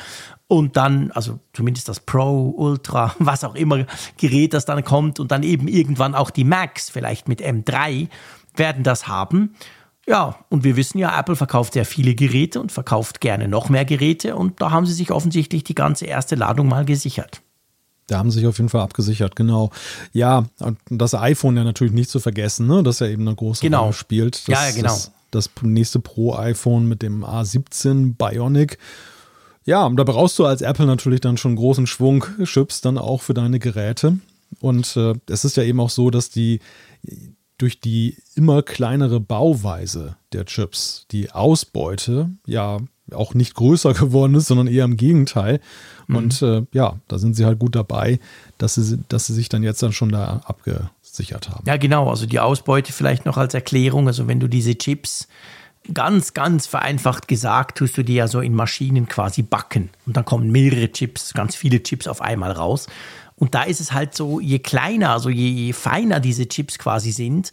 und 0.47 0.77
dann, 0.77 1.11
also 1.13 1.41
zumindest 1.53 1.89
das 1.89 2.01
Pro, 2.01 2.55
Ultra, 2.57 3.15
was 3.19 3.45
auch 3.45 3.55
immer 3.55 3.87
Gerät, 4.19 4.55
das 4.55 4.67
dann 4.67 4.85
kommt 4.85 5.19
und 5.19 5.31
dann 5.31 5.43
eben 5.43 5.69
irgendwann 5.69 6.15
auch 6.15 6.31
die 6.31 6.45
Macs, 6.45 6.91
vielleicht 6.91 7.29
mit 7.29 7.41
M3, 7.41 8.09
werden 8.55 8.85
das 8.85 9.09
haben. 9.09 9.55
Ja, 10.07 10.37
und 10.51 10.65
wir 10.65 10.77
wissen 10.77 10.99
ja, 10.99 11.19
Apple 11.19 11.37
verkauft 11.37 11.73
sehr 11.73 11.87
viele 11.87 12.15
Geräte 12.15 12.61
und 12.61 12.71
verkauft 12.71 13.23
gerne 13.23 13.49
noch 13.49 13.71
mehr 13.71 13.87
Geräte 13.87 14.37
und 14.37 14.61
da 14.61 14.71
haben 14.71 14.85
sie 14.85 14.93
sich 14.93 15.11
offensichtlich 15.11 15.65
die 15.65 15.75
ganze 15.75 16.05
erste 16.05 16.35
Ladung 16.35 16.69
mal 16.69 16.85
gesichert. 16.85 17.41
Da 18.07 18.19
haben 18.19 18.31
sie 18.31 18.41
sich 18.41 18.47
auf 18.47 18.59
jeden 18.59 18.69
Fall 18.69 18.83
abgesichert, 18.83 19.35
genau. 19.37 19.71
Ja, 20.13 20.45
und 20.61 20.79
das 20.91 21.15
iPhone 21.15 21.57
ja 21.57 21.65
natürlich 21.65 21.95
nicht 21.95 22.11
zu 22.11 22.21
vergessen, 22.21 22.67
ne? 22.67 22.83
das 22.83 22.99
ja 22.99 23.07
eben 23.07 23.27
eine 23.27 23.37
große 23.37 23.63
genau. 23.63 23.83
Rolle 23.83 23.93
spielt. 23.95 24.47
Das, 24.47 24.47
ja, 24.47 24.69
ja, 24.69 24.75
genau. 24.75 24.89
Das, 24.89 25.13
das 25.31 25.51
nächste 25.63 26.01
Pro-iPhone 26.01 26.87
mit 26.87 27.03
dem 27.03 27.25
A17 27.25 28.15
Bionic. 28.17 28.79
Ja, 29.65 29.87
und 29.87 29.97
da 29.97 30.05
brauchst 30.05 30.39
du 30.39 30.45
als 30.45 30.61
Apple 30.61 30.87
natürlich 30.87 31.21
dann 31.21 31.39
schon 31.39 31.57
großen 31.57 31.87
Schwung 31.87 32.27
Chips 32.45 32.83
dann 32.83 32.99
auch 32.99 33.23
für 33.23 33.35
deine 33.35 33.59
Geräte. 33.59 34.19
Und 34.61 34.97
äh, 34.97 35.15
es 35.29 35.45
ist 35.45 35.57
ja 35.57 35.63
eben 35.63 35.81
auch 35.81 35.91
so, 35.91 36.11
dass 36.11 36.29
die 36.29 36.61
durch 37.59 37.81
die 37.81 38.19
immer 38.35 38.63
kleinere 38.63 39.21
Bauweise 39.21 40.17
der 40.33 40.45
Chips 40.45 41.07
die 41.11 41.31
Ausbeute 41.31 42.31
ja 42.47 42.79
auch 43.13 43.35
nicht 43.35 43.55
größer 43.55 43.95
geworden 43.95 44.35
ist, 44.35 44.47
sondern 44.47 44.67
eher 44.67 44.85
im 44.85 44.97
Gegenteil. 44.97 45.61
Mhm. 46.07 46.17
Und 46.17 46.43
äh, 46.43 46.63
ja, 46.73 46.97
da 47.09 47.19
sind 47.19 47.35
sie 47.35 47.45
halt 47.45 47.59
gut 47.59 47.75
dabei, 47.75 48.19
dass 48.59 48.75
sie, 48.75 48.99
dass 49.09 49.27
sie 49.27 49.35
sich 49.35 49.49
dann 49.49 49.63
jetzt 49.63 49.83
dann 49.83 49.93
schon 49.93 50.11
da 50.11 50.43
abgesichert 50.45 51.51
haben. 51.51 51.65
Ja, 51.67 51.77
genau. 51.77 52.09
Also 52.09 52.27
die 52.27 52.41
Ausbeute 52.41 52.93
vielleicht 52.93 53.27
noch 53.27 53.37
als 53.37 53.55
Erklärung. 53.55 54.07
Also 54.07 54.29
wenn 54.29 54.41
du 54.41 54.49
diese 54.49 54.77
Chips 54.77 55.29
ganz, 55.93 56.33
ganz 56.33 56.67
vereinfacht 56.67 57.29
gesagt, 57.29 57.79
tust 57.79 57.97
du 57.99 58.05
die 58.05 58.15
ja 58.15 58.29
so 58.29 58.41
in 58.41 58.55
Maschinen 58.55 59.07
quasi 59.07 59.43
backen. 59.43 59.91
Und 60.07 60.17
dann 60.17 60.25
kommen 60.25 60.51
mehrere 60.51 60.91
Chips, 60.91 61.35
ganz 61.35 61.55
viele 61.55 61.83
Chips 61.83 62.07
auf 62.07 62.23
einmal 62.23 62.53
raus. 62.53 62.87
Und 63.37 63.55
da 63.55 63.65
ist 63.65 63.81
es 63.81 63.93
halt 63.93 64.15
so, 64.15 64.41
je 64.41 64.61
kleiner, 64.61 65.11
also 65.11 65.29
je, 65.29 65.49
je 65.49 65.73
feiner 65.73 66.21
diese 66.21 66.49
Chips 66.49 66.79
quasi 66.79 67.11
sind, 67.11 67.51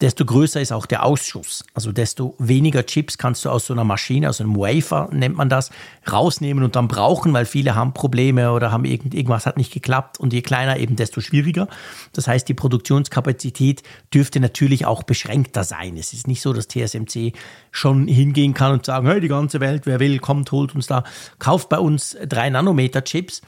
desto 0.00 0.24
größer 0.24 0.60
ist 0.60 0.72
auch 0.72 0.86
der 0.86 1.04
Ausschuss. 1.04 1.64
Also 1.74 1.92
desto 1.92 2.34
weniger 2.38 2.84
Chips 2.84 3.18
kannst 3.18 3.44
du 3.44 3.50
aus 3.50 3.66
so 3.66 3.72
einer 3.72 3.84
Maschine, 3.84 4.28
aus 4.28 4.40
einem 4.40 4.56
Wafer 4.56 5.08
nennt 5.12 5.36
man 5.36 5.48
das, 5.48 5.70
rausnehmen 6.10 6.64
und 6.64 6.74
dann 6.74 6.88
brauchen, 6.88 7.32
weil 7.32 7.46
viele 7.46 7.76
haben 7.76 7.94
Probleme 7.94 8.52
oder 8.52 8.72
haben 8.72 8.84
irgend, 8.84 9.14
irgendwas 9.14 9.46
hat 9.46 9.56
nicht 9.56 9.72
geklappt 9.72 10.18
und 10.18 10.32
je 10.32 10.42
kleiner 10.42 10.76
eben, 10.78 10.96
desto 10.96 11.20
schwieriger. 11.20 11.68
Das 12.12 12.26
heißt, 12.26 12.48
die 12.48 12.54
Produktionskapazität 12.54 13.84
dürfte 14.12 14.40
natürlich 14.40 14.86
auch 14.86 15.04
beschränkter 15.04 15.62
sein. 15.62 15.96
Es 15.96 16.12
ist 16.12 16.26
nicht 16.26 16.42
so, 16.42 16.52
dass 16.52 16.66
TSMC 16.66 17.32
schon 17.70 18.08
hingehen 18.08 18.54
kann 18.54 18.72
und 18.72 18.84
sagen, 18.84 19.06
hey, 19.06 19.20
die 19.20 19.28
ganze 19.28 19.60
Welt, 19.60 19.86
wer 19.86 20.00
will, 20.00 20.18
kommt, 20.18 20.50
holt 20.50 20.74
uns 20.74 20.88
da, 20.88 21.04
kauft 21.38 21.68
bei 21.68 21.78
uns 21.78 22.16
drei 22.26 22.50
Nanometer 22.50 23.04
Chips. 23.04 23.40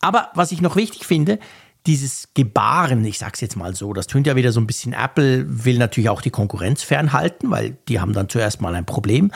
Aber 0.00 0.30
was 0.34 0.52
ich 0.52 0.60
noch 0.60 0.76
wichtig 0.76 1.04
finde, 1.04 1.40
dieses 1.86 2.28
Gebaren, 2.34 3.04
ich 3.04 3.18
sag's 3.18 3.40
jetzt 3.40 3.56
mal 3.56 3.74
so, 3.74 3.92
das 3.92 4.06
tönt 4.06 4.26
ja 4.26 4.36
wieder 4.36 4.52
so 4.52 4.60
ein 4.60 4.66
bisschen, 4.66 4.92
Apple 4.92 5.44
will 5.64 5.78
natürlich 5.78 6.10
auch 6.10 6.20
die 6.20 6.30
Konkurrenz 6.30 6.82
fernhalten, 6.82 7.50
weil 7.50 7.76
die 7.88 8.00
haben 8.00 8.12
dann 8.12 8.28
zuerst 8.28 8.60
mal 8.60 8.74
ein 8.74 8.86
Problem. 8.86 9.30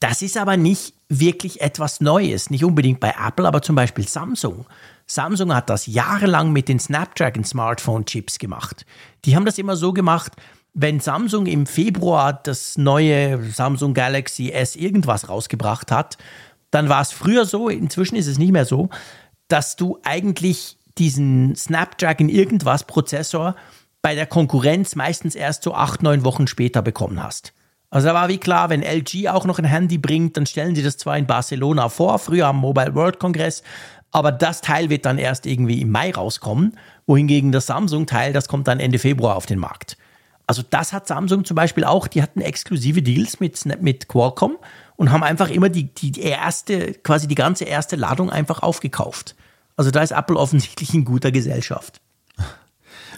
Das 0.00 0.22
ist 0.22 0.36
aber 0.36 0.56
nicht 0.56 0.94
wirklich 1.08 1.60
etwas 1.60 2.00
Neues, 2.00 2.50
nicht 2.50 2.64
unbedingt 2.64 3.00
bei 3.00 3.14
Apple, 3.18 3.46
aber 3.46 3.62
zum 3.62 3.76
Beispiel 3.76 4.08
Samsung. 4.08 4.66
Samsung 5.06 5.54
hat 5.54 5.70
das 5.70 5.86
jahrelang 5.86 6.52
mit 6.52 6.68
den 6.68 6.78
Snapdragon 6.78 7.44
Smartphone 7.44 8.06
Chips 8.06 8.38
gemacht. 8.38 8.86
Die 9.24 9.36
haben 9.36 9.44
das 9.44 9.58
immer 9.58 9.76
so 9.76 9.92
gemacht, 9.92 10.32
wenn 10.72 10.98
Samsung 10.98 11.46
im 11.46 11.66
Februar 11.66 12.32
das 12.32 12.76
neue 12.76 13.50
Samsung 13.52 13.94
Galaxy 13.94 14.50
S 14.50 14.74
irgendwas 14.74 15.28
rausgebracht 15.28 15.92
hat, 15.92 16.18
dann 16.70 16.88
war 16.88 17.02
es 17.02 17.12
früher 17.12 17.44
so, 17.44 17.68
inzwischen 17.68 18.16
ist 18.16 18.26
es 18.26 18.38
nicht 18.38 18.52
mehr 18.52 18.64
so, 18.64 18.88
dass 19.46 19.76
du 19.76 19.98
eigentlich 20.02 20.76
diesen 20.98 21.56
Snapdragon 21.56 22.28
irgendwas 22.28 22.84
Prozessor 22.84 23.56
bei 24.02 24.14
der 24.14 24.26
Konkurrenz 24.26 24.96
meistens 24.96 25.34
erst 25.34 25.62
so 25.62 25.74
acht, 25.74 26.02
neun 26.02 26.24
Wochen 26.24 26.46
später 26.46 26.82
bekommen 26.82 27.22
hast. 27.22 27.52
Also 27.90 28.08
da 28.08 28.14
war 28.14 28.28
wie 28.28 28.38
klar, 28.38 28.70
wenn 28.70 28.82
LG 28.82 29.28
auch 29.28 29.44
noch 29.46 29.58
ein 29.58 29.64
Handy 29.64 29.98
bringt, 29.98 30.36
dann 30.36 30.46
stellen 30.46 30.74
sie 30.74 30.82
das 30.82 30.96
zwar 30.96 31.16
in 31.16 31.26
Barcelona 31.26 31.88
vor, 31.88 32.18
früher 32.18 32.48
am 32.48 32.56
Mobile 32.56 32.94
World 32.94 33.20
Congress, 33.20 33.62
aber 34.10 34.30
das 34.30 34.60
Teil 34.60 34.90
wird 34.90 35.06
dann 35.06 35.18
erst 35.18 35.46
irgendwie 35.46 35.80
im 35.80 35.90
Mai 35.90 36.12
rauskommen, 36.12 36.76
wohingegen 37.06 37.52
das 37.52 37.66
Samsung-Teil, 37.66 38.32
das 38.32 38.48
kommt 38.48 38.68
dann 38.68 38.80
Ende 38.80 38.98
Februar 38.98 39.36
auf 39.36 39.46
den 39.46 39.58
Markt. 39.58 39.96
Also 40.46 40.62
das 40.68 40.92
hat 40.92 41.06
Samsung 41.06 41.44
zum 41.44 41.54
Beispiel 41.54 41.84
auch, 41.84 42.06
die 42.06 42.22
hatten 42.22 42.40
exklusive 42.40 43.00
Deals 43.00 43.40
mit, 43.40 43.64
mit 43.80 44.08
Qualcomm 44.08 44.56
und 44.96 45.10
haben 45.10 45.22
einfach 45.22 45.48
immer 45.48 45.68
die, 45.68 45.84
die 45.94 46.20
erste, 46.20 46.94
quasi 46.94 47.26
die 47.26 47.34
ganze 47.34 47.64
erste 47.64 47.96
Ladung 47.96 48.30
einfach 48.30 48.62
aufgekauft. 48.62 49.34
Also 49.76 49.90
da 49.90 50.02
ist 50.02 50.12
Apple 50.12 50.36
offensichtlich 50.36 50.94
in 50.94 51.04
guter 51.04 51.32
Gesellschaft. 51.32 52.00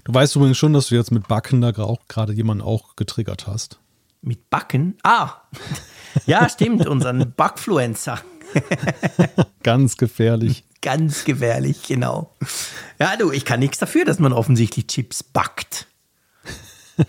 Du 0.05 0.15
weißt 0.15 0.37
übrigens 0.37 0.57
schon, 0.57 0.73
dass 0.73 0.89
du 0.89 0.95
jetzt 0.95 1.11
mit 1.11 1.29
Backen 1.29 1.61
da 1.61 1.73
auch 1.77 2.07
gerade 2.09 2.33
jemanden 2.33 2.63
auch 2.63 2.97
getriggert 2.97 3.47
hast. 3.47 3.81
Mit 4.23 4.51
Backen? 4.51 4.97
Ah, 5.03 5.43
ja, 6.27 6.49
stimmt, 6.49 6.87
unseren 6.87 7.33
Backfluencer. 7.37 8.21
Ganz 9.63 9.97
gefährlich. 9.97 10.65
Ganz 10.81 11.25
gefährlich, 11.25 11.83
genau. 11.83 12.35
Ja, 13.01 13.17
du, 13.17 13.33
ich 13.33 13.45
kann 13.45 13.61
nichts 13.61 13.79
dafür, 13.79 14.05
dass 14.05 14.19
man 14.19 14.33
offensichtlich 14.33 14.87
Chips 14.87 15.23
backt. 15.23 15.87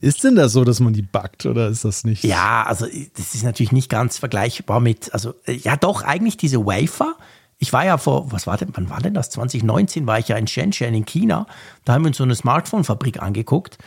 ist 0.00 0.22
denn 0.22 0.36
das 0.36 0.52
so, 0.52 0.64
dass 0.64 0.80
man 0.80 0.92
die 0.92 1.02
backt 1.02 1.46
oder 1.46 1.68
ist 1.68 1.84
das 1.84 2.04
nicht? 2.04 2.22
Ja, 2.24 2.64
also 2.64 2.86
das 3.16 3.34
ist 3.34 3.42
natürlich 3.42 3.72
nicht 3.72 3.88
ganz 3.88 4.18
vergleichbar 4.18 4.80
mit, 4.80 5.12
also 5.14 5.34
ja 5.46 5.76
doch, 5.76 6.02
eigentlich 6.02 6.36
diese 6.36 6.64
Wafer, 6.64 7.16
ich 7.58 7.72
war 7.72 7.84
ja 7.84 7.96
vor, 7.96 8.30
was 8.32 8.46
war 8.46 8.56
denn, 8.58 8.68
wann 8.74 8.90
war 8.90 9.00
denn 9.00 9.14
das? 9.14 9.30
2019 9.30 10.06
war 10.06 10.18
ich 10.18 10.28
ja 10.28 10.36
in 10.36 10.46
Shenzhen 10.46 10.94
in 10.94 11.06
China. 11.06 11.46
Da 11.84 11.94
haben 11.94 12.02
wir 12.02 12.08
uns 12.08 12.18
so 12.18 12.24
eine 12.24 12.34
Smartphone-Fabrik 12.34 13.22
angeguckt. 13.22 13.78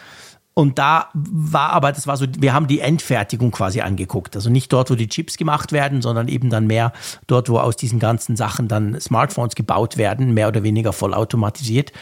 Und 0.55 0.77
da 0.79 1.09
war 1.13 1.69
aber, 1.69 1.91
das 1.91 2.07
war 2.07 2.17
so, 2.17 2.25
wir 2.37 2.53
haben 2.53 2.67
die 2.67 2.79
Endfertigung 2.79 3.51
quasi 3.51 3.81
angeguckt. 3.81 4.35
Also 4.35 4.49
nicht 4.49 4.73
dort, 4.73 4.89
wo 4.89 4.95
die 4.95 5.07
Chips 5.07 5.37
gemacht 5.37 5.71
werden, 5.71 6.01
sondern 6.01 6.27
eben 6.27 6.49
dann 6.49 6.67
mehr 6.67 6.91
dort, 7.27 7.47
wo 7.47 7.59
aus 7.59 7.77
diesen 7.77 7.99
ganzen 7.99 8.35
Sachen 8.35 8.67
dann 8.67 8.99
Smartphones 8.99 9.55
gebaut 9.55 9.97
werden, 9.97 10.33
mehr 10.33 10.47
oder 10.47 10.63
weniger 10.63 10.91
vollautomatisiert. 10.91 11.93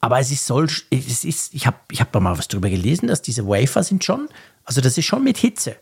Aber 0.00 0.20
es 0.20 0.30
ist 0.30 0.46
soll, 0.46 0.68
es 0.90 1.24
ist, 1.24 1.54
ich 1.54 1.66
habe 1.66 1.78
ich 1.90 2.00
hab 2.00 2.12
da 2.12 2.20
mal 2.20 2.38
was 2.38 2.48
drüber 2.48 2.68
gelesen, 2.68 3.08
dass 3.08 3.22
diese 3.22 3.48
Wafer 3.48 3.82
sind 3.82 4.04
schon, 4.04 4.28
also 4.64 4.80
das 4.80 4.98
ist 4.98 5.06
schon 5.06 5.24
mit 5.24 5.38
Hitze. 5.38 5.76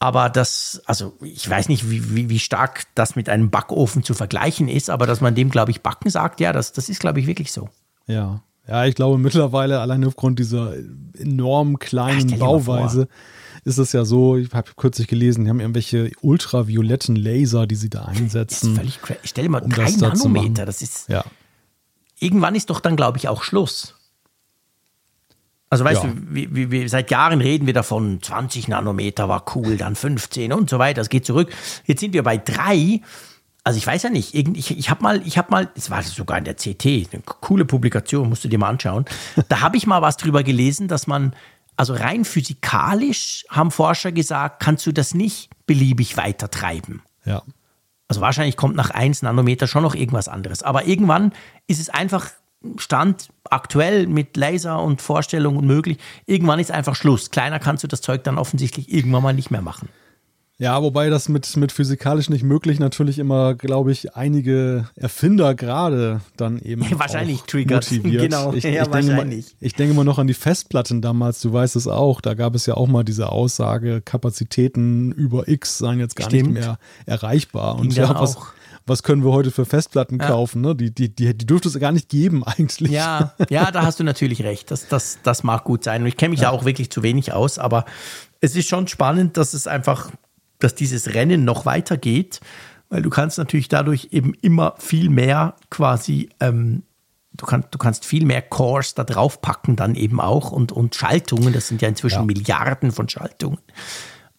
Aber 0.00 0.30
das, 0.30 0.80
also 0.86 1.16
ich 1.22 1.48
weiß 1.48 1.68
nicht, 1.68 1.90
wie, 1.90 2.14
wie, 2.14 2.28
wie 2.28 2.38
stark 2.38 2.84
das 2.94 3.16
mit 3.16 3.28
einem 3.28 3.50
Backofen 3.50 4.04
zu 4.04 4.14
vergleichen 4.14 4.68
ist, 4.68 4.90
aber 4.90 5.06
dass 5.06 5.20
man 5.20 5.34
dem, 5.34 5.50
glaube 5.50 5.72
ich, 5.72 5.82
Backen 5.82 6.08
sagt, 6.08 6.40
ja, 6.40 6.52
das, 6.52 6.72
das 6.72 6.88
ist, 6.88 7.00
glaube 7.00 7.18
ich, 7.20 7.26
wirklich 7.26 7.50
so. 7.50 7.68
Ja. 8.06 8.42
Ja, 8.68 8.84
ich 8.84 8.94
glaube 8.94 9.16
mittlerweile 9.16 9.80
allein 9.80 10.04
aufgrund 10.04 10.38
dieser 10.38 10.74
enorm 11.18 11.78
kleinen 11.78 12.34
Ach, 12.34 12.38
Bauweise 12.38 13.08
ist 13.64 13.78
es 13.78 13.92
ja 13.92 14.04
so, 14.04 14.36
ich 14.36 14.52
habe 14.52 14.70
kürzlich 14.76 15.08
gelesen, 15.08 15.44
die 15.44 15.50
haben 15.50 15.60
irgendwelche 15.60 16.10
ultravioletten 16.20 17.16
Laser, 17.16 17.66
die 17.66 17.76
sie 17.76 17.90
da 17.90 18.04
einsetzen. 18.04 18.74
Das 18.76 18.84
ist 18.84 18.98
völlig 18.98 19.02
crazy. 19.02 19.20
Ich 19.22 19.30
stelle 19.30 19.48
mal 19.48 19.62
um 19.62 19.70
drei 19.70 19.90
Nanometer, 19.90 20.66
das 20.66 20.82
ist. 20.82 21.08
Ja. 21.08 21.24
Irgendwann 22.20 22.54
ist 22.54 22.70
doch 22.70 22.80
dann, 22.80 22.94
glaube 22.94 23.18
ich, 23.18 23.28
auch 23.28 23.42
Schluss. 23.42 23.94
Also 25.70 25.84
weißt 25.84 26.04
ja. 26.04 26.10
du, 26.10 26.16
wie, 26.30 26.54
wie, 26.54 26.70
wie, 26.70 26.88
seit 26.88 27.10
Jahren 27.10 27.40
reden 27.40 27.66
wir 27.66 27.74
davon, 27.74 28.22
20 28.22 28.68
Nanometer 28.68 29.28
war 29.28 29.44
cool, 29.54 29.76
dann 29.76 29.96
15 29.96 30.52
und 30.52 30.70
so 30.70 30.78
weiter, 30.78 31.02
es 31.02 31.10
geht 31.10 31.26
zurück. 31.26 31.50
Jetzt 31.84 32.00
sind 32.00 32.14
wir 32.14 32.22
bei 32.22 32.38
drei. 32.38 33.00
Also 33.64 33.76
ich 33.76 33.86
weiß 33.86 34.04
ja 34.04 34.10
nicht, 34.10 34.34
ich, 34.34 34.78
ich 34.78 34.88
habe 34.88 35.02
mal, 35.02 35.20
ich 35.26 35.36
habe 35.36 35.50
mal, 35.50 35.68
es 35.76 35.90
war 35.90 36.02
sogar 36.02 36.38
in 36.38 36.44
der 36.44 36.54
CT, 36.54 36.86
eine 37.12 37.22
coole 37.22 37.66
Publikation, 37.66 38.30
musst 38.30 38.44
du 38.44 38.48
dir 38.48 38.58
mal 38.58 38.70
anschauen. 38.70 39.04
Da 39.48 39.60
habe 39.60 39.76
ich 39.76 39.86
mal 39.86 40.00
was 40.00 40.16
drüber 40.16 40.42
gelesen, 40.42 40.88
dass 40.88 41.06
man, 41.06 41.34
also 41.76 41.92
rein 41.92 42.24
physikalisch 42.24 43.44
haben 43.50 43.70
Forscher 43.70 44.10
gesagt, 44.10 44.60
kannst 44.60 44.86
du 44.86 44.92
das 44.92 45.12
nicht 45.12 45.50
beliebig 45.66 46.16
weiter 46.16 46.50
treiben. 46.50 47.02
Ja. 47.26 47.42
Also 48.08 48.22
wahrscheinlich 48.22 48.56
kommt 48.56 48.74
nach 48.74 48.90
1 48.90 49.20
Nanometer 49.20 49.66
schon 49.66 49.82
noch 49.82 49.94
irgendwas 49.94 50.28
anderes. 50.28 50.62
Aber 50.62 50.86
irgendwann 50.86 51.32
ist 51.66 51.78
es 51.78 51.90
einfach 51.90 52.30
Stand 52.76 53.28
aktuell 53.44 54.06
mit 54.06 54.36
Laser 54.36 54.82
und 54.82 55.00
Vorstellungen 55.00 55.66
möglich. 55.66 55.98
Irgendwann 56.26 56.58
ist 56.58 56.70
einfach 56.70 56.96
Schluss. 56.96 57.30
Kleiner 57.30 57.58
kannst 57.58 57.84
du 57.84 57.88
das 57.88 58.00
Zeug 58.00 58.24
dann 58.24 58.38
offensichtlich 58.38 58.92
irgendwann 58.92 59.22
mal 59.22 59.32
nicht 59.32 59.50
mehr 59.50 59.62
machen. 59.62 59.88
Ja, 60.60 60.82
wobei 60.82 61.08
das 61.08 61.28
mit, 61.28 61.56
mit 61.56 61.70
physikalisch 61.70 62.30
nicht 62.30 62.42
möglich 62.42 62.80
natürlich 62.80 63.20
immer, 63.20 63.54
glaube 63.54 63.92
ich, 63.92 64.16
einige 64.16 64.88
Erfinder 64.96 65.54
gerade 65.54 66.20
dann 66.36 66.58
eben. 66.58 66.84
Wahrscheinlich 66.98 67.42
triggert. 67.42 67.88
Motiviert. 67.88 68.22
Genau, 68.22 68.52
ich, 68.52 68.64
ja, 68.64 68.70
ich 68.70 68.78
wahrscheinlich. 68.90 69.46
Denke 69.46 69.56
mal, 69.60 69.66
ich 69.66 69.74
denke 69.74 69.94
mal 69.94 70.02
noch 70.02 70.18
an 70.18 70.26
die 70.26 70.34
Festplatten 70.34 71.00
damals, 71.00 71.40
du 71.42 71.52
weißt 71.52 71.76
es 71.76 71.86
auch. 71.86 72.20
Da 72.20 72.34
gab 72.34 72.56
es 72.56 72.66
ja 72.66 72.74
auch 72.74 72.88
mal 72.88 73.04
diese 73.04 73.30
Aussage, 73.30 74.00
Kapazitäten 74.04 75.12
über 75.12 75.46
X 75.46 75.78
seien 75.78 76.00
jetzt 76.00 76.16
gar 76.16 76.28
Stimmt. 76.28 76.54
nicht 76.54 76.54
mehr 76.54 76.80
erreichbar. 77.06 77.78
Und 77.78 77.94
ja, 77.94 78.12
was, 78.20 78.36
was 78.88 79.02
können 79.02 79.24
wir 79.24 79.32
heute 79.32 79.50
für 79.50 79.64
Festplatten 79.64 80.18
ja. 80.18 80.26
kaufen? 80.26 80.62
Ne? 80.62 80.74
Die, 80.74 80.92
die, 80.92 81.14
die, 81.14 81.36
die 81.36 81.46
dürfte 81.46 81.68
es 81.68 81.78
gar 81.78 81.92
nicht 81.92 82.08
geben 82.08 82.44
eigentlich. 82.44 82.90
Ja, 82.90 83.34
ja, 83.50 83.70
da 83.70 83.82
hast 83.82 84.00
du 84.00 84.04
natürlich 84.04 84.42
recht. 84.42 84.70
Das, 84.70 84.88
das, 84.88 85.18
das 85.22 85.42
mag 85.42 85.64
gut 85.64 85.84
sein. 85.84 86.02
Und 86.02 86.08
ich 86.08 86.16
kenne 86.16 86.30
mich 86.30 86.40
ja. 86.40 86.50
da 86.50 86.56
auch 86.56 86.64
wirklich 86.64 86.90
zu 86.90 87.02
wenig 87.02 87.32
aus, 87.32 87.58
aber 87.58 87.84
es 88.40 88.56
ist 88.56 88.68
schon 88.68 88.88
spannend, 88.88 89.36
dass 89.36 89.54
es 89.54 89.66
einfach, 89.66 90.10
dass 90.58 90.74
dieses 90.74 91.14
Rennen 91.14 91.44
noch 91.44 91.66
weitergeht, 91.66 92.40
weil 92.88 93.02
du 93.02 93.10
kannst 93.10 93.38
natürlich 93.38 93.68
dadurch 93.68 94.08
eben 94.12 94.34
immer 94.40 94.74
viel 94.78 95.10
mehr 95.10 95.54
quasi, 95.70 96.30
ähm, 96.40 96.82
du, 97.32 97.46
kannst, 97.46 97.68
du 97.72 97.78
kannst 97.78 98.04
viel 98.04 98.24
mehr 98.24 98.42
Cores 98.42 98.94
da 98.94 99.04
drauf 99.04 99.42
packen 99.42 99.76
dann 99.76 99.94
eben 99.94 100.20
auch 100.20 100.50
und, 100.50 100.72
und 100.72 100.94
Schaltungen, 100.94 101.52
das 101.52 101.68
sind 101.68 101.82
ja 101.82 101.88
inzwischen 101.88 102.20
ja. 102.20 102.24
Milliarden 102.24 102.92
von 102.92 103.08
Schaltungen. 103.08 103.58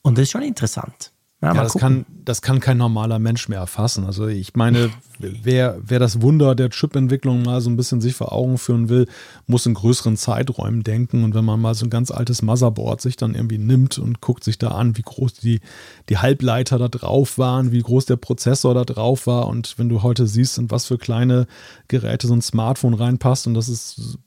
Und 0.01 0.17
das 0.17 0.23
ist 0.23 0.31
schon 0.31 0.41
interessant. 0.41 1.11
Ja, 1.41 1.53
ja 1.53 1.63
das, 1.63 1.73
kann, 1.75 2.05
das 2.25 2.41
kann 2.41 2.59
kein 2.59 2.77
normaler 2.77 3.17
Mensch 3.17 3.47
mehr 3.47 3.59
erfassen. 3.59 4.03
Also 4.03 4.27
ich 4.27 4.55
meine, 4.55 4.89
wer, 5.19 5.77
wer 5.81 5.99
das 5.99 6.21
Wunder 6.21 6.53
der 6.53 6.69
Chip-Entwicklung 6.69 7.43
mal 7.43 7.61
so 7.61 7.69
ein 7.69 7.77
bisschen 7.77 8.01
sich 8.01 8.13
vor 8.13 8.33
Augen 8.33 8.57
führen 8.57 8.89
will, 8.89 9.07
muss 9.47 9.65
in 9.65 9.73
größeren 9.73 10.17
Zeiträumen 10.17 10.83
denken. 10.83 11.23
Und 11.23 11.35
wenn 11.35 11.45
man 11.45 11.61
mal 11.61 11.75
so 11.75 11.85
ein 11.85 11.89
ganz 11.89 12.11
altes 12.11 12.41
Motherboard 12.41 12.99
sich 12.99 13.15
dann 13.15 13.35
irgendwie 13.35 13.57
nimmt 13.57 13.97
und 13.97 14.19
guckt 14.19 14.43
sich 14.43 14.57
da 14.57 14.69
an, 14.69 14.97
wie 14.97 15.01
groß 15.01 15.35
die, 15.35 15.61
die 16.09 16.17
Halbleiter 16.17 16.77
da 16.77 16.89
drauf 16.89 17.37
waren, 17.37 17.71
wie 17.71 17.81
groß 17.81 18.05
der 18.05 18.17
Prozessor 18.17 18.73
da 18.73 18.83
drauf 18.83 19.25
war. 19.25 19.47
Und 19.47 19.75
wenn 19.77 19.87
du 19.87 20.03
heute 20.03 20.27
siehst, 20.27 20.57
in 20.57 20.69
was 20.71 20.87
für 20.87 20.97
kleine 20.97 21.47
Geräte 21.87 22.27
so 22.27 22.33
ein 22.33 22.41
Smartphone 22.41 22.95
reinpasst 22.95 23.47
und 23.47 23.53
das 23.53 23.69
ist 23.69 24.19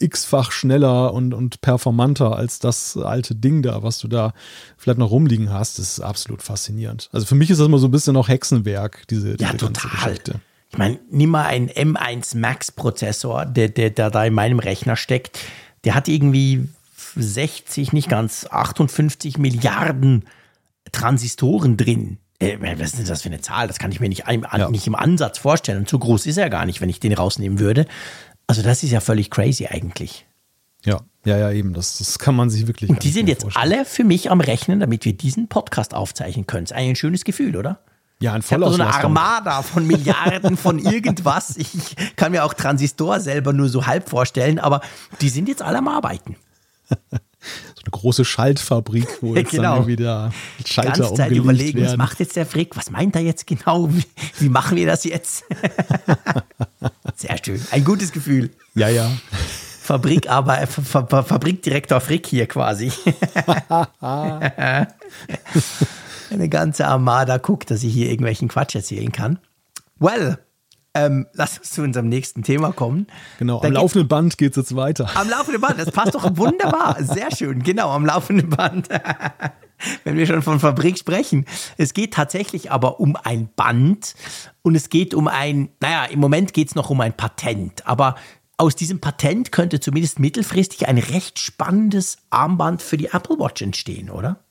x-fach 0.00 0.52
schneller 0.52 1.12
und, 1.12 1.34
und 1.34 1.60
performanter 1.60 2.36
als 2.36 2.58
das 2.58 2.96
alte 2.96 3.34
Ding 3.34 3.62
da, 3.62 3.82
was 3.82 3.98
du 3.98 4.08
da 4.08 4.32
vielleicht 4.76 4.98
noch 4.98 5.10
rumliegen 5.10 5.50
hast, 5.50 5.78
das 5.78 5.92
ist 5.92 6.00
absolut 6.00 6.42
faszinierend. 6.42 7.08
Also 7.12 7.26
für 7.26 7.34
mich 7.34 7.50
ist 7.50 7.58
das 7.58 7.66
immer 7.66 7.78
so 7.78 7.88
ein 7.88 7.90
bisschen 7.90 8.14
noch 8.14 8.28
Hexenwerk, 8.28 9.06
diese, 9.08 9.36
diese 9.36 9.50
ja, 9.50 9.56
total. 9.56 9.90
Geschichte. 9.90 10.40
Ich 10.70 10.78
meine, 10.78 10.98
nimm 11.10 11.30
mal 11.30 11.46
einen 11.46 11.68
M1 11.68 12.36
Max 12.36 12.72
Prozessor, 12.72 13.46
der, 13.46 13.68
der, 13.68 13.90
der 13.90 14.10
da 14.10 14.24
in 14.24 14.34
meinem 14.34 14.58
Rechner 14.58 14.96
steckt. 14.96 15.38
Der 15.84 15.94
hat 15.94 16.08
irgendwie 16.08 16.68
60, 17.14 17.92
nicht 17.92 18.08
ganz, 18.08 18.46
58 18.50 19.38
Milliarden 19.38 20.24
Transistoren 20.90 21.76
drin. 21.76 22.18
Äh, 22.38 22.58
was 22.60 22.90
ist 22.90 22.98
denn 22.98 23.06
das 23.06 23.22
für 23.22 23.28
eine 23.28 23.40
Zahl? 23.40 23.68
Das 23.68 23.78
kann 23.78 23.92
ich 23.92 24.00
mir 24.00 24.08
nicht, 24.08 24.24
nicht 24.70 24.86
im 24.86 24.94
Ansatz 24.94 25.38
vorstellen. 25.38 25.78
Und 25.78 25.88
so 25.88 25.98
groß 25.98 26.26
ist 26.26 26.36
er 26.36 26.50
gar 26.50 26.66
nicht, 26.66 26.80
wenn 26.80 26.88
ich 26.88 27.00
den 27.00 27.12
rausnehmen 27.12 27.58
würde. 27.58 27.86
Also 28.46 28.62
das 28.62 28.82
ist 28.82 28.90
ja 28.90 29.00
völlig 29.00 29.30
crazy 29.30 29.66
eigentlich. 29.66 30.26
Ja, 30.84 31.00
ja, 31.24 31.38
ja, 31.38 31.50
eben. 31.50 31.72
Das, 31.72 31.98
das 31.98 32.18
kann 32.18 32.36
man 32.36 32.50
sich 32.50 32.66
wirklich. 32.66 32.90
Und 32.90 33.02
die 33.02 33.10
sind 33.10 33.28
jetzt 33.28 33.42
vorstellen. 33.42 33.72
alle 33.72 33.84
für 33.84 34.04
mich 34.04 34.30
am 34.30 34.40
Rechnen, 34.40 34.80
damit 34.80 35.04
wir 35.04 35.14
diesen 35.14 35.48
Podcast 35.48 35.94
aufzeichnen 35.94 36.46
können. 36.46 36.64
Ist 36.64 36.72
eigentlich 36.72 36.90
ein 36.90 36.96
schönes 36.96 37.24
Gefühl, 37.24 37.56
oder? 37.56 37.80
Ja, 38.20 38.32
ein 38.32 38.42
Ich 38.42 38.52
habe 38.52 38.68
so 38.70 38.74
eine 38.74 38.92
Armada 38.92 39.62
von 39.62 39.86
Milliarden 39.86 40.56
von 40.56 40.78
irgendwas. 40.78 41.56
Ich 41.56 41.96
kann 42.16 42.32
mir 42.32 42.44
auch 42.44 42.54
Transistor 42.54 43.20
selber 43.20 43.52
nur 43.52 43.68
so 43.68 43.86
halb 43.86 44.08
vorstellen, 44.08 44.58
aber 44.58 44.82
die 45.20 45.28
sind 45.28 45.48
jetzt 45.48 45.62
alle 45.62 45.78
am 45.78 45.88
Arbeiten. 45.88 46.36
eine 47.84 47.90
große 47.90 48.24
Schaltfabrik, 48.24 49.08
wo 49.20 49.34
jetzt 49.36 49.50
genau. 49.50 49.78
dann 49.78 49.86
wieder 49.86 50.32
Schalter 50.64 50.92
Die 50.92 51.00
ganze 51.00 51.14
Zeit 51.14 51.32
überlegen, 51.32 51.80
werden. 51.80 51.90
was 51.90 51.96
macht 51.96 52.20
jetzt 52.20 52.36
der 52.36 52.46
Frick? 52.46 52.76
Was 52.76 52.90
meint 52.90 53.16
er 53.16 53.22
jetzt 53.22 53.46
genau? 53.46 53.92
Wie, 53.92 54.04
wie 54.38 54.48
machen 54.48 54.76
wir 54.76 54.86
das 54.86 55.04
jetzt? 55.04 55.44
Sehr 57.16 57.36
schön. 57.44 57.60
Ein 57.70 57.84
gutes 57.84 58.12
Gefühl. 58.12 58.50
Ja, 58.74 58.88
ja. 58.88 59.10
Fabrik, 59.80 60.30
aber 60.30 60.66
Fabrikdirektor 60.66 62.00
Frick 62.00 62.26
hier 62.26 62.46
quasi. 62.46 62.90
eine 64.00 64.88
ganze 66.48 66.86
Armada 66.86 67.36
guckt, 67.36 67.70
dass 67.70 67.82
ich 67.82 67.92
hier 67.92 68.08
irgendwelchen 68.08 68.48
Quatsch 68.48 68.74
erzählen 68.74 69.12
kann. 69.12 69.38
Well, 69.98 70.38
ähm, 70.94 71.26
lass 71.32 71.58
uns 71.58 71.72
zu 71.72 71.82
unserem 71.82 72.08
nächsten 72.08 72.42
Thema 72.42 72.72
kommen. 72.72 73.06
Genau, 73.38 73.60
da 73.60 73.68
am 73.68 73.74
laufenden 73.74 74.08
Band 74.08 74.38
geht 74.38 74.52
es 74.52 74.56
jetzt 74.56 74.76
weiter. 74.76 75.10
Am 75.14 75.28
laufenden 75.28 75.60
Band, 75.60 75.78
das 75.78 75.90
passt 75.90 76.14
doch 76.14 76.36
wunderbar. 76.36 76.96
Sehr 77.00 77.34
schön, 77.34 77.62
genau, 77.62 77.90
am 77.90 78.06
laufenden 78.06 78.48
Band. 78.48 78.88
Wenn 80.04 80.16
wir 80.16 80.26
schon 80.26 80.40
von 80.42 80.60
Fabrik 80.60 80.96
sprechen. 80.98 81.46
Es 81.76 81.94
geht 81.94 82.14
tatsächlich 82.14 82.70
aber 82.70 83.00
um 83.00 83.16
ein 83.16 83.48
Band 83.56 84.14
und 84.62 84.76
es 84.76 84.88
geht 84.88 85.14
um 85.14 85.26
ein, 85.26 85.68
naja, 85.80 86.04
im 86.04 86.20
Moment 86.20 86.52
geht 86.52 86.68
es 86.68 86.74
noch 86.74 86.90
um 86.90 87.00
ein 87.00 87.12
Patent, 87.12 87.86
aber 87.86 88.14
aus 88.56 88.76
diesem 88.76 89.00
Patent 89.00 89.50
könnte 89.50 89.80
zumindest 89.80 90.20
mittelfristig 90.20 90.86
ein 90.86 90.98
recht 90.98 91.40
spannendes 91.40 92.18
Armband 92.30 92.82
für 92.82 92.96
die 92.96 93.06
Apple 93.06 93.38
Watch 93.40 93.62
entstehen, 93.62 94.10
oder? 94.10 94.43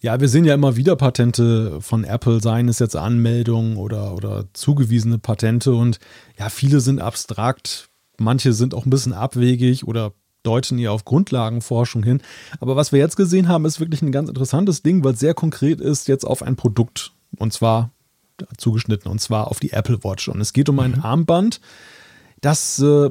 Ja, 0.00 0.20
wir 0.20 0.28
sehen 0.28 0.44
ja 0.44 0.54
immer 0.54 0.76
wieder 0.76 0.96
Patente 0.96 1.80
von 1.80 2.04
Apple, 2.04 2.40
seien 2.40 2.68
es 2.68 2.78
jetzt 2.78 2.96
Anmeldungen 2.96 3.76
oder, 3.76 4.14
oder 4.14 4.44
zugewiesene 4.52 5.18
Patente. 5.18 5.74
Und 5.74 5.98
ja, 6.38 6.48
viele 6.48 6.80
sind 6.80 7.00
abstrakt, 7.00 7.88
manche 8.18 8.52
sind 8.52 8.74
auch 8.74 8.86
ein 8.86 8.90
bisschen 8.90 9.12
abwegig 9.12 9.86
oder 9.86 10.12
deuten 10.42 10.78
eher 10.78 10.92
auf 10.92 11.04
Grundlagenforschung 11.04 12.02
hin. 12.02 12.22
Aber 12.60 12.76
was 12.76 12.92
wir 12.92 12.98
jetzt 12.98 13.16
gesehen 13.16 13.48
haben, 13.48 13.64
ist 13.64 13.80
wirklich 13.80 14.02
ein 14.02 14.12
ganz 14.12 14.28
interessantes 14.28 14.82
Ding, 14.82 15.04
weil 15.04 15.14
es 15.14 15.20
sehr 15.20 15.34
konkret 15.34 15.80
ist 15.80 16.08
jetzt 16.08 16.24
auf 16.24 16.42
ein 16.42 16.56
Produkt 16.56 17.12
und 17.36 17.52
zwar 17.52 17.90
zugeschnitten 18.56 19.10
und 19.10 19.20
zwar 19.20 19.48
auf 19.48 19.60
die 19.60 19.72
Apple 19.72 20.04
Watch. 20.04 20.28
Und 20.28 20.40
es 20.40 20.52
geht 20.52 20.68
um 20.68 20.78
ein 20.78 20.92
mhm. 20.92 21.04
Armband, 21.04 21.60
das 22.40 22.78
äh, 22.78 23.10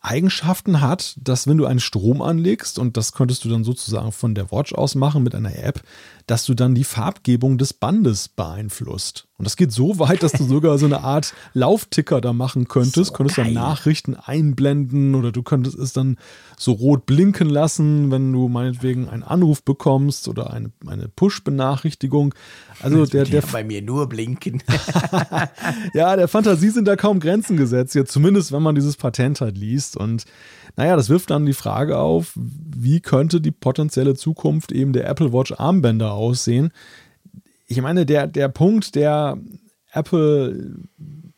Eigenschaften 0.00 0.80
hat, 0.80 1.16
dass 1.20 1.46
wenn 1.46 1.58
du 1.58 1.66
einen 1.66 1.80
Strom 1.80 2.22
anlegst, 2.22 2.78
und 2.78 2.96
das 2.96 3.12
könntest 3.12 3.44
du 3.44 3.48
dann 3.48 3.64
sozusagen 3.64 4.12
von 4.12 4.34
der 4.34 4.50
Watch 4.50 4.72
aus 4.74 4.94
machen 4.94 5.22
mit 5.22 5.34
einer 5.34 5.56
App, 5.56 5.82
dass 6.26 6.44
du 6.44 6.54
dann 6.54 6.74
die 6.74 6.84
Farbgebung 6.84 7.56
des 7.56 7.72
Bandes 7.72 8.28
beeinflusst. 8.28 9.26
Und 9.38 9.44
das 9.44 9.56
geht 9.56 9.70
so 9.70 9.98
weit, 9.98 10.22
dass 10.22 10.32
du 10.32 10.44
sogar 10.48 10.78
so 10.78 10.86
eine 10.86 11.04
Art 11.04 11.34
Laufticker 11.52 12.20
da 12.20 12.32
machen 12.32 12.68
könntest. 12.68 13.06
So 13.06 13.12
könntest 13.12 13.38
dann 13.38 13.52
Nachrichten 13.52 14.14
einblenden 14.14 15.14
oder 15.14 15.30
du 15.30 15.42
könntest 15.42 15.78
es 15.78 15.92
dann 15.92 16.16
so 16.58 16.72
rot 16.72 17.06
blinken 17.06 17.48
lassen, 17.48 18.10
wenn 18.10 18.32
du 18.32 18.48
meinetwegen 18.48 19.08
einen 19.08 19.22
Anruf 19.22 19.62
bekommst 19.62 20.26
oder 20.26 20.52
eine, 20.52 20.72
eine 20.86 21.08
Push-Benachrichtigung. 21.08 22.34
Also 22.80 23.06
der, 23.06 23.24
der 23.24 23.42
bei 23.42 23.62
mir 23.62 23.82
nur 23.82 24.08
blinken. 24.08 24.62
ja, 25.94 26.16
der 26.16 26.28
Fantasie 26.28 26.70
sind 26.70 26.88
da 26.88 26.96
kaum 26.96 27.20
Grenzen 27.20 27.56
gesetzt, 27.56 27.94
jetzt 27.94 28.12
zumindest 28.12 28.52
wenn 28.56 28.62
man 28.62 28.74
dieses 28.74 28.96
Patent 28.96 29.40
halt 29.40 29.56
liest. 29.56 29.96
Und 29.96 30.24
naja, 30.76 30.96
das 30.96 31.08
wirft 31.08 31.30
dann 31.30 31.46
die 31.46 31.52
Frage 31.52 31.98
auf, 31.98 32.32
wie 32.34 33.00
könnte 33.00 33.40
die 33.40 33.52
potenzielle 33.52 34.14
Zukunft 34.14 34.72
eben 34.72 34.92
der 34.92 35.08
Apple 35.08 35.32
Watch 35.32 35.52
Armbänder 35.52 36.12
aussehen? 36.12 36.72
ich 37.66 37.80
meine, 37.80 38.06
der, 38.06 38.26
der 38.26 38.48
Punkt, 38.48 38.94
der 38.94 39.38
Apple 39.92 40.76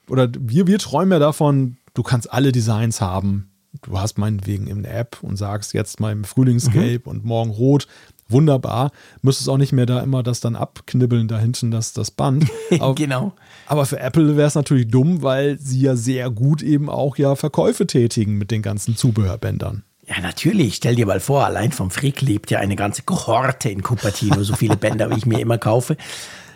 oder 0.09 0.29
wir, 0.39 0.67
wir 0.67 0.79
träumen 0.79 1.13
ja 1.13 1.19
davon, 1.19 1.77
du 1.95 2.03
kannst 2.03 2.33
alle 2.33 2.53
Designs 2.53 3.01
haben. 3.01 3.51
Du 3.83 3.99
hast 3.99 4.19
meinetwegen 4.19 4.71
eine 4.71 4.89
App 4.89 5.19
und 5.23 5.37
sagst 5.37 5.75
jetzt 5.75 6.01
mal 6.01 6.13
im 6.13 6.25
Frühlingsgelb 6.25 7.07
mhm. 7.07 7.11
und 7.11 7.25
morgen 7.25 7.51
rot. 7.51 7.87
Wunderbar. 8.29 8.91
Müsstest 9.23 9.49
auch 9.49 9.57
nicht 9.57 9.73
mehr 9.73 9.87
da 9.87 10.01
immer 10.01 10.23
das 10.23 10.41
dann 10.41 10.57
abknibbeln 10.57 11.29
da 11.29 11.39
hinten, 11.39 11.71
das, 11.71 11.93
das 11.93 12.11
Band. 12.11 12.47
Aber, 12.81 12.95
genau. 12.95 13.33
Aber 13.69 13.85
für 13.85 14.01
Apple 14.01 14.39
wäre 14.39 14.49
es 14.49 14.55
natürlich 14.55 14.89
dumm, 14.89 15.23
weil 15.23 15.59
sie 15.59 15.83
ja 15.83 15.95
sehr 15.95 16.31
gut 16.31 16.63
eben 16.63 16.89
auch 16.89 17.19
ja 17.19 17.37
Verkäufe 17.37 17.87
tätigen 17.87 18.39
mit 18.39 18.51
den 18.51 18.63
ganzen 18.63 18.97
Zubehörbändern. 18.97 19.85
Ja, 20.07 20.21
natürlich. 20.23 20.77
Stell 20.77 20.95
dir 20.95 21.05
mal 21.05 21.21
vor, 21.21 21.45
allein 21.45 21.71
vom 21.71 21.91
Frick 21.91 22.23
lebt 22.23 22.51
ja 22.51 22.61
eine 22.61 22.77
ganze 22.77 23.03
Kohorte 23.03 23.69
in 23.69 23.83
Cupertino, 23.83 24.43
so 24.43 24.57
viele 24.57 24.79
Bänder, 24.79 25.11
wie 25.11 25.19
ich 25.19 25.27
mir 25.27 25.39
immer 25.39 25.59
kaufe. 25.59 25.99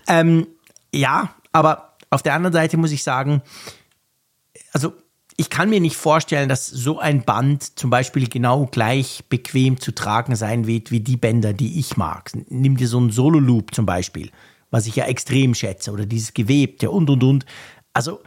Ähm, 0.08 0.46
ja, 0.90 1.34
aber 1.52 1.96
auf 2.08 2.22
der 2.22 2.32
anderen 2.32 2.54
Seite 2.54 2.78
muss 2.78 2.92
ich 2.92 3.02
sagen, 3.02 3.42
also 4.72 4.94
ich 5.36 5.50
kann 5.50 5.68
mir 5.68 5.80
nicht 5.80 5.96
vorstellen, 5.96 6.48
dass 6.48 6.66
so 6.66 6.98
ein 6.98 7.24
Band 7.24 7.78
zum 7.78 7.90
Beispiel 7.90 8.26
genau 8.26 8.66
gleich 8.66 9.24
bequem 9.28 9.78
zu 9.78 9.92
tragen 9.92 10.34
sein 10.34 10.66
wird 10.66 10.90
wie 10.90 11.00
die 11.00 11.18
Bänder, 11.18 11.52
die 11.52 11.78
ich 11.78 11.98
mag. 11.98 12.30
Nimm 12.48 12.78
dir 12.78 12.88
so 12.88 12.96
einen 12.96 13.10
Solo-Loop 13.10 13.74
zum 13.74 13.84
Beispiel, 13.84 14.30
was 14.72 14.86
ich 14.86 14.96
ja 14.96 15.04
extrem 15.04 15.54
schätze, 15.54 15.92
oder 15.92 16.06
dieses 16.06 16.34
Gewebte 16.34 16.90
und 16.90 17.08
und 17.08 17.22
und. 17.22 17.46
Also 17.92 18.20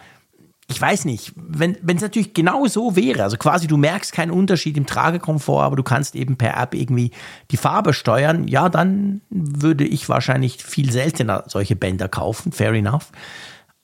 ich 0.68 0.82
weiß 0.82 1.06
nicht, 1.06 1.34
wenn 1.36 1.78
es 1.86 2.02
natürlich 2.02 2.34
genau 2.34 2.66
so 2.66 2.96
wäre, 2.96 3.24
also 3.24 3.38
quasi 3.38 3.68
du 3.68 3.78
merkst 3.78 4.12
keinen 4.14 4.32
Unterschied 4.32 4.78
im 4.78 4.88
Tragekomfort, 4.88 5.62
aber 5.62 5.76
du 5.76 5.84
kannst 5.84 6.16
eben 6.16 6.38
per 6.38 6.58
App 6.58 6.74
irgendwie 6.74 7.12
die 7.52 7.58
Farbe 7.58 7.94
steuern, 7.94 8.48
ja, 8.48 8.70
dann 8.70 9.22
würde 9.30 9.86
ich 9.86 10.10
wahrscheinlich 10.10 10.64
viel 10.64 10.92
seltener 10.92 11.44
solche 11.48 11.76
Bänder 11.76 12.08
kaufen, 12.08 12.52
fair 12.52 12.74
enough. 12.74 13.12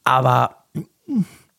Aber 0.03 0.65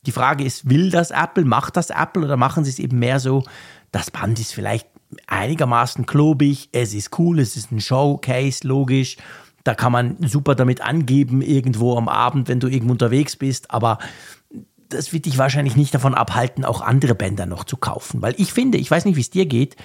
die 0.05 0.13
Frage 0.13 0.43
ist, 0.45 0.69
will 0.69 0.91
das 0.91 1.13
Apple, 1.13 1.45
macht 1.45 1.77
das 1.77 1.91
Apple 1.91 2.25
oder 2.25 2.37
machen 2.37 2.65
sie 2.65 2.71
es 2.71 2.81
eben 2.81 2.99
mehr 2.99 3.21
so, 3.21 3.45
das 3.93 4.11
Band 4.11 4.41
ist 4.41 4.53
vielleicht 4.53 4.89
einigermaßen 5.29 6.05
klobig, 6.05 6.69
es 6.73 6.95
ist 6.95 7.17
cool, 7.19 7.39
es 7.39 7.57
ist 7.57 7.71
ein 7.71 7.81
Showcase, 7.81 8.67
logisch, 8.67 9.19
da 9.65 9.75
kann 9.75 9.93
man 9.93 10.17
super 10.27 10.55
damit 10.55 10.81
angeben, 10.81 11.43
irgendwo 11.43 11.97
am 11.97 12.09
Abend, 12.09 12.49
wenn 12.49 12.61
du 12.61 12.69
irgendwo 12.69 12.93
unterwegs 12.93 13.37
bist, 13.37 13.71
aber 13.71 13.99
das 14.89 15.13
wird 15.13 15.27
dich 15.27 15.39
wahrscheinlich 15.39 15.77
nicht 15.77 15.95
davon 15.95 16.15
abhalten, 16.15 16.65
auch 16.65 16.81
andere 16.81 17.15
Bänder 17.15 17.47
noch 17.47 17.65
zu 17.65 17.77
kaufen. 17.77 18.21
Weil 18.23 18.35
ich 18.37 18.53
finde, 18.53 18.79
ich 18.79 18.91
weiß 18.91 19.05
nicht, 19.05 19.17
wie 19.17 19.23
es 19.23 19.31
dir 19.31 19.47
geht, 19.47 19.77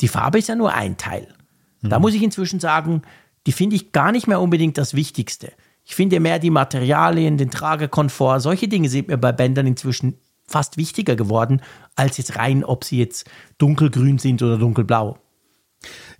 die 0.00 0.08
Farbe 0.08 0.38
ist 0.38 0.48
ja 0.48 0.56
nur 0.56 0.74
ein 0.74 0.96
Teil. 0.96 1.28
Mhm. 1.82 1.90
Da 1.90 1.98
muss 1.98 2.14
ich 2.14 2.22
inzwischen 2.22 2.60
sagen, 2.60 3.02
die 3.46 3.52
finde 3.52 3.76
ich 3.76 3.92
gar 3.92 4.12
nicht 4.12 4.26
mehr 4.26 4.40
unbedingt 4.40 4.76
das 4.78 4.94
Wichtigste. 4.94 5.52
Ich 5.84 5.94
finde 5.94 6.18
mehr 6.18 6.40
die 6.40 6.50
Materialien, 6.50 7.36
den 7.36 7.50
Tragekomfort, 7.50 8.40
solche 8.40 8.66
Dinge 8.66 8.88
sind 8.88 9.08
mir 9.08 9.18
bei 9.18 9.32
Bändern 9.32 9.66
inzwischen 9.66 10.18
fast 10.46 10.76
wichtiger 10.76 11.16
geworden, 11.16 11.60
als 11.94 12.18
jetzt 12.18 12.36
rein, 12.36 12.64
ob 12.64 12.84
sie 12.84 12.98
jetzt 12.98 13.28
dunkelgrün 13.58 14.18
sind 14.18 14.42
oder 14.42 14.58
dunkelblau. 14.58 15.18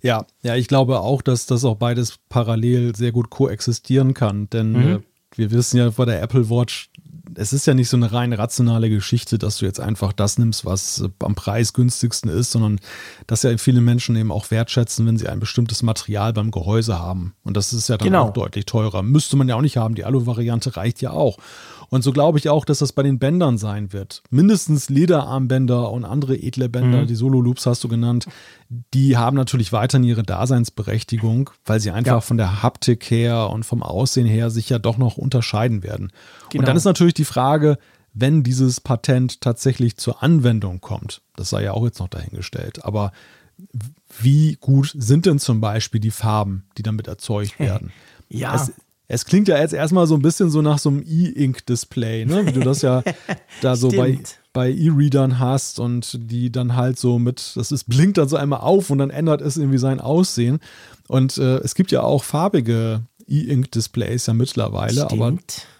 Ja, 0.01 0.25
ja, 0.41 0.55
ich 0.55 0.67
glaube 0.67 0.99
auch, 0.99 1.21
dass 1.21 1.45
das 1.45 1.65
auch 1.65 1.75
beides 1.75 2.19
parallel 2.29 2.95
sehr 2.95 3.11
gut 3.11 3.29
koexistieren 3.29 4.13
kann, 4.13 4.49
denn 4.49 4.71
mhm. 4.71 4.95
äh, 4.95 4.99
wir 5.35 5.51
wissen 5.51 5.77
ja 5.77 5.91
vor 5.91 6.05
der 6.05 6.21
Apple 6.21 6.49
Watch, 6.49 6.89
es 7.35 7.53
ist 7.53 7.67
ja 7.67 7.73
nicht 7.73 7.89
so 7.89 7.97
eine 7.97 8.11
rein 8.11 8.33
rationale 8.33 8.89
Geschichte, 8.89 9.37
dass 9.37 9.57
du 9.57 9.65
jetzt 9.65 9.79
einfach 9.79 10.13
das 10.13 10.37
nimmst, 10.37 10.65
was 10.65 11.01
äh, 11.01 11.09
am 11.19 11.35
preisgünstigsten 11.35 12.31
ist, 12.31 12.51
sondern 12.51 12.79
dass 13.27 13.43
ja 13.43 13.55
viele 13.57 13.81
Menschen 13.81 14.15
eben 14.15 14.31
auch 14.31 14.49
wertschätzen, 14.51 15.05
wenn 15.05 15.17
sie 15.17 15.27
ein 15.27 15.39
bestimmtes 15.39 15.83
Material 15.83 16.33
beim 16.33 16.51
Gehäuse 16.51 16.99
haben. 16.99 17.35
Und 17.43 17.57
das 17.57 17.73
ist 17.73 17.89
ja 17.89 17.97
dann 17.97 18.07
genau. 18.07 18.27
auch 18.27 18.33
deutlich 18.33 18.65
teurer. 18.65 19.03
Müsste 19.03 19.37
man 19.37 19.47
ja 19.47 19.55
auch 19.55 19.61
nicht 19.61 19.77
haben. 19.77 19.95
Die 19.95 20.05
Alu-Variante 20.05 20.77
reicht 20.77 21.01
ja 21.01 21.11
auch. 21.11 21.37
Und 21.89 22.03
so 22.03 22.11
glaube 22.11 22.37
ich 22.37 22.49
auch, 22.49 22.65
dass 22.65 22.79
das 22.79 22.93
bei 22.93 23.03
den 23.03 23.19
Bändern 23.19 23.57
sein 23.57 23.93
wird. 23.93 24.23
Mindestens 24.29 24.89
Lederarmbänder 24.89 25.91
und 25.91 26.05
andere 26.05 26.35
edle 26.35 26.69
Bänder, 26.69 27.03
mhm. 27.03 27.07
die 27.07 27.15
Solo-Loops 27.15 27.65
hast 27.65 27.83
du 27.83 27.87
genannt, 27.87 28.27
die 28.93 29.17
haben 29.17 29.37
natürlich 29.37 29.71
weiterhin 29.71 30.07
ihre 30.07 30.23
Daseinsberechtigung, 30.23 31.49
weil 31.65 31.79
sie 31.79 31.91
einfach 31.91 32.11
ja. 32.11 32.21
von 32.21 32.37
der 32.37 32.61
Haptik 32.61 33.09
her 33.09 33.49
und 33.49 33.65
vom 33.65 33.83
Aussehen 33.83 34.27
her 34.27 34.49
sich 34.49 34.69
ja 34.69 34.79
doch 34.79 34.97
noch 34.97 35.17
unterscheiden 35.17 35.83
werden. 35.83 36.11
Genau. 36.49 36.61
Und 36.61 36.67
dann 36.67 36.77
ist 36.77 36.85
natürlich 36.85 37.13
die 37.13 37.25
Frage, 37.25 37.77
wenn 38.13 38.43
dieses 38.43 38.81
Patent 38.81 39.41
tatsächlich 39.41 39.97
zur 39.97 40.23
Anwendung 40.23 40.81
kommt, 40.81 41.21
das 41.35 41.49
sei 41.49 41.63
ja 41.63 41.73
auch 41.73 41.85
jetzt 41.85 41.99
noch 41.99 42.07
dahingestellt, 42.07 42.83
aber 42.83 43.11
wie 44.19 44.57
gut 44.59 44.93
sind 44.97 45.25
denn 45.25 45.39
zum 45.39 45.61
Beispiel 45.61 45.99
die 45.99 46.11
Farben, 46.11 46.65
die 46.77 46.83
damit 46.83 47.07
erzeugt 47.07 47.59
werden? 47.59 47.91
Ja. 48.29 48.55
Es, 48.55 48.73
es 49.07 49.25
klingt 49.25 49.47
ja 49.47 49.57
jetzt 49.57 49.73
erstmal 49.73 50.05
so 50.05 50.15
ein 50.15 50.21
bisschen 50.21 50.49
so 50.49 50.61
nach 50.61 50.79
so 50.79 50.89
einem 50.89 51.03
E-Ink-Display, 51.07 52.25
ne? 52.25 52.45
wie 52.45 52.51
du 52.51 52.59
das 52.59 52.81
ja 52.81 53.03
da 53.61 53.75
so 53.75 53.89
bei, 53.89 54.19
bei 54.51 54.69
E-Readern 54.69 55.39
hast 55.39 55.79
und 55.79 56.19
die 56.29 56.51
dann 56.51 56.75
halt 56.75 56.99
so 56.99 57.17
mit, 57.17 57.53
das 57.55 57.71
ist, 57.71 57.85
blinkt 57.85 58.17
dann 58.17 58.27
so 58.27 58.35
einmal 58.35 58.59
auf 58.59 58.89
und 58.89 58.97
dann 58.97 59.09
ändert 59.09 59.41
es 59.41 59.57
irgendwie 59.57 59.77
sein 59.77 60.01
Aussehen. 60.01 60.59
Und 61.07 61.37
äh, 61.37 61.57
es 61.59 61.73
gibt 61.73 61.91
ja 61.91 62.01
auch 62.01 62.23
farbige 62.25 63.01
E-Ink-Displays 63.29 64.25
ja 64.25 64.33
mittlerweile, 64.33 65.05
Stimmt. 65.05 65.11
aber 65.13 65.33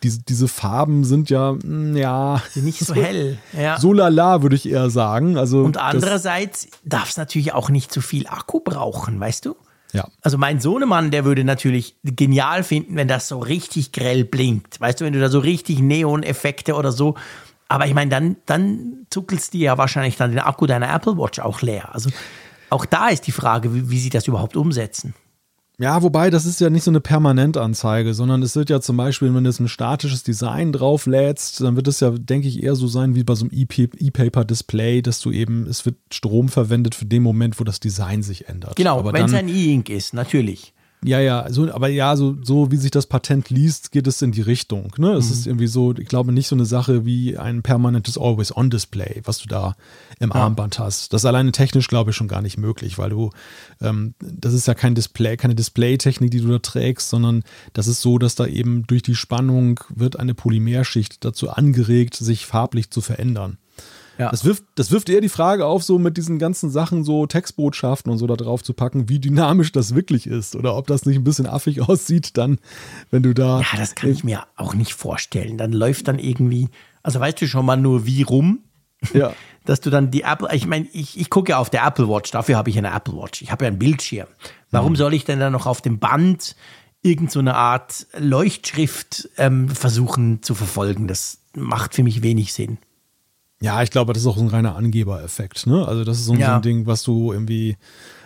diese, 0.04 0.22
diese 0.22 0.48
Farben 0.48 1.04
sind 1.04 1.30
ja, 1.30 1.52
mm, 1.54 1.98
ja, 1.98 2.42
Nicht 2.56 2.80
so 2.86 2.94
hell. 2.94 3.38
Ja. 3.58 3.78
so 3.78 3.92
lala, 3.92 4.42
würde 4.42 4.56
ich 4.56 4.70
eher 4.70 4.90
sagen. 4.90 5.38
Also 5.38 5.64
Und 5.64 5.78
andererseits 5.78 6.68
darf 6.86 7.10
es 7.10 7.18
natürlich 7.18 7.54
auch 7.54 7.70
nicht 7.70 7.92
zu 7.92 8.00
viel 8.00 8.28
Akku 8.28 8.62
brauchen, 8.62 9.20
weißt 9.20 9.46
du? 9.46 9.56
Ja. 9.98 10.08
Also 10.22 10.38
mein 10.38 10.60
Sohnemann, 10.60 11.12
der 11.12 11.26
würde 11.26 11.44
natürlich 11.44 11.96
genial 12.04 12.64
finden, 12.64 12.96
wenn 12.96 13.08
das 13.08 13.28
so 13.28 13.40
richtig 13.40 13.92
grell 13.92 14.24
blinkt. 14.24 14.80
Weißt 14.80 15.02
du, 15.02 15.06
wenn 15.06 15.14
du 15.14 15.20
da 15.20 15.30
so 15.30 15.40
richtig 15.40 15.80
Neon-Effekte 15.80 16.76
oder 16.76 16.92
so. 16.92 17.16
Aber 17.68 17.88
ich 17.88 17.94
meine, 17.94 18.12
dann, 18.12 18.38
dann 18.46 19.08
zuckelst 19.10 19.54
du 19.54 19.58
ja 19.58 19.78
wahrscheinlich 19.78 20.16
dann 20.16 20.32
den 20.32 20.40
Akku 20.40 20.68
deiner 20.68 20.94
Apple 20.94 21.18
Watch 21.18 21.40
auch 21.40 21.62
leer. 21.62 21.94
Also 21.94 22.12
auch 22.70 22.86
da 22.86 23.10
ist 23.10 23.28
die 23.28 23.32
Frage, 23.32 23.74
wie, 23.74 23.90
wie 23.90 24.00
sie 24.00 24.10
das 24.10 24.28
überhaupt 24.28 24.56
umsetzen. 24.56 25.16
Ja, 25.80 26.02
wobei, 26.02 26.32
das 26.32 26.48
ist 26.48 26.60
ja 26.60 26.72
nicht 26.72 26.84
so 26.84 26.90
eine 26.90 27.02
Permanentanzeige, 27.02 28.16
sondern 28.16 28.42
es 28.42 28.56
wird 28.56 28.72
ja 28.72 28.82
zum 28.82 28.98
Beispiel, 28.98 29.32
wenn 29.36 29.44
du 29.44 29.50
jetzt 29.52 29.60
ein 29.60 29.68
statisches 29.68 30.24
Design 30.24 30.72
drauflädst, 30.72 31.62
dann 31.62 31.76
wird 31.76 31.88
es 31.88 32.00
ja, 32.00 32.10
denke 32.10 32.48
ich, 32.48 32.64
eher 32.64 32.76
so 32.76 32.88
sein 32.88 33.14
wie 33.14 33.24
bei 33.24 33.36
so 33.36 33.46
einem 33.46 33.52
E-Pa- 33.54 33.96
E-Paper-Display, 33.96 35.04
dass 35.04 35.20
du 35.20 35.32
eben, 35.32 35.68
es 35.68 35.86
wird 35.86 35.98
Strom 36.12 36.50
verwendet 36.50 36.96
für 36.96 37.06
den 37.06 37.22
Moment, 37.22 37.60
wo 37.60 37.64
das 37.64 37.80
Design 37.80 38.24
sich 38.24 38.50
ändert. 38.50 38.76
Genau, 38.76 39.06
wenn 39.14 39.26
es 39.26 39.34
ein 39.36 39.50
E-Ink 39.50 39.90
ist, 39.90 40.16
natürlich. 40.16 40.74
Ja, 41.04 41.20
ja, 41.20 41.46
so, 41.52 41.72
aber 41.72 41.90
ja, 41.90 42.16
so, 42.16 42.38
so 42.42 42.72
wie 42.72 42.78
sich 42.78 42.90
das 42.90 43.06
Patent 43.06 43.52
liest, 43.52 43.92
geht 43.92 44.08
es 44.08 44.22
in 44.24 44.32
die 44.32 44.42
Richtung. 44.42 44.92
Ne? 44.98 45.12
Mhm. 45.12 45.18
Es 45.18 45.30
ist 45.30 45.46
irgendwie 45.46 45.68
so, 45.68 45.94
ich 45.94 46.08
glaube, 46.08 46.32
nicht 46.32 46.48
so 46.48 46.56
eine 46.56 46.66
Sache 46.66 47.06
wie 47.06 47.38
ein 47.38 47.62
permanentes 47.62 48.18
Always-On-Display, 48.18 49.22
was 49.24 49.38
du 49.38 49.48
da 49.48 49.76
im 50.20 50.32
Armband 50.32 50.80
hast. 50.80 51.14
Das 51.14 51.22
ist 51.22 51.26
alleine 51.26 51.52
technisch, 51.52 51.88
glaube 51.88 52.12
ich, 52.12 52.18
schon 52.18 52.28
gar 52.28 52.42
nicht 52.42 52.58
möglich, 52.58 52.98
weil 52.98 53.12
du, 53.12 53.30
ähm, 53.80 54.16
das 54.20 54.54
ist 54.54 54.68
ja 54.68 54.74
kein 54.74 54.96
Display, 54.96 55.38
keine 55.38 55.54
Display-Technik, 55.54 56.32
die 56.32 56.42
du 56.42 56.50
da 56.50 56.60
trägst, 56.60 57.10
sondern 57.10 57.44
das 57.74 57.88
ist 57.88 58.02
so, 58.02 58.18
dass 58.18 58.34
da 58.34 58.48
eben 58.48 58.88
durch 58.88 59.04
die 59.04 59.16
Spannung 59.16 59.80
wird 59.94 60.20
eine 60.20 60.34
Polymerschicht 60.34 61.24
dazu 61.24 61.52
angeregt, 61.52 62.16
sich 62.16 62.48
farblich 62.48 62.90
zu 62.90 63.02
verändern. 63.02 63.60
Ja. 64.18 64.30
Das 64.32 64.46
wirft, 64.46 64.64
das 64.76 64.92
wirft 64.92 65.10
eher 65.10 65.22
die 65.22 65.30
Frage 65.30 65.66
auf, 65.66 65.84
so 65.84 66.00
mit 66.00 66.18
diesen 66.18 66.40
ganzen 66.40 66.70
Sachen, 66.70 67.04
so 67.04 67.26
Textbotschaften 67.28 68.12
und 68.12 68.18
so 68.18 68.26
da 68.28 68.36
drauf 68.36 68.64
zu 68.64 68.74
packen, 68.74 69.10
wie 69.10 69.20
dynamisch 69.20 69.72
das 69.72 69.94
wirklich 69.96 70.26
ist 70.28 70.56
oder 70.56 70.76
ob 70.76 70.88
das 70.88 71.06
nicht 71.06 71.18
ein 71.18 71.24
bisschen 71.24 71.46
affig 71.46 71.82
aussieht, 71.88 72.38
dann, 72.38 72.58
wenn 73.12 73.24
du 73.24 73.34
da. 73.34 73.62
Ja, 73.62 73.78
das 73.78 73.96
kann 73.96 74.10
ich 74.10 74.24
mir 74.24 74.44
auch 74.56 74.74
nicht 74.74 74.94
vorstellen. 74.94 75.58
Dann 75.58 75.72
läuft 75.74 76.08
dann 76.08 76.20
irgendwie, 76.20 76.70
also 77.04 77.20
weißt 77.20 77.42
du 77.42 77.48
schon 77.48 77.66
mal 77.66 77.78
nur 77.78 78.06
wie 78.06 78.24
rum, 78.24 78.60
Ja. 79.14 79.34
dass 79.66 79.82
du 79.82 79.90
dann 79.90 80.12
die 80.12 80.22
Apple, 80.24 80.48
ich 80.54 80.66
meine, 80.66 80.88
ich, 80.94 81.20
ich 81.20 81.30
gucke 81.30 81.52
ja 81.52 81.58
auf 81.60 81.70
der 81.70 81.86
Apple 81.86 82.08
Watch, 82.10 82.32
dafür 82.32 82.56
habe 82.58 82.70
ich 82.70 82.78
eine 82.78 82.94
Apple 82.94 83.16
Watch. 83.16 83.42
Ich 83.42 83.52
habe 83.52 83.66
ja 83.66 83.70
einen 83.70 83.80
Bildschirm. 83.80 84.28
Warum 84.72 84.96
soll 84.96 85.14
ich 85.14 85.26
denn 85.26 85.40
dann 85.40 85.52
noch 85.54 85.66
auf 85.66 85.82
dem 85.82 86.00
Band 86.00 86.56
irgend 87.04 87.32
so 87.32 87.40
eine 87.40 87.56
Art 87.56 88.08
Leuchtschrift 88.18 89.30
ähm, 89.38 89.70
versuchen 89.70 90.42
zu 90.42 90.56
verfolgen? 90.56 91.08
Das 91.08 91.40
macht 91.56 91.94
für 91.96 92.04
mich 92.04 92.24
wenig 92.24 92.54
Sinn. 92.54 92.78
Ja, 93.60 93.82
ich 93.82 93.90
glaube, 93.90 94.14
das 94.14 94.22
ist 94.24 94.28
auch 94.28 94.38
so 94.38 94.44
ein 94.44 94.50
reiner 94.50 94.76
Angebereffekt. 94.76 95.66
Ne? 95.68 95.88
Also, 95.88 96.04
das 96.04 96.20
ist 96.20 96.26
so, 96.26 96.34
ein- 96.34 96.38
so 96.38 96.42
Ja. 96.44 96.56
ein 96.58 96.62
Ding, 96.62 96.86
was 96.86 97.04
du 97.04 97.32
irgendwie 97.34 97.78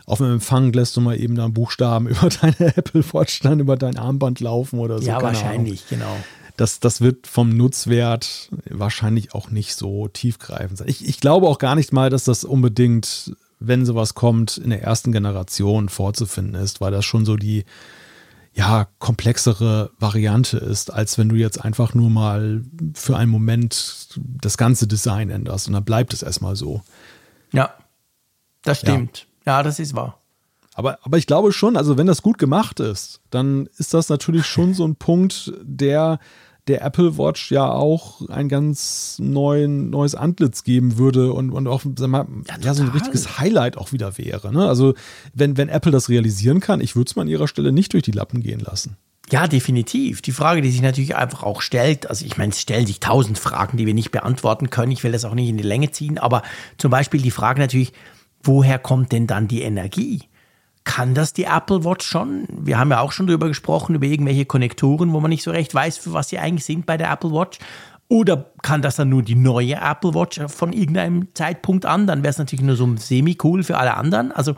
auf 0.06 0.18
dem 0.18 0.32
Empfang 0.32 0.74
lässt 0.74 0.98
du 0.98 1.02
mal 1.02 1.18
eben 1.20 1.36
da 1.36 1.46
einen 1.46 1.54
Buchstaben 1.54 2.08
über 2.10 2.28
deine 2.30 2.76
Apple 2.76 3.04
Watch 3.14 3.40
dann 3.40 3.60
über 3.60 3.78
dein 3.78 3.98
Armband 3.98 4.40
laufen 4.42 4.80
oder 4.80 5.00
so. 5.00 5.08
ja, 5.08 5.22
wahrscheinlich, 5.22 5.88
genau. 5.88 6.18
das, 6.58 6.80
das 6.82 7.00
wird 7.00 7.28
vom 7.28 7.50
Nutzwert 7.56 8.50
wahrscheinlich 8.70 9.34
auch 9.34 9.52
nicht 9.52 9.76
so 9.76 10.08
tiefgreifend 10.10 10.78
sein. 10.80 10.88
Ich, 10.90 11.08
ich 11.08 11.20
glaube 11.22 11.48
auch 11.48 11.60
gar 11.60 11.76
nicht 11.76 11.94
mal, 11.94 12.10
dass 12.10 12.26
das 12.26 12.44
unbedingt, 12.44 13.34
wenn 13.60 13.86
sowas 13.86 14.16
kommt, 14.16 14.58
in 14.58 14.72
der 14.72 14.82
ersten 14.84 15.12
Generation 15.14 15.88
vorzufinden 15.88 16.56
ist, 16.56 16.82
weil 16.82 16.92
das 16.92 17.06
schon 17.06 17.26
so 17.26 17.38
die 17.38 17.64
ja, 18.54 18.88
komplexere 19.00 19.92
Variante 19.98 20.58
ist, 20.58 20.92
als 20.92 21.18
wenn 21.18 21.30
du 21.30 21.36
jetzt 21.36 21.64
einfach 21.64 21.94
nur 21.94 22.10
mal 22.10 22.64
für 22.94 23.16
einen 23.16 23.32
Moment 23.32 24.20
das 24.42 24.58
ganze 24.58 24.88
Design 24.88 25.30
änderst 25.30 25.68
und 25.68 25.74
dann 25.74 25.86
bleibt 25.86 26.14
es 26.14 26.22
erstmal 26.22 26.56
so. 26.56 26.82
Ja, 27.54 27.74
das 28.64 28.80
stimmt. 28.80 29.28
Ja, 29.46 29.64
das 29.64 29.80
ist 29.80 29.96
wahr. 29.96 30.18
Aber, 30.74 31.00
aber 31.04 31.18
ich 31.18 31.28
glaube 31.28 31.52
schon, 31.52 31.78
also 31.78 31.98
wenn 31.98 32.08
das 32.08 32.22
gut 32.22 32.38
gemacht 32.38 32.80
ist, 32.80 33.22
dann 33.30 33.68
ist 33.78 33.94
das 33.94 34.10
natürlich 34.10 34.46
schon 34.46 34.74
so 34.74 34.86
ein 34.86 34.96
Punkt, 34.96 35.54
der 35.62 36.20
der 36.68 36.84
Apple 36.84 37.18
Watch 37.18 37.52
ja 37.52 37.72
auch 37.72 38.28
ein 38.30 38.48
ganz 38.48 39.18
neuen, 39.20 39.90
neues 39.90 40.16
Antlitz 40.16 40.64
geben 40.64 40.98
würde 40.98 41.34
und, 41.34 41.50
und 41.50 41.68
auch 41.68 41.84
sag 41.98 42.08
mal, 42.08 42.28
ja, 42.62 42.74
so 42.74 42.84
ein 42.84 42.90
richtiges 42.90 43.40
Highlight 43.40 43.78
auch 43.78 43.92
wieder 43.92 44.18
wäre. 44.18 44.54
Ne? 44.54 44.68
Also 44.68 44.94
wenn, 45.34 45.58
wenn 45.58 45.70
Apple 45.70 45.92
das 45.92 46.10
realisieren 46.10 46.60
kann, 46.60 46.82
ich 46.82 46.96
würde 46.96 47.10
es 47.10 47.16
mal 47.16 47.24
an 47.24 47.28
ihrer 47.28 47.48
Stelle 47.48 47.72
nicht 47.72 47.94
durch 47.94 48.04
die 48.04 48.12
Lappen 48.12 48.42
gehen 48.42 48.60
lassen. 48.60 48.98
Ja, 49.32 49.48
definitiv. 49.48 50.22
Die 50.22 50.34
Frage, 50.34 50.62
die 50.62 50.72
sich 50.72 50.82
natürlich 50.82 51.16
einfach 51.16 51.44
auch 51.44 51.62
stellt, 51.62 52.10
also 52.10 52.26
ich 52.26 52.38
meine, 52.38 52.52
es 52.52 52.60
stellen 52.60 52.86
sich 52.86 53.00
tausend 53.00 53.38
Fragen, 53.38 53.78
die 53.78 53.86
wir 53.86 53.94
nicht 53.94 54.12
beantworten 54.12 54.70
können. 54.70 54.92
Ich 54.92 55.04
will 55.04 55.14
das 55.14 55.26
auch 55.26 55.36
nicht 55.36 55.50
in 55.50 55.58
die 55.58 55.64
Länge 55.64 55.92
ziehen, 55.92 56.18
aber 56.18 56.42
zum 56.78 56.92
Beispiel 56.92 57.22
die 57.22 57.32
Frage 57.32 57.60
natürlich, 57.60 57.94
woher 58.44 58.78
kommt 58.78 59.12
denn 59.14 59.28
dann 59.28 59.48
die 59.48 59.62
Energie? 59.62 60.24
Kann 60.84 61.14
das 61.14 61.34
die 61.34 61.44
Apple 61.44 61.84
Watch 61.84 62.06
schon? 62.06 62.48
Wir 62.50 62.80
haben 62.80 62.90
ja 62.90 63.00
auch 63.02 63.12
schon 63.12 63.28
drüber 63.28 63.48
gesprochen, 63.48 63.96
über 63.96 64.06
irgendwelche 64.06 64.46
Konnektoren, 64.46 65.14
wo 65.14 65.20
man 65.20 65.30
nicht 65.30 65.44
so 65.44 65.52
recht 65.52 65.74
weiß, 65.74 65.98
für 66.00 66.14
was 66.14 66.30
sie 66.30 66.40
eigentlich 66.40 66.66
sind 66.66 66.86
bei 66.86 66.98
der 66.98 67.12
Apple 67.12 67.32
Watch. 67.32 67.60
Oder 68.08 68.52
kann 68.62 68.82
das 68.82 68.98
dann 68.98 69.10
nur 69.10 69.22
die 69.22 69.36
neue 69.36 69.76
Apple 69.76 70.14
Watch 70.14 70.42
von 70.48 70.74
irgendeinem 70.74 71.34
Zeitpunkt 71.34 71.86
an? 71.86 72.08
Dann 72.08 72.24
wäre 72.24 72.32
es 72.32 72.38
natürlich 72.40 72.66
nur 72.66 72.76
so 72.76 72.94
semi-cool 72.98 73.64
für 73.64 73.78
alle 73.78 73.96
anderen. 73.96 74.32
Also, 74.32 74.56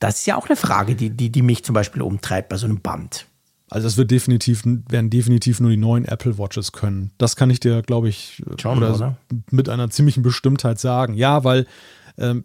das 0.00 0.20
ist 0.20 0.26
ja 0.26 0.36
auch 0.36 0.48
eine 0.48 0.56
Frage, 0.56 0.96
die, 0.96 1.10
die, 1.10 1.30
die 1.30 1.42
mich 1.42 1.64
zum 1.64 1.74
Beispiel 1.74 2.02
umtreibt 2.02 2.48
bei 2.48 2.56
so 2.56 2.66
einem 2.66 2.80
Band. 2.80 3.26
Also 3.70 3.86
das 3.86 3.96
wird 3.96 4.10
definitiv, 4.10 4.64
werden 4.64 5.10
definitiv 5.10 5.60
nur 5.60 5.70
die 5.70 5.76
neuen 5.76 6.04
Apple 6.04 6.38
Watches 6.38 6.72
können. 6.72 7.12
Das 7.18 7.36
kann 7.36 7.50
ich 7.50 7.60
dir, 7.60 7.82
glaube 7.82 8.08
ich, 8.08 8.42
Schon, 8.60 8.82
oder? 8.82 9.16
mit 9.50 9.68
einer 9.68 9.88
ziemlichen 9.90 10.22
Bestimmtheit 10.24 10.80
sagen. 10.80 11.14
Ja, 11.14 11.44
weil 11.44 11.66
ähm, 12.18 12.44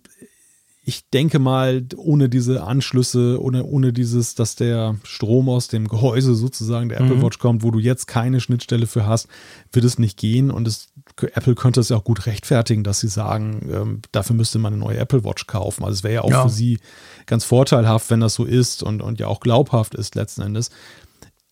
ich 0.87 1.09
denke 1.09 1.39
mal, 1.39 1.83
ohne 1.97 2.29
diese 2.29 2.63
Anschlüsse, 2.63 3.41
ohne, 3.41 3.63
ohne 3.63 3.91
dieses, 3.91 4.35
dass 4.35 4.55
der 4.55 4.97
Strom 5.03 5.49
aus 5.49 5.67
dem 5.67 5.87
Gehäuse 5.87 6.35
sozusagen 6.35 6.89
der 6.89 6.99
Apple 7.01 7.23
Watch 7.23 7.39
kommt, 7.39 7.63
wo 7.63 7.71
du 7.71 7.79
jetzt 7.79 8.05
keine 8.05 8.39
Schnittstelle 8.39 8.85
für 8.85 9.07
hast, 9.07 9.27
wird 9.71 9.83
es 9.83 9.97
nicht 9.97 10.15
gehen. 10.19 10.51
Und 10.51 10.67
es, 10.67 10.89
Apple 11.19 11.55
könnte 11.55 11.79
es 11.79 11.89
ja 11.89 11.97
auch 11.97 12.03
gut 12.03 12.27
rechtfertigen, 12.27 12.83
dass 12.83 12.99
sie 12.99 13.07
sagen, 13.07 13.67
ähm, 13.73 14.01
dafür 14.11 14.35
müsste 14.35 14.59
man 14.59 14.73
eine 14.73 14.79
neue 14.79 14.99
Apple 14.99 15.23
Watch 15.23 15.47
kaufen. 15.47 15.83
Also 15.83 15.95
es 15.95 16.03
wäre 16.03 16.13
ja 16.13 16.21
auch 16.21 16.29
Ja. 16.29 16.43
für 16.43 16.53
sie 16.53 16.77
ganz 17.25 17.45
vorteilhaft, 17.45 18.11
wenn 18.11 18.19
das 18.19 18.35
so 18.35 18.45
ist 18.45 18.83
und, 18.83 19.01
und 19.01 19.19
ja 19.19 19.25
auch 19.25 19.39
glaubhaft 19.39 19.95
ist 19.95 20.13
letzten 20.13 20.43
Endes 20.43 20.69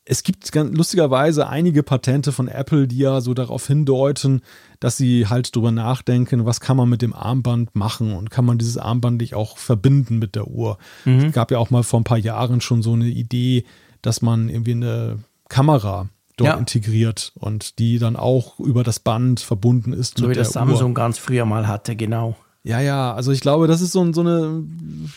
es 0.05 0.23
gibt 0.23 0.51
ganz 0.51 0.75
lustigerweise 0.75 1.47
einige 1.47 1.81
Patente 1.83 2.31
von 2.31 2.47
Apple, 2.49 2.87
die 2.87 2.97
ja 2.97 3.21
so 3.21 3.33
darauf 3.33 3.65
hindeuten, 3.67 4.41
dass 4.81 4.97
sie 4.97 5.27
halt 5.27 5.55
drüber 5.55 5.71
nachdenken, 5.71 6.45
was 6.45 6.59
kann 6.59 6.75
man 6.77 6.89
mit 6.89 7.01
dem 7.01 7.13
Armband 7.13 7.73
machen 7.75 8.13
und 8.13 8.29
kann 8.29 8.43
man 8.45 8.57
dieses 8.57 8.77
Armband 8.77 9.21
nicht 9.21 9.33
auch 9.33 9.57
verbinden 9.57 10.19
mit 10.19 10.35
der 10.35 10.47
Uhr. 10.49 10.77
Es 11.05 11.31
gab 11.33 11.51
ja 11.51 11.57
auch 11.57 11.69
mal 11.69 11.83
vor 11.83 12.01
ein 12.01 12.03
paar 12.03 12.17
Jahren 12.17 12.59
schon 12.59 12.81
so 12.81 12.93
eine 12.93 13.07
Idee, 13.07 13.63
dass 14.01 14.21
man 14.21 14.49
irgendwie 14.49 14.71
eine 14.73 15.19
Kamera 15.47 16.09
dort 16.35 16.49
Ja. 16.49 16.57
integriert 16.57 17.31
und 17.35 17.79
die 17.79 17.97
dann 17.99 18.15
auch 18.17 18.59
über 18.59 18.83
das 18.83 18.99
Band 18.99 19.39
verbunden 19.39 19.93
ist 19.93 20.17
So 20.17 20.29
wie 20.29 20.33
das 20.33 20.51
Samsung 20.51 20.89
Uhr. 20.91 20.95
ganz 20.95 21.17
früher 21.17 21.45
mal 21.45 21.67
hatte, 21.67 21.95
genau. 21.95 22.35
Ja, 22.65 22.79
ja, 22.81 23.13
also 23.13 23.31
ich 23.31 23.39
glaube, 23.41 23.67
das 23.67 23.81
ist 23.81 23.91
so, 23.91 24.01
ein- 24.01 24.13
so 24.13 24.21
eine, 24.21 24.63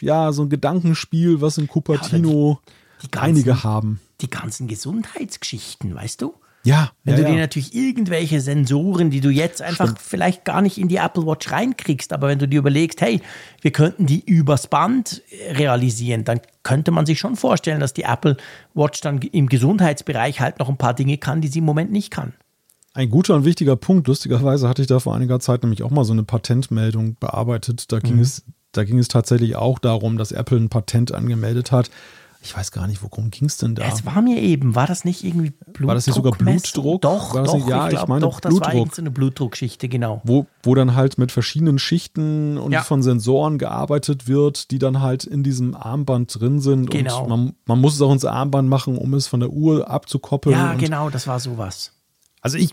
ja, 0.00 0.30
so 0.32 0.42
ein 0.42 0.48
Gedankenspiel, 0.48 1.40
was 1.40 1.58
in 1.58 1.66
Cupertino 1.68 2.60
die 2.68 2.85
ganzen- 3.10 3.36
einige 3.36 3.64
haben. 3.64 4.00
Die 4.20 4.30
ganzen 4.30 4.66
Gesundheitsgeschichten, 4.68 5.94
weißt 5.94 6.22
du? 6.22 6.34
Ja, 6.64 6.90
Wenn 7.04 7.14
ja, 7.14 7.20
du 7.20 7.26
dir 7.26 7.34
ja. 7.34 7.40
natürlich 7.42 7.76
irgendwelche 7.76 8.40
Sensoren, 8.40 9.10
die 9.10 9.20
du 9.20 9.30
jetzt 9.30 9.62
einfach 9.62 9.94
vielleicht 10.00 10.44
gar 10.44 10.62
nicht 10.62 10.78
in 10.78 10.88
die 10.88 10.96
Apple 10.96 11.24
Watch 11.24 11.52
reinkriegst, 11.52 12.12
aber 12.12 12.26
wenn 12.26 12.40
du 12.40 12.48
dir 12.48 12.58
überlegst, 12.58 13.00
hey, 13.00 13.20
wir 13.60 13.70
könnten 13.70 14.06
die 14.06 14.18
übers 14.24 14.66
Band 14.66 15.22
realisieren, 15.52 16.24
dann 16.24 16.40
könnte 16.64 16.90
man 16.90 17.06
sich 17.06 17.20
schon 17.20 17.36
vorstellen, 17.36 17.78
dass 17.78 17.94
die 17.94 18.02
Apple 18.02 18.36
Watch 18.74 19.00
dann 19.00 19.18
im 19.20 19.48
Gesundheitsbereich 19.48 20.40
halt 20.40 20.58
noch 20.58 20.68
ein 20.68 20.76
paar 20.76 20.94
Dinge 20.94 21.18
kann, 21.18 21.40
die 21.40 21.46
sie 21.48 21.60
im 21.60 21.64
Moment 21.66 21.92
nicht 21.92 22.10
kann. 22.10 22.32
Ein 22.94 23.10
guter 23.10 23.36
und 23.36 23.44
wichtiger 23.44 23.76
Punkt. 23.76 24.08
Lustigerweise 24.08 24.68
hatte 24.68 24.82
ich 24.82 24.88
da 24.88 24.98
vor 24.98 25.14
einiger 25.14 25.38
Zeit 25.38 25.62
nämlich 25.62 25.84
auch 25.84 25.90
mal 25.90 26.04
so 26.04 26.14
eine 26.14 26.24
Patentmeldung 26.24 27.16
bearbeitet. 27.20 27.92
Da 27.92 27.98
Mhm. 27.98 28.02
ging, 28.02 28.18
es, 28.18 28.42
da 28.72 28.82
ging 28.82 28.98
es 28.98 29.06
tatsächlich 29.06 29.54
auch 29.54 29.78
darum, 29.78 30.18
dass 30.18 30.32
Apple 30.32 30.58
ein 30.58 30.68
Patent 30.68 31.12
angemeldet 31.14 31.70
hat. 31.70 31.90
Ich 32.46 32.56
weiß 32.56 32.70
gar 32.70 32.86
nicht, 32.86 33.02
worum 33.02 33.30
ging 33.30 33.46
es 33.48 33.56
denn 33.56 33.74
da? 33.74 33.82
Es 33.86 34.06
war 34.06 34.22
mir 34.22 34.40
eben, 34.40 34.76
war 34.76 34.86
das 34.86 35.04
nicht 35.04 35.24
irgendwie 35.24 35.50
Blutdruck? 35.50 35.88
War 35.88 35.94
das 35.96 36.06
nicht 36.06 36.14
sogar 36.14 36.30
Blutdruck? 36.30 37.02
Doch, 37.02 37.34
War 37.34 37.42
das 37.42 37.50
doch, 37.50 37.58
nicht- 37.58 37.68
ja, 37.68 37.86
ich 37.88 37.92
ich 37.94 37.98
glaube, 37.98 38.08
meine 38.12 38.20
doch, 38.20 38.38
das 38.38 38.52
war 38.52 38.58
Blutdruck. 38.60 38.74
irgendeine 38.74 38.94
so 38.94 39.02
eine 39.02 39.10
Blutdruckgeschichte, 39.10 39.88
genau. 39.88 40.20
wo, 40.24 40.46
wo 40.62 40.74
dann 40.76 40.94
halt 40.94 41.18
mit 41.18 41.32
verschiedenen 41.32 41.80
Schichten 41.80 42.56
und 42.56 42.70
Ja. 42.70 42.82
von 42.82 43.02
Sensoren 43.02 43.58
gearbeitet 43.58 44.28
wird, 44.28 44.70
die 44.70 44.78
dann 44.78 45.00
halt 45.02 45.24
in 45.24 45.42
diesem 45.42 45.74
Armband 45.74 46.38
drin 46.38 46.60
sind. 46.60 46.88
Genau. 46.90 47.22
Und 47.24 47.28
man, 47.28 47.52
man 47.66 47.80
muss 47.80 47.94
es 47.94 48.00
auch 48.00 48.12
ins 48.12 48.24
Armband 48.24 48.68
machen, 48.68 48.96
um 48.96 49.12
es 49.14 49.26
von 49.26 49.40
der 49.40 49.50
Uhr 49.50 49.90
abzukoppeln. 49.90 50.54
Ja, 50.56 50.74
genau, 50.74 51.10
das 51.10 51.26
war 51.26 51.40
sowas. 51.40 51.92
Also 52.46 52.58
ich, 52.58 52.70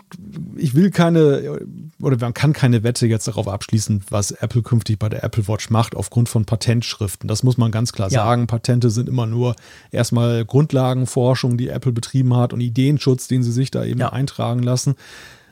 ich 0.54 0.76
will 0.76 0.92
keine, 0.92 1.58
oder 2.00 2.16
man 2.20 2.32
kann 2.32 2.52
keine 2.52 2.84
Wette 2.84 3.08
jetzt 3.08 3.26
darauf 3.26 3.48
abschließen, 3.48 4.04
was 4.08 4.30
Apple 4.30 4.62
künftig 4.62 5.00
bei 5.00 5.08
der 5.08 5.24
Apple 5.24 5.48
Watch 5.48 5.68
macht, 5.68 5.96
aufgrund 5.96 6.28
von 6.28 6.44
Patentschriften. 6.44 7.26
Das 7.26 7.42
muss 7.42 7.58
man 7.58 7.72
ganz 7.72 7.92
klar 7.92 8.08
ja. 8.08 8.22
sagen. 8.22 8.46
Patente 8.46 8.90
sind 8.90 9.08
immer 9.08 9.26
nur 9.26 9.56
erstmal 9.90 10.44
Grundlagenforschung, 10.44 11.58
die 11.58 11.70
Apple 11.70 11.90
betrieben 11.90 12.36
hat 12.36 12.52
und 12.52 12.60
Ideenschutz, 12.60 13.26
den 13.26 13.42
sie 13.42 13.50
sich 13.50 13.72
da 13.72 13.84
eben 13.84 13.98
ja. 13.98 14.12
eintragen 14.12 14.62
lassen. 14.62 14.94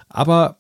Aber 0.09 0.59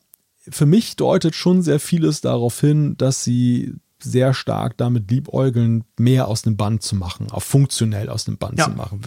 für 0.48 0.66
mich 0.66 0.97
deutet 0.97 1.36
schon 1.36 1.62
sehr 1.62 1.78
vieles 1.78 2.20
darauf 2.20 2.59
hin, 2.59 2.97
dass 2.97 3.22
sie 3.22 3.74
sehr 4.01 4.34
stark 4.34 4.76
damit 4.76 5.09
liebäugeln, 5.09 5.84
mehr 5.97 6.26
aus 6.26 6.43
dem 6.43 6.56
Band 6.56 6.82
zu 6.82 6.97
machen, 6.97 7.30
auch 7.30 7.44
funktionell 7.44 8.09
aus 8.09 8.24
dem 8.24 8.39
Band 8.39 8.59
ja. 8.59 8.64
zu 8.64 8.72
machen 8.72 9.02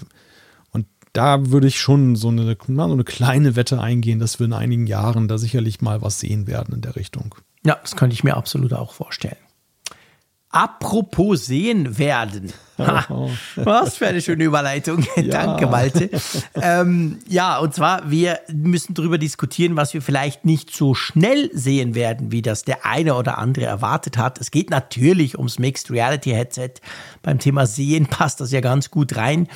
da 1.15 1.51
würde 1.51 1.67
ich 1.67 1.79
schon 1.79 2.15
so 2.15 2.27
eine, 2.27 2.57
so 2.67 2.83
eine 2.83 3.03
kleine 3.03 3.55
Wette 3.55 3.79
eingehen, 3.79 4.19
dass 4.19 4.39
wir 4.39 4.45
in 4.45 4.53
einigen 4.53 4.85
Jahren 4.85 5.27
da 5.27 5.37
sicherlich 5.37 5.81
mal 5.81 6.01
was 6.01 6.19
sehen 6.19 6.47
werden 6.47 6.75
in 6.75 6.81
der 6.81 6.95
Richtung. 6.95 7.35
Ja, 7.65 7.77
das 7.81 7.95
könnte 7.95 8.13
ich 8.13 8.23
mir 8.23 8.35
absolut 8.35 8.73
auch 8.73 8.93
vorstellen. 8.93 9.37
Apropos 10.49 11.45
sehen 11.45 11.97
werden. 11.97 12.53
Ha, 12.77 13.29
was 13.55 13.95
für 13.95 14.07
eine 14.07 14.21
schöne 14.21 14.43
Überleitung. 14.43 15.05
Ja. 15.15 15.45
Danke, 15.45 15.67
Malte. 15.67 16.09
Ähm, 16.55 17.19
ja, 17.25 17.57
und 17.59 17.73
zwar, 17.73 18.11
wir 18.11 18.41
müssen 18.51 18.93
darüber 18.93 19.17
diskutieren, 19.17 19.77
was 19.77 19.93
wir 19.93 20.01
vielleicht 20.01 20.43
nicht 20.43 20.75
so 20.75 20.93
schnell 20.93 21.49
sehen 21.53 21.95
werden, 21.95 22.33
wie 22.33 22.41
das 22.41 22.65
der 22.65 22.85
eine 22.85 23.15
oder 23.15 23.37
andere 23.37 23.65
erwartet 23.65 24.17
hat. 24.17 24.41
Es 24.41 24.51
geht 24.51 24.71
natürlich 24.71 25.37
ums 25.37 25.57
Mixed 25.57 25.89
Reality 25.89 26.31
Headset. 26.31 26.73
Beim 27.21 27.39
Thema 27.39 27.65
Sehen 27.65 28.07
passt 28.07 28.41
das 28.41 28.51
ja 28.51 28.59
ganz 28.59 28.91
gut 28.91 29.15
rein. 29.15 29.47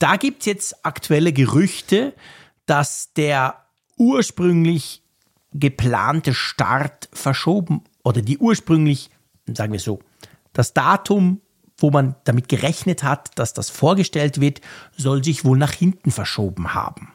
Da 0.00 0.16
gibt 0.16 0.40
es 0.40 0.46
jetzt 0.46 0.84
aktuelle 0.84 1.32
Gerüchte, 1.32 2.14
dass 2.64 3.12
der 3.12 3.66
ursprünglich 3.98 5.02
geplante 5.52 6.32
Start 6.32 7.10
verschoben 7.12 7.84
oder 8.02 8.22
die 8.22 8.38
ursprünglich, 8.38 9.10
sagen 9.46 9.72
wir 9.72 9.78
so, 9.78 10.00
das 10.54 10.72
Datum, 10.72 11.42
wo 11.76 11.90
man 11.90 12.16
damit 12.24 12.48
gerechnet 12.48 13.02
hat, 13.02 13.38
dass 13.38 13.52
das 13.52 13.68
vorgestellt 13.68 14.40
wird, 14.40 14.62
soll 14.96 15.22
sich 15.22 15.44
wohl 15.44 15.58
nach 15.58 15.72
hinten 15.72 16.10
verschoben 16.10 16.72
haben. 16.72 17.12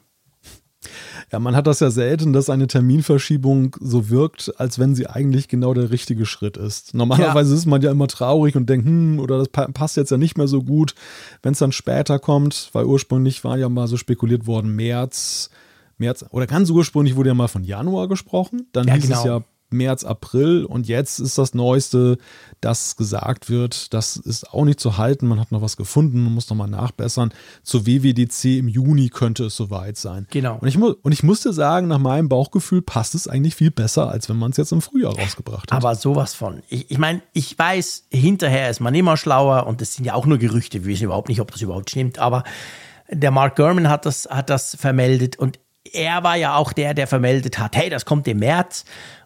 Ja, 1.32 1.40
man 1.40 1.56
hat 1.56 1.68
das 1.68 1.80
ja 1.80 1.90
selten, 1.90 2.34
dass 2.34 2.50
eine 2.50 2.68
Terminverschiebung 2.68 3.76
so 3.80 4.10
wirkt, 4.10 4.54
als 4.58 4.80
wenn 4.80 4.96
sie 4.96 5.08
eigentlich 5.08 5.48
genau 5.48 5.74
der 5.74 5.90
richtige 5.90 6.26
Schritt 6.26 6.58
ist. 6.58 6.94
Normalerweise 6.94 7.52
ja. 7.52 7.58
ist 7.58 7.66
man 7.66 7.82
ja 7.82 7.92
immer 7.92 8.08
traurig 8.08 8.56
und 8.56 8.70
denkt, 8.70 8.86
hm, 8.86 9.20
oder 9.20 9.40
das 9.40 9.50
passt 9.50 9.98
jetzt 9.98 10.12
ja 10.12 10.18
nicht 10.18 10.38
mehr 10.38 10.48
so 10.48 10.62
gut, 10.62 10.94
wenn 11.42 11.54
es 11.54 11.60
dann 11.60 11.72
später 11.72 12.20
kommt, 12.20 12.70
weil 12.74 12.86
ursprünglich 12.86 13.44
war 13.44 13.58
ja 13.58 13.70
mal 13.70 13.88
so 13.88 13.98
spekuliert 13.98 14.46
worden, 14.48 14.76
März, 14.76 15.50
März, 15.98 16.26
oder 16.30 16.48
ganz 16.48 16.70
ursprünglich 16.70 17.16
wurde 17.16 17.30
ja 17.30 17.36
mal 17.36 17.48
von 17.48 17.64
Januar 17.64 18.08
gesprochen, 18.08 18.68
dann 18.72 18.88
ja, 18.88 18.94
hieß 18.94 19.04
genau. 19.04 19.20
es 19.20 19.26
ja 19.26 19.44
März, 19.70 20.04
April 20.04 20.66
und 20.66 20.88
jetzt 20.88 21.20
ist 21.20 21.38
das 21.38 21.54
Neueste, 21.54 22.18
dass 22.62 22.96
gesagt 22.96 23.50
wird, 23.50 23.94
das 23.94 24.18
ist 24.18 24.52
auch 24.54 24.64
nicht 24.66 24.80
zu 24.80 24.98
halten, 24.98 25.28
man 25.28 25.40
hat 25.40 25.52
noch 25.52 25.62
was 25.62 25.78
gefunden, 25.78 26.24
man 26.24 26.34
muss 26.34 26.50
nochmal 26.50 26.70
nachbessern. 26.70 27.34
Zur 27.64 27.86
WWDC 27.86 28.60
im 28.60 28.68
Juni 28.68 29.10
könnte 29.10 29.46
es 29.46 29.56
soweit 29.56 29.98
sein. 29.98 30.28
Genau. 30.32 30.58
Und 30.60 30.68
ich, 30.68 30.78
und 30.78 31.12
ich 31.12 31.24
musste 31.24 31.54
sagen, 31.54 31.88
nach 31.88 32.00
meinem 32.00 32.30
Bauchgefühl 32.30 32.82
passt 32.82 33.16
es 33.16 33.28
eigentlich 33.28 33.56
viel 33.56 33.72
besser, 33.72 34.10
als 34.10 34.30
wenn 34.30 34.38
man 34.38 34.52
es 34.52 34.58
jetzt 34.58 34.72
im 34.72 34.82
Frühjahr 34.82 35.18
rausgebracht 35.18 35.72
hat. 35.72 35.78
Aber 35.78 35.96
sowas 35.96 36.34
von. 36.34 36.62
Ich, 36.70 36.92
ich 36.92 36.98
meine, 36.98 37.22
ich 37.34 37.58
weiß, 37.58 38.06
hinterher 38.12 38.70
ist 38.70 38.80
man 38.80 38.96
immer 38.96 39.18
schlauer 39.18 39.68
und 39.68 39.82
es 39.82 39.96
sind 39.96 40.06
ja 40.06 40.14
auch 40.14 40.26
nur 40.26 40.38
Gerüchte, 40.38 40.84
wir 40.84 40.94
wissen 40.94 41.06
überhaupt 41.06 41.30
nicht, 41.30 41.42
ob 41.42 41.52
das 41.52 41.62
überhaupt 41.62 41.90
stimmt, 41.90 42.20
aber 42.20 42.44
der 43.10 43.32
Mark 43.32 43.56
Gurman 43.56 43.90
hat 43.90 44.06
das, 44.06 44.28
hat 44.30 44.50
das 44.50 44.76
vermeldet 44.76 45.38
und 45.38 45.60
er 45.94 46.24
war 46.24 46.36
ja 46.36 46.56
auch 46.56 46.74
der, 46.74 46.94
der 46.94 47.08
vermeldet 47.08 47.60
hat, 47.60 47.76
hey, 47.76 47.90
das 47.90 48.06
kommt 48.06 48.28
im 48.28 48.40
März. 48.40 48.86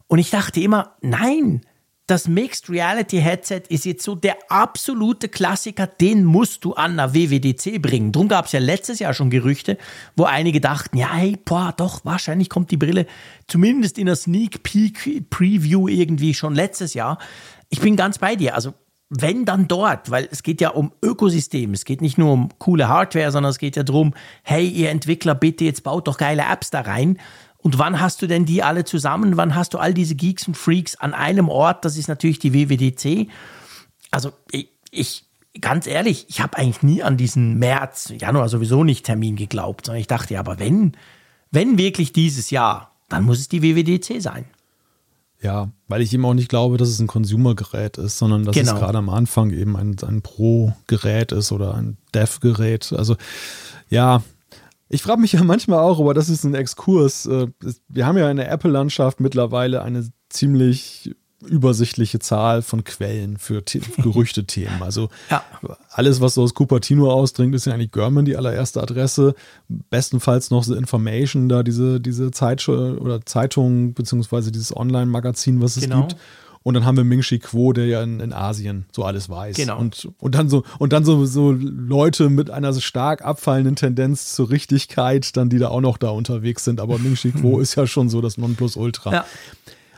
Und 0.09 0.19
ich 0.19 0.31
dachte 0.31 0.59
immer, 0.59 0.95
nein, 1.01 1.61
das 2.07 2.27
Mixed 2.27 2.71
Reality 2.71 3.19
Headset 3.21 3.63
ist 3.69 3.85
jetzt 3.85 4.03
so 4.03 4.15
der 4.15 4.37
absolute 4.49 5.29
Klassiker, 5.29 5.85
den 5.85 6.25
musst 6.25 6.65
du 6.65 6.73
an 6.73 6.97
der 6.97 7.13
WWDC 7.13 7.79
bringen. 7.79 8.11
Drum 8.11 8.27
gab 8.27 8.47
es 8.47 8.51
ja 8.51 8.59
letztes 8.59 8.97
Jahr 8.97 9.13
schon 9.13 9.29
Gerüchte, 9.29 9.77
wo 10.15 10.23
einige 10.23 10.59
dachten, 10.59 10.97
ja, 10.97 11.13
hey, 11.13 11.37
boah, 11.45 11.71
doch, 11.77 12.03
wahrscheinlich 12.05 12.49
kommt 12.49 12.71
die 12.71 12.77
Brille 12.77 13.05
zumindest 13.47 13.99
in 13.99 14.07
der 14.07 14.15
Sneak 14.15 14.63
Peek 14.63 15.29
Preview 15.29 15.87
irgendwie 15.87 16.33
schon 16.33 16.55
letztes 16.55 16.95
Jahr. 16.95 17.19
Ich 17.69 17.79
bin 17.79 17.95
ganz 17.95 18.17
bei 18.17 18.35
dir. 18.35 18.55
Also, 18.55 18.73
wenn 19.09 19.45
dann 19.45 19.67
dort, 19.67 20.09
weil 20.09 20.27
es 20.31 20.41
geht 20.41 20.61
ja 20.61 20.69
um 20.69 20.91
Ökosystem, 21.03 21.73
es 21.73 21.85
geht 21.85 22.01
nicht 22.01 22.17
nur 22.17 22.31
um 22.31 22.49
coole 22.57 22.87
Hardware, 22.87 23.31
sondern 23.31 23.51
es 23.51 23.59
geht 23.59 23.75
ja 23.75 23.83
darum, 23.83 24.13
hey, 24.43 24.67
ihr 24.67 24.89
Entwickler, 24.89 25.35
bitte 25.35 25.65
jetzt 25.65 25.83
baut 25.83 26.07
doch 26.07 26.17
geile 26.17 26.43
Apps 26.43 26.71
da 26.71 26.81
rein. 26.81 27.19
Und 27.61 27.77
wann 27.77 27.99
hast 27.99 28.21
du 28.21 28.27
denn 28.27 28.45
die 28.45 28.63
alle 28.63 28.85
zusammen? 28.85 29.35
Wann 29.37 29.53
hast 29.53 29.73
du 29.73 29.77
all 29.77 29.93
diese 29.93 30.15
Geeks 30.15 30.47
und 30.47 30.55
Freaks 30.55 30.95
an 30.95 31.13
einem 31.13 31.49
Ort? 31.49 31.83
Das 31.83 31.97
ist 31.97 32.07
natürlich 32.07 32.39
die 32.39 32.53
WWDC. 32.53 33.29
Also 34.11 34.31
ich, 34.91 35.25
ganz 35.59 35.85
ehrlich, 35.85 36.25
ich 36.29 36.41
habe 36.41 36.57
eigentlich 36.57 36.83
nie 36.83 37.03
an 37.03 37.17
diesen 37.17 37.59
März, 37.59 38.13
Januar 38.17 38.47
sowieso 38.47 38.83
nicht 38.83 39.05
Termin 39.05 39.35
geglaubt, 39.35 39.85
sondern 39.85 39.99
ich 39.99 40.07
dachte, 40.07 40.35
ja, 40.35 40.39
aber 40.39 40.57
wenn, 40.59 40.93
wenn 41.51 41.77
wirklich 41.77 42.13
dieses 42.13 42.49
Jahr, 42.49 42.95
dann 43.09 43.25
muss 43.25 43.39
es 43.39 43.49
die 43.49 43.61
WWDC 43.61 44.21
sein. 44.21 44.45
Ja, 45.41 45.69
weil 45.87 46.01
ich 46.01 46.13
eben 46.13 46.25
auch 46.25 46.33
nicht 46.33 46.49
glaube, 46.49 46.77
dass 46.77 46.89
es 46.89 46.99
ein 46.99 47.07
Consumer-Gerät 47.07 47.97
ist, 47.97 48.17
sondern 48.17 48.43
dass 48.43 48.53
genau. 48.53 48.73
es 48.73 48.79
gerade 48.79 48.97
am 48.97 49.09
Anfang 49.09 49.51
eben 49.51 49.77
ein, 49.77 49.95
ein 50.05 50.21
Pro-Gerät 50.21 51.31
ist 51.31 51.51
oder 51.51 51.75
ein 51.75 51.97
Dev-Gerät. 52.13 52.93
Also 52.93 53.15
ja, 53.89 54.21
ich 54.89 55.03
frage 55.03 55.21
mich 55.21 55.33
ja 55.33 55.43
manchmal 55.43 55.79
auch, 55.79 55.99
aber 55.99 56.13
das 56.13 56.29
ist 56.29 56.43
ein 56.43 56.55
Exkurs. 56.55 57.27
Äh, 57.27 57.47
wir 57.87 58.05
haben 58.05 58.17
ja 58.17 58.29
in 58.29 58.37
der 58.37 58.51
Apple-Landschaft 58.51 59.19
mittlerweile 59.19 59.83
eine 59.83 60.09
ziemlich 60.29 61.15
übersichtliche 61.45 62.19
Zahl 62.19 62.61
von 62.61 62.83
Quellen 62.83 63.37
für 63.37 63.61
Gerüchte-Themen. 63.97 64.81
Also 64.81 65.09
ja. 65.29 65.43
alles, 65.91 66.19
was 66.21 66.33
so 66.33 66.43
aus 66.43 66.53
Cupertino 66.53 67.11
ausdringt, 67.11 67.55
ist 67.55 67.65
ja 67.65 67.73
eigentlich 67.73 67.91
German 67.91 68.25
die 68.25 68.35
allererste 68.35 68.81
Adresse. 68.81 69.35
Bestenfalls 69.67 70.49
noch 70.49 70.63
The 70.63 70.73
Information, 70.73 71.47
da 71.47 71.63
diese, 71.63 72.01
diese 72.01 72.31
Zeit 72.31 72.67
oder 72.67 73.25
Zeitung 73.25 73.93
beziehungsweise 73.93 74.51
dieses 74.51 74.75
Online-Magazin, 74.75 75.61
was 75.61 75.77
es 75.77 75.83
genau. 75.83 76.07
gibt. 76.07 76.17
Und 76.61 76.73
dann 76.73 76.85
haben 76.85 76.97
wir 76.97 77.03
Ming 77.03 77.21
Chi 77.21 77.39
Kuo, 77.39 77.73
der 77.73 77.85
ja 77.85 78.03
in, 78.03 78.19
in, 78.19 78.33
Asien 78.33 78.85
so 78.91 79.03
alles 79.03 79.29
weiß. 79.29 79.55
Genau. 79.55 79.79
Und, 79.79 80.09
und 80.19 80.35
dann 80.35 80.49
so, 80.49 80.63
und 80.77 80.91
dann 80.93 81.05
so, 81.05 81.25
so 81.25 81.51
Leute 81.51 82.29
mit 82.29 82.49
einer 82.49 82.73
stark 82.73 83.23
abfallenden 83.23 83.75
Tendenz 83.75 84.35
zur 84.35 84.49
Richtigkeit, 84.49 85.37
dann 85.37 85.49
die 85.49 85.57
da 85.57 85.69
auch 85.69 85.81
noch 85.81 85.97
da 85.97 86.09
unterwegs 86.09 86.65
sind. 86.65 86.79
Aber 86.79 86.99
Ming 86.99 87.15
Chi 87.15 87.31
Kuo 87.31 87.59
ist 87.61 87.75
ja 87.75 87.87
schon 87.87 88.09
so 88.09 88.21
das 88.21 88.37
Nonplusultra. 88.37 89.13
Ja. 89.13 89.25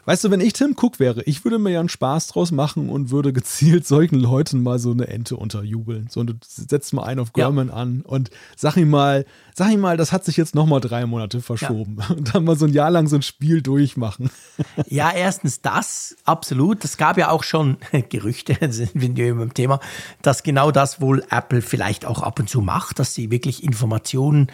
Weißt 0.05 0.23
du, 0.23 0.31
wenn 0.31 0.41
ich 0.41 0.53
Tim 0.53 0.75
Cook 0.79 0.99
wäre, 0.99 1.21
ich 1.23 1.43
würde 1.43 1.59
mir 1.59 1.71
ja 1.71 1.79
einen 1.79 1.89
Spaß 1.89 2.27
draus 2.27 2.51
machen 2.51 2.89
und 2.89 3.11
würde 3.11 3.33
gezielt 3.41 3.87
solchen 3.87 4.19
Leuten 4.19 4.63
mal 4.63 4.79
so 4.79 4.91
eine 4.91 5.07
Ente 5.07 5.35
unterjubeln. 5.35 6.07
So, 6.09 6.23
du 6.23 6.33
setzt 6.41 6.93
mal 6.93 7.03
einen 7.03 7.19
auf 7.19 7.33
Gorman 7.33 7.67
ja. 7.67 7.73
an 7.73 8.01
und 8.01 8.29
sag 8.55 8.77
ihm 8.77 8.89
mal, 8.89 9.25
sag 9.53 9.71
ihm 9.71 9.79
mal, 9.79 9.97
das 9.97 10.11
hat 10.11 10.25
sich 10.25 10.37
jetzt 10.37 10.55
nochmal 10.55 10.81
drei 10.81 11.05
Monate 11.05 11.41
verschoben. 11.41 11.97
Ja. 11.99 12.15
Und 12.15 12.33
dann 12.35 12.43
mal 12.43 12.57
so 12.57 12.65
ein 12.65 12.73
Jahr 12.73 12.89
lang 12.91 13.07
so 13.07 13.15
ein 13.15 13.21
Spiel 13.21 13.61
durchmachen. 13.61 14.29
Ja, 14.87 15.11
erstens 15.11 15.61
das, 15.61 16.15
absolut. 16.25 16.83
Es 16.83 16.97
gab 16.97 17.17
ja 17.17 17.29
auch 17.29 17.43
schon 17.43 17.77
Gerüchte, 18.09 18.57
sind 18.71 18.91
wir 18.95 19.35
beim 19.35 19.53
Thema, 19.53 19.79
dass 20.21 20.43
genau 20.43 20.71
das 20.71 21.01
wohl 21.01 21.23
Apple 21.29 21.61
vielleicht 21.61 22.05
auch 22.05 22.21
ab 22.21 22.39
und 22.39 22.49
zu 22.49 22.61
macht, 22.61 22.99
dass 22.99 23.13
sie 23.13 23.31
wirklich 23.31 23.63
Informationen 23.63 24.47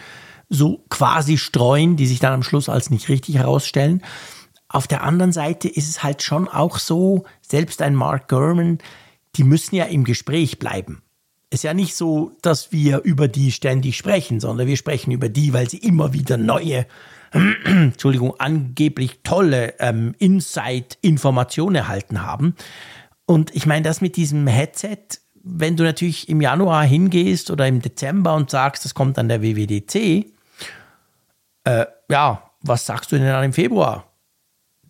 so 0.48 0.82
quasi 0.88 1.38
streuen, 1.38 1.96
die 1.96 2.06
sich 2.06 2.20
dann 2.20 2.32
am 2.32 2.42
Schluss 2.42 2.68
als 2.68 2.90
nicht 2.90 3.08
richtig 3.08 3.36
herausstellen. 3.36 4.02
Auf 4.68 4.86
der 4.86 5.02
anderen 5.02 5.32
Seite 5.32 5.68
ist 5.68 5.88
es 5.88 6.02
halt 6.02 6.22
schon 6.22 6.46
auch 6.48 6.78
so, 6.78 7.24
selbst 7.40 7.80
ein 7.80 7.94
Mark 7.94 8.28
Gurman, 8.28 8.78
die 9.36 9.44
müssen 9.44 9.76
ja 9.76 9.84
im 9.84 10.04
Gespräch 10.04 10.58
bleiben. 10.58 11.02
Es 11.50 11.60
ist 11.60 11.64
ja 11.64 11.72
nicht 11.72 11.96
so, 11.96 12.32
dass 12.42 12.72
wir 12.72 13.02
über 13.04 13.26
die 13.28 13.52
ständig 13.52 13.96
sprechen, 13.96 14.40
sondern 14.40 14.66
wir 14.66 14.76
sprechen 14.76 15.10
über 15.10 15.30
die, 15.30 15.54
weil 15.54 15.70
sie 15.70 15.78
immer 15.78 16.12
wieder 16.12 16.36
neue, 16.36 16.86
Entschuldigung, 17.64 18.34
angeblich 18.38 19.20
tolle 19.22 19.74
ähm, 19.78 20.14
Insight-Informationen 20.18 21.76
erhalten 21.76 22.22
haben. 22.22 22.54
Und 23.24 23.54
ich 23.54 23.64
meine, 23.64 23.82
das 23.82 24.02
mit 24.02 24.16
diesem 24.16 24.46
Headset, 24.46 24.98
wenn 25.42 25.76
du 25.76 25.84
natürlich 25.84 26.28
im 26.28 26.42
Januar 26.42 26.84
hingehst 26.84 27.50
oder 27.50 27.66
im 27.66 27.80
Dezember 27.80 28.34
und 28.34 28.50
sagst, 28.50 28.84
das 28.84 28.92
kommt 28.92 29.18
an 29.18 29.28
der 29.28 29.42
WWDC, 29.42 30.26
äh, 31.64 31.86
ja, 32.10 32.42
was 32.60 32.84
sagst 32.84 33.12
du 33.12 33.16
denn 33.16 33.26
dann 33.26 33.44
im 33.44 33.52
Februar? 33.54 34.07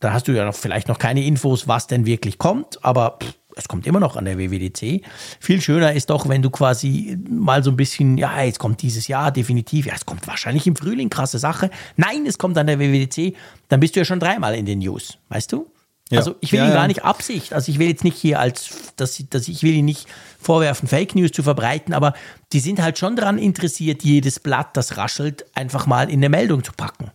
Da 0.00 0.12
hast 0.12 0.28
du 0.28 0.32
ja 0.32 0.44
noch 0.44 0.54
vielleicht 0.54 0.88
noch 0.88 0.98
keine 0.98 1.24
Infos, 1.24 1.68
was 1.68 1.86
denn 1.86 2.06
wirklich 2.06 2.38
kommt, 2.38 2.84
aber 2.84 3.18
pff, 3.22 3.34
es 3.58 3.66
kommt 3.66 3.86
immer 3.86 3.98
noch 3.98 4.16
an 4.16 4.24
der 4.24 4.38
WWDC. 4.38 5.02
Viel 5.40 5.60
schöner 5.60 5.92
ist 5.92 6.10
doch, 6.10 6.28
wenn 6.28 6.42
du 6.42 6.50
quasi 6.50 7.18
mal 7.28 7.64
so 7.64 7.70
ein 7.70 7.76
bisschen, 7.76 8.16
ja, 8.16 8.40
jetzt 8.42 8.60
kommt 8.60 8.82
dieses 8.82 9.08
Jahr 9.08 9.32
definitiv, 9.32 9.86
ja, 9.86 9.94
es 9.94 10.06
kommt 10.06 10.26
wahrscheinlich 10.28 10.66
im 10.66 10.76
Frühling, 10.76 11.10
krasse 11.10 11.38
Sache. 11.38 11.70
Nein, 11.96 12.24
es 12.26 12.38
kommt 12.38 12.56
an 12.56 12.68
der 12.68 12.78
WWDC, 12.78 13.36
dann 13.68 13.80
bist 13.80 13.96
du 13.96 14.00
ja 14.00 14.04
schon 14.04 14.20
dreimal 14.20 14.54
in 14.54 14.64
den 14.64 14.78
News, 14.78 15.18
weißt 15.28 15.52
du? 15.52 15.66
Ja. 16.10 16.20
Also 16.20 16.36
ich 16.40 16.52
will 16.52 16.60
ja, 16.60 16.68
ihn 16.68 16.72
gar 16.72 16.86
nicht 16.86 17.04
Absicht, 17.04 17.52
also 17.52 17.70
ich 17.70 17.78
will 17.78 17.88
jetzt 17.88 18.04
nicht 18.04 18.16
hier 18.16 18.40
als, 18.40 18.92
dass, 18.96 19.22
dass 19.28 19.48
ich 19.48 19.62
will 19.62 19.74
ihn 19.74 19.84
nicht 19.84 20.06
vorwerfen, 20.40 20.88
Fake 20.88 21.14
News 21.14 21.32
zu 21.32 21.42
verbreiten, 21.42 21.92
aber 21.92 22.14
die 22.52 22.60
sind 22.60 22.80
halt 22.80 22.98
schon 22.98 23.16
daran 23.16 23.38
interessiert, 23.38 24.04
jedes 24.04 24.40
Blatt, 24.40 24.76
das 24.76 24.96
raschelt, 24.96 25.44
einfach 25.54 25.86
mal 25.86 26.08
in 26.08 26.20
eine 26.20 26.30
Meldung 26.30 26.64
zu 26.64 26.72
packen. 26.72 27.10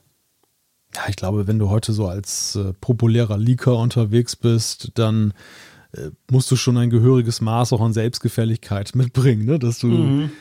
Ja, 0.95 1.01
ich 1.07 1.15
glaube, 1.15 1.47
wenn 1.47 1.59
du 1.59 1.69
heute 1.69 1.93
so 1.93 2.07
als 2.07 2.55
äh, 2.55 2.73
populärer 2.73 3.37
Leaker 3.37 3.77
unterwegs 3.77 4.35
bist, 4.35 4.91
dann 4.95 5.33
äh, 5.93 6.09
musst 6.29 6.49
du 6.51 6.55
schon 6.55 6.77
ein 6.77 6.89
gehöriges 6.89 7.41
Maß 7.41 7.73
auch 7.73 7.81
an 7.81 7.93
Selbstgefälligkeit 7.93 8.95
mitbringen, 8.95 9.45
ne? 9.45 9.59
dass 9.59 9.79
du 9.79 9.87
mhm 9.87 10.31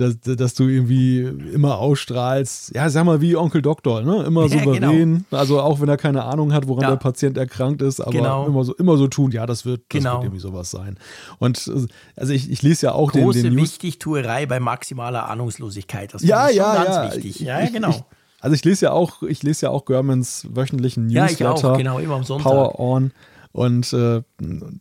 dass, 0.00 0.18
dass 0.20 0.54
du 0.54 0.66
irgendwie 0.66 1.20
immer 1.20 1.78
ausstrahlst, 1.78 2.74
ja, 2.74 2.88
sag 2.88 3.04
mal 3.04 3.20
wie 3.20 3.36
Onkel 3.36 3.62
Doktor, 3.62 4.02
ne? 4.02 4.24
Immer 4.24 4.46
ja, 4.46 4.58
souverän, 4.58 5.24
genau. 5.28 5.40
also 5.40 5.60
auch 5.60 5.80
wenn 5.80 5.88
er 5.88 5.96
keine 5.96 6.24
Ahnung 6.24 6.52
hat, 6.52 6.66
woran 6.68 6.82
ja. 6.82 6.90
der 6.90 6.96
Patient 6.96 7.36
erkrankt 7.36 7.82
ist, 7.82 8.00
aber 8.00 8.10
genau. 8.10 8.46
immer 8.46 8.64
so 8.64 8.74
immer 8.74 8.96
so 8.96 9.08
tun, 9.08 9.30
ja, 9.30 9.46
das 9.46 9.64
wird, 9.64 9.82
das 9.88 9.98
genau. 9.98 10.14
wird 10.14 10.24
irgendwie 10.24 10.40
sowas 10.40 10.70
sein. 10.70 10.98
Und 11.38 11.70
also 12.16 12.32
ich, 12.32 12.50
ich 12.50 12.62
lese 12.62 12.86
ja 12.86 12.92
auch 12.92 13.12
Große 13.12 13.42
den, 13.42 13.52
den 13.52 13.62
Wichtigtuerei 13.62 14.46
bei 14.46 14.58
maximaler 14.58 15.28
Ahnungslosigkeit. 15.28 16.14
Das 16.14 16.22
ja, 16.22 16.48
ja, 16.48 16.74
ganz 16.74 16.96
ja. 16.96 17.14
wichtig. 17.14 17.40
Ja, 17.40 17.68
genau. 17.68 17.90
Ich, 17.90 18.02
also 18.40 18.54
ich 18.54 18.64
lese 18.64 18.86
ja 18.86 18.92
auch, 18.92 19.22
ich 19.22 19.42
lese 19.42 19.66
ja 19.66 19.70
auch 19.70 19.84
Germans 19.84 20.46
wöchentlichen 20.50 21.06
Newsletter. 21.06 21.44
Ja, 21.44 21.54
ich 21.54 21.64
auch, 21.64 21.76
genau, 21.76 21.98
immer 21.98 22.16
am 22.16 22.24
Sonntag. 22.24 22.50
Power 22.50 22.80
On. 22.80 23.12
Und 23.52 23.92
äh, 23.92 24.22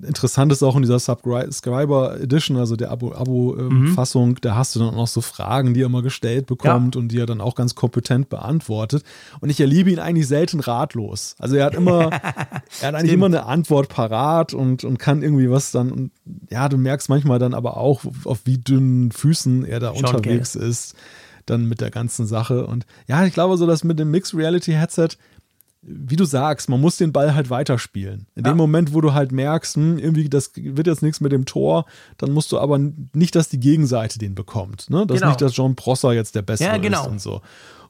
interessant 0.06 0.52
ist 0.52 0.62
auch 0.62 0.76
in 0.76 0.84
dieser 0.84 1.00
Subscriber 1.00 2.20
Edition, 2.22 2.56
also 2.56 2.76
der 2.76 2.92
Abo-Fassung, 2.92 4.22
Abo, 4.22 4.28
äh, 4.28 4.34
mhm. 4.34 4.42
da 4.42 4.56
hast 4.56 4.76
du 4.76 4.80
dann 4.80 4.90
auch 4.90 4.96
noch 4.96 5.08
so 5.08 5.22
Fragen, 5.22 5.74
die 5.74 5.82
er 5.82 5.90
mal 5.90 6.04
gestellt 6.04 6.46
bekommt 6.46 6.94
ja. 6.94 7.02
und 7.02 7.08
die 7.08 7.18
er 7.18 7.26
dann 7.26 7.42
auch 7.42 7.56
ganz 7.56 7.74
kompetent 7.74 8.30
beantwortet. 8.30 9.04
Und 9.40 9.50
ich 9.50 9.60
erlebe 9.60 9.90
ihn 9.90 9.98
eigentlich 9.98 10.28
selten 10.28 10.60
ratlos. 10.60 11.36
Also 11.40 11.56
er 11.56 11.66
hat 11.66 11.74
immer, 11.74 12.12
er 12.82 12.88
hat 12.90 12.96
eigentlich 12.96 13.14
immer 13.14 13.26
eine 13.26 13.48
Antwort 13.48 13.90
parat 13.90 14.54
und, 14.54 14.84
und 14.84 15.00
kann 15.00 15.24
irgendwie 15.24 15.50
was 15.50 15.72
dann, 15.72 15.92
und 15.92 16.12
ja, 16.52 16.70
du 16.70 16.78
merkst 16.78 17.10
manchmal 17.10 17.40
dann 17.40 17.56
aber 17.56 17.76
auch, 17.76 18.04
auf 18.26 18.42
wie 18.46 18.60
dünnen 18.60 19.12
Füßen 19.12 19.66
er 19.66 19.80
da 19.80 19.96
Schon 19.96 20.06
unterwegs 20.06 20.54
geil. 20.54 20.70
ist 20.70 20.96
dann 21.50 21.66
mit 21.66 21.82
der 21.82 21.92
ganzen 21.92 22.26
Sache. 22.26 22.66
Und 22.68 22.86
ja, 23.08 23.26
ich 23.26 23.34
glaube 23.34 23.58
so, 23.58 23.68
dass 23.68 23.84
mit 23.84 24.00
dem 24.00 24.12
Mixed 24.12 24.36
Reality 24.36 24.74
Headset 24.74 25.10
wie 25.82 26.18
du 26.18 26.26
sagst, 26.26 26.70
man 26.70 26.82
muss 26.82 26.98
den 26.98 27.14
Ball 27.14 27.36
halt 27.36 27.50
weiterspielen. 27.50 28.28
In 28.36 28.44
ja. 28.44 28.52
dem 28.52 28.58
Moment, 28.58 28.94
wo 28.94 29.00
du 29.00 29.14
halt 29.14 29.32
merkst, 29.32 29.76
hm, 29.76 29.98
irgendwie, 29.98 30.28
das 30.28 30.52
wird 30.56 30.88
jetzt 30.88 31.02
nichts 31.02 31.22
mit 31.22 31.32
dem 31.32 31.46
Tor, 31.46 31.86
dann 32.18 32.32
musst 32.32 32.52
du 32.52 32.60
aber 32.60 32.78
nicht, 33.14 33.36
dass 33.36 33.48
die 33.48 33.60
Gegenseite 33.60 34.20
den 34.20 34.36
bekommt. 34.36 34.90
Ne? 34.90 35.06
Dass 35.06 35.20
genau. 35.20 35.28
nicht, 35.30 35.42
dass 35.42 35.56
John 35.56 35.76
Prosser 35.76 36.12
jetzt 36.12 36.36
der 36.36 36.42
Bessere 36.42 36.70
ja, 36.70 36.78
genau. 36.78 37.04
ist 37.04 37.08
und 37.08 37.22
so. 37.22 37.42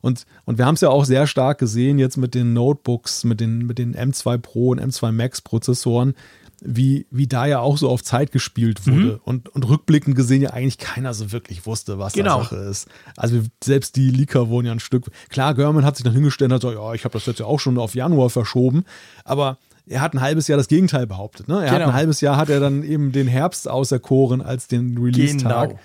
Und, 0.02 0.26
und 0.46 0.58
wir 0.58 0.66
haben 0.66 0.76
es 0.76 0.82
ja 0.82 0.90
auch 0.90 1.04
sehr 1.04 1.26
stark 1.28 1.58
gesehen 1.58 1.98
jetzt 1.98 2.16
mit 2.16 2.36
den 2.36 2.54
Notebooks, 2.54 3.24
mit 3.24 3.40
den, 3.40 3.66
mit 3.66 3.80
den 3.80 3.96
M2 3.96 4.38
Pro 4.38 4.70
und 4.70 4.80
M2 4.80 5.12
Max 5.12 5.42
Prozessoren, 5.42 6.14
wie, 6.62 7.08
wie 7.12 7.28
da 7.28 7.46
ja 7.46 7.60
auch 7.60 7.78
so 7.78 7.90
auf 7.90 8.04
Zeit 8.04 8.32
gespielt 8.32 8.86
wurde 8.88 9.14
mhm. 9.14 9.20
und, 9.24 9.50
und 9.50 9.68
rückblickend 9.68 10.16
gesehen 10.16 10.42
ja 10.42 10.52
eigentlich 10.52 10.78
keiner 10.78 11.14
so 11.14 11.32
wirklich 11.32 11.66
wusste, 11.66 12.00
was 12.00 12.14
genau. 12.14 12.40
da 12.40 12.44
Sache 12.44 12.56
ist. 12.56 12.88
Also 13.16 13.42
selbst 13.64 13.96
die 13.96 14.10
Leaker 14.10 14.50
wurden 14.50 14.68
ja 14.68 14.72
ein 14.72 14.80
Stück. 14.80 15.10
Klar, 15.30 15.54
German 15.54 15.86
hat 15.86 15.98
sich 15.98 16.04
dann 16.04 16.14
hingestellt 16.14 16.52
und 16.52 16.56
hat 16.56 16.62
gesagt, 16.62 16.80
ja, 16.80 16.94
ich 16.94 17.04
habe 17.04 17.14
das 17.14 17.26
jetzt 17.26 17.40
ja 17.40 17.46
auch 17.46 17.60
schon 17.60 17.78
auf 17.78 17.96
Januar 17.96 18.30
verschoben, 18.30 18.84
aber 19.24 19.58
er 19.86 20.02
hat 20.02 20.14
ein 20.14 20.22
halbes 20.22 20.48
Jahr 20.48 20.58
das 20.58 20.68
Gegenteil 20.68 21.08
behauptet. 21.08 21.48
Ne? 21.48 21.56
Er 21.56 21.62
genau. 21.62 21.74
hat 21.74 21.82
ein 21.82 21.94
halbes 21.94 22.22
Jahr 22.22 22.38
hat 22.38 22.50
er 22.50 22.60
dann 22.60 22.84
eben 22.84 23.12
den 23.12 23.28
Herbst 23.28 23.68
auserkoren 23.68 24.42
als 24.42 24.68
den 24.68 24.98
Release-Tag. 24.98 25.70
Genau. 25.70 25.82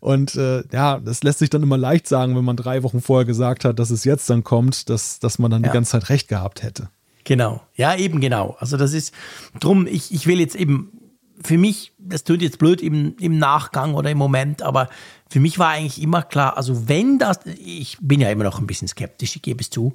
Und 0.00 0.36
äh, 0.36 0.62
ja, 0.70 1.00
das 1.00 1.22
lässt 1.22 1.40
sich 1.40 1.50
dann 1.50 1.62
immer 1.62 1.76
leicht 1.76 2.06
sagen, 2.06 2.36
wenn 2.36 2.44
man 2.44 2.56
drei 2.56 2.82
Wochen 2.82 3.00
vorher 3.00 3.24
gesagt 3.24 3.64
hat, 3.64 3.78
dass 3.78 3.90
es 3.90 4.04
jetzt 4.04 4.30
dann 4.30 4.44
kommt, 4.44 4.90
dass, 4.90 5.18
dass 5.18 5.38
man 5.38 5.50
dann 5.50 5.62
ja. 5.62 5.70
die 5.70 5.74
ganze 5.74 5.92
Zeit 5.92 6.08
recht 6.08 6.28
gehabt 6.28 6.62
hätte. 6.62 6.88
Genau, 7.28 7.60
ja, 7.74 7.94
eben 7.94 8.22
genau. 8.22 8.56
Also 8.58 8.78
das 8.78 8.94
ist 8.94 9.12
drum, 9.60 9.86
ich, 9.86 10.14
ich 10.14 10.26
will 10.26 10.40
jetzt 10.40 10.56
eben, 10.56 11.12
für 11.44 11.58
mich, 11.58 11.92
das 11.98 12.24
tut 12.24 12.40
jetzt 12.40 12.58
blöd 12.58 12.80
im, 12.80 13.16
im 13.20 13.36
Nachgang 13.36 13.92
oder 13.92 14.10
im 14.10 14.16
Moment, 14.16 14.62
aber 14.62 14.88
für 15.28 15.38
mich 15.38 15.58
war 15.58 15.68
eigentlich 15.68 16.00
immer 16.00 16.22
klar, 16.22 16.56
also 16.56 16.88
wenn 16.88 17.18
das, 17.18 17.40
ich 17.44 17.98
bin 18.00 18.22
ja 18.22 18.30
immer 18.30 18.44
noch 18.44 18.60
ein 18.60 18.66
bisschen 18.66 18.88
skeptisch, 18.88 19.36
ich 19.36 19.42
gebe 19.42 19.60
es 19.60 19.68
zu, 19.68 19.92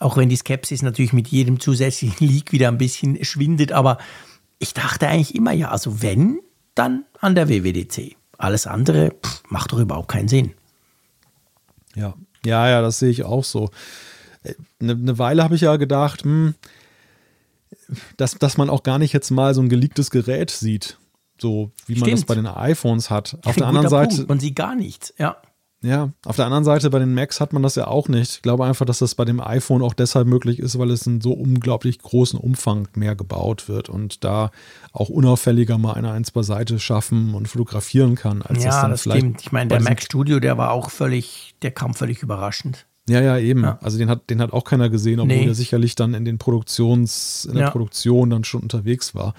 auch 0.00 0.16
wenn 0.16 0.28
die 0.28 0.34
Skepsis 0.34 0.82
natürlich 0.82 1.12
mit 1.12 1.28
jedem 1.28 1.60
zusätzlichen 1.60 2.26
Leak 2.26 2.50
wieder 2.50 2.66
ein 2.66 2.78
bisschen 2.78 3.24
schwindet, 3.24 3.70
aber 3.70 3.98
ich 4.58 4.74
dachte 4.74 5.06
eigentlich 5.06 5.36
immer, 5.36 5.52
ja, 5.52 5.70
also 5.70 6.02
wenn, 6.02 6.40
dann 6.74 7.04
an 7.20 7.36
der 7.36 7.48
WWDC. 7.48 8.16
Alles 8.38 8.66
andere 8.66 9.10
pff, 9.24 9.44
macht 9.48 9.70
doch 9.70 9.78
überhaupt 9.78 10.08
keinen 10.08 10.26
Sinn. 10.26 10.52
Ja, 11.94 12.14
ja, 12.44 12.68
ja, 12.68 12.82
das 12.82 12.98
sehe 12.98 13.10
ich 13.10 13.22
auch 13.22 13.44
so 13.44 13.70
eine, 14.80 14.92
eine 14.92 15.18
Weile 15.18 15.42
habe 15.44 15.54
ich 15.54 15.62
ja 15.62 15.76
gedacht, 15.76 16.24
hm, 16.24 16.54
dass, 18.16 18.34
dass 18.38 18.56
man 18.56 18.70
auch 18.70 18.82
gar 18.82 18.98
nicht 18.98 19.12
jetzt 19.12 19.30
mal 19.30 19.54
so 19.54 19.62
ein 19.62 19.68
geleaktes 19.68 20.10
Gerät 20.10 20.50
sieht. 20.50 20.98
So 21.40 21.72
wie 21.86 21.94
man 21.94 22.04
Stimmt. 22.04 22.18
das 22.18 22.26
bei 22.26 22.34
den 22.34 22.46
iPhones 22.46 23.10
hat. 23.10 23.38
Auf 23.44 23.56
der 23.56 23.66
anderen 23.66 23.88
Seite. 23.88 24.16
Punkt. 24.16 24.28
Man 24.28 24.40
sieht 24.40 24.56
gar 24.56 24.74
nichts, 24.74 25.12
ja. 25.18 25.36
Ja, 25.84 26.10
auf 26.24 26.36
der 26.36 26.44
anderen 26.44 26.62
Seite 26.62 26.90
bei 26.90 27.00
den 27.00 27.12
Macs 27.12 27.40
hat 27.40 27.52
man 27.52 27.64
das 27.64 27.74
ja 27.74 27.88
auch 27.88 28.06
nicht. 28.06 28.36
Ich 28.36 28.42
glaube 28.42 28.64
einfach, 28.64 28.86
dass 28.86 29.00
das 29.00 29.16
bei 29.16 29.24
dem 29.24 29.40
iPhone 29.40 29.82
auch 29.82 29.94
deshalb 29.94 30.28
möglich 30.28 30.60
ist, 30.60 30.78
weil 30.78 30.92
es 30.92 31.08
in 31.08 31.20
so 31.20 31.32
unglaublich 31.32 31.98
großen 31.98 32.38
Umfang 32.38 32.86
mehr 32.94 33.16
gebaut 33.16 33.68
wird 33.68 33.88
und 33.88 34.22
da 34.22 34.52
auch 34.92 35.08
unauffälliger 35.08 35.78
mal 35.78 35.94
eine 35.94 36.12
eins 36.12 36.30
beiseite 36.30 36.78
schaffen 36.78 37.34
und 37.34 37.48
fotografieren 37.48 38.14
kann. 38.14 38.42
Als 38.42 38.62
ja, 38.62 38.70
das, 38.70 38.80
dann 38.80 38.90
das 38.92 39.02
vielleicht 39.02 39.18
stimmt. 39.22 39.40
Ich 39.42 39.50
meine, 39.50 39.68
der 39.68 39.82
Mac 39.82 40.00
Studio, 40.00 40.38
der 40.38 40.56
war 40.56 40.70
auch 40.70 40.88
völlig, 40.88 41.56
der 41.62 41.72
kam 41.72 41.94
völlig 41.94 42.22
überraschend. 42.22 42.86
Ja, 43.08 43.20
ja, 43.20 43.38
eben. 43.38 43.64
Ja. 43.64 43.78
Also 43.82 43.98
den 43.98 44.08
hat, 44.08 44.30
den 44.30 44.40
hat 44.40 44.52
auch 44.52 44.64
keiner 44.64 44.88
gesehen, 44.88 45.20
obwohl 45.20 45.36
nee. 45.36 45.46
er 45.46 45.54
sicherlich 45.54 45.94
dann 45.96 46.14
in 46.14 46.24
den 46.24 46.38
Produktions, 46.38 47.44
in 47.46 47.54
der 47.54 47.64
ja. 47.64 47.70
Produktion 47.70 48.30
dann 48.30 48.44
schon 48.44 48.62
unterwegs 48.62 49.14
war. 49.14 49.34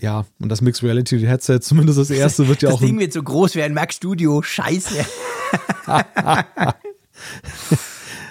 Ja, 0.00 0.24
und 0.40 0.48
das 0.48 0.60
Mixed 0.60 0.82
Reality 0.82 1.20
Headset, 1.20 1.60
zumindest 1.60 1.98
das 1.98 2.10
erste, 2.10 2.48
wird 2.48 2.62
ja 2.62 2.68
das 2.68 2.76
auch. 2.76 2.80
Das 2.80 2.86
Ding 2.88 2.98
wird 2.98 3.12
so 3.12 3.22
groß 3.22 3.54
wie 3.54 3.62
ein 3.62 3.74
Mac 3.74 3.92
Studio. 3.92 4.42
Scheiße. 4.42 5.04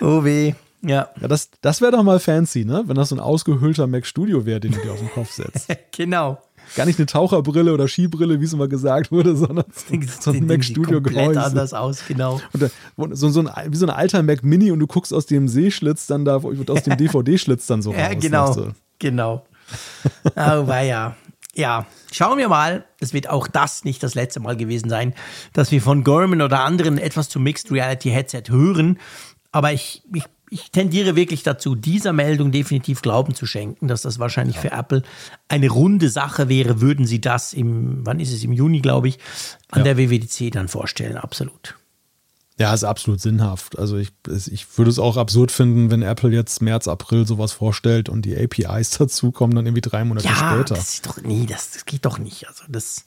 oh 0.02 0.24
weh. 0.24 0.54
Ja. 0.82 1.10
ja 1.22 1.28
das 1.28 1.50
das 1.62 1.80
wäre 1.80 1.92
doch 1.92 2.04
mal 2.04 2.20
fancy, 2.20 2.66
ne? 2.66 2.84
Wenn 2.88 2.96
das 2.96 3.10
so 3.10 3.16
ein 3.16 3.20
ausgehöhlter 3.20 3.88
Mac 3.88 4.06
Studio 4.06 4.46
wäre, 4.46 4.60
den 4.60 4.74
du 4.74 4.82
dir 4.82 4.92
auf 4.92 5.00
den 5.00 5.12
Kopf 5.12 5.32
setzt. 5.32 5.68
genau 5.96 6.40
gar 6.76 6.86
nicht 6.86 7.00
eine 7.00 7.06
Taucherbrille 7.06 7.74
oder 7.74 7.88
Skibrille, 7.88 8.40
wie 8.40 8.46
es 8.46 8.54
immer 8.54 8.68
gesagt 8.68 9.12
wurde, 9.12 9.36
sondern 9.36 9.66
so 10.20 10.32
ein 10.32 10.46
Mac 10.46 10.64
Studio 10.64 11.02
Gehäuse. 11.02 11.42
anders 11.42 11.74
aus, 11.74 12.04
genau. 12.08 12.42
Und 12.96 13.18
so, 13.18 13.30
so 13.30 13.42
ein, 13.42 13.50
wie 13.72 13.78
so 13.78 13.86
ein 13.86 13.90
alter 13.90 14.24
Mac 14.24 14.44
Mini 14.44 14.72
und 14.72 14.80
du 14.80 14.88
guckst 14.88 15.14
aus 15.14 15.26
dem 15.26 15.48
Seeschlitz 15.48 16.08
dann 16.08 16.26
da, 16.26 16.38
aus 16.38 16.84
dem 16.84 16.98
DVD-Schlitz 16.98 17.68
dann 17.68 17.82
so 17.82 17.92
raus. 17.92 18.00
Ja, 18.00 18.14
genau, 18.14 18.52
so. 18.52 18.72
genau. 19.00 19.46
Oh, 20.36 20.40
ja. 20.40 21.16
Ja, 21.56 21.86
schauen 22.12 22.40
wir 22.40 22.50
mal. 22.50 22.86
Es 23.00 23.14
wird 23.14 23.30
auch 23.30 23.48
das 23.48 23.86
nicht 23.86 24.02
das 24.02 24.16
letzte 24.16 24.40
Mal 24.40 24.58
gewesen 24.58 24.90
sein, 24.90 25.14
dass 25.54 25.72
wir 25.72 25.82
von 25.82 26.04
Gorman 26.04 26.42
oder 26.42 26.62
anderen 26.62 26.98
etwas 26.98 27.30
zum 27.30 27.44
Mixed 27.44 27.72
Reality 27.72 28.10
Headset 28.10 28.44
hören. 28.50 29.00
Aber 29.52 29.72
ich, 29.72 30.02
ich 30.14 30.24
ich 30.54 30.72
tendiere 30.72 31.16
wirklich 31.16 31.42
dazu, 31.42 31.74
dieser 31.74 32.14
Meldung 32.14 32.52
definitiv 32.52 33.02
Glauben 33.02 33.34
zu 33.34 33.46
schenken, 33.48 33.88
dass 33.88 34.04
das 34.04 34.20
wahrscheinlich 34.20 34.58
ja. 34.58 34.62
für 34.62 34.72
Apple 34.72 35.04
eine 35.48 35.70
runde 35.70 36.10
Sache 36.10 36.48
wäre, 36.48 36.80
würden 36.80 37.08
sie 37.08 37.20
das 37.20 37.54
im, 37.54 38.06
wann 38.06 38.20
ist 38.20 38.32
es, 38.32 38.44
im 38.44 38.54
Juni, 38.54 38.80
glaube 38.80 39.08
ich, 39.08 39.18
an 39.72 39.84
ja. 39.84 39.94
der 39.94 39.98
WWDC 39.98 40.52
dann 40.52 40.68
vorstellen, 40.68 41.18
absolut. 41.18 41.76
Ja, 42.60 42.72
ist 42.72 42.84
absolut 42.84 43.20
sinnhaft. 43.20 43.80
Also 43.80 43.98
ich, 43.98 44.10
ich 44.52 44.78
würde 44.78 44.92
es 44.92 45.00
auch 45.00 45.18
absurd 45.18 45.52
finden, 45.52 45.90
wenn 45.90 46.04
Apple 46.04 46.30
jetzt 46.30 46.62
März, 46.62 46.88
April 46.88 47.26
sowas 47.26 47.52
vorstellt 47.52 48.10
und 48.10 48.24
die 48.24 48.38
APIs 48.38 48.92
dazu 48.98 49.32
kommen 49.32 49.56
dann 49.56 49.66
irgendwie 49.66 49.82
drei 49.82 50.04
Monate 50.06 50.28
ja, 50.28 50.36
später. 50.36 50.76
Das 50.76 50.94
ist 50.94 51.08
doch, 51.08 51.18
nee, 51.24 51.48
das, 51.50 51.72
das 51.72 51.86
geht 51.86 52.06
doch 52.06 52.20
nicht. 52.20 52.48
Also 52.48 52.64
das, 52.70 53.06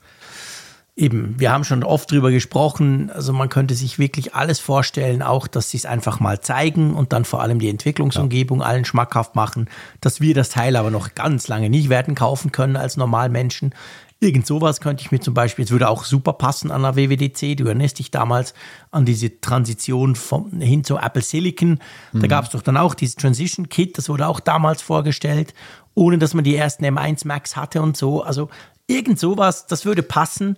eben, 0.97 1.39
wir 1.39 1.52
haben 1.52 1.64
schon 1.64 1.85
oft 1.85 2.10
drüber 2.10 2.31
gesprochen, 2.31 3.10
also 3.10 3.35
man 3.35 3.51
könnte 3.51 3.74
sich 3.74 3.98
wirklich 3.98 4.35
alles 4.35 4.59
vorstellen, 4.59 5.23
auch, 5.23 5.47
dass 5.47 5.70
sie 5.70 5.77
es 5.77 5.85
einfach 5.85 6.20
mal 6.20 6.40
zeigen 6.40 6.94
und 6.94 7.12
dann 7.12 7.27
vor 7.27 7.43
allem 7.43 7.59
die 7.59 7.68
Entwicklungsumgebung 7.68 8.60
ja. 8.60 8.66
allen 8.66 8.86
schmackhaft 8.86 9.36
machen, 9.36 9.68
dass 10.01 10.23
wir 10.23 10.35
das 10.35 10.48
Teil 10.48 10.74
aber 10.74 10.90
noch 10.90 11.14
ganz 11.14 11.48
lange 11.48 11.68
nicht 11.68 11.90
werden 11.90 12.14
kaufen 12.14 12.51
können 12.51 12.77
als 12.77 12.97
Normalmenschen. 12.97 13.74
Irgend 14.18 14.47
sowas 14.47 14.81
könnte 14.81 15.02
ich 15.02 15.12
mir 15.12 15.20
zum 15.20 15.35
Beispiel, 15.35 15.66
es 15.66 15.70
würde 15.70 15.90
auch 15.90 16.05
super 16.05 16.32
passen 16.32 16.70
an 16.70 16.81
der 16.81 16.97
WWDC. 16.97 17.55
Du 17.59 17.66
erinnerst 17.66 17.98
dich 17.98 18.10
damals 18.10 18.55
an 18.90 19.05
diese 19.05 19.43
Transition 19.43 20.16
vom, 20.16 20.59
hin 20.59 20.85
zu 20.85 20.97
Apple 20.97 21.20
Silicon. 21.20 21.81
Da 22.14 22.20
mhm. 22.20 22.28
gab 22.28 22.47
es 22.47 22.51
doch 22.52 22.62
dann 22.62 22.78
auch 22.78 22.94
dieses 22.94 23.16
Transition 23.16 23.68
Kit, 23.68 23.98
das 23.98 24.09
wurde 24.09 24.27
auch 24.27 24.40
damals 24.40 24.81
vorgestellt, 24.81 25.52
ohne 25.93 26.16
dass 26.16 26.32
man 26.32 26.44
die 26.44 26.56
ersten 26.56 26.86
M1 26.86 27.27
Max 27.27 27.56
hatte 27.56 27.82
und 27.82 27.98
so. 27.98 28.23
Also 28.23 28.48
irgend 28.86 29.18
sowas, 29.18 29.66
das 29.66 29.85
würde 29.85 30.02
passen. 30.02 30.56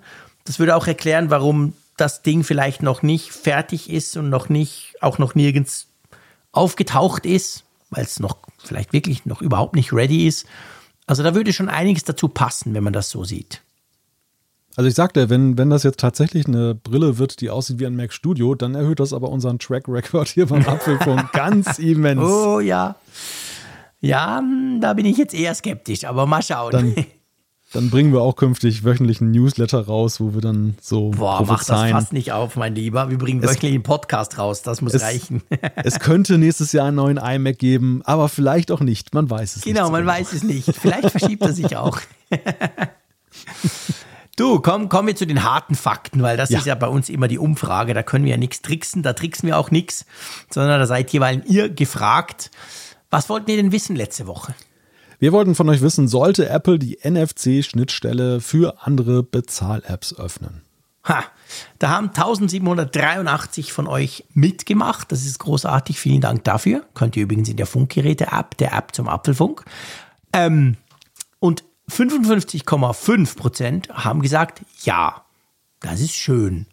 Das 0.48 0.58
würde 0.58 0.76
auch 0.76 0.86
erklären, 0.86 1.28
warum 1.28 1.74
das 1.98 2.22
Ding 2.22 2.42
vielleicht 2.42 2.82
noch 2.82 3.02
nicht 3.02 3.32
fertig 3.32 3.90
ist 3.90 4.16
und 4.16 4.30
noch 4.30 4.48
nicht, 4.48 4.94
auch 5.02 5.18
noch 5.18 5.34
nirgends 5.34 5.88
aufgetaucht 6.52 7.26
ist, 7.26 7.64
weil 7.90 8.04
es 8.04 8.18
noch 8.18 8.38
vielleicht 8.56 8.94
wirklich 8.94 9.26
noch 9.26 9.42
überhaupt 9.42 9.76
nicht 9.76 9.92
ready 9.92 10.26
ist. 10.26 10.46
Also 11.06 11.22
da 11.22 11.34
würde 11.34 11.52
schon 11.52 11.68
einiges 11.68 12.04
dazu 12.04 12.28
passen, 12.28 12.72
wenn 12.72 12.82
man 12.82 12.94
das 12.94 13.10
so 13.10 13.24
sieht. 13.24 13.60
Also 14.74 14.88
ich 14.88 14.94
sagte, 14.94 15.28
wenn, 15.28 15.58
wenn 15.58 15.68
das 15.68 15.82
jetzt 15.82 16.00
tatsächlich 16.00 16.46
eine 16.46 16.74
Brille 16.74 17.18
wird, 17.18 17.42
die 17.42 17.50
aussieht 17.50 17.78
wie 17.78 17.86
ein 17.86 17.96
Mac 17.96 18.14
Studio, 18.14 18.54
dann 18.54 18.74
erhöht 18.74 19.00
das 19.00 19.12
aber 19.12 19.28
unseren 19.28 19.58
Track 19.58 19.86
Record 19.86 20.28
hier 20.28 20.46
beim 20.46 20.66
Apfelfunk 20.66 21.30
ganz 21.32 21.78
immens. 21.78 22.22
Oh 22.22 22.60
ja. 22.60 22.96
Ja, 24.00 24.38
hm, 24.38 24.80
da 24.80 24.94
bin 24.94 25.04
ich 25.04 25.18
jetzt 25.18 25.34
eher 25.34 25.54
skeptisch, 25.54 26.04
aber 26.04 26.24
mal 26.24 26.42
schauen. 26.42 26.72
Dann, 26.72 26.94
Dann 27.72 27.90
bringen 27.90 28.14
wir 28.14 28.22
auch 28.22 28.36
künftig 28.36 28.82
wöchentlichen 28.82 29.30
Newsletter 29.30 29.84
raus, 29.86 30.20
wo 30.20 30.32
wir 30.32 30.40
dann 30.40 30.76
so 30.80 31.10
Boah, 31.10 31.44
mach 31.46 31.62
das 31.64 31.90
fast 31.90 32.12
nicht 32.14 32.32
auf, 32.32 32.56
mein 32.56 32.74
Lieber. 32.74 33.10
Wir 33.10 33.18
bringen 33.18 33.42
wöchentlich 33.42 33.74
einen 33.74 33.82
Podcast 33.82 34.38
raus, 34.38 34.62
das 34.62 34.80
muss 34.80 34.94
es, 34.94 35.02
reichen. 35.02 35.42
es 35.76 36.00
könnte 36.00 36.38
nächstes 36.38 36.72
Jahr 36.72 36.86
einen 36.86 36.96
neuen 36.96 37.18
iMac 37.18 37.58
geben, 37.58 38.00
aber 38.04 38.30
vielleicht 38.30 38.70
auch 38.70 38.80
nicht. 38.80 39.12
Man 39.12 39.28
weiß 39.28 39.56
es 39.56 39.62
genau, 39.62 39.80
nicht. 39.82 39.86
Genau, 39.86 39.90
man 39.90 40.06
weiß 40.06 40.32
es 40.32 40.42
nicht. 40.44 40.74
Vielleicht 40.74 41.10
verschiebt 41.10 41.42
er 41.42 41.52
sich 41.52 41.76
auch. 41.76 42.00
Du, 44.36 44.60
komm, 44.60 44.88
kommen 44.88 45.08
wir 45.08 45.16
zu 45.16 45.26
den 45.26 45.42
harten 45.42 45.74
Fakten, 45.74 46.22
weil 46.22 46.36
das 46.36 46.50
ja. 46.50 46.60
ist 46.60 46.64
ja 46.64 46.76
bei 46.76 46.86
uns 46.86 47.08
immer 47.08 47.26
die 47.26 47.38
Umfrage. 47.38 47.92
Da 47.92 48.04
können 48.04 48.24
wir 48.24 48.30
ja 48.30 48.36
nichts 48.36 48.62
tricksen, 48.62 49.02
da 49.02 49.12
tricksen 49.12 49.48
wir 49.48 49.58
auch 49.58 49.72
nichts, 49.72 50.06
sondern 50.48 50.78
da 50.78 50.86
seid 50.86 51.12
jeweils 51.12 51.44
ihr 51.46 51.68
gefragt. 51.68 52.52
Was 53.10 53.28
wollten 53.28 53.50
ihr 53.50 53.56
denn 53.56 53.72
wissen 53.72 53.96
letzte 53.96 54.28
Woche? 54.28 54.54
Wir 55.20 55.32
wollten 55.32 55.56
von 55.56 55.68
euch 55.68 55.80
wissen, 55.80 56.06
sollte 56.06 56.48
Apple 56.48 56.78
die 56.78 56.98
NFC-Schnittstelle 57.02 58.40
für 58.40 58.86
andere 58.86 59.24
Bezahl-Apps 59.24 60.16
öffnen? 60.16 60.62
Ha, 61.08 61.24
da 61.78 61.88
haben 61.88 62.08
1783 62.08 63.72
von 63.72 63.88
euch 63.88 64.24
mitgemacht. 64.34 65.10
Das 65.10 65.24
ist 65.24 65.38
großartig. 65.38 65.98
Vielen 65.98 66.20
Dank 66.20 66.44
dafür. 66.44 66.84
Könnt 66.94 67.16
ihr 67.16 67.24
übrigens 67.24 67.48
in 67.48 67.56
der 67.56 67.66
Funkgeräte-App, 67.66 68.56
der 68.58 68.72
App 68.74 68.94
zum 68.94 69.08
Apfelfunk. 69.08 69.64
Ähm, 70.32 70.76
und 71.40 71.64
55,5 71.90 73.36
Prozent 73.36 73.88
haben 73.88 74.22
gesagt, 74.22 74.62
ja, 74.84 75.24
das 75.80 76.00
ist 76.00 76.14
schön. 76.14 76.66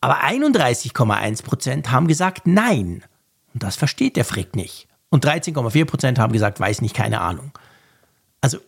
Aber 0.00 0.22
31,1 0.22 1.42
Prozent 1.42 1.90
haben 1.90 2.06
gesagt, 2.06 2.46
nein. 2.46 3.02
Und 3.52 3.62
das 3.62 3.76
versteht 3.76 4.16
der 4.16 4.24
Frick 4.24 4.54
nicht. 4.56 4.86
Und 5.10 5.26
13,4 5.26 5.84
Prozent 5.84 6.18
haben 6.18 6.32
gesagt, 6.32 6.60
weiß 6.60 6.80
nicht, 6.80 6.94
keine 6.94 7.20
Ahnung. 7.20 7.52
Also 8.44 8.58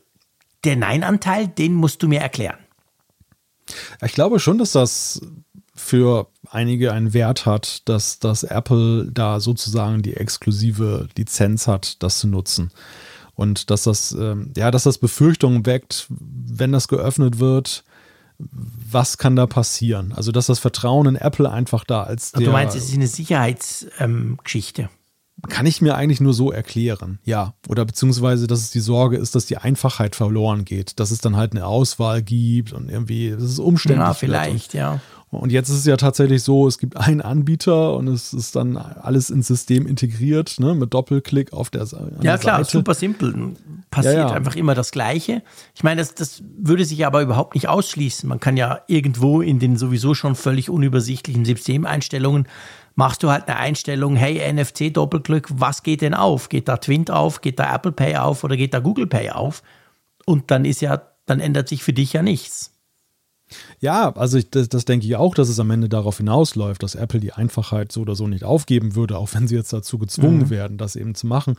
der 0.64 0.74
Nein-Anteil, 0.76 1.48
den 1.48 1.74
musst 1.74 2.02
du 2.02 2.08
mir 2.08 2.20
erklären. 2.20 2.56
Ich 4.02 4.12
glaube 4.12 4.40
schon, 4.40 4.56
dass 4.56 4.72
das 4.72 5.20
für 5.74 6.28
einige 6.48 6.94
einen 6.94 7.12
Wert 7.12 7.44
hat, 7.44 7.86
dass, 7.86 8.18
dass 8.18 8.42
Apple 8.42 9.10
da 9.12 9.38
sozusagen 9.38 10.00
die 10.00 10.14
exklusive 10.14 11.08
Lizenz 11.14 11.66
hat, 11.66 12.02
das 12.02 12.20
zu 12.20 12.26
nutzen 12.26 12.70
und 13.34 13.68
dass 13.68 13.82
das, 13.82 14.12
ähm, 14.12 14.54
ja, 14.56 14.70
dass 14.70 14.84
das 14.84 14.96
Befürchtungen 14.96 15.66
weckt, 15.66 16.06
wenn 16.08 16.72
das 16.72 16.88
geöffnet 16.88 17.38
wird, 17.38 17.84
was 18.38 19.18
kann 19.18 19.36
da 19.36 19.46
passieren? 19.46 20.14
Also, 20.14 20.32
dass 20.32 20.46
das 20.46 20.58
Vertrauen 20.58 21.06
in 21.06 21.16
Apple 21.16 21.50
einfach 21.50 21.84
da 21.84 22.04
als 22.04 22.32
der, 22.32 22.46
Du 22.46 22.50
meinst, 22.50 22.74
es 22.74 22.88
ist 22.88 22.94
eine 22.94 23.08
Sicherheitsgeschichte? 23.08 24.82
Ähm, 24.82 24.88
kann 25.48 25.66
ich 25.66 25.82
mir 25.82 25.94
eigentlich 25.94 26.20
nur 26.20 26.32
so 26.32 26.50
erklären, 26.50 27.18
ja. 27.24 27.54
Oder 27.68 27.84
beziehungsweise, 27.84 28.46
dass 28.46 28.60
es 28.60 28.70
die 28.70 28.80
Sorge 28.80 29.16
ist, 29.16 29.34
dass 29.34 29.46
die 29.46 29.58
Einfachheit 29.58 30.16
verloren 30.16 30.64
geht, 30.64 30.98
dass 30.98 31.10
es 31.10 31.20
dann 31.20 31.36
halt 31.36 31.52
eine 31.52 31.66
Auswahl 31.66 32.22
gibt 32.22 32.72
und 32.72 32.90
irgendwie, 32.90 33.30
das 33.30 33.42
ist 33.42 33.58
umständlich. 33.58 34.06
Ja, 34.06 34.14
vielleicht, 34.14 34.74
ja. 34.74 35.00
Und 35.30 35.50
jetzt 35.50 35.68
ist 35.68 35.78
es 35.78 35.84
ja 35.86 35.96
tatsächlich 35.96 36.42
so, 36.42 36.66
es 36.66 36.78
gibt 36.78 36.96
einen 36.96 37.20
Anbieter 37.20 37.94
und 37.94 38.08
es 38.08 38.32
ist 38.32 38.56
dann 38.56 38.76
alles 38.76 39.28
ins 39.28 39.48
System 39.48 39.86
integriert, 39.86 40.58
ne, 40.60 40.74
mit 40.74 40.94
Doppelklick 40.94 41.52
auf 41.52 41.68
der, 41.68 41.84
Seite. 41.84 42.16
Ja, 42.22 42.38
klar, 42.38 42.58
Seite. 42.58 42.78
super 42.78 42.94
simpel. 42.94 43.54
Passiert 43.90 44.14
ja, 44.14 44.28
ja. 44.28 44.32
einfach 44.32 44.56
immer 44.56 44.74
das 44.74 44.92
Gleiche. 44.92 45.42
Ich 45.74 45.82
meine, 45.82 46.00
das, 46.00 46.14
das 46.14 46.42
würde 46.56 46.84
sich 46.84 47.04
aber 47.04 47.22
überhaupt 47.22 47.54
nicht 47.54 47.68
ausschließen. 47.68 48.28
Man 48.28 48.40
kann 48.40 48.56
ja 48.56 48.80
irgendwo 48.86 49.42
in 49.42 49.58
den 49.58 49.76
sowieso 49.76 50.14
schon 50.14 50.36
völlig 50.36 50.70
unübersichtlichen 50.70 51.44
Systemeinstellungen 51.44 52.46
machst 52.96 53.22
du 53.22 53.30
halt 53.30 53.46
eine 53.46 53.58
Einstellung, 53.58 54.16
hey, 54.16 54.40
NFC-Doppelklick, 54.52 55.46
was 55.52 55.84
geht 55.84 56.00
denn 56.00 56.14
auf? 56.14 56.48
Geht 56.48 56.66
da 56.66 56.78
Twint 56.78 57.10
auf? 57.10 57.40
Geht 57.40 57.60
da 57.60 57.72
Apple 57.72 57.92
Pay 57.92 58.16
auf 58.16 58.42
oder 58.42 58.56
geht 58.56 58.74
da 58.74 58.80
Google 58.80 59.06
Pay 59.06 59.30
auf? 59.30 59.62
Und 60.24 60.50
dann 60.50 60.64
ist 60.64 60.80
ja, 60.80 61.02
dann 61.26 61.38
ändert 61.38 61.68
sich 61.68 61.84
für 61.84 61.92
dich 61.92 62.14
ja 62.14 62.22
nichts. 62.22 62.72
Ja, 63.78 64.12
also 64.16 64.38
ich, 64.38 64.50
das, 64.50 64.68
das, 64.68 64.86
denke 64.86 65.06
ich 65.06 65.14
auch, 65.14 65.34
dass 65.34 65.48
es 65.48 65.60
am 65.60 65.70
Ende 65.70 65.88
darauf 65.88 66.16
hinausläuft, 66.16 66.82
dass 66.82 66.96
Apple 66.96 67.20
die 67.20 67.32
Einfachheit 67.32 67.92
so 67.92 68.00
oder 68.00 68.16
so 68.16 68.26
nicht 68.26 68.42
aufgeben 68.42 68.96
würde, 68.96 69.18
auch 69.18 69.34
wenn 69.34 69.46
sie 69.46 69.54
jetzt 69.54 69.72
dazu 69.72 69.98
gezwungen 69.98 70.38
mhm. 70.40 70.50
werden, 70.50 70.78
das 70.78 70.96
eben 70.96 71.14
zu 71.14 71.28
machen. 71.28 71.56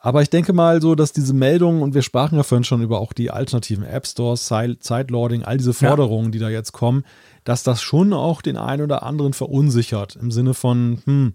Aber 0.00 0.22
ich 0.22 0.30
denke 0.30 0.52
mal 0.52 0.80
so, 0.80 0.94
dass 0.94 1.12
diese 1.12 1.34
Meldungen, 1.34 1.82
und 1.82 1.94
wir 1.94 2.02
sprachen 2.02 2.36
ja 2.36 2.42
vorhin 2.42 2.64
schon 2.64 2.82
über 2.82 3.00
auch 3.00 3.12
die 3.12 3.30
alternativen 3.30 3.84
App 3.84 4.06
Stores, 4.06 4.46
Sideloading, 4.48 5.42
all 5.42 5.58
diese 5.58 5.74
Forderungen, 5.74 6.26
ja. 6.26 6.30
die 6.30 6.38
da 6.38 6.48
jetzt 6.48 6.72
kommen, 6.72 7.04
dass 7.46 7.62
das 7.62 7.80
schon 7.80 8.12
auch 8.12 8.42
den 8.42 8.56
einen 8.56 8.82
oder 8.82 9.04
anderen 9.04 9.32
verunsichert 9.32 10.16
im 10.16 10.32
Sinne 10.32 10.52
von, 10.52 11.00
hm, 11.04 11.34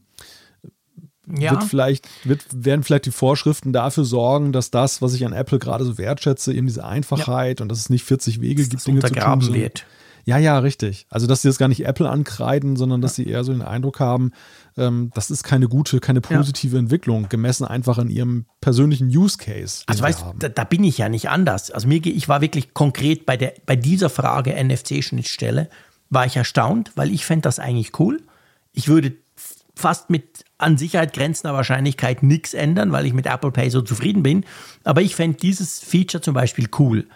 ja. 1.39 1.51
wird 1.51 1.63
vielleicht, 1.63 2.07
wird, 2.25 2.45
werden 2.53 2.83
vielleicht 2.83 3.05
die 3.05 3.11
Vorschriften 3.11 3.71
dafür 3.71 4.03
sorgen, 4.03 4.51
dass 4.51 4.71
das, 4.71 5.01
was 5.01 5.13
ich 5.13 5.25
an 5.25 5.31
Apple 5.31 5.57
gerade 5.57 5.85
so 5.85 5.97
wertschätze, 5.97 6.53
eben 6.53 6.67
diese 6.67 6.83
Einfachheit 6.83 7.59
ja. 7.59 7.63
und 7.63 7.69
dass 7.69 7.79
es 7.79 7.89
nicht 7.89 8.03
40 8.03 8.41
Wege 8.41 8.67
gibt, 8.67 8.85
Dinge 8.85 8.99
zu 8.99 9.13
tun. 9.13 9.53
Wird. 9.53 9.85
Ja, 10.25 10.37
ja, 10.37 10.59
richtig. 10.59 11.07
Also, 11.09 11.27
dass 11.27 11.41
sie 11.41 11.47
das 11.47 11.57
gar 11.57 11.69
nicht 11.69 11.85
Apple 11.85 12.09
ankreiden, 12.09 12.75
sondern 12.75 13.01
dass 13.01 13.15
sie 13.15 13.25
eher 13.25 13.45
so 13.45 13.53
den 13.53 13.61
Eindruck 13.61 14.01
haben, 14.01 14.31
ähm, 14.77 15.11
das 15.15 15.31
ist 15.31 15.43
keine 15.43 15.67
gute, 15.67 15.99
keine 15.99 16.21
positive 16.21 16.75
ja. 16.75 16.79
Entwicklung, 16.79 17.29
gemessen 17.29 17.65
einfach 17.65 17.97
an 17.97 18.09
ihrem 18.09 18.45
persönlichen 18.59 19.07
Use 19.07 19.37
Case. 19.37 19.83
Also, 19.87 20.03
weißt 20.03 20.21
du, 20.21 20.25
da, 20.37 20.49
da, 20.49 20.63
bin 20.65 20.83
ich 20.83 20.97
ja 20.97 21.09
nicht 21.09 21.29
anders. 21.29 21.71
Also, 21.71 21.87
mir, 21.87 22.05
ich 22.05 22.27
war 22.27 22.41
wirklich 22.41 22.73
konkret 22.73 23.25
bei, 23.25 23.37
der, 23.37 23.53
bei 23.65 23.75
dieser 23.75 24.09
Frage 24.09 24.53
NFC-Schnittstelle, 24.53 25.69
war 26.11 26.27
ich 26.27 26.35
erstaunt, 26.37 26.91
weil 26.95 27.09
ich 27.09 27.25
fände 27.25 27.43
das 27.43 27.57
eigentlich 27.57 27.99
cool. 27.99 28.21
Ich 28.73 28.87
würde 28.87 29.13
fast 29.75 30.11
mit 30.11 30.45
an 30.59 30.77
Sicherheit 30.77 31.13
grenzender 31.13 31.55
Wahrscheinlichkeit 31.55 32.21
nichts 32.21 32.53
ändern, 32.53 32.91
weil 32.91 33.07
ich 33.07 33.13
mit 33.13 33.25
Apple 33.25 33.51
Pay 33.51 33.71
so 33.71 33.81
zufrieden 33.81 34.21
bin. 34.21 34.45
Aber 34.83 35.01
ich 35.01 35.15
fände 35.15 35.37
dieses 35.37 35.79
Feature 35.79 36.21
zum 36.21 36.35
Beispiel 36.35 36.69
cool. 36.77 37.07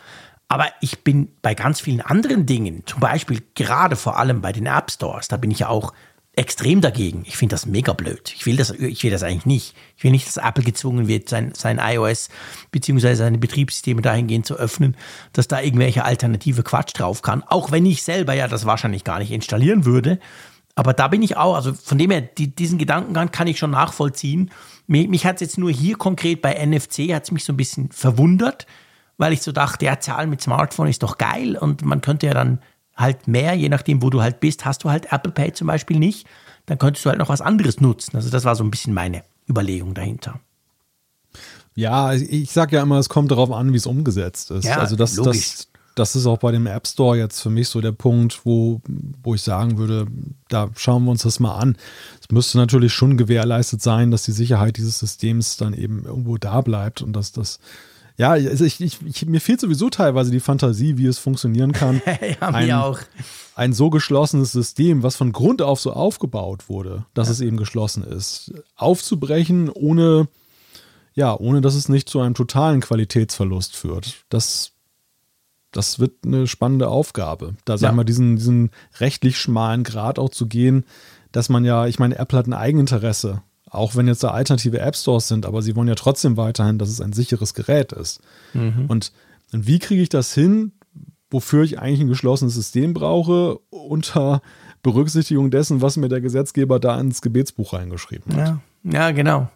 Aber 0.48 0.66
ich 0.82 1.04
bin 1.04 1.30
bei 1.42 1.54
ganz 1.54 1.82
vielen 1.82 2.02
anderen 2.02 2.46
Dingen, 2.46 2.84
zum 2.86 3.00
Beispiel 3.00 3.44
gerade 3.56 3.96
vor 3.96 4.18
allem 4.18 4.42
bei 4.42 4.52
den 4.52 4.68
App 4.68 4.92
Stores, 4.92 5.28
da 5.28 5.38
bin 5.38 5.52
ich 5.52 5.60
ja 5.60 5.70
auch 5.70 5.94
extrem 6.36 6.82
dagegen. 6.82 7.24
Ich 7.26 7.38
finde 7.38 7.54
das 7.54 7.66
mega 7.66 7.94
blöd. 7.94 8.34
Ich 8.36 8.46
will 8.46 8.58
das, 8.58 8.72
ich 8.72 9.04
will 9.04 9.12
das 9.12 9.24
eigentlich 9.24 9.46
nicht. 9.46 9.76
Ich 9.98 10.04
will 10.04 10.12
nicht, 10.12 10.28
dass 10.28 10.38
Apple 10.38 10.64
gezwungen 10.64 11.08
wird, 11.08 11.30
sein, 11.30 11.54
sein 11.56 11.80
iOS 11.82 12.30
bzw. 12.72 13.16
seine 13.16 13.38
Betriebssysteme 13.38 14.02
dahingehend 14.02 14.46
zu 14.46 14.56
öffnen, 14.56 14.98
dass 15.34 15.48
da 15.48 15.62
irgendwelche 15.62 16.04
alternative 16.04 16.64
Quatsch 16.64 16.92
drauf 16.94 17.22
kann. 17.22 17.44
Auch 17.44 17.72
wenn 17.72 17.86
ich 17.86 18.04
selber 18.04 18.34
ja 18.34 18.48
das 18.48 18.66
wahrscheinlich 18.66 19.04
gar 19.04 19.20
nicht 19.20 19.32
installieren 19.32 19.86
würde. 19.86 20.20
Aber 20.76 20.94
da 20.94 21.08
bin 21.08 21.24
ich 21.24 21.38
auch, 21.38 21.56
also 21.56 21.74
von 21.74 21.98
dem 21.98 22.12
her, 22.12 22.22
die, 22.22 22.54
diesen 22.54 22.78
Gedankengang 22.78 23.32
kann 23.32 23.48
ich 23.48 23.58
schon 23.58 23.72
nachvollziehen. 23.72 24.52
Mich, 24.88 25.08
mich 25.08 25.26
hat 25.26 25.36
es 25.36 25.42
jetzt 25.42 25.58
nur 25.58 25.72
hier 25.72 25.96
konkret 25.96 26.42
bei 26.42 26.54
NFC, 26.66 27.14
hat 27.14 27.24
es 27.24 27.32
mich 27.32 27.46
so 27.46 27.54
ein 27.54 27.58
bisschen 27.58 27.92
verwundert, 27.92 28.68
weil 29.18 29.32
ich 29.32 29.42
so 29.42 29.54
dachte, 29.54 29.86
ja, 29.86 30.00
Zahlen 30.00 30.30
mit 30.30 30.42
Smartphone 30.42 30.88
ist 30.88 31.02
doch 31.02 31.18
geil 31.18 31.56
und 31.56 31.86
man 31.86 32.02
könnte 32.02 32.28
ja 32.28 32.34
dann 32.34 32.60
halt 32.96 33.28
mehr, 33.28 33.54
je 33.54 33.70
nachdem, 33.70 34.02
wo 34.02 34.10
du 34.10 34.22
halt 34.22 34.40
bist, 34.40 34.66
hast 34.66 34.84
du 34.84 34.90
halt 34.90 35.12
Apple 35.12 35.32
Pay 35.32 35.54
zum 35.54 35.68
Beispiel 35.68 36.00
nicht, 36.00 36.26
dann 36.66 36.78
könntest 36.78 37.06
du 37.06 37.10
halt 37.10 37.20
noch 37.20 37.30
was 37.30 37.42
anderes 37.42 37.82
nutzen. 37.82 38.16
Also 38.16 38.30
das 38.30 38.46
war 38.46 38.56
so 38.56 38.64
ein 38.64 38.72
bisschen 38.72 38.94
meine 38.94 39.24
Überlegung 39.50 39.94
dahinter. 39.94 40.40
Ja, 41.76 42.14
ich 42.14 42.52
sage 42.52 42.78
ja 42.78 42.84
immer, 42.84 42.98
es 43.00 43.10
kommt 43.10 43.32
darauf 43.32 43.52
an, 43.52 43.74
wie 43.74 43.78
es 43.78 43.86
umgesetzt 43.86 44.50
ist. 44.52 44.64
Ja, 44.64 44.78
also 44.78 44.96
das, 44.96 45.16
das, 45.16 45.68
das 45.96 46.16
ist 46.16 46.26
auch 46.26 46.38
bei 46.38 46.54
dem 46.54 46.68
App 46.68 46.88
Store 46.88 47.18
jetzt 47.18 47.42
für 47.42 47.50
mich 47.50 47.68
so 47.68 47.82
der 47.82 47.92
Punkt, 47.92 48.46
wo, 48.46 48.82
wo 49.22 49.36
ich 49.36 49.42
sagen 49.42 49.78
würde, 49.78 50.08
da 50.48 50.70
schauen 50.78 51.04
wir 51.04 51.12
uns 51.12 51.24
das 51.24 51.42
mal 51.42 51.56
an. 51.56 51.78
Es 52.22 52.32
müsste 52.32 52.58
natürlich 52.58 52.94
schon 52.94 53.18
gewährleistet 53.18 53.82
sein, 53.82 54.10
dass 54.10 54.24
die 54.24 54.32
Sicherheit 54.32 54.78
dieses 54.78 55.00
Systems 55.00 55.58
dann 55.58 55.74
eben 55.74 56.06
irgendwo 56.06 56.38
da 56.38 56.62
bleibt 56.62 57.02
und 57.02 57.14
dass 57.14 57.34
das 57.34 57.60
ja, 58.18 58.32
also 58.32 58.64
ich, 58.64 58.80
ich, 58.80 59.00
ich, 59.06 59.26
mir 59.26 59.42
fehlt 59.42 59.60
sowieso 59.60 59.90
teilweise 59.90 60.32
die 60.32 60.40
Fantasie, 60.40 60.98
wie 60.98 61.06
es 61.06 61.20
funktionieren 61.20 61.74
kann. 61.74 62.02
ja, 62.42 62.48
ein, 62.48 62.66
mir 62.66 62.84
auch. 62.84 63.00
Ein 63.56 63.74
so 63.74 63.90
geschlossenes 63.90 64.52
System, 64.52 65.04
was 65.04 65.18
von 65.18 65.34
Grund 65.34 65.62
auf 65.62 65.82
so 65.82 65.92
aufgebaut 65.92 66.70
wurde, 66.70 67.06
dass 67.14 67.28
ja. 67.28 67.34
es 67.34 67.42
eben 67.42 67.58
geschlossen 67.58 68.04
ist, 68.04 68.54
aufzubrechen, 68.76 69.70
ohne, 69.70 70.30
ja, 71.14 71.38
ohne 71.38 71.60
dass 71.60 71.76
es 71.76 71.90
nicht 71.90 72.08
zu 72.08 72.22
einem 72.22 72.36
totalen 72.36 72.80
Qualitätsverlust 72.80 73.76
führt. 73.76 74.24
Das, 74.30 74.72
das 75.72 76.00
wird 76.00 76.26
eine 76.26 76.48
spannende 76.48 76.88
Aufgabe. 76.88 77.56
Da 77.66 77.78
sagen 77.78 77.98
ja. 77.98 78.02
wir, 78.02 78.06
diesen, 78.06 78.38
diesen 78.38 78.72
rechtlich 79.00 79.38
schmalen 79.38 79.84
Grad 79.84 80.20
auch 80.20 80.30
zu 80.30 80.48
gehen, 80.48 80.86
dass 81.34 81.50
man 81.50 81.66
ja, 81.66 81.86
ich 81.86 82.00
meine, 82.00 82.18
Apple 82.18 82.40
hat 82.40 82.48
ein 82.48 82.54
Eigeninteresse 82.54 83.42
auch 83.76 83.96
wenn 83.96 84.08
jetzt 84.08 84.24
da 84.24 84.32
alternative 84.32 84.80
App 84.80 84.96
Stores 84.96 85.28
sind, 85.28 85.46
aber 85.46 85.62
sie 85.62 85.76
wollen 85.76 85.88
ja 85.88 85.96
trotzdem 85.96 86.38
weiterhin, 86.38 86.78
dass 86.78 86.90
es 86.90 87.02
ein 87.02 87.14
sicheres 87.14 87.54
Gerät 87.54 87.92
ist. 87.92 88.22
Mhm. 88.54 88.86
Und, 88.88 89.12
und 89.52 89.68
wie 89.68 89.80
kriege 89.80 90.02
ich 90.02 90.10
das 90.10 90.34
hin, 90.34 90.74
wofür 91.30 91.64
ich 91.64 91.80
eigentlich 91.80 92.02
ein 92.02 92.08
geschlossenes 92.08 92.54
System 92.54 92.94
brauche, 92.94 93.58
unter 93.70 94.42
Berücksichtigung 94.84 95.50
dessen, 95.52 95.82
was 95.82 95.98
mir 95.98 96.10
der 96.10 96.22
Gesetzgeber 96.22 96.80
da 96.80 97.00
ins 97.00 97.22
Gebetsbuch 97.22 97.74
reingeschrieben 97.74 98.36
hat. 98.36 98.48
Ja, 98.48 98.60
ja 98.84 99.12
genau. 99.12 99.50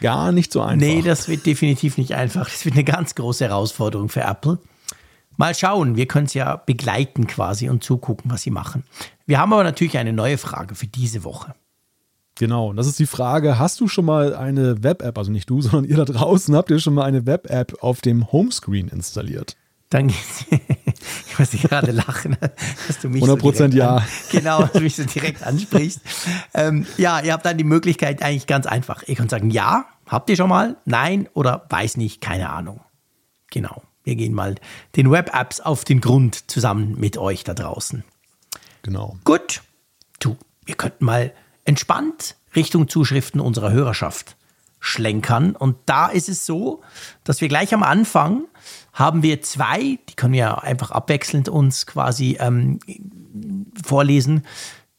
Gar 0.00 0.32
nicht 0.32 0.52
so 0.52 0.62
einfach. 0.62 0.86
Nee, 0.86 1.02
das 1.02 1.28
wird 1.28 1.44
definitiv 1.44 1.98
nicht 1.98 2.14
einfach. 2.14 2.48
Das 2.48 2.64
wird 2.64 2.76
eine 2.76 2.84
ganz 2.84 3.14
große 3.16 3.44
Herausforderung 3.44 4.08
für 4.08 4.20
Apple. 4.20 4.58
Mal 5.36 5.54
schauen, 5.54 5.96
wir 5.96 6.06
können 6.06 6.26
es 6.26 6.34
ja 6.34 6.56
begleiten 6.56 7.26
quasi 7.26 7.68
und 7.68 7.84
zugucken, 7.84 8.30
was 8.30 8.42
sie 8.42 8.50
machen. 8.50 8.84
Wir 9.26 9.38
haben 9.38 9.52
aber 9.52 9.64
natürlich 9.64 9.98
eine 9.98 10.12
neue 10.12 10.38
Frage 10.38 10.74
für 10.74 10.86
diese 10.86 11.24
Woche. 11.24 11.54
Genau, 12.38 12.68
und 12.68 12.76
das 12.76 12.86
ist 12.86 12.98
die 12.98 13.06
Frage, 13.06 13.58
hast 13.58 13.80
du 13.80 13.88
schon 13.88 14.04
mal 14.04 14.34
eine 14.34 14.82
Web-App, 14.82 15.16
also 15.18 15.32
nicht 15.32 15.48
du, 15.48 15.60
sondern 15.62 15.84
ihr 15.84 15.96
da 15.96 16.04
draußen, 16.04 16.54
habt 16.54 16.70
ihr 16.70 16.78
schon 16.78 16.94
mal 16.94 17.04
eine 17.04 17.26
Web-App 17.26 17.82
auf 17.82 18.00
dem 18.00 18.30
Homescreen 18.32 18.88
installiert? 18.88 19.56
dann 19.90 20.08
geht's. 20.08 20.44
ich 21.26 21.38
muss 21.38 21.50
gerade 21.50 21.92
lachen, 21.92 22.36
dass 22.86 22.98
du 23.00 23.08
mich 23.08 23.22
100 23.22 23.38
Prozent 23.38 23.72
so 23.72 23.78
ja. 23.78 23.96
An, 23.96 24.04
genau, 24.30 24.62
dass 24.62 24.72
du 24.72 24.80
mich 24.80 24.96
so 24.96 25.04
direkt 25.04 25.42
ansprichst. 25.42 26.00
ähm, 26.54 26.86
ja, 26.96 27.20
ihr 27.20 27.32
habt 27.32 27.46
dann 27.46 27.56
die 27.56 27.64
Möglichkeit 27.64 28.22
eigentlich 28.22 28.46
ganz 28.46 28.66
einfach. 28.66 29.02
Ihr 29.06 29.14
könnt 29.14 29.30
sagen, 29.30 29.50
ja, 29.50 29.86
habt 30.06 30.28
ihr 30.30 30.36
schon 30.36 30.48
mal? 30.48 30.76
Nein 30.84 31.28
oder 31.34 31.66
weiß 31.68 31.96
nicht, 31.98 32.20
keine 32.20 32.50
Ahnung. 32.50 32.80
Genau. 33.50 33.82
Wir 34.02 34.16
gehen 34.16 34.34
mal 34.34 34.56
den 34.96 35.10
Web-Apps 35.10 35.60
auf 35.60 35.84
den 35.84 36.00
Grund 36.00 36.50
zusammen 36.50 36.96
mit 36.98 37.16
euch 37.16 37.44
da 37.44 37.54
draußen. 37.54 38.04
Genau. 38.82 39.16
Gut. 39.24 39.62
Du, 40.20 40.36
wir 40.64 40.74
könnten 40.74 41.04
mal 41.04 41.32
entspannt 41.66 42.36
Richtung 42.54 42.88
Zuschriften 42.88 43.40
unserer 43.40 43.70
Hörerschaft 43.72 44.36
schlenkern. 44.80 45.56
Und 45.56 45.76
da 45.86 46.06
ist 46.06 46.28
es 46.28 46.46
so, 46.46 46.80
dass 47.24 47.40
wir 47.40 47.48
gleich 47.48 47.74
am 47.74 47.82
Anfang 47.82 48.44
haben 48.92 49.22
wir 49.22 49.42
zwei, 49.42 49.98
die 50.08 50.14
können 50.14 50.32
wir 50.34 50.62
einfach 50.62 50.90
abwechselnd 50.90 51.48
uns 51.48 51.86
quasi 51.86 52.36
ähm, 52.40 52.78
vorlesen, 53.84 54.44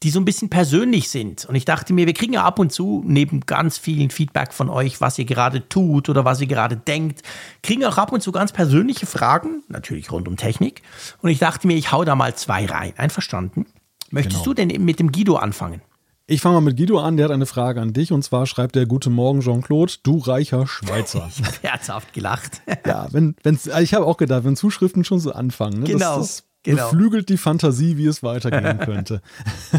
die 0.04 0.10
so 0.10 0.20
ein 0.20 0.24
bisschen 0.24 0.48
persönlich 0.48 1.08
sind. 1.08 1.44
Und 1.46 1.56
ich 1.56 1.64
dachte 1.64 1.92
mir, 1.92 2.06
wir 2.06 2.14
kriegen 2.14 2.32
ja 2.34 2.44
ab 2.44 2.60
und 2.60 2.70
zu 2.72 3.02
neben 3.04 3.40
ganz 3.40 3.78
vielen 3.78 4.10
Feedback 4.10 4.52
von 4.52 4.70
euch, 4.70 5.00
was 5.00 5.18
ihr 5.18 5.24
gerade 5.24 5.68
tut 5.68 6.08
oder 6.08 6.24
was 6.24 6.40
ihr 6.40 6.46
gerade 6.46 6.76
denkt, 6.76 7.22
kriegen 7.64 7.84
auch 7.84 7.98
ab 7.98 8.12
und 8.12 8.22
zu 8.22 8.30
ganz 8.30 8.52
persönliche 8.52 9.06
Fragen, 9.06 9.64
natürlich 9.66 10.12
rund 10.12 10.28
um 10.28 10.36
Technik. 10.36 10.82
Und 11.20 11.30
ich 11.30 11.40
dachte 11.40 11.66
mir, 11.66 11.76
ich 11.76 11.90
hau 11.90 12.04
da 12.04 12.14
mal 12.14 12.34
zwei 12.36 12.66
rein. 12.66 12.92
Einverstanden? 12.96 13.66
Möchtest 14.10 14.44
Genau. 14.44 14.54
du 14.54 14.54
denn 14.54 14.84
mit 14.84 15.00
dem 15.00 15.10
Guido 15.10 15.36
anfangen? 15.36 15.82
Ich 16.30 16.42
fange 16.42 16.56
mal 16.56 16.60
mit 16.60 16.76
Guido 16.76 16.98
an, 16.98 17.16
der 17.16 17.24
hat 17.24 17.32
eine 17.32 17.46
Frage 17.46 17.80
an 17.80 17.94
dich 17.94 18.12
und 18.12 18.22
zwar 18.22 18.44
schreibt 18.44 18.76
er 18.76 18.84
Guten 18.84 19.14
Morgen 19.14 19.40
Jean-Claude, 19.40 19.94
du 20.02 20.18
reicher 20.18 20.66
Schweizer. 20.66 21.26
Ich 21.30 21.42
habe 21.42 21.56
herzhaft 21.62 22.12
gelacht. 22.12 22.60
ja, 22.86 23.08
wenn, 23.12 23.34
wenn's, 23.42 23.66
ich 23.66 23.94
habe 23.94 24.04
auch 24.04 24.18
gedacht, 24.18 24.44
wenn 24.44 24.54
Zuschriften 24.54 25.04
schon 25.04 25.20
so 25.20 25.32
anfangen, 25.32 25.80
ne, 25.80 25.86
Genau, 25.86 26.18
das, 26.18 26.36
das 26.36 26.47
genau. 26.68 26.90
beflügelt 26.90 27.28
die 27.28 27.36
Fantasie, 27.36 27.96
wie 27.96 28.06
es 28.06 28.22
weitergehen 28.22 28.78
könnte. 28.84 29.20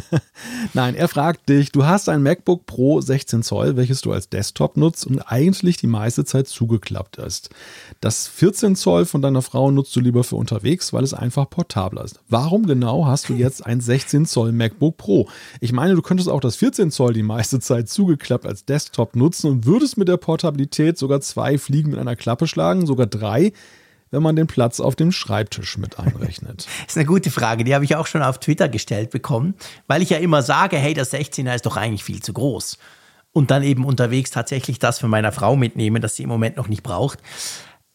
Nein, 0.73 0.95
er 0.95 1.07
fragt 1.07 1.49
dich, 1.49 1.71
du 1.71 1.85
hast 1.85 2.09
ein 2.09 2.23
MacBook 2.23 2.65
Pro 2.65 3.01
16 3.01 3.43
Zoll, 3.43 3.75
welches 3.75 4.01
du 4.01 4.11
als 4.11 4.29
Desktop 4.29 4.77
nutzt 4.77 5.05
und 5.05 5.19
eigentlich 5.21 5.77
die 5.77 5.87
meiste 5.87 6.25
Zeit 6.25 6.47
zugeklappt 6.47 7.17
ist. 7.17 7.49
Das 8.01 8.27
14 8.27 8.75
Zoll 8.75 9.05
von 9.05 9.21
deiner 9.21 9.41
Frau 9.41 9.71
nutzt 9.71 9.95
du 9.95 9.99
lieber 9.99 10.23
für 10.23 10.35
unterwegs, 10.35 10.93
weil 10.93 11.03
es 11.03 11.13
einfach 11.13 11.49
portabler 11.49 12.03
ist. 12.03 12.19
Warum 12.29 12.65
genau 12.65 13.05
hast 13.05 13.29
du 13.29 13.33
jetzt 13.33 13.65
ein 13.65 13.81
16 13.81 14.25
Zoll 14.25 14.51
MacBook 14.51 14.97
Pro? 14.97 15.27
Ich 15.59 15.71
meine, 15.71 15.95
du 15.95 16.01
könntest 16.01 16.29
auch 16.29 16.41
das 16.41 16.55
14 16.57 16.91
Zoll 16.91 17.13
die 17.13 17.23
meiste 17.23 17.59
Zeit 17.59 17.89
zugeklappt 17.89 18.45
als 18.45 18.65
Desktop 18.65 19.15
nutzen 19.15 19.49
und 19.49 19.65
würdest 19.65 19.97
mit 19.97 20.07
der 20.07 20.17
Portabilität 20.17 20.97
sogar 20.97 21.21
zwei 21.21 21.57
Fliegen 21.57 21.91
mit 21.91 21.99
einer 21.99 22.15
Klappe 22.15 22.47
schlagen, 22.47 22.85
sogar 22.85 23.07
drei, 23.07 23.53
wenn 24.11 24.23
man 24.23 24.35
den 24.35 24.47
Platz 24.47 24.79
auf 24.79 24.95
dem 24.95 25.11
Schreibtisch 25.11 25.77
mit 25.77 25.99
einrechnet. 25.99 26.65
Das 26.65 26.67
ist 26.87 26.97
eine 26.97 27.05
gute 27.05 27.31
Frage, 27.31 27.63
die 27.63 27.75
habe 27.75 27.85
ich 27.85 27.95
auch 27.95 28.07
schon 28.07 28.21
auf 28.21 28.39
Twitter 28.39 28.69
gestellt 28.69 29.11
bekommen, 29.11 29.55
weil 29.87 30.01
ich 30.01 30.09
ja 30.09 30.17
immer 30.17 30.41
sage, 30.41 30.77
hey, 30.77 30.93
das 30.93 31.13
16er 31.13 31.55
ist 31.55 31.65
doch 31.65 31.77
eigentlich 31.77 32.03
viel 32.03 32.21
zu 32.21 32.33
groß. 32.33 32.77
Und 33.31 33.51
dann 33.51 33.63
eben 33.63 33.85
unterwegs 33.85 34.31
tatsächlich 34.31 34.79
das 34.79 34.99
von 34.99 35.09
meiner 35.09 35.31
Frau 35.31 35.55
mitnehmen, 35.55 36.01
das 36.01 36.15
sie 36.15 36.23
im 36.23 36.29
Moment 36.29 36.57
noch 36.57 36.67
nicht 36.67 36.81
braucht. 36.81 37.19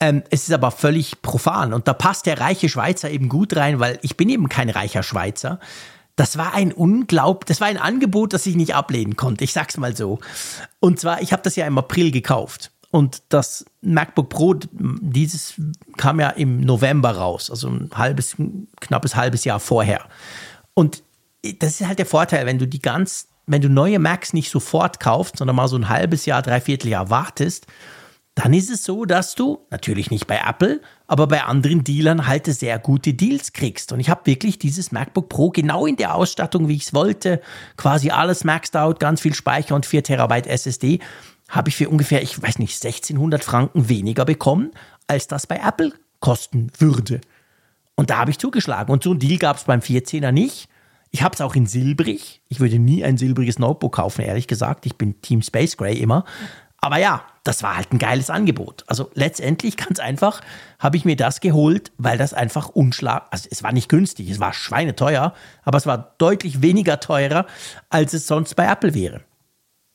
Ähm, 0.00 0.22
es 0.30 0.44
ist 0.44 0.52
aber 0.52 0.70
völlig 0.70 1.22
profan 1.22 1.72
und 1.72 1.88
da 1.88 1.92
passt 1.92 2.26
der 2.26 2.38
reiche 2.40 2.68
Schweizer 2.68 3.10
eben 3.10 3.28
gut 3.28 3.56
rein, 3.56 3.80
weil 3.80 3.98
ich 4.02 4.16
bin 4.16 4.28
eben 4.28 4.48
kein 4.48 4.70
reicher 4.70 5.02
Schweizer. 5.02 5.58
Das 6.16 6.38
war 6.38 6.54
ein 6.54 6.72
Unglaub, 6.72 7.44
das 7.46 7.60
war 7.60 7.66
ein 7.66 7.78
Angebot, 7.78 8.32
das 8.32 8.46
ich 8.46 8.54
nicht 8.54 8.74
ablehnen 8.74 9.16
konnte. 9.16 9.42
Ich 9.42 9.52
sag's 9.52 9.76
mal 9.76 9.96
so. 9.96 10.20
Und 10.78 11.00
zwar, 11.00 11.22
ich 11.22 11.32
habe 11.32 11.42
das 11.42 11.56
ja 11.56 11.66
im 11.66 11.76
April 11.76 12.12
gekauft. 12.12 12.70
Und 12.94 13.24
das 13.28 13.64
MacBook 13.80 14.28
Pro, 14.28 14.54
dieses 14.54 15.54
kam 15.96 16.20
ja 16.20 16.28
im 16.28 16.60
November 16.60 17.16
raus, 17.16 17.50
also 17.50 17.68
ein 17.68 17.90
halbes, 17.92 18.36
knappes 18.80 19.16
halbes 19.16 19.42
Jahr 19.44 19.58
vorher. 19.58 20.02
Und 20.74 21.02
das 21.58 21.80
ist 21.80 21.88
halt 21.88 21.98
der 21.98 22.06
Vorteil, 22.06 22.46
wenn 22.46 22.60
du 22.60 22.68
die 22.68 22.78
ganz, 22.78 23.26
wenn 23.46 23.60
du 23.60 23.68
neue 23.68 23.98
Macs 23.98 24.32
nicht 24.32 24.48
sofort 24.48 25.00
kaufst, 25.00 25.38
sondern 25.38 25.56
mal 25.56 25.66
so 25.66 25.74
ein 25.74 25.88
halbes 25.88 26.24
Jahr, 26.24 26.40
dreiviertel 26.40 26.88
Jahr 26.88 27.10
wartest, 27.10 27.66
dann 28.36 28.52
ist 28.52 28.70
es 28.70 28.84
so, 28.84 29.04
dass 29.04 29.34
du, 29.34 29.66
natürlich 29.70 30.12
nicht 30.12 30.28
bei 30.28 30.40
Apple, 30.46 30.80
aber 31.08 31.26
bei 31.26 31.42
anderen 31.42 31.82
Dealern 31.82 32.28
halt 32.28 32.46
sehr 32.46 32.78
gute 32.78 33.12
Deals 33.12 33.52
kriegst. 33.52 33.90
Und 33.90 33.98
ich 33.98 34.08
habe 34.08 34.26
wirklich 34.26 34.60
dieses 34.60 34.92
MacBook 34.92 35.28
Pro 35.28 35.50
genau 35.50 35.86
in 35.86 35.96
der 35.96 36.14
Ausstattung, 36.14 36.68
wie 36.68 36.76
ich 36.76 36.86
es 36.86 36.94
wollte, 36.94 37.40
quasi 37.76 38.10
alles 38.10 38.44
maxed 38.44 38.76
out, 38.76 39.00
ganz 39.00 39.20
viel 39.20 39.34
Speicher 39.34 39.74
und 39.74 39.84
4 39.84 40.04
Terabyte 40.04 40.46
SSD, 40.46 41.00
habe 41.48 41.68
ich 41.68 41.76
für 41.76 41.88
ungefähr, 41.88 42.22
ich 42.22 42.40
weiß 42.40 42.58
nicht, 42.58 42.82
1600 42.82 43.44
Franken 43.44 43.88
weniger 43.88 44.24
bekommen, 44.24 44.72
als 45.06 45.28
das 45.28 45.46
bei 45.46 45.56
Apple 45.56 45.92
kosten 46.20 46.70
würde. 46.78 47.20
Und 47.96 48.10
da 48.10 48.18
habe 48.18 48.30
ich 48.30 48.38
zugeschlagen. 48.38 48.92
Und 48.92 49.02
so 49.02 49.12
ein 49.12 49.18
Deal 49.18 49.38
gab 49.38 49.56
es 49.56 49.64
beim 49.64 49.80
14er 49.80 50.32
nicht. 50.32 50.68
Ich 51.10 51.22
habe 51.22 51.34
es 51.34 51.40
auch 51.40 51.54
in 51.54 51.66
silbrig. 51.66 52.40
Ich 52.48 52.58
würde 52.58 52.78
nie 52.78 53.04
ein 53.04 53.16
silbriges 53.16 53.58
Notebook 53.58 53.94
kaufen, 53.94 54.22
ehrlich 54.22 54.48
gesagt. 54.48 54.84
Ich 54.86 54.96
bin 54.96 55.20
Team 55.22 55.42
Space 55.42 55.76
Gray 55.76 55.96
immer. 55.96 56.24
Aber 56.78 56.98
ja, 56.98 57.22
das 57.44 57.62
war 57.62 57.76
halt 57.76 57.92
ein 57.92 57.98
geiles 57.98 58.30
Angebot. 58.30 58.84
Also 58.88 59.10
letztendlich 59.14 59.76
ganz 59.76 60.00
einfach 60.00 60.40
habe 60.78 60.96
ich 60.96 61.04
mir 61.04 61.16
das 61.16 61.40
geholt, 61.40 61.92
weil 61.98 62.18
das 62.18 62.34
einfach 62.34 62.68
unschlag. 62.68 63.26
Also 63.30 63.48
es 63.50 63.62
war 63.62 63.72
nicht 63.72 63.88
günstig, 63.88 64.28
es 64.28 64.40
war 64.40 64.52
schweineteuer, 64.52 65.34
aber 65.62 65.78
es 65.78 65.86
war 65.86 66.14
deutlich 66.18 66.62
weniger 66.62 67.00
teurer, 67.00 67.46
als 67.90 68.12
es 68.12 68.26
sonst 68.26 68.54
bei 68.56 68.66
Apple 68.66 68.94
wäre. 68.94 69.22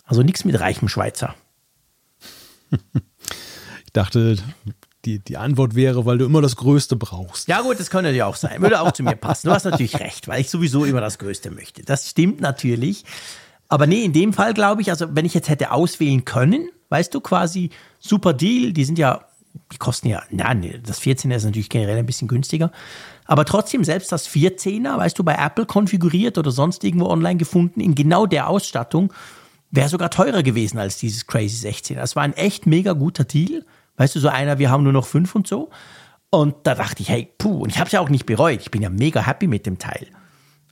Also 0.09 0.23
nichts 0.23 0.43
mit 0.43 0.59
reichem 0.59 0.89
Schweizer. 0.89 1.35
Ich 3.85 3.93
dachte, 3.93 4.35
die, 5.03 5.17
die 5.17 5.37
Antwort 5.37 5.73
wäre, 5.73 6.05
weil 6.05 6.19
du 6.19 6.25
immer 6.25 6.43
das 6.43 6.55
Größte 6.55 6.95
brauchst. 6.95 7.47
Ja 7.47 7.61
gut, 7.61 7.79
das 7.79 7.89
könnte 7.89 8.11
ja 8.11 8.27
auch 8.27 8.35
sein. 8.35 8.61
Würde 8.61 8.81
auch 8.81 8.91
zu 8.91 9.01
mir 9.01 9.15
passen. 9.15 9.47
Du 9.47 9.53
hast 9.53 9.63
natürlich 9.63 9.99
recht, 9.99 10.27
weil 10.27 10.41
ich 10.41 10.51
sowieso 10.51 10.85
immer 10.85 11.01
das 11.01 11.17
Größte 11.17 11.49
möchte. 11.49 11.83
Das 11.83 12.07
stimmt 12.07 12.39
natürlich. 12.39 13.03
Aber 13.67 13.87
nee, 13.87 14.03
in 14.03 14.13
dem 14.13 14.31
Fall 14.31 14.53
glaube 14.53 14.83
ich, 14.83 14.91
also 14.91 15.07
wenn 15.15 15.25
ich 15.25 15.33
jetzt 15.33 15.49
hätte 15.49 15.71
auswählen 15.71 16.23
können, 16.23 16.69
weißt 16.89 17.11
du, 17.15 17.19
quasi 17.19 17.71
super 17.97 18.33
Deal, 18.33 18.73
die 18.73 18.85
sind 18.85 18.99
ja, 18.99 19.25
die 19.71 19.77
kosten 19.79 20.07
ja, 20.07 20.21
na, 20.29 20.53
nee, 20.53 20.79
das 20.85 21.01
14er 21.01 21.37
ist 21.37 21.45
natürlich 21.45 21.69
generell 21.69 21.97
ein 21.97 22.05
bisschen 22.05 22.27
günstiger. 22.27 22.71
Aber 23.25 23.45
trotzdem, 23.45 23.83
selbst 23.83 24.11
das 24.11 24.29
14er, 24.29 24.97
weißt 24.97 25.17
du, 25.17 25.23
bei 25.23 25.33
Apple 25.33 25.65
konfiguriert 25.65 26.37
oder 26.37 26.51
sonst 26.51 26.83
irgendwo 26.83 27.07
online 27.07 27.37
gefunden, 27.37 27.79
in 27.79 27.95
genau 27.95 28.27
der 28.27 28.49
Ausstattung, 28.49 29.11
wäre 29.71 29.89
sogar 29.89 30.09
teurer 30.09 30.43
gewesen 30.43 30.79
als 30.79 30.97
dieses 30.97 31.27
Crazy 31.27 31.67
16er. 31.67 31.95
Das 31.95 32.15
war 32.15 32.23
ein 32.23 32.33
echt 32.33 32.65
mega 32.65 32.93
guter 32.93 33.23
Deal. 33.23 33.65
Weißt 33.97 34.15
du, 34.15 34.19
so 34.19 34.29
einer, 34.29 34.59
wir 34.59 34.69
haben 34.71 34.83
nur 34.83 34.93
noch 34.93 35.05
fünf 35.05 35.35
und 35.35 35.47
so. 35.47 35.69
Und 36.29 36.55
da 36.63 36.75
dachte 36.75 37.01
ich, 37.01 37.09
hey, 37.09 37.33
puh, 37.37 37.63
und 37.63 37.69
ich 37.69 37.79
habe 37.79 37.87
es 37.87 37.91
ja 37.91 37.99
auch 37.99 38.09
nicht 38.09 38.25
bereut. 38.25 38.61
Ich 38.61 38.71
bin 38.71 38.81
ja 38.81 38.89
mega 38.89 39.25
happy 39.25 39.47
mit 39.47 39.65
dem 39.65 39.77
Teil. 39.79 40.07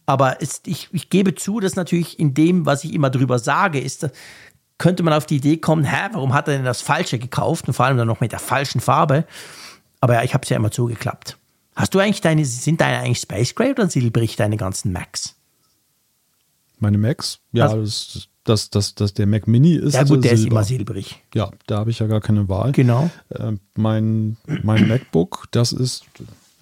Aber 0.05 0.41
es, 0.41 0.61
ich, 0.65 0.87
ich 0.93 1.09
gebe 1.09 1.35
zu, 1.35 1.59
dass 1.59 1.75
natürlich 1.75 2.19
in 2.19 2.33
dem, 2.33 2.65
was 2.65 2.83
ich 2.83 2.93
immer 2.93 3.09
drüber 3.09 3.39
sage, 3.39 3.79
ist, 3.79 4.09
könnte 4.77 5.03
man 5.03 5.13
auf 5.13 5.25
die 5.25 5.37
Idee 5.37 5.57
kommen, 5.57 5.83
hä, 5.83 6.09
warum 6.13 6.33
hat 6.33 6.47
er 6.47 6.55
denn 6.55 6.65
das 6.65 6.81
Falsche 6.81 7.19
gekauft? 7.19 7.67
Und 7.67 7.73
vor 7.73 7.85
allem 7.85 7.97
dann 7.97 8.07
noch 8.07 8.21
mit 8.21 8.31
der 8.31 8.39
falschen 8.39 8.79
Farbe. 8.79 9.25
Aber 9.99 10.13
ja, 10.13 10.23
ich 10.23 10.33
habe 10.33 10.43
es 10.43 10.49
ja 10.49 10.55
immer 10.57 10.71
zugeklappt. 10.71 11.37
Hast 11.75 11.93
du 11.93 11.99
eigentlich 11.99 12.21
deine, 12.21 12.45
sind 12.45 12.79
deine 12.81 12.99
eigentlich 12.99 13.19
Space 13.19 13.53
Gray 13.53 13.71
oder 13.71 13.89
silbrig, 13.89 14.35
deine 14.35 14.57
ganzen 14.57 14.91
Macs? 14.93 15.35
Meine 16.79 16.97
Macs? 16.97 17.39
Ja, 17.51 17.65
Also- 17.65 17.81
das, 17.81 18.27
das, 18.47 18.69
das, 18.69 18.95
das, 18.95 19.13
der 19.13 19.27
Mac 19.27 19.47
Mini 19.47 19.73
ist 19.75 19.93
Ja 19.93 20.03
gut, 20.03 20.23
der 20.23 20.31
ist 20.33 20.39
Silber. 20.41 20.51
immer 20.55 20.63
silbrig. 20.63 21.21
Ja, 21.33 21.51
da 21.67 21.77
habe 21.79 21.91
ich 21.91 21.99
ja 21.99 22.07
gar 22.07 22.21
keine 22.21 22.47
Wahl. 22.49 22.71
Genau. 22.71 23.09
Äh, 23.29 23.53
mein, 23.75 24.37
mein 24.63 24.87
MacBook, 24.87 25.45
das 25.51 25.71
ist, 25.73 26.05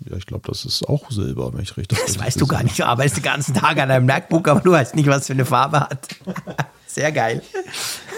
ja, 0.10 0.18
ich 0.18 0.26
glaube, 0.26 0.48
das 0.48 0.66
ist 0.66 0.88
auch 0.90 1.10
Silber, 1.12 1.54
wenn 1.54 1.62
ich 1.62 1.78
richtig 1.78 1.98
Das 2.06 2.20
weißt 2.20 2.40
du 2.42 2.48
gar 2.48 2.64
nicht. 2.64 2.78
Du 2.80 2.86
arbeitest 2.86 3.18
den 3.18 3.24
ganzen 3.24 3.54
Tag 3.54 3.78
an 3.80 3.90
einem 3.92 4.06
MacBook, 4.06 4.48
aber 4.48 4.60
du 4.62 4.72
weißt 4.72 4.96
nicht, 4.96 5.08
was 5.08 5.28
für 5.28 5.34
eine 5.34 5.46
Farbe 5.46 5.80
hat. 5.82 6.08
Sehr 6.88 7.12
geil. 7.12 7.42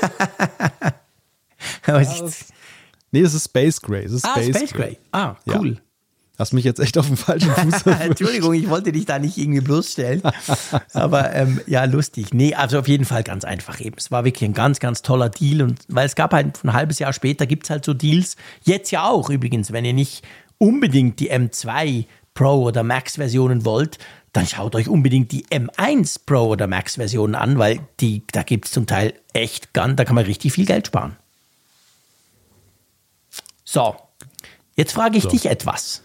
Aber 1.85 2.01
es 2.01 2.21
ist- 2.21 2.53
Nee, 3.11 3.21
es 3.21 3.33
ist 3.33 3.45
Space 3.45 3.81
Gray. 3.81 4.03
Es 4.03 4.11
ist 4.11 4.25
ah, 4.25 4.33
Space, 4.41 4.73
Gray. 4.73 4.97
Ah, 5.11 5.35
Ja. 5.45 5.61
Hast 6.37 6.53
mich 6.53 6.65
jetzt 6.65 6.79
echt 6.79 6.97
auf 6.99 7.07
dem 7.07 7.17
falschen 7.17 7.49
Fuß. 7.55 7.83
Entschuldigung, 7.99 8.53
ich 8.53 8.69
wollte 8.69 8.91
dich 8.91 9.05
da 9.05 9.17
nicht 9.17 9.37
irgendwie 9.37 9.61
bloßstellen. 9.61 10.21
Aber 10.93 11.33
ähm, 11.33 11.59
ja, 11.65 11.85
lustig. 11.85 12.33
Nee, 12.33 12.53
also 12.53 12.77
auf 12.79 12.87
jeden 12.87 13.05
Fall 13.05 13.23
ganz 13.23 13.43
einfach 13.43 13.79
eben. 13.79 13.95
Es 13.97 14.11
war 14.11 14.23
wirklich 14.23 14.47
ein 14.47 14.53
ganz, 14.53 14.79
ganz 14.79 15.01
toller 15.01 15.29
Deal. 15.29 15.63
Und 15.63 15.79
weil 15.87 16.05
es 16.05 16.13
gab 16.15 16.33
halt 16.33 16.63
ein 16.63 16.73
halbes 16.73 16.99
Jahr 16.99 17.11
später 17.11 17.47
gibt 17.47 17.63
es 17.63 17.71
halt 17.71 17.83
so 17.85 17.93
Deals. 17.95 18.35
Jetzt 18.63 18.91
ja 18.91 19.07
auch 19.07 19.31
übrigens, 19.31 19.71
wenn 19.73 19.83
ihr 19.83 19.93
nicht 19.93 20.23
unbedingt 20.59 21.19
die 21.19 21.31
M2 21.31 22.05
Pro 22.35 22.61
oder 22.65 22.83
Max-Versionen 22.83 23.65
wollt, 23.65 23.97
dann 24.31 24.45
schaut 24.45 24.75
euch 24.75 24.89
unbedingt 24.89 25.31
die 25.31 25.47
M1 25.47 26.19
Pro 26.27 26.49
oder 26.49 26.67
Max-Versionen 26.67 27.33
an, 27.33 27.57
weil 27.57 27.79
die, 27.99 28.21
da 28.31 28.43
gibt 28.43 28.65
es 28.65 28.71
zum 28.71 28.85
Teil 28.85 29.15
echt 29.33 29.73
ganz, 29.73 29.95
da 29.95 30.05
kann 30.05 30.13
man 30.13 30.25
richtig 30.25 30.53
viel 30.53 30.67
Geld 30.67 30.85
sparen. 30.85 31.15
So, 33.63 33.95
jetzt 34.75 34.93
frage 34.93 35.17
ich 35.17 35.23
So. 35.23 35.29
dich 35.29 35.47
etwas. 35.47 36.03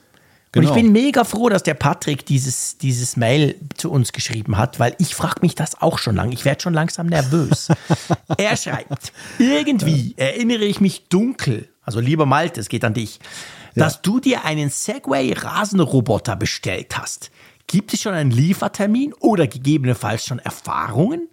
Und 0.54 0.62
Genau. 0.62 0.76
ich 0.76 0.82
bin 0.82 0.92
mega 0.92 1.24
froh, 1.24 1.48
dass 1.48 1.62
der 1.62 1.74
Patrick 1.74 2.26
dieses, 2.26 2.76
dieses 2.76 3.16
Mail 3.16 3.54
zu 3.76 3.90
uns 3.90 4.12
geschrieben 4.12 4.58
hat, 4.58 4.78
weil 4.78 4.94
ich 4.98 5.14
frage 5.14 5.40
mich 5.40 5.54
das 5.54 5.80
auch 5.80 5.98
schon 5.98 6.14
lange. 6.14 6.34
Ich 6.34 6.44
werde 6.44 6.60
schon 6.60 6.74
langsam 6.74 7.06
nervös. 7.06 7.68
er 8.36 8.56
schreibt, 8.58 9.12
irgendwie 9.38 10.12
erinnere 10.18 10.64
ich 10.64 10.80
mich 10.80 11.08
dunkel, 11.08 11.70
also 11.82 12.00
lieber 12.00 12.26
Malte, 12.26 12.60
es 12.60 12.68
geht 12.68 12.84
an 12.84 12.92
dich, 12.92 13.18
dass 13.74 14.02
du 14.02 14.20
dir 14.20 14.44
einen 14.44 14.68
Segway 14.68 15.32
Rasenroboter 15.32 16.36
bestellt 16.36 16.98
hast. 16.98 17.30
Gibt 17.66 17.94
es 17.94 18.02
schon 18.02 18.12
einen 18.12 18.30
Liefertermin 18.30 19.14
oder 19.14 19.46
gegebenenfalls 19.46 20.26
schon 20.26 20.38
Erfahrungen? 20.38 21.28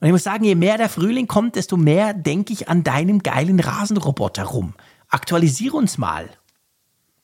Und 0.00 0.06
ich 0.06 0.12
muss 0.12 0.24
sagen, 0.24 0.42
je 0.42 0.56
mehr 0.56 0.78
der 0.78 0.88
Frühling 0.88 1.28
kommt, 1.28 1.54
desto 1.54 1.76
mehr 1.76 2.14
denke 2.14 2.52
ich 2.52 2.68
an 2.68 2.82
deinen 2.82 3.22
geilen 3.22 3.60
Rasenroboter 3.60 4.44
rum. 4.44 4.74
Aktualisiere 5.08 5.76
uns 5.76 5.96
mal. 5.98 6.28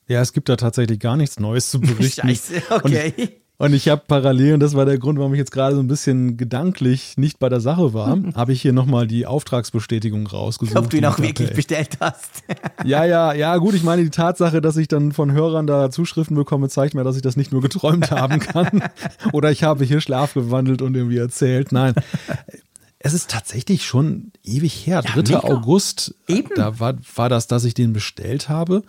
Ja, 0.07 0.21
es 0.21 0.33
gibt 0.33 0.49
da 0.49 0.55
tatsächlich 0.55 0.99
gar 0.99 1.17
nichts 1.17 1.39
Neues 1.39 1.69
zu 1.69 1.79
berichten. 1.81 2.27
Scheiße, 2.27 2.61
okay. 2.69 3.13
Und, 3.17 3.31
und 3.57 3.73
ich 3.73 3.87
habe 3.87 4.03
parallel, 4.07 4.55
und 4.55 4.59
das 4.59 4.75
war 4.75 4.85
der 4.85 4.97
Grund, 4.97 5.17
warum 5.17 5.33
ich 5.33 5.39
jetzt 5.39 5.51
gerade 5.51 5.75
so 5.75 5.81
ein 5.81 5.87
bisschen 5.87 6.35
gedanklich 6.37 7.17
nicht 7.17 7.39
bei 7.39 7.49
der 7.49 7.61
Sache 7.61 7.93
war, 7.93 8.17
habe 8.35 8.51
ich 8.53 8.61
hier 8.61 8.73
nochmal 8.73 9.07
die 9.07 9.25
Auftragsbestätigung 9.25 10.27
rausgesucht. 10.27 10.77
Ob 10.77 10.89
du 10.89 10.97
ihn 10.97 11.05
auch 11.05 11.17
wirklich 11.17 11.47
Appel. 11.47 11.55
bestellt 11.55 11.97
hast. 11.99 12.43
Ja, 12.83 13.03
ja, 13.03 13.33
ja, 13.33 13.57
gut, 13.57 13.73
ich 13.73 13.81
meine, 13.81 14.03
die 14.03 14.11
Tatsache, 14.11 14.61
dass 14.61 14.77
ich 14.77 14.87
dann 14.87 15.11
von 15.11 15.31
Hörern 15.31 15.65
da 15.65 15.89
Zuschriften 15.89 16.35
bekomme, 16.35 16.69
zeigt 16.69 16.93
mir, 16.93 17.03
dass 17.03 17.15
ich 17.15 17.23
das 17.23 17.35
nicht 17.35 17.51
nur 17.51 17.61
geträumt 17.61 18.11
haben 18.11 18.39
kann. 18.39 18.83
Oder 19.33 19.49
ich 19.49 19.63
habe 19.63 19.83
hier 19.85 20.01
Schlaf 20.01 20.35
gewandelt 20.35 20.83
und 20.83 20.93
irgendwie 20.95 21.17
erzählt. 21.17 21.71
Nein. 21.71 21.95
Es 22.99 23.13
ist 23.13 23.31
tatsächlich 23.31 23.85
schon 23.85 24.31
ewig 24.43 24.85
her. 24.85 25.01
3. 25.01 25.15
mega. 25.15 25.39
August, 25.39 26.13
Eben. 26.27 26.49
da 26.55 26.79
war, 26.79 26.95
war 27.15 27.29
das, 27.29 27.47
dass 27.47 27.63
ich 27.63 27.73
den 27.73 27.93
bestellt 27.93 28.49
habe. 28.49 28.83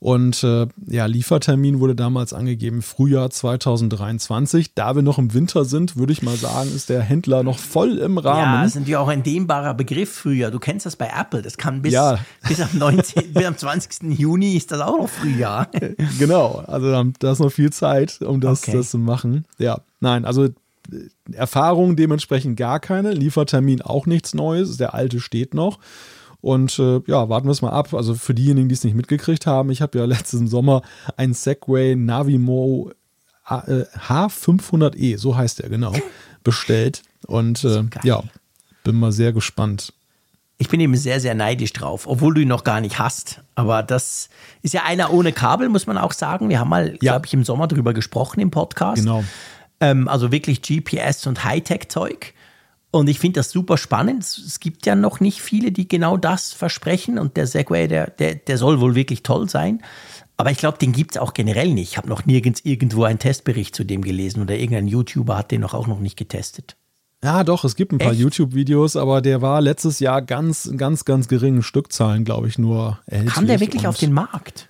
Und 0.00 0.42
äh, 0.44 0.66
ja, 0.86 1.04
Liefertermin 1.04 1.78
wurde 1.78 1.94
damals 1.94 2.32
angegeben, 2.32 2.80
Frühjahr 2.80 3.28
2023. 3.28 4.74
Da 4.74 4.94
wir 4.96 5.02
noch 5.02 5.18
im 5.18 5.34
Winter 5.34 5.66
sind, 5.66 5.96
würde 5.96 6.12
ich 6.14 6.22
mal 6.22 6.36
sagen, 6.36 6.70
ist 6.74 6.88
der 6.88 7.02
Händler 7.02 7.42
noch 7.42 7.58
voll 7.58 7.98
im 7.98 8.16
Ja, 8.16 8.22
Rahmen. 8.22 8.62
das 8.62 8.70
ist 8.70 8.74
natürlich 8.76 8.96
auch 8.96 9.08
ein 9.08 9.22
dehnbarer 9.22 9.74
Begriff 9.74 10.10
früher. 10.10 10.50
Du 10.50 10.58
kennst 10.58 10.86
das 10.86 10.96
bei 10.96 11.10
Apple. 11.14 11.42
Das 11.42 11.58
kann 11.58 11.82
bis, 11.82 11.92
Ja. 11.92 12.18
bis, 12.48 12.60
am 12.62 12.70
19, 12.78 13.32
bis 13.34 13.44
am 13.44 13.58
20. 13.58 14.18
Juni 14.18 14.56
ist 14.56 14.72
das 14.72 14.80
auch 14.80 14.96
noch 14.98 15.08
Frühjahr. 15.08 15.68
Genau, 16.18 16.62
also 16.66 16.90
da- 16.90 17.04
da 17.18 17.32
ist 17.32 17.38
noch 17.40 17.50
viel 17.52 17.70
Zeit, 17.70 18.20
um 18.22 18.40
das, 18.40 18.62
Okay. 18.62 18.72
das 18.78 18.90
zu 18.90 18.98
machen. 18.98 19.44
Ja, 19.58 19.80
nein, 20.00 20.24
also 20.24 20.44
äh, 20.46 20.52
Erfahrung 21.32 21.94
dementsprechend 21.96 22.56
gar 22.56 22.80
keine, 22.80 23.12
Liefertermin 23.12 23.82
auch 23.82 24.06
nichts 24.06 24.32
Neues, 24.34 24.76
der 24.78 24.94
alte 24.94 25.20
steht 25.20 25.52
noch. 25.54 25.78
Und 26.40 26.78
äh, 26.78 27.00
ja, 27.06 27.28
warten 27.28 27.46
wir 27.46 27.52
es 27.52 27.62
mal 27.62 27.70
ab. 27.70 27.92
Also 27.94 28.14
für 28.14 28.34
diejenigen, 28.34 28.68
die 28.68 28.74
es 28.74 28.84
nicht 28.84 28.94
mitgekriegt 28.96 29.46
haben, 29.46 29.70
ich 29.70 29.82
habe 29.82 29.98
ja 29.98 30.04
letzten 30.06 30.48
Sommer 30.48 30.82
einen 31.16 31.34
Segway 31.34 31.96
Navimo 31.96 32.90
äh, 33.48 33.84
H500e, 34.08 35.18
so 35.18 35.36
heißt 35.36 35.60
er 35.60 35.68
genau, 35.68 35.92
bestellt. 36.44 37.02
Und 37.26 37.64
äh, 37.64 37.84
ja, 38.04 38.22
bin 38.84 38.96
mal 38.96 39.12
sehr 39.12 39.32
gespannt. 39.32 39.92
Ich 40.58 40.68
bin 40.68 40.78
eben 40.80 40.94
sehr, 40.96 41.20
sehr 41.20 41.34
neidisch 41.34 41.72
drauf, 41.72 42.06
obwohl 42.06 42.34
du 42.34 42.42
ihn 42.42 42.48
noch 42.48 42.64
gar 42.64 42.80
nicht 42.82 42.98
hast. 42.98 43.40
Aber 43.54 43.82
das 43.82 44.28
ist 44.62 44.74
ja 44.74 44.82
einer 44.84 45.10
ohne 45.10 45.32
Kabel, 45.32 45.70
muss 45.70 45.86
man 45.86 45.96
auch 45.96 46.12
sagen. 46.12 46.50
Wir 46.50 46.60
haben 46.60 46.68
mal, 46.68 46.90
Ja. 47.00 47.12
glaube 47.12 47.26
ich, 47.26 47.32
im 47.34 47.44
Sommer 47.44 47.66
drüber 47.66 47.94
gesprochen 47.94 48.40
im 48.40 48.50
Podcast. 48.50 49.02
Genau. 49.02 49.24
Ähm, 49.80 50.06
also 50.06 50.30
wirklich 50.32 50.60
GPS 50.60 51.26
und 51.26 51.44
Hightech-Zeug. 51.44 52.34
Und 52.92 53.08
ich 53.08 53.20
finde 53.20 53.40
das 53.40 53.50
super 53.50 53.76
spannend. 53.76 54.24
Es 54.24 54.58
gibt 54.58 54.84
ja 54.84 54.96
noch 54.96 55.20
nicht 55.20 55.40
viele, 55.40 55.70
die 55.70 55.86
genau 55.86 56.16
das 56.16 56.52
versprechen. 56.52 57.18
Und 57.18 57.36
der 57.36 57.46
Segway, 57.46 57.86
der, 57.86 58.10
der, 58.10 58.34
der 58.34 58.58
soll 58.58 58.80
wohl 58.80 58.94
wirklich 58.94 59.22
toll 59.22 59.48
sein. 59.48 59.80
Aber 60.36 60.50
ich 60.50 60.58
glaube, 60.58 60.78
den 60.78 60.92
gibt 60.92 61.12
es 61.12 61.20
auch 61.20 61.34
generell 61.34 61.72
nicht. 61.72 61.92
Ich 61.92 61.96
habe 61.98 62.08
noch 62.08 62.26
nirgends 62.26 62.62
irgendwo 62.64 63.04
einen 63.04 63.18
Testbericht 63.18 63.76
zu 63.76 63.84
dem 63.84 64.02
gelesen 64.02 64.42
oder 64.42 64.56
irgendein 64.56 64.88
YouTuber 64.88 65.36
hat 65.36 65.50
den 65.50 65.60
noch 65.60 65.74
auch 65.74 65.86
noch 65.86 66.00
nicht 66.00 66.16
getestet. 66.16 66.76
Ja, 67.22 67.44
doch, 67.44 67.64
es 67.64 67.76
gibt 67.76 67.92
ein 67.92 67.98
paar? 67.98 68.14
YouTube-Videos, 68.14 68.96
aber 68.96 69.20
der 69.20 69.42
war 69.42 69.60
letztes 69.60 70.00
Jahr 70.00 70.22
ganz, 70.22 70.70
ganz, 70.76 71.04
ganz 71.04 71.28
geringen 71.28 71.62
Stückzahlen, 71.62 72.24
glaube 72.24 72.48
ich, 72.48 72.58
nur 72.58 72.98
erhältlich. 73.04 73.34
Kam 73.34 73.46
der 73.46 73.60
wirklich 73.60 73.86
auf 73.86 73.98
den 73.98 74.12
Markt? 74.12 74.68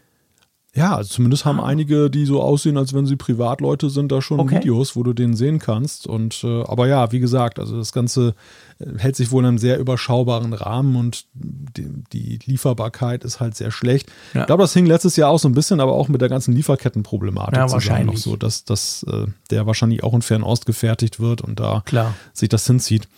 Ja, 0.72 0.94
also 0.94 1.08
zumindest 1.14 1.44
haben 1.44 1.60
einige, 1.60 2.10
die 2.10 2.24
so 2.26 2.40
aussehen, 2.40 2.76
als 2.78 2.94
wenn 2.94 3.04
sie 3.04 3.16
Privatleute 3.16 3.90
sind, 3.90 4.12
da 4.12 4.22
schon 4.22 4.38
Okay. 4.38 4.56
Videos, 4.60 4.94
wo 4.94 5.02
du 5.02 5.12
den 5.12 5.34
sehen 5.34 5.58
kannst. 5.58 6.06
Und 6.06 6.44
äh, 6.44 6.62
aber 6.62 6.86
ja, 6.86 7.10
wie 7.10 7.18
gesagt, 7.18 7.58
also 7.58 7.76
das 7.76 7.92
Ganze 7.92 8.34
äh, 8.78 8.86
hält 8.96 9.16
sich 9.16 9.32
wohl 9.32 9.42
in 9.42 9.48
einem 9.48 9.58
sehr 9.58 9.80
überschaubaren 9.80 10.52
Rahmen 10.52 10.94
und 10.94 11.24
die, 11.34 11.88
die 12.12 12.38
Lieferbarkeit 12.44 13.24
ist 13.24 13.40
halt 13.40 13.56
sehr 13.56 13.72
schlecht. 13.72 14.08
Ja. 14.32 14.42
Ich 14.42 14.46
glaube, 14.46 14.62
das 14.62 14.72
hing 14.72 14.86
letztes 14.86 15.16
Jahr 15.16 15.30
auch 15.30 15.40
so 15.40 15.48
ein 15.48 15.54
bisschen, 15.54 15.80
aber 15.80 15.92
auch 15.92 16.06
mit 16.06 16.20
der 16.20 16.28
ganzen 16.28 16.54
Lieferkettenproblematik 16.54 17.56
Ja, 17.56 17.70
wahrscheinlich. 17.72 18.14
noch 18.14 18.22
so, 18.22 18.36
dass, 18.36 18.64
dass 18.64 19.02
äh, 19.04 19.26
der 19.50 19.66
wahrscheinlich 19.66 20.04
auch 20.04 20.14
in 20.14 20.22
Fernost 20.22 20.66
gefertigt 20.66 21.18
wird 21.18 21.40
und 21.42 21.58
da 21.58 21.82
Klar. 21.84 22.14
sich 22.32 22.48
das 22.48 22.64
hinzieht. 22.66 23.08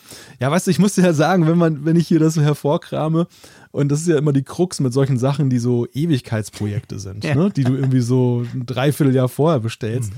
Ja, 0.40 0.50
weißt 0.50 0.68
du, 0.68 0.70
ich 0.70 0.78
muss 0.78 0.94
dir 0.94 1.02
ja 1.02 1.12
sagen, 1.12 1.46
wenn 1.46 1.58
man, 1.58 1.84
wenn 1.84 1.96
ich 1.96 2.08
hier 2.08 2.18
das 2.18 2.32
so 2.32 2.40
hervorkrame, 2.40 3.26
und 3.72 3.88
das 3.90 4.00
ist 4.02 4.08
ja 4.08 4.16
immer 4.18 4.32
die 4.32 4.44
Krux 4.44 4.78
mit 4.80 4.92
solchen 4.92 5.18
Sachen, 5.18 5.50
die 5.50 5.58
so 5.58 5.86
Ewigkeitsprojekte 5.92 6.98
sind, 6.98 7.24
Ja. 7.24 7.34
ne? 7.34 7.50
die 7.50 7.64
du 7.64 7.74
irgendwie 7.74 8.00
so 8.00 8.44
ein 8.54 8.64
Dreivierteljahr 8.66 9.28
vorher 9.28 9.60
bestellst. 9.60 10.12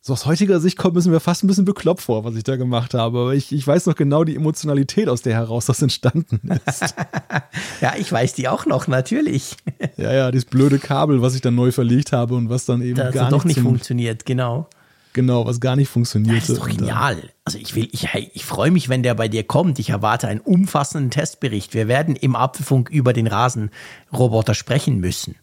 So 0.00 0.12
aus 0.12 0.26
heutiger 0.26 0.60
Sicht 0.60 0.78
kommt 0.78 0.96
es 0.96 1.06
mir 1.06 1.18
fast 1.20 1.42
ein 1.44 1.48
bisschen 1.48 1.64
bekloppt 1.64 2.00
vor, 2.00 2.24
was 2.24 2.34
ich 2.36 2.44
da 2.44 2.56
gemacht 2.56 2.94
habe. 2.94 3.18
Aber 3.18 3.34
ich, 3.34 3.52
ich 3.52 3.66
weiß 3.66 3.86
noch 3.86 3.94
genau 3.96 4.22
die 4.24 4.36
Emotionalität, 4.36 5.08
aus 5.08 5.22
der 5.22 5.34
heraus 5.34 5.66
das 5.66 5.82
entstanden 5.82 6.40
ist. 6.66 6.94
Ja, 7.80 7.94
ich 7.98 8.10
weiß 8.10 8.34
die 8.34 8.48
auch 8.48 8.66
noch, 8.66 8.86
natürlich. 8.88 9.56
ja, 9.96 10.12
ja, 10.12 10.30
dieses 10.30 10.46
blöde 10.46 10.78
Kabel, 10.78 11.20
was 11.22 11.34
ich 11.34 11.40
dann 11.40 11.54
neu 11.54 11.70
verlegt 11.72 12.12
habe 12.12 12.34
und 12.36 12.48
was 12.48 12.64
dann 12.64 12.80
eben 12.82 12.94
Das 12.96 13.12
gar 13.14 13.26
hat 13.26 13.32
doch 13.32 13.44
nicht, 13.44 13.56
nicht 13.56 13.64
funktioniert, 13.64 14.24
genau. 14.26 14.68
Genau, 15.12 15.46
was 15.46 15.60
gar 15.60 15.76
nicht 15.76 15.88
funktionierte. 15.88 16.40
Das 16.40 16.48
ist 16.50 16.58
doch 16.58 16.68
genial. 16.68 17.30
Also 17.44 17.58
ich 17.58 17.74
will, 17.74 17.88
ich, 17.92 18.08
ich 18.14 18.44
freue 18.44 18.70
mich, 18.70 18.88
wenn 18.88 19.02
der 19.02 19.14
bei 19.14 19.28
dir 19.28 19.44
kommt. 19.44 19.78
Ich 19.78 19.90
erwarte 19.90 20.28
einen 20.28 20.40
umfassenden 20.40 21.10
Testbericht. 21.10 21.74
Wir 21.74 21.88
werden 21.88 22.16
im 22.16 22.36
Apfelfunk 22.36 22.90
über 22.90 23.12
den 23.12 23.26
Rasenroboter 23.26 24.54
sprechen 24.54 24.98
müssen. 24.98 25.36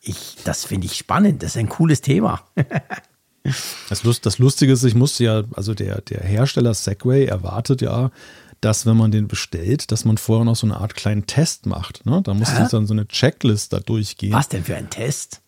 Ich, 0.00 0.36
das 0.44 0.64
finde 0.64 0.86
ich 0.86 0.96
spannend. 0.96 1.42
Das 1.42 1.50
ist 1.50 1.56
ein 1.56 1.68
cooles 1.68 2.00
Thema. 2.00 2.42
Das, 3.88 4.02
Lust, 4.02 4.26
das 4.26 4.38
Lustige 4.38 4.72
ist, 4.72 4.82
ich 4.82 4.96
musste 4.96 5.22
ja, 5.22 5.44
also 5.54 5.72
der, 5.72 6.00
der 6.00 6.20
Hersteller 6.20 6.74
Segway 6.74 7.26
erwartet 7.26 7.80
ja, 7.80 8.10
dass 8.60 8.86
wenn 8.86 8.96
man 8.96 9.10
den 9.10 9.28
bestellt, 9.28 9.92
dass 9.92 10.04
man 10.04 10.18
vorher 10.18 10.44
noch 10.44 10.56
so 10.56 10.66
eine 10.66 10.78
Art 10.78 10.94
kleinen 10.94 11.26
Test 11.26 11.66
macht. 11.66 12.06
Ne? 12.06 12.22
Da 12.22 12.34
muss 12.34 12.52
Hä? 12.52 12.66
dann 12.70 12.86
so 12.86 12.94
eine 12.94 13.06
Checklist 13.06 13.72
da 13.72 13.80
durchgehen. 13.80 14.32
Was 14.32 14.48
denn 14.48 14.64
für 14.64 14.76
ein 14.76 14.90
Test? 14.90 15.42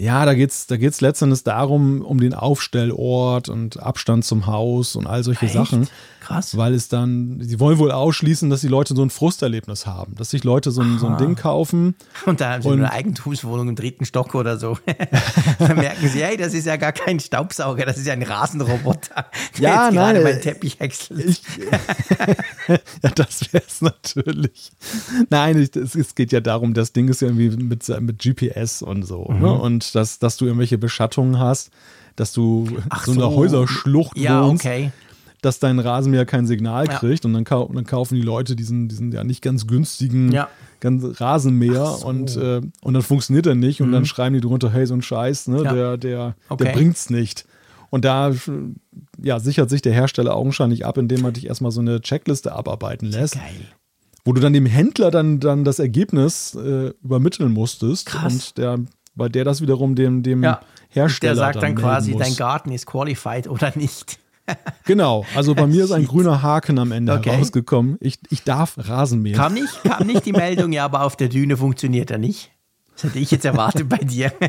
Ja, 0.00 0.24
da 0.24 0.34
geht's, 0.34 0.68
da 0.68 0.76
geht's 0.76 1.00
letztendlich 1.00 1.42
darum, 1.42 2.02
um 2.02 2.20
den 2.20 2.32
Aufstellort 2.32 3.48
und 3.48 3.82
Abstand 3.82 4.24
zum 4.24 4.46
Haus 4.46 4.94
und 4.94 5.08
all 5.08 5.24
solche 5.24 5.46
Echt? 5.46 5.54
Sachen. 5.54 5.88
Krass. 6.20 6.56
Weil 6.56 6.74
es 6.74 6.88
dann, 6.88 7.38
sie 7.40 7.58
wollen 7.58 7.78
wohl 7.78 7.90
ausschließen, 7.90 8.48
dass 8.50 8.60
die 8.60 8.68
Leute 8.68 8.94
so 8.94 9.02
ein 9.02 9.10
Frusterlebnis 9.10 9.86
haben, 9.86 10.14
dass 10.14 10.30
sich 10.30 10.44
Leute 10.44 10.70
so 10.70 10.82
ein, 10.82 10.98
so 10.98 11.06
ein 11.08 11.16
Ding 11.16 11.34
kaufen. 11.34 11.96
Und 12.26 12.40
da 12.40 12.52
haben 12.52 12.62
sie 12.62 12.68
Und- 12.68 12.78
eine 12.78 12.92
Eigentumswohnung 12.92 13.70
im 13.70 13.74
dritten 13.74 14.04
Stock 14.04 14.36
oder 14.36 14.56
so. 14.56 14.78
Dann 15.58 15.76
merken 15.76 16.08
sie, 16.08 16.22
hey, 16.22 16.36
das 16.36 16.54
ist 16.54 16.66
ja 16.66 16.76
gar 16.76 16.92
kein 16.92 17.18
Staubsauger, 17.18 17.84
das 17.84 17.96
ist 17.98 18.06
ja 18.06 18.12
ein 18.12 18.22
Rasenroboter, 18.22 19.26
der 19.58 19.62
Ja, 19.62 19.86
jetzt 19.86 19.94
gerade 19.94 19.96
nein, 19.96 20.22
meinen 20.22 20.38
äh, 20.38 20.40
Teppich 20.40 20.78
häckselt. 20.78 21.40
Ja, 23.02 23.10
das 23.14 23.52
wäre 23.52 23.64
es 23.66 23.80
natürlich. 23.80 24.70
Nein, 25.30 25.60
ich, 25.60 25.74
es, 25.74 25.94
es 25.94 26.14
geht 26.14 26.30
ja 26.32 26.40
darum, 26.40 26.74
das 26.74 26.92
Ding 26.92 27.08
ist 27.08 27.20
ja 27.22 27.28
irgendwie 27.28 27.50
mit, 27.50 27.88
mit 28.00 28.18
GPS 28.18 28.82
und 28.82 29.02
so. 29.04 29.24
Mhm. 29.28 29.40
Ne? 29.40 29.52
Und 29.52 29.87
dass, 29.94 30.18
dass 30.18 30.36
du 30.36 30.44
irgendwelche 30.46 30.78
Beschattungen 30.78 31.38
hast, 31.38 31.70
dass 32.16 32.32
du 32.32 32.66
Ach 32.88 33.06
so 33.06 33.12
so. 33.14 33.36
Häuserschlucht 33.36 34.16
ja, 34.18 34.44
wohnst, 34.44 34.64
okay. 34.64 34.90
dass 35.42 35.58
dein 35.60 35.78
Rasenmäher 35.78 36.26
kein 36.26 36.46
Signal 36.46 36.86
Ja. 36.88 36.98
kriegt 36.98 37.24
und 37.24 37.32
dann, 37.32 37.44
kau 37.44 37.70
dann 37.72 37.84
kaufen 37.84 38.16
die 38.16 38.22
Leute 38.22 38.56
diesen, 38.56 38.88
diesen 38.88 39.12
ja 39.12 39.22
nicht 39.24 39.40
ganz 39.42 39.66
günstigen 39.66 40.32
Ja. 40.32 40.48
ganz 40.80 41.20
Rasenmäher 41.20 41.86
so. 41.86 41.98
Mhm. 41.98 42.04
und, 42.20 42.36
äh, 42.36 42.60
und 42.82 42.94
dann 42.94 43.02
funktioniert 43.02 43.46
er 43.46 43.54
nicht 43.54 43.80
und 43.80 43.92
dann 43.92 44.04
schreiben 44.04 44.34
die 44.34 44.40
drunter, 44.40 44.72
hey, 44.72 44.86
so 44.86 44.94
ein 44.94 45.02
Scheiß, 45.02 45.46
ne, 45.48 45.62
Ja. 45.62 45.72
der, 45.72 45.96
der, 45.96 46.34
Okay. 46.48 46.64
der 46.64 46.72
bringt's 46.72 47.08
nicht. 47.10 47.44
Und 47.90 48.04
da 48.04 48.32
ja, 49.22 49.40
sichert 49.40 49.70
sich 49.70 49.80
der 49.80 49.92
Hersteller 49.94 50.34
augenscheinlich 50.34 50.84
ab, 50.84 50.98
indem 50.98 51.24
er 51.24 51.32
dich 51.32 51.46
erstmal 51.46 51.70
so 51.70 51.80
eine 51.80 52.00
Checkliste 52.00 52.52
abarbeiten 52.52 53.06
lässt, 53.10 53.34
Geil. 53.34 53.44
wo 54.24 54.32
du 54.34 54.40
dann 54.42 54.52
dem 54.52 54.66
Händler 54.66 55.10
dann, 55.10 55.40
dann 55.40 55.64
das 55.64 55.78
Ergebnis 55.78 56.54
äh, 56.54 56.92
übermitteln 57.02 57.50
musstest. 57.52 58.06
Krass. 58.06 58.32
Und 58.32 58.58
der, 58.58 58.78
weil 59.18 59.28
der 59.28 59.44
das 59.44 59.60
wiederum 59.60 59.94
dem, 59.94 60.22
dem 60.22 60.42
Ja. 60.42 60.60
Hersteller 60.90 61.34
Der 61.34 61.36
sagt 61.36 61.56
dann, 61.56 61.62
melden 61.62 61.80
quasi, 61.80 62.16
dein 62.16 62.36
Garten 62.36 62.72
ist 62.72 62.86
qualified 62.86 63.48
oder 63.48 63.72
nicht. 63.74 64.18
Genau, 64.86 65.26
also 65.36 65.54
bei 65.54 65.66
mir 65.66 65.84
ist 65.84 65.92
ein 65.92 66.06
grüner 66.06 66.40
Haken 66.40 66.78
am 66.78 66.90
Ende 66.90 67.12
Okay. 67.12 67.32
herausgekommen. 67.32 67.98
Ich, 68.00 68.18
ich 68.30 68.44
darf 68.44 68.76
Rasen 68.78 69.20
mähen. 69.20 69.36
Kam 69.36 69.52
nicht, 69.52 69.82
kam 69.84 70.06
nicht 70.06 70.24
die 70.24 70.32
Meldung, 70.32 70.72
ja, 70.72 70.86
aber 70.86 71.02
auf 71.02 71.16
der 71.16 71.28
Düne 71.28 71.58
funktioniert 71.58 72.10
er 72.10 72.16
nicht. 72.16 72.50
Das 72.94 73.04
hätte 73.04 73.18
ich 73.18 73.30
jetzt 73.30 73.44
erwartet 73.44 73.90
bei 73.90 73.98
dir. 73.98 74.32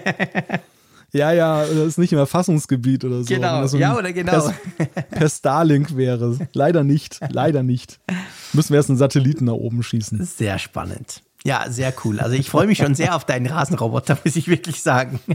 Ja, 1.11 1.31
ja, 1.31 1.61
das 1.65 1.71
ist 1.87 1.97
nicht 1.97 2.13
im 2.13 2.19
Erfassungsgebiet 2.19 3.03
oder 3.03 3.23
so. 3.23 3.33
Genau, 3.33 3.65
so 3.65 3.77
ja, 3.79 3.97
oder 3.97 4.13
genau. 4.13 4.51
Per, 4.77 4.85
per 5.09 5.27
Starlink 5.29 5.97
wäre. 5.97 6.37
Leider 6.53 6.83
nicht, 6.83 7.19
leider 7.29 7.63
nicht. 7.63 7.99
Müssen 8.53 8.69
wir 8.69 8.77
erst 8.77 8.89
einen 8.89 8.99
Satelliten 8.99 9.47
da 9.47 9.53
oben 9.53 9.81
schießen. 9.81 10.23
Sehr 10.23 10.59
spannend. 10.59 11.23
Ja, 11.45 11.69
sehr 11.69 11.93
cool. 12.03 12.19
Also 12.19 12.35
ich 12.35 12.49
freue 12.49 12.67
mich 12.67 12.79
schon 12.79 12.95
sehr 12.95 13.15
auf 13.15 13.23
deinen 13.23 13.47
Rasenroboter, 13.47 14.17
muss 14.23 14.35
ich 14.35 14.47
wirklich 14.47 14.81
sagen. 14.81 15.19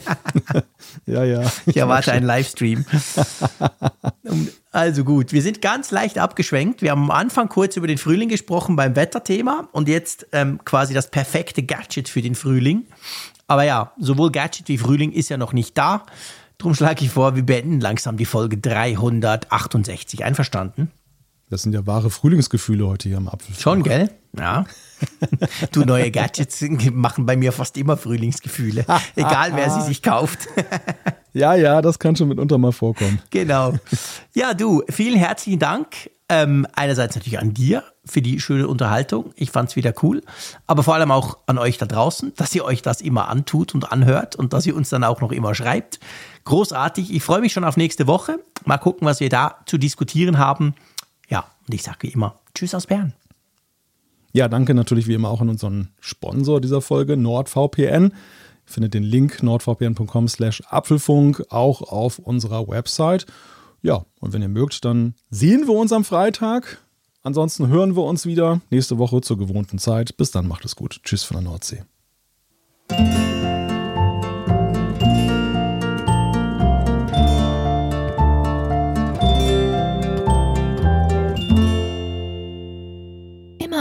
Ja, 1.07 1.25
ja. 1.25 1.51
Ich 1.67 1.77
erwarte 1.77 2.13
einen 2.13 2.27
Livestream. 2.27 2.85
Also 4.71 5.05
gut, 5.05 5.33
wir 5.33 5.41
sind 5.41 5.63
ganz 5.63 5.91
leicht 5.91 6.19
abgeschwenkt. 6.19 6.83
Wir 6.83 6.91
haben 6.91 7.05
am 7.05 7.11
Anfang 7.11 7.49
kurz 7.49 7.77
über 7.77 7.87
den 7.87 7.99
Frühling 7.99 8.29
gesprochen 8.29 8.77
beim 8.77 8.97
Wetterthema 8.97 9.69
und 9.73 9.89
jetzt 9.89 10.27
ähm, 10.33 10.61
quasi 10.65 10.95
das 10.95 11.11
perfekte 11.11 11.63
Gadget 11.63 12.09
für 12.09 12.23
den 12.23 12.35
Frühling. 12.35 12.85
Aber 13.47 13.65
ja, 13.65 13.93
sowohl 13.99 14.31
Gadget 14.31 14.69
wie 14.69 14.79
Frühling 14.79 15.13
ist 15.13 15.31
ja 15.31 15.37
noch 15.37 15.53
nicht 15.53 15.77
da. 15.77 16.05
Drum 16.59 16.75
schlage 16.75 17.05
ich 17.05 17.11
vor, 17.11 17.35
wir 17.35 17.45
beenden 17.45 17.81
langsam 17.81 18.17
die 18.17 18.25
Folge 18.25 18.59
368. 18.59 20.25
Einverstanden? 20.25 20.91
Das 21.51 21.63
sind 21.63 21.73
ja 21.73 21.87
wahre 21.87 22.11
Frühlingsgefühle 22.11 22.87
heute 22.87 23.09
hier 23.09 23.19
am 23.19 23.29
Apfel. 23.29 23.55
Schon, 23.55 23.83
gell? 23.83 24.11
Ja. 24.39 24.65
du, 25.73 25.85
neue 25.85 26.11
Gadgets 26.11 26.65
machen 26.93 27.27
bei 27.27 27.37
mir 27.37 27.53
fast 27.53 27.77
immer 27.77 27.97
Frühlingsgefühle. 27.97 28.85
Egal, 29.17 29.53
wer 29.55 29.71
sie 29.71 29.83
sich 29.83 30.03
kauft. 30.03 30.49
ja, 31.33 31.55
ja, 31.55 31.83
das 31.83 31.99
kann 31.99 32.17
schon 32.17 32.29
mitunter 32.29 32.59
mal 32.59 32.73
vorkommen. 32.73 33.21
Genau. 33.31 33.75
Ja, 34.35 34.55
du, 34.55 34.83
vielen 34.89 35.19
herzlichen 35.19 35.59
Dank. 35.59 36.11
Ähm, 36.31 36.67
einerseits 36.75 37.15
natürlich 37.15 37.39
an 37.39 37.53
dir 37.53 37.85
für 38.07 38.23
die 38.23 38.41
schöne 38.41 38.67
Unterhaltung. 38.67 39.33
Ich 39.37 39.51
fand 39.51 39.69
es 39.69 39.77
wieder 39.77 39.93
cool. 40.03 40.23
Aber 40.67 40.83
vor 40.83 40.95
allem 40.95 41.11
auch 41.11 41.37
an 41.47 41.59
euch 41.59 41.77
da 41.77 41.85
draußen, 41.85 42.33
dass 42.37 42.55
ihr 42.55 42.65
euch 42.65 42.81
das 42.81 43.03
immer 43.03 43.29
antut 43.29 43.75
und 43.75 43.93
anhört 43.93 44.35
und 44.35 44.55
dass 44.55 44.67
ihr 44.67 44.75
uns 44.75 44.89
dann 44.89 45.05
auch 45.05 45.21
noch 45.21 45.33
immer 45.33 45.55
schreibt. 45.55 46.01
Großartig. 46.45 47.13
Ich 47.13 47.23
freue 47.23 47.41
mich 47.41 47.53
schon 47.53 47.65
auf 47.65 47.77
nächste 47.77 48.07
Woche. 48.07 48.39
Mal 48.65 48.79
gucken, 48.79 49.07
was 49.07 49.21
wir 49.21 49.29
da 49.29 49.59
zu 49.67 49.77
diskutieren 49.77 50.39
haben. 50.39 50.75
Ja, 51.29 51.45
und 51.69 51.75
ich 51.75 51.83
sage 51.83 51.99
wie 52.03 52.09
immer, 52.09 52.39
Tschüss 52.55 52.75
aus 52.75 52.87
Bern. 52.87 53.13
Ja, 54.35 54.49
danke 54.49 54.75
natürlich 54.75 55.07
wie 55.07 55.15
immer 55.15 55.31
auch 55.31 55.41
an 55.41 55.49
unseren 55.49 55.91
Sponsor 56.01 56.61
dieser 56.61 56.81
Folge, 56.81 57.17
NordVPN. 57.17 58.07
Ihr 58.07 58.13
findet 58.65 58.93
den 58.93 59.05
Link 59.05 59.45
nordvpn.com 59.45 60.27
slash 60.27 60.61
Apfelfunk 60.69 61.45
auch 61.51 61.83
auf 61.83 62.19
unserer 62.19 62.67
Website. 62.67 63.27
Ja, 63.81 64.05
und 64.19 64.33
wenn 64.33 64.43
ihr 64.43 64.49
mögt, 64.49 64.85
dann 64.85 65.15
sehen 65.31 65.69
wir 65.69 65.75
uns 65.75 65.93
am 65.93 66.05
Freitag. 66.05 66.85
Ansonsten 67.23 67.69
hören 67.69 67.95
wir 67.95 68.03
uns 68.03 68.27
wieder 68.27 68.61
nächste 68.71 68.99
Woche 68.99 69.21
zur 69.21 69.39
gewohnten 69.39 69.79
Zeit. 69.79 70.17
Bis 70.17 70.33
dann, 70.33 70.49
macht 70.49 70.65
es 70.65 70.75
gut. 70.75 71.01
Tschüss 71.05 71.23
von 71.23 71.37
der 71.37 71.45
Nordsee. 71.45 71.85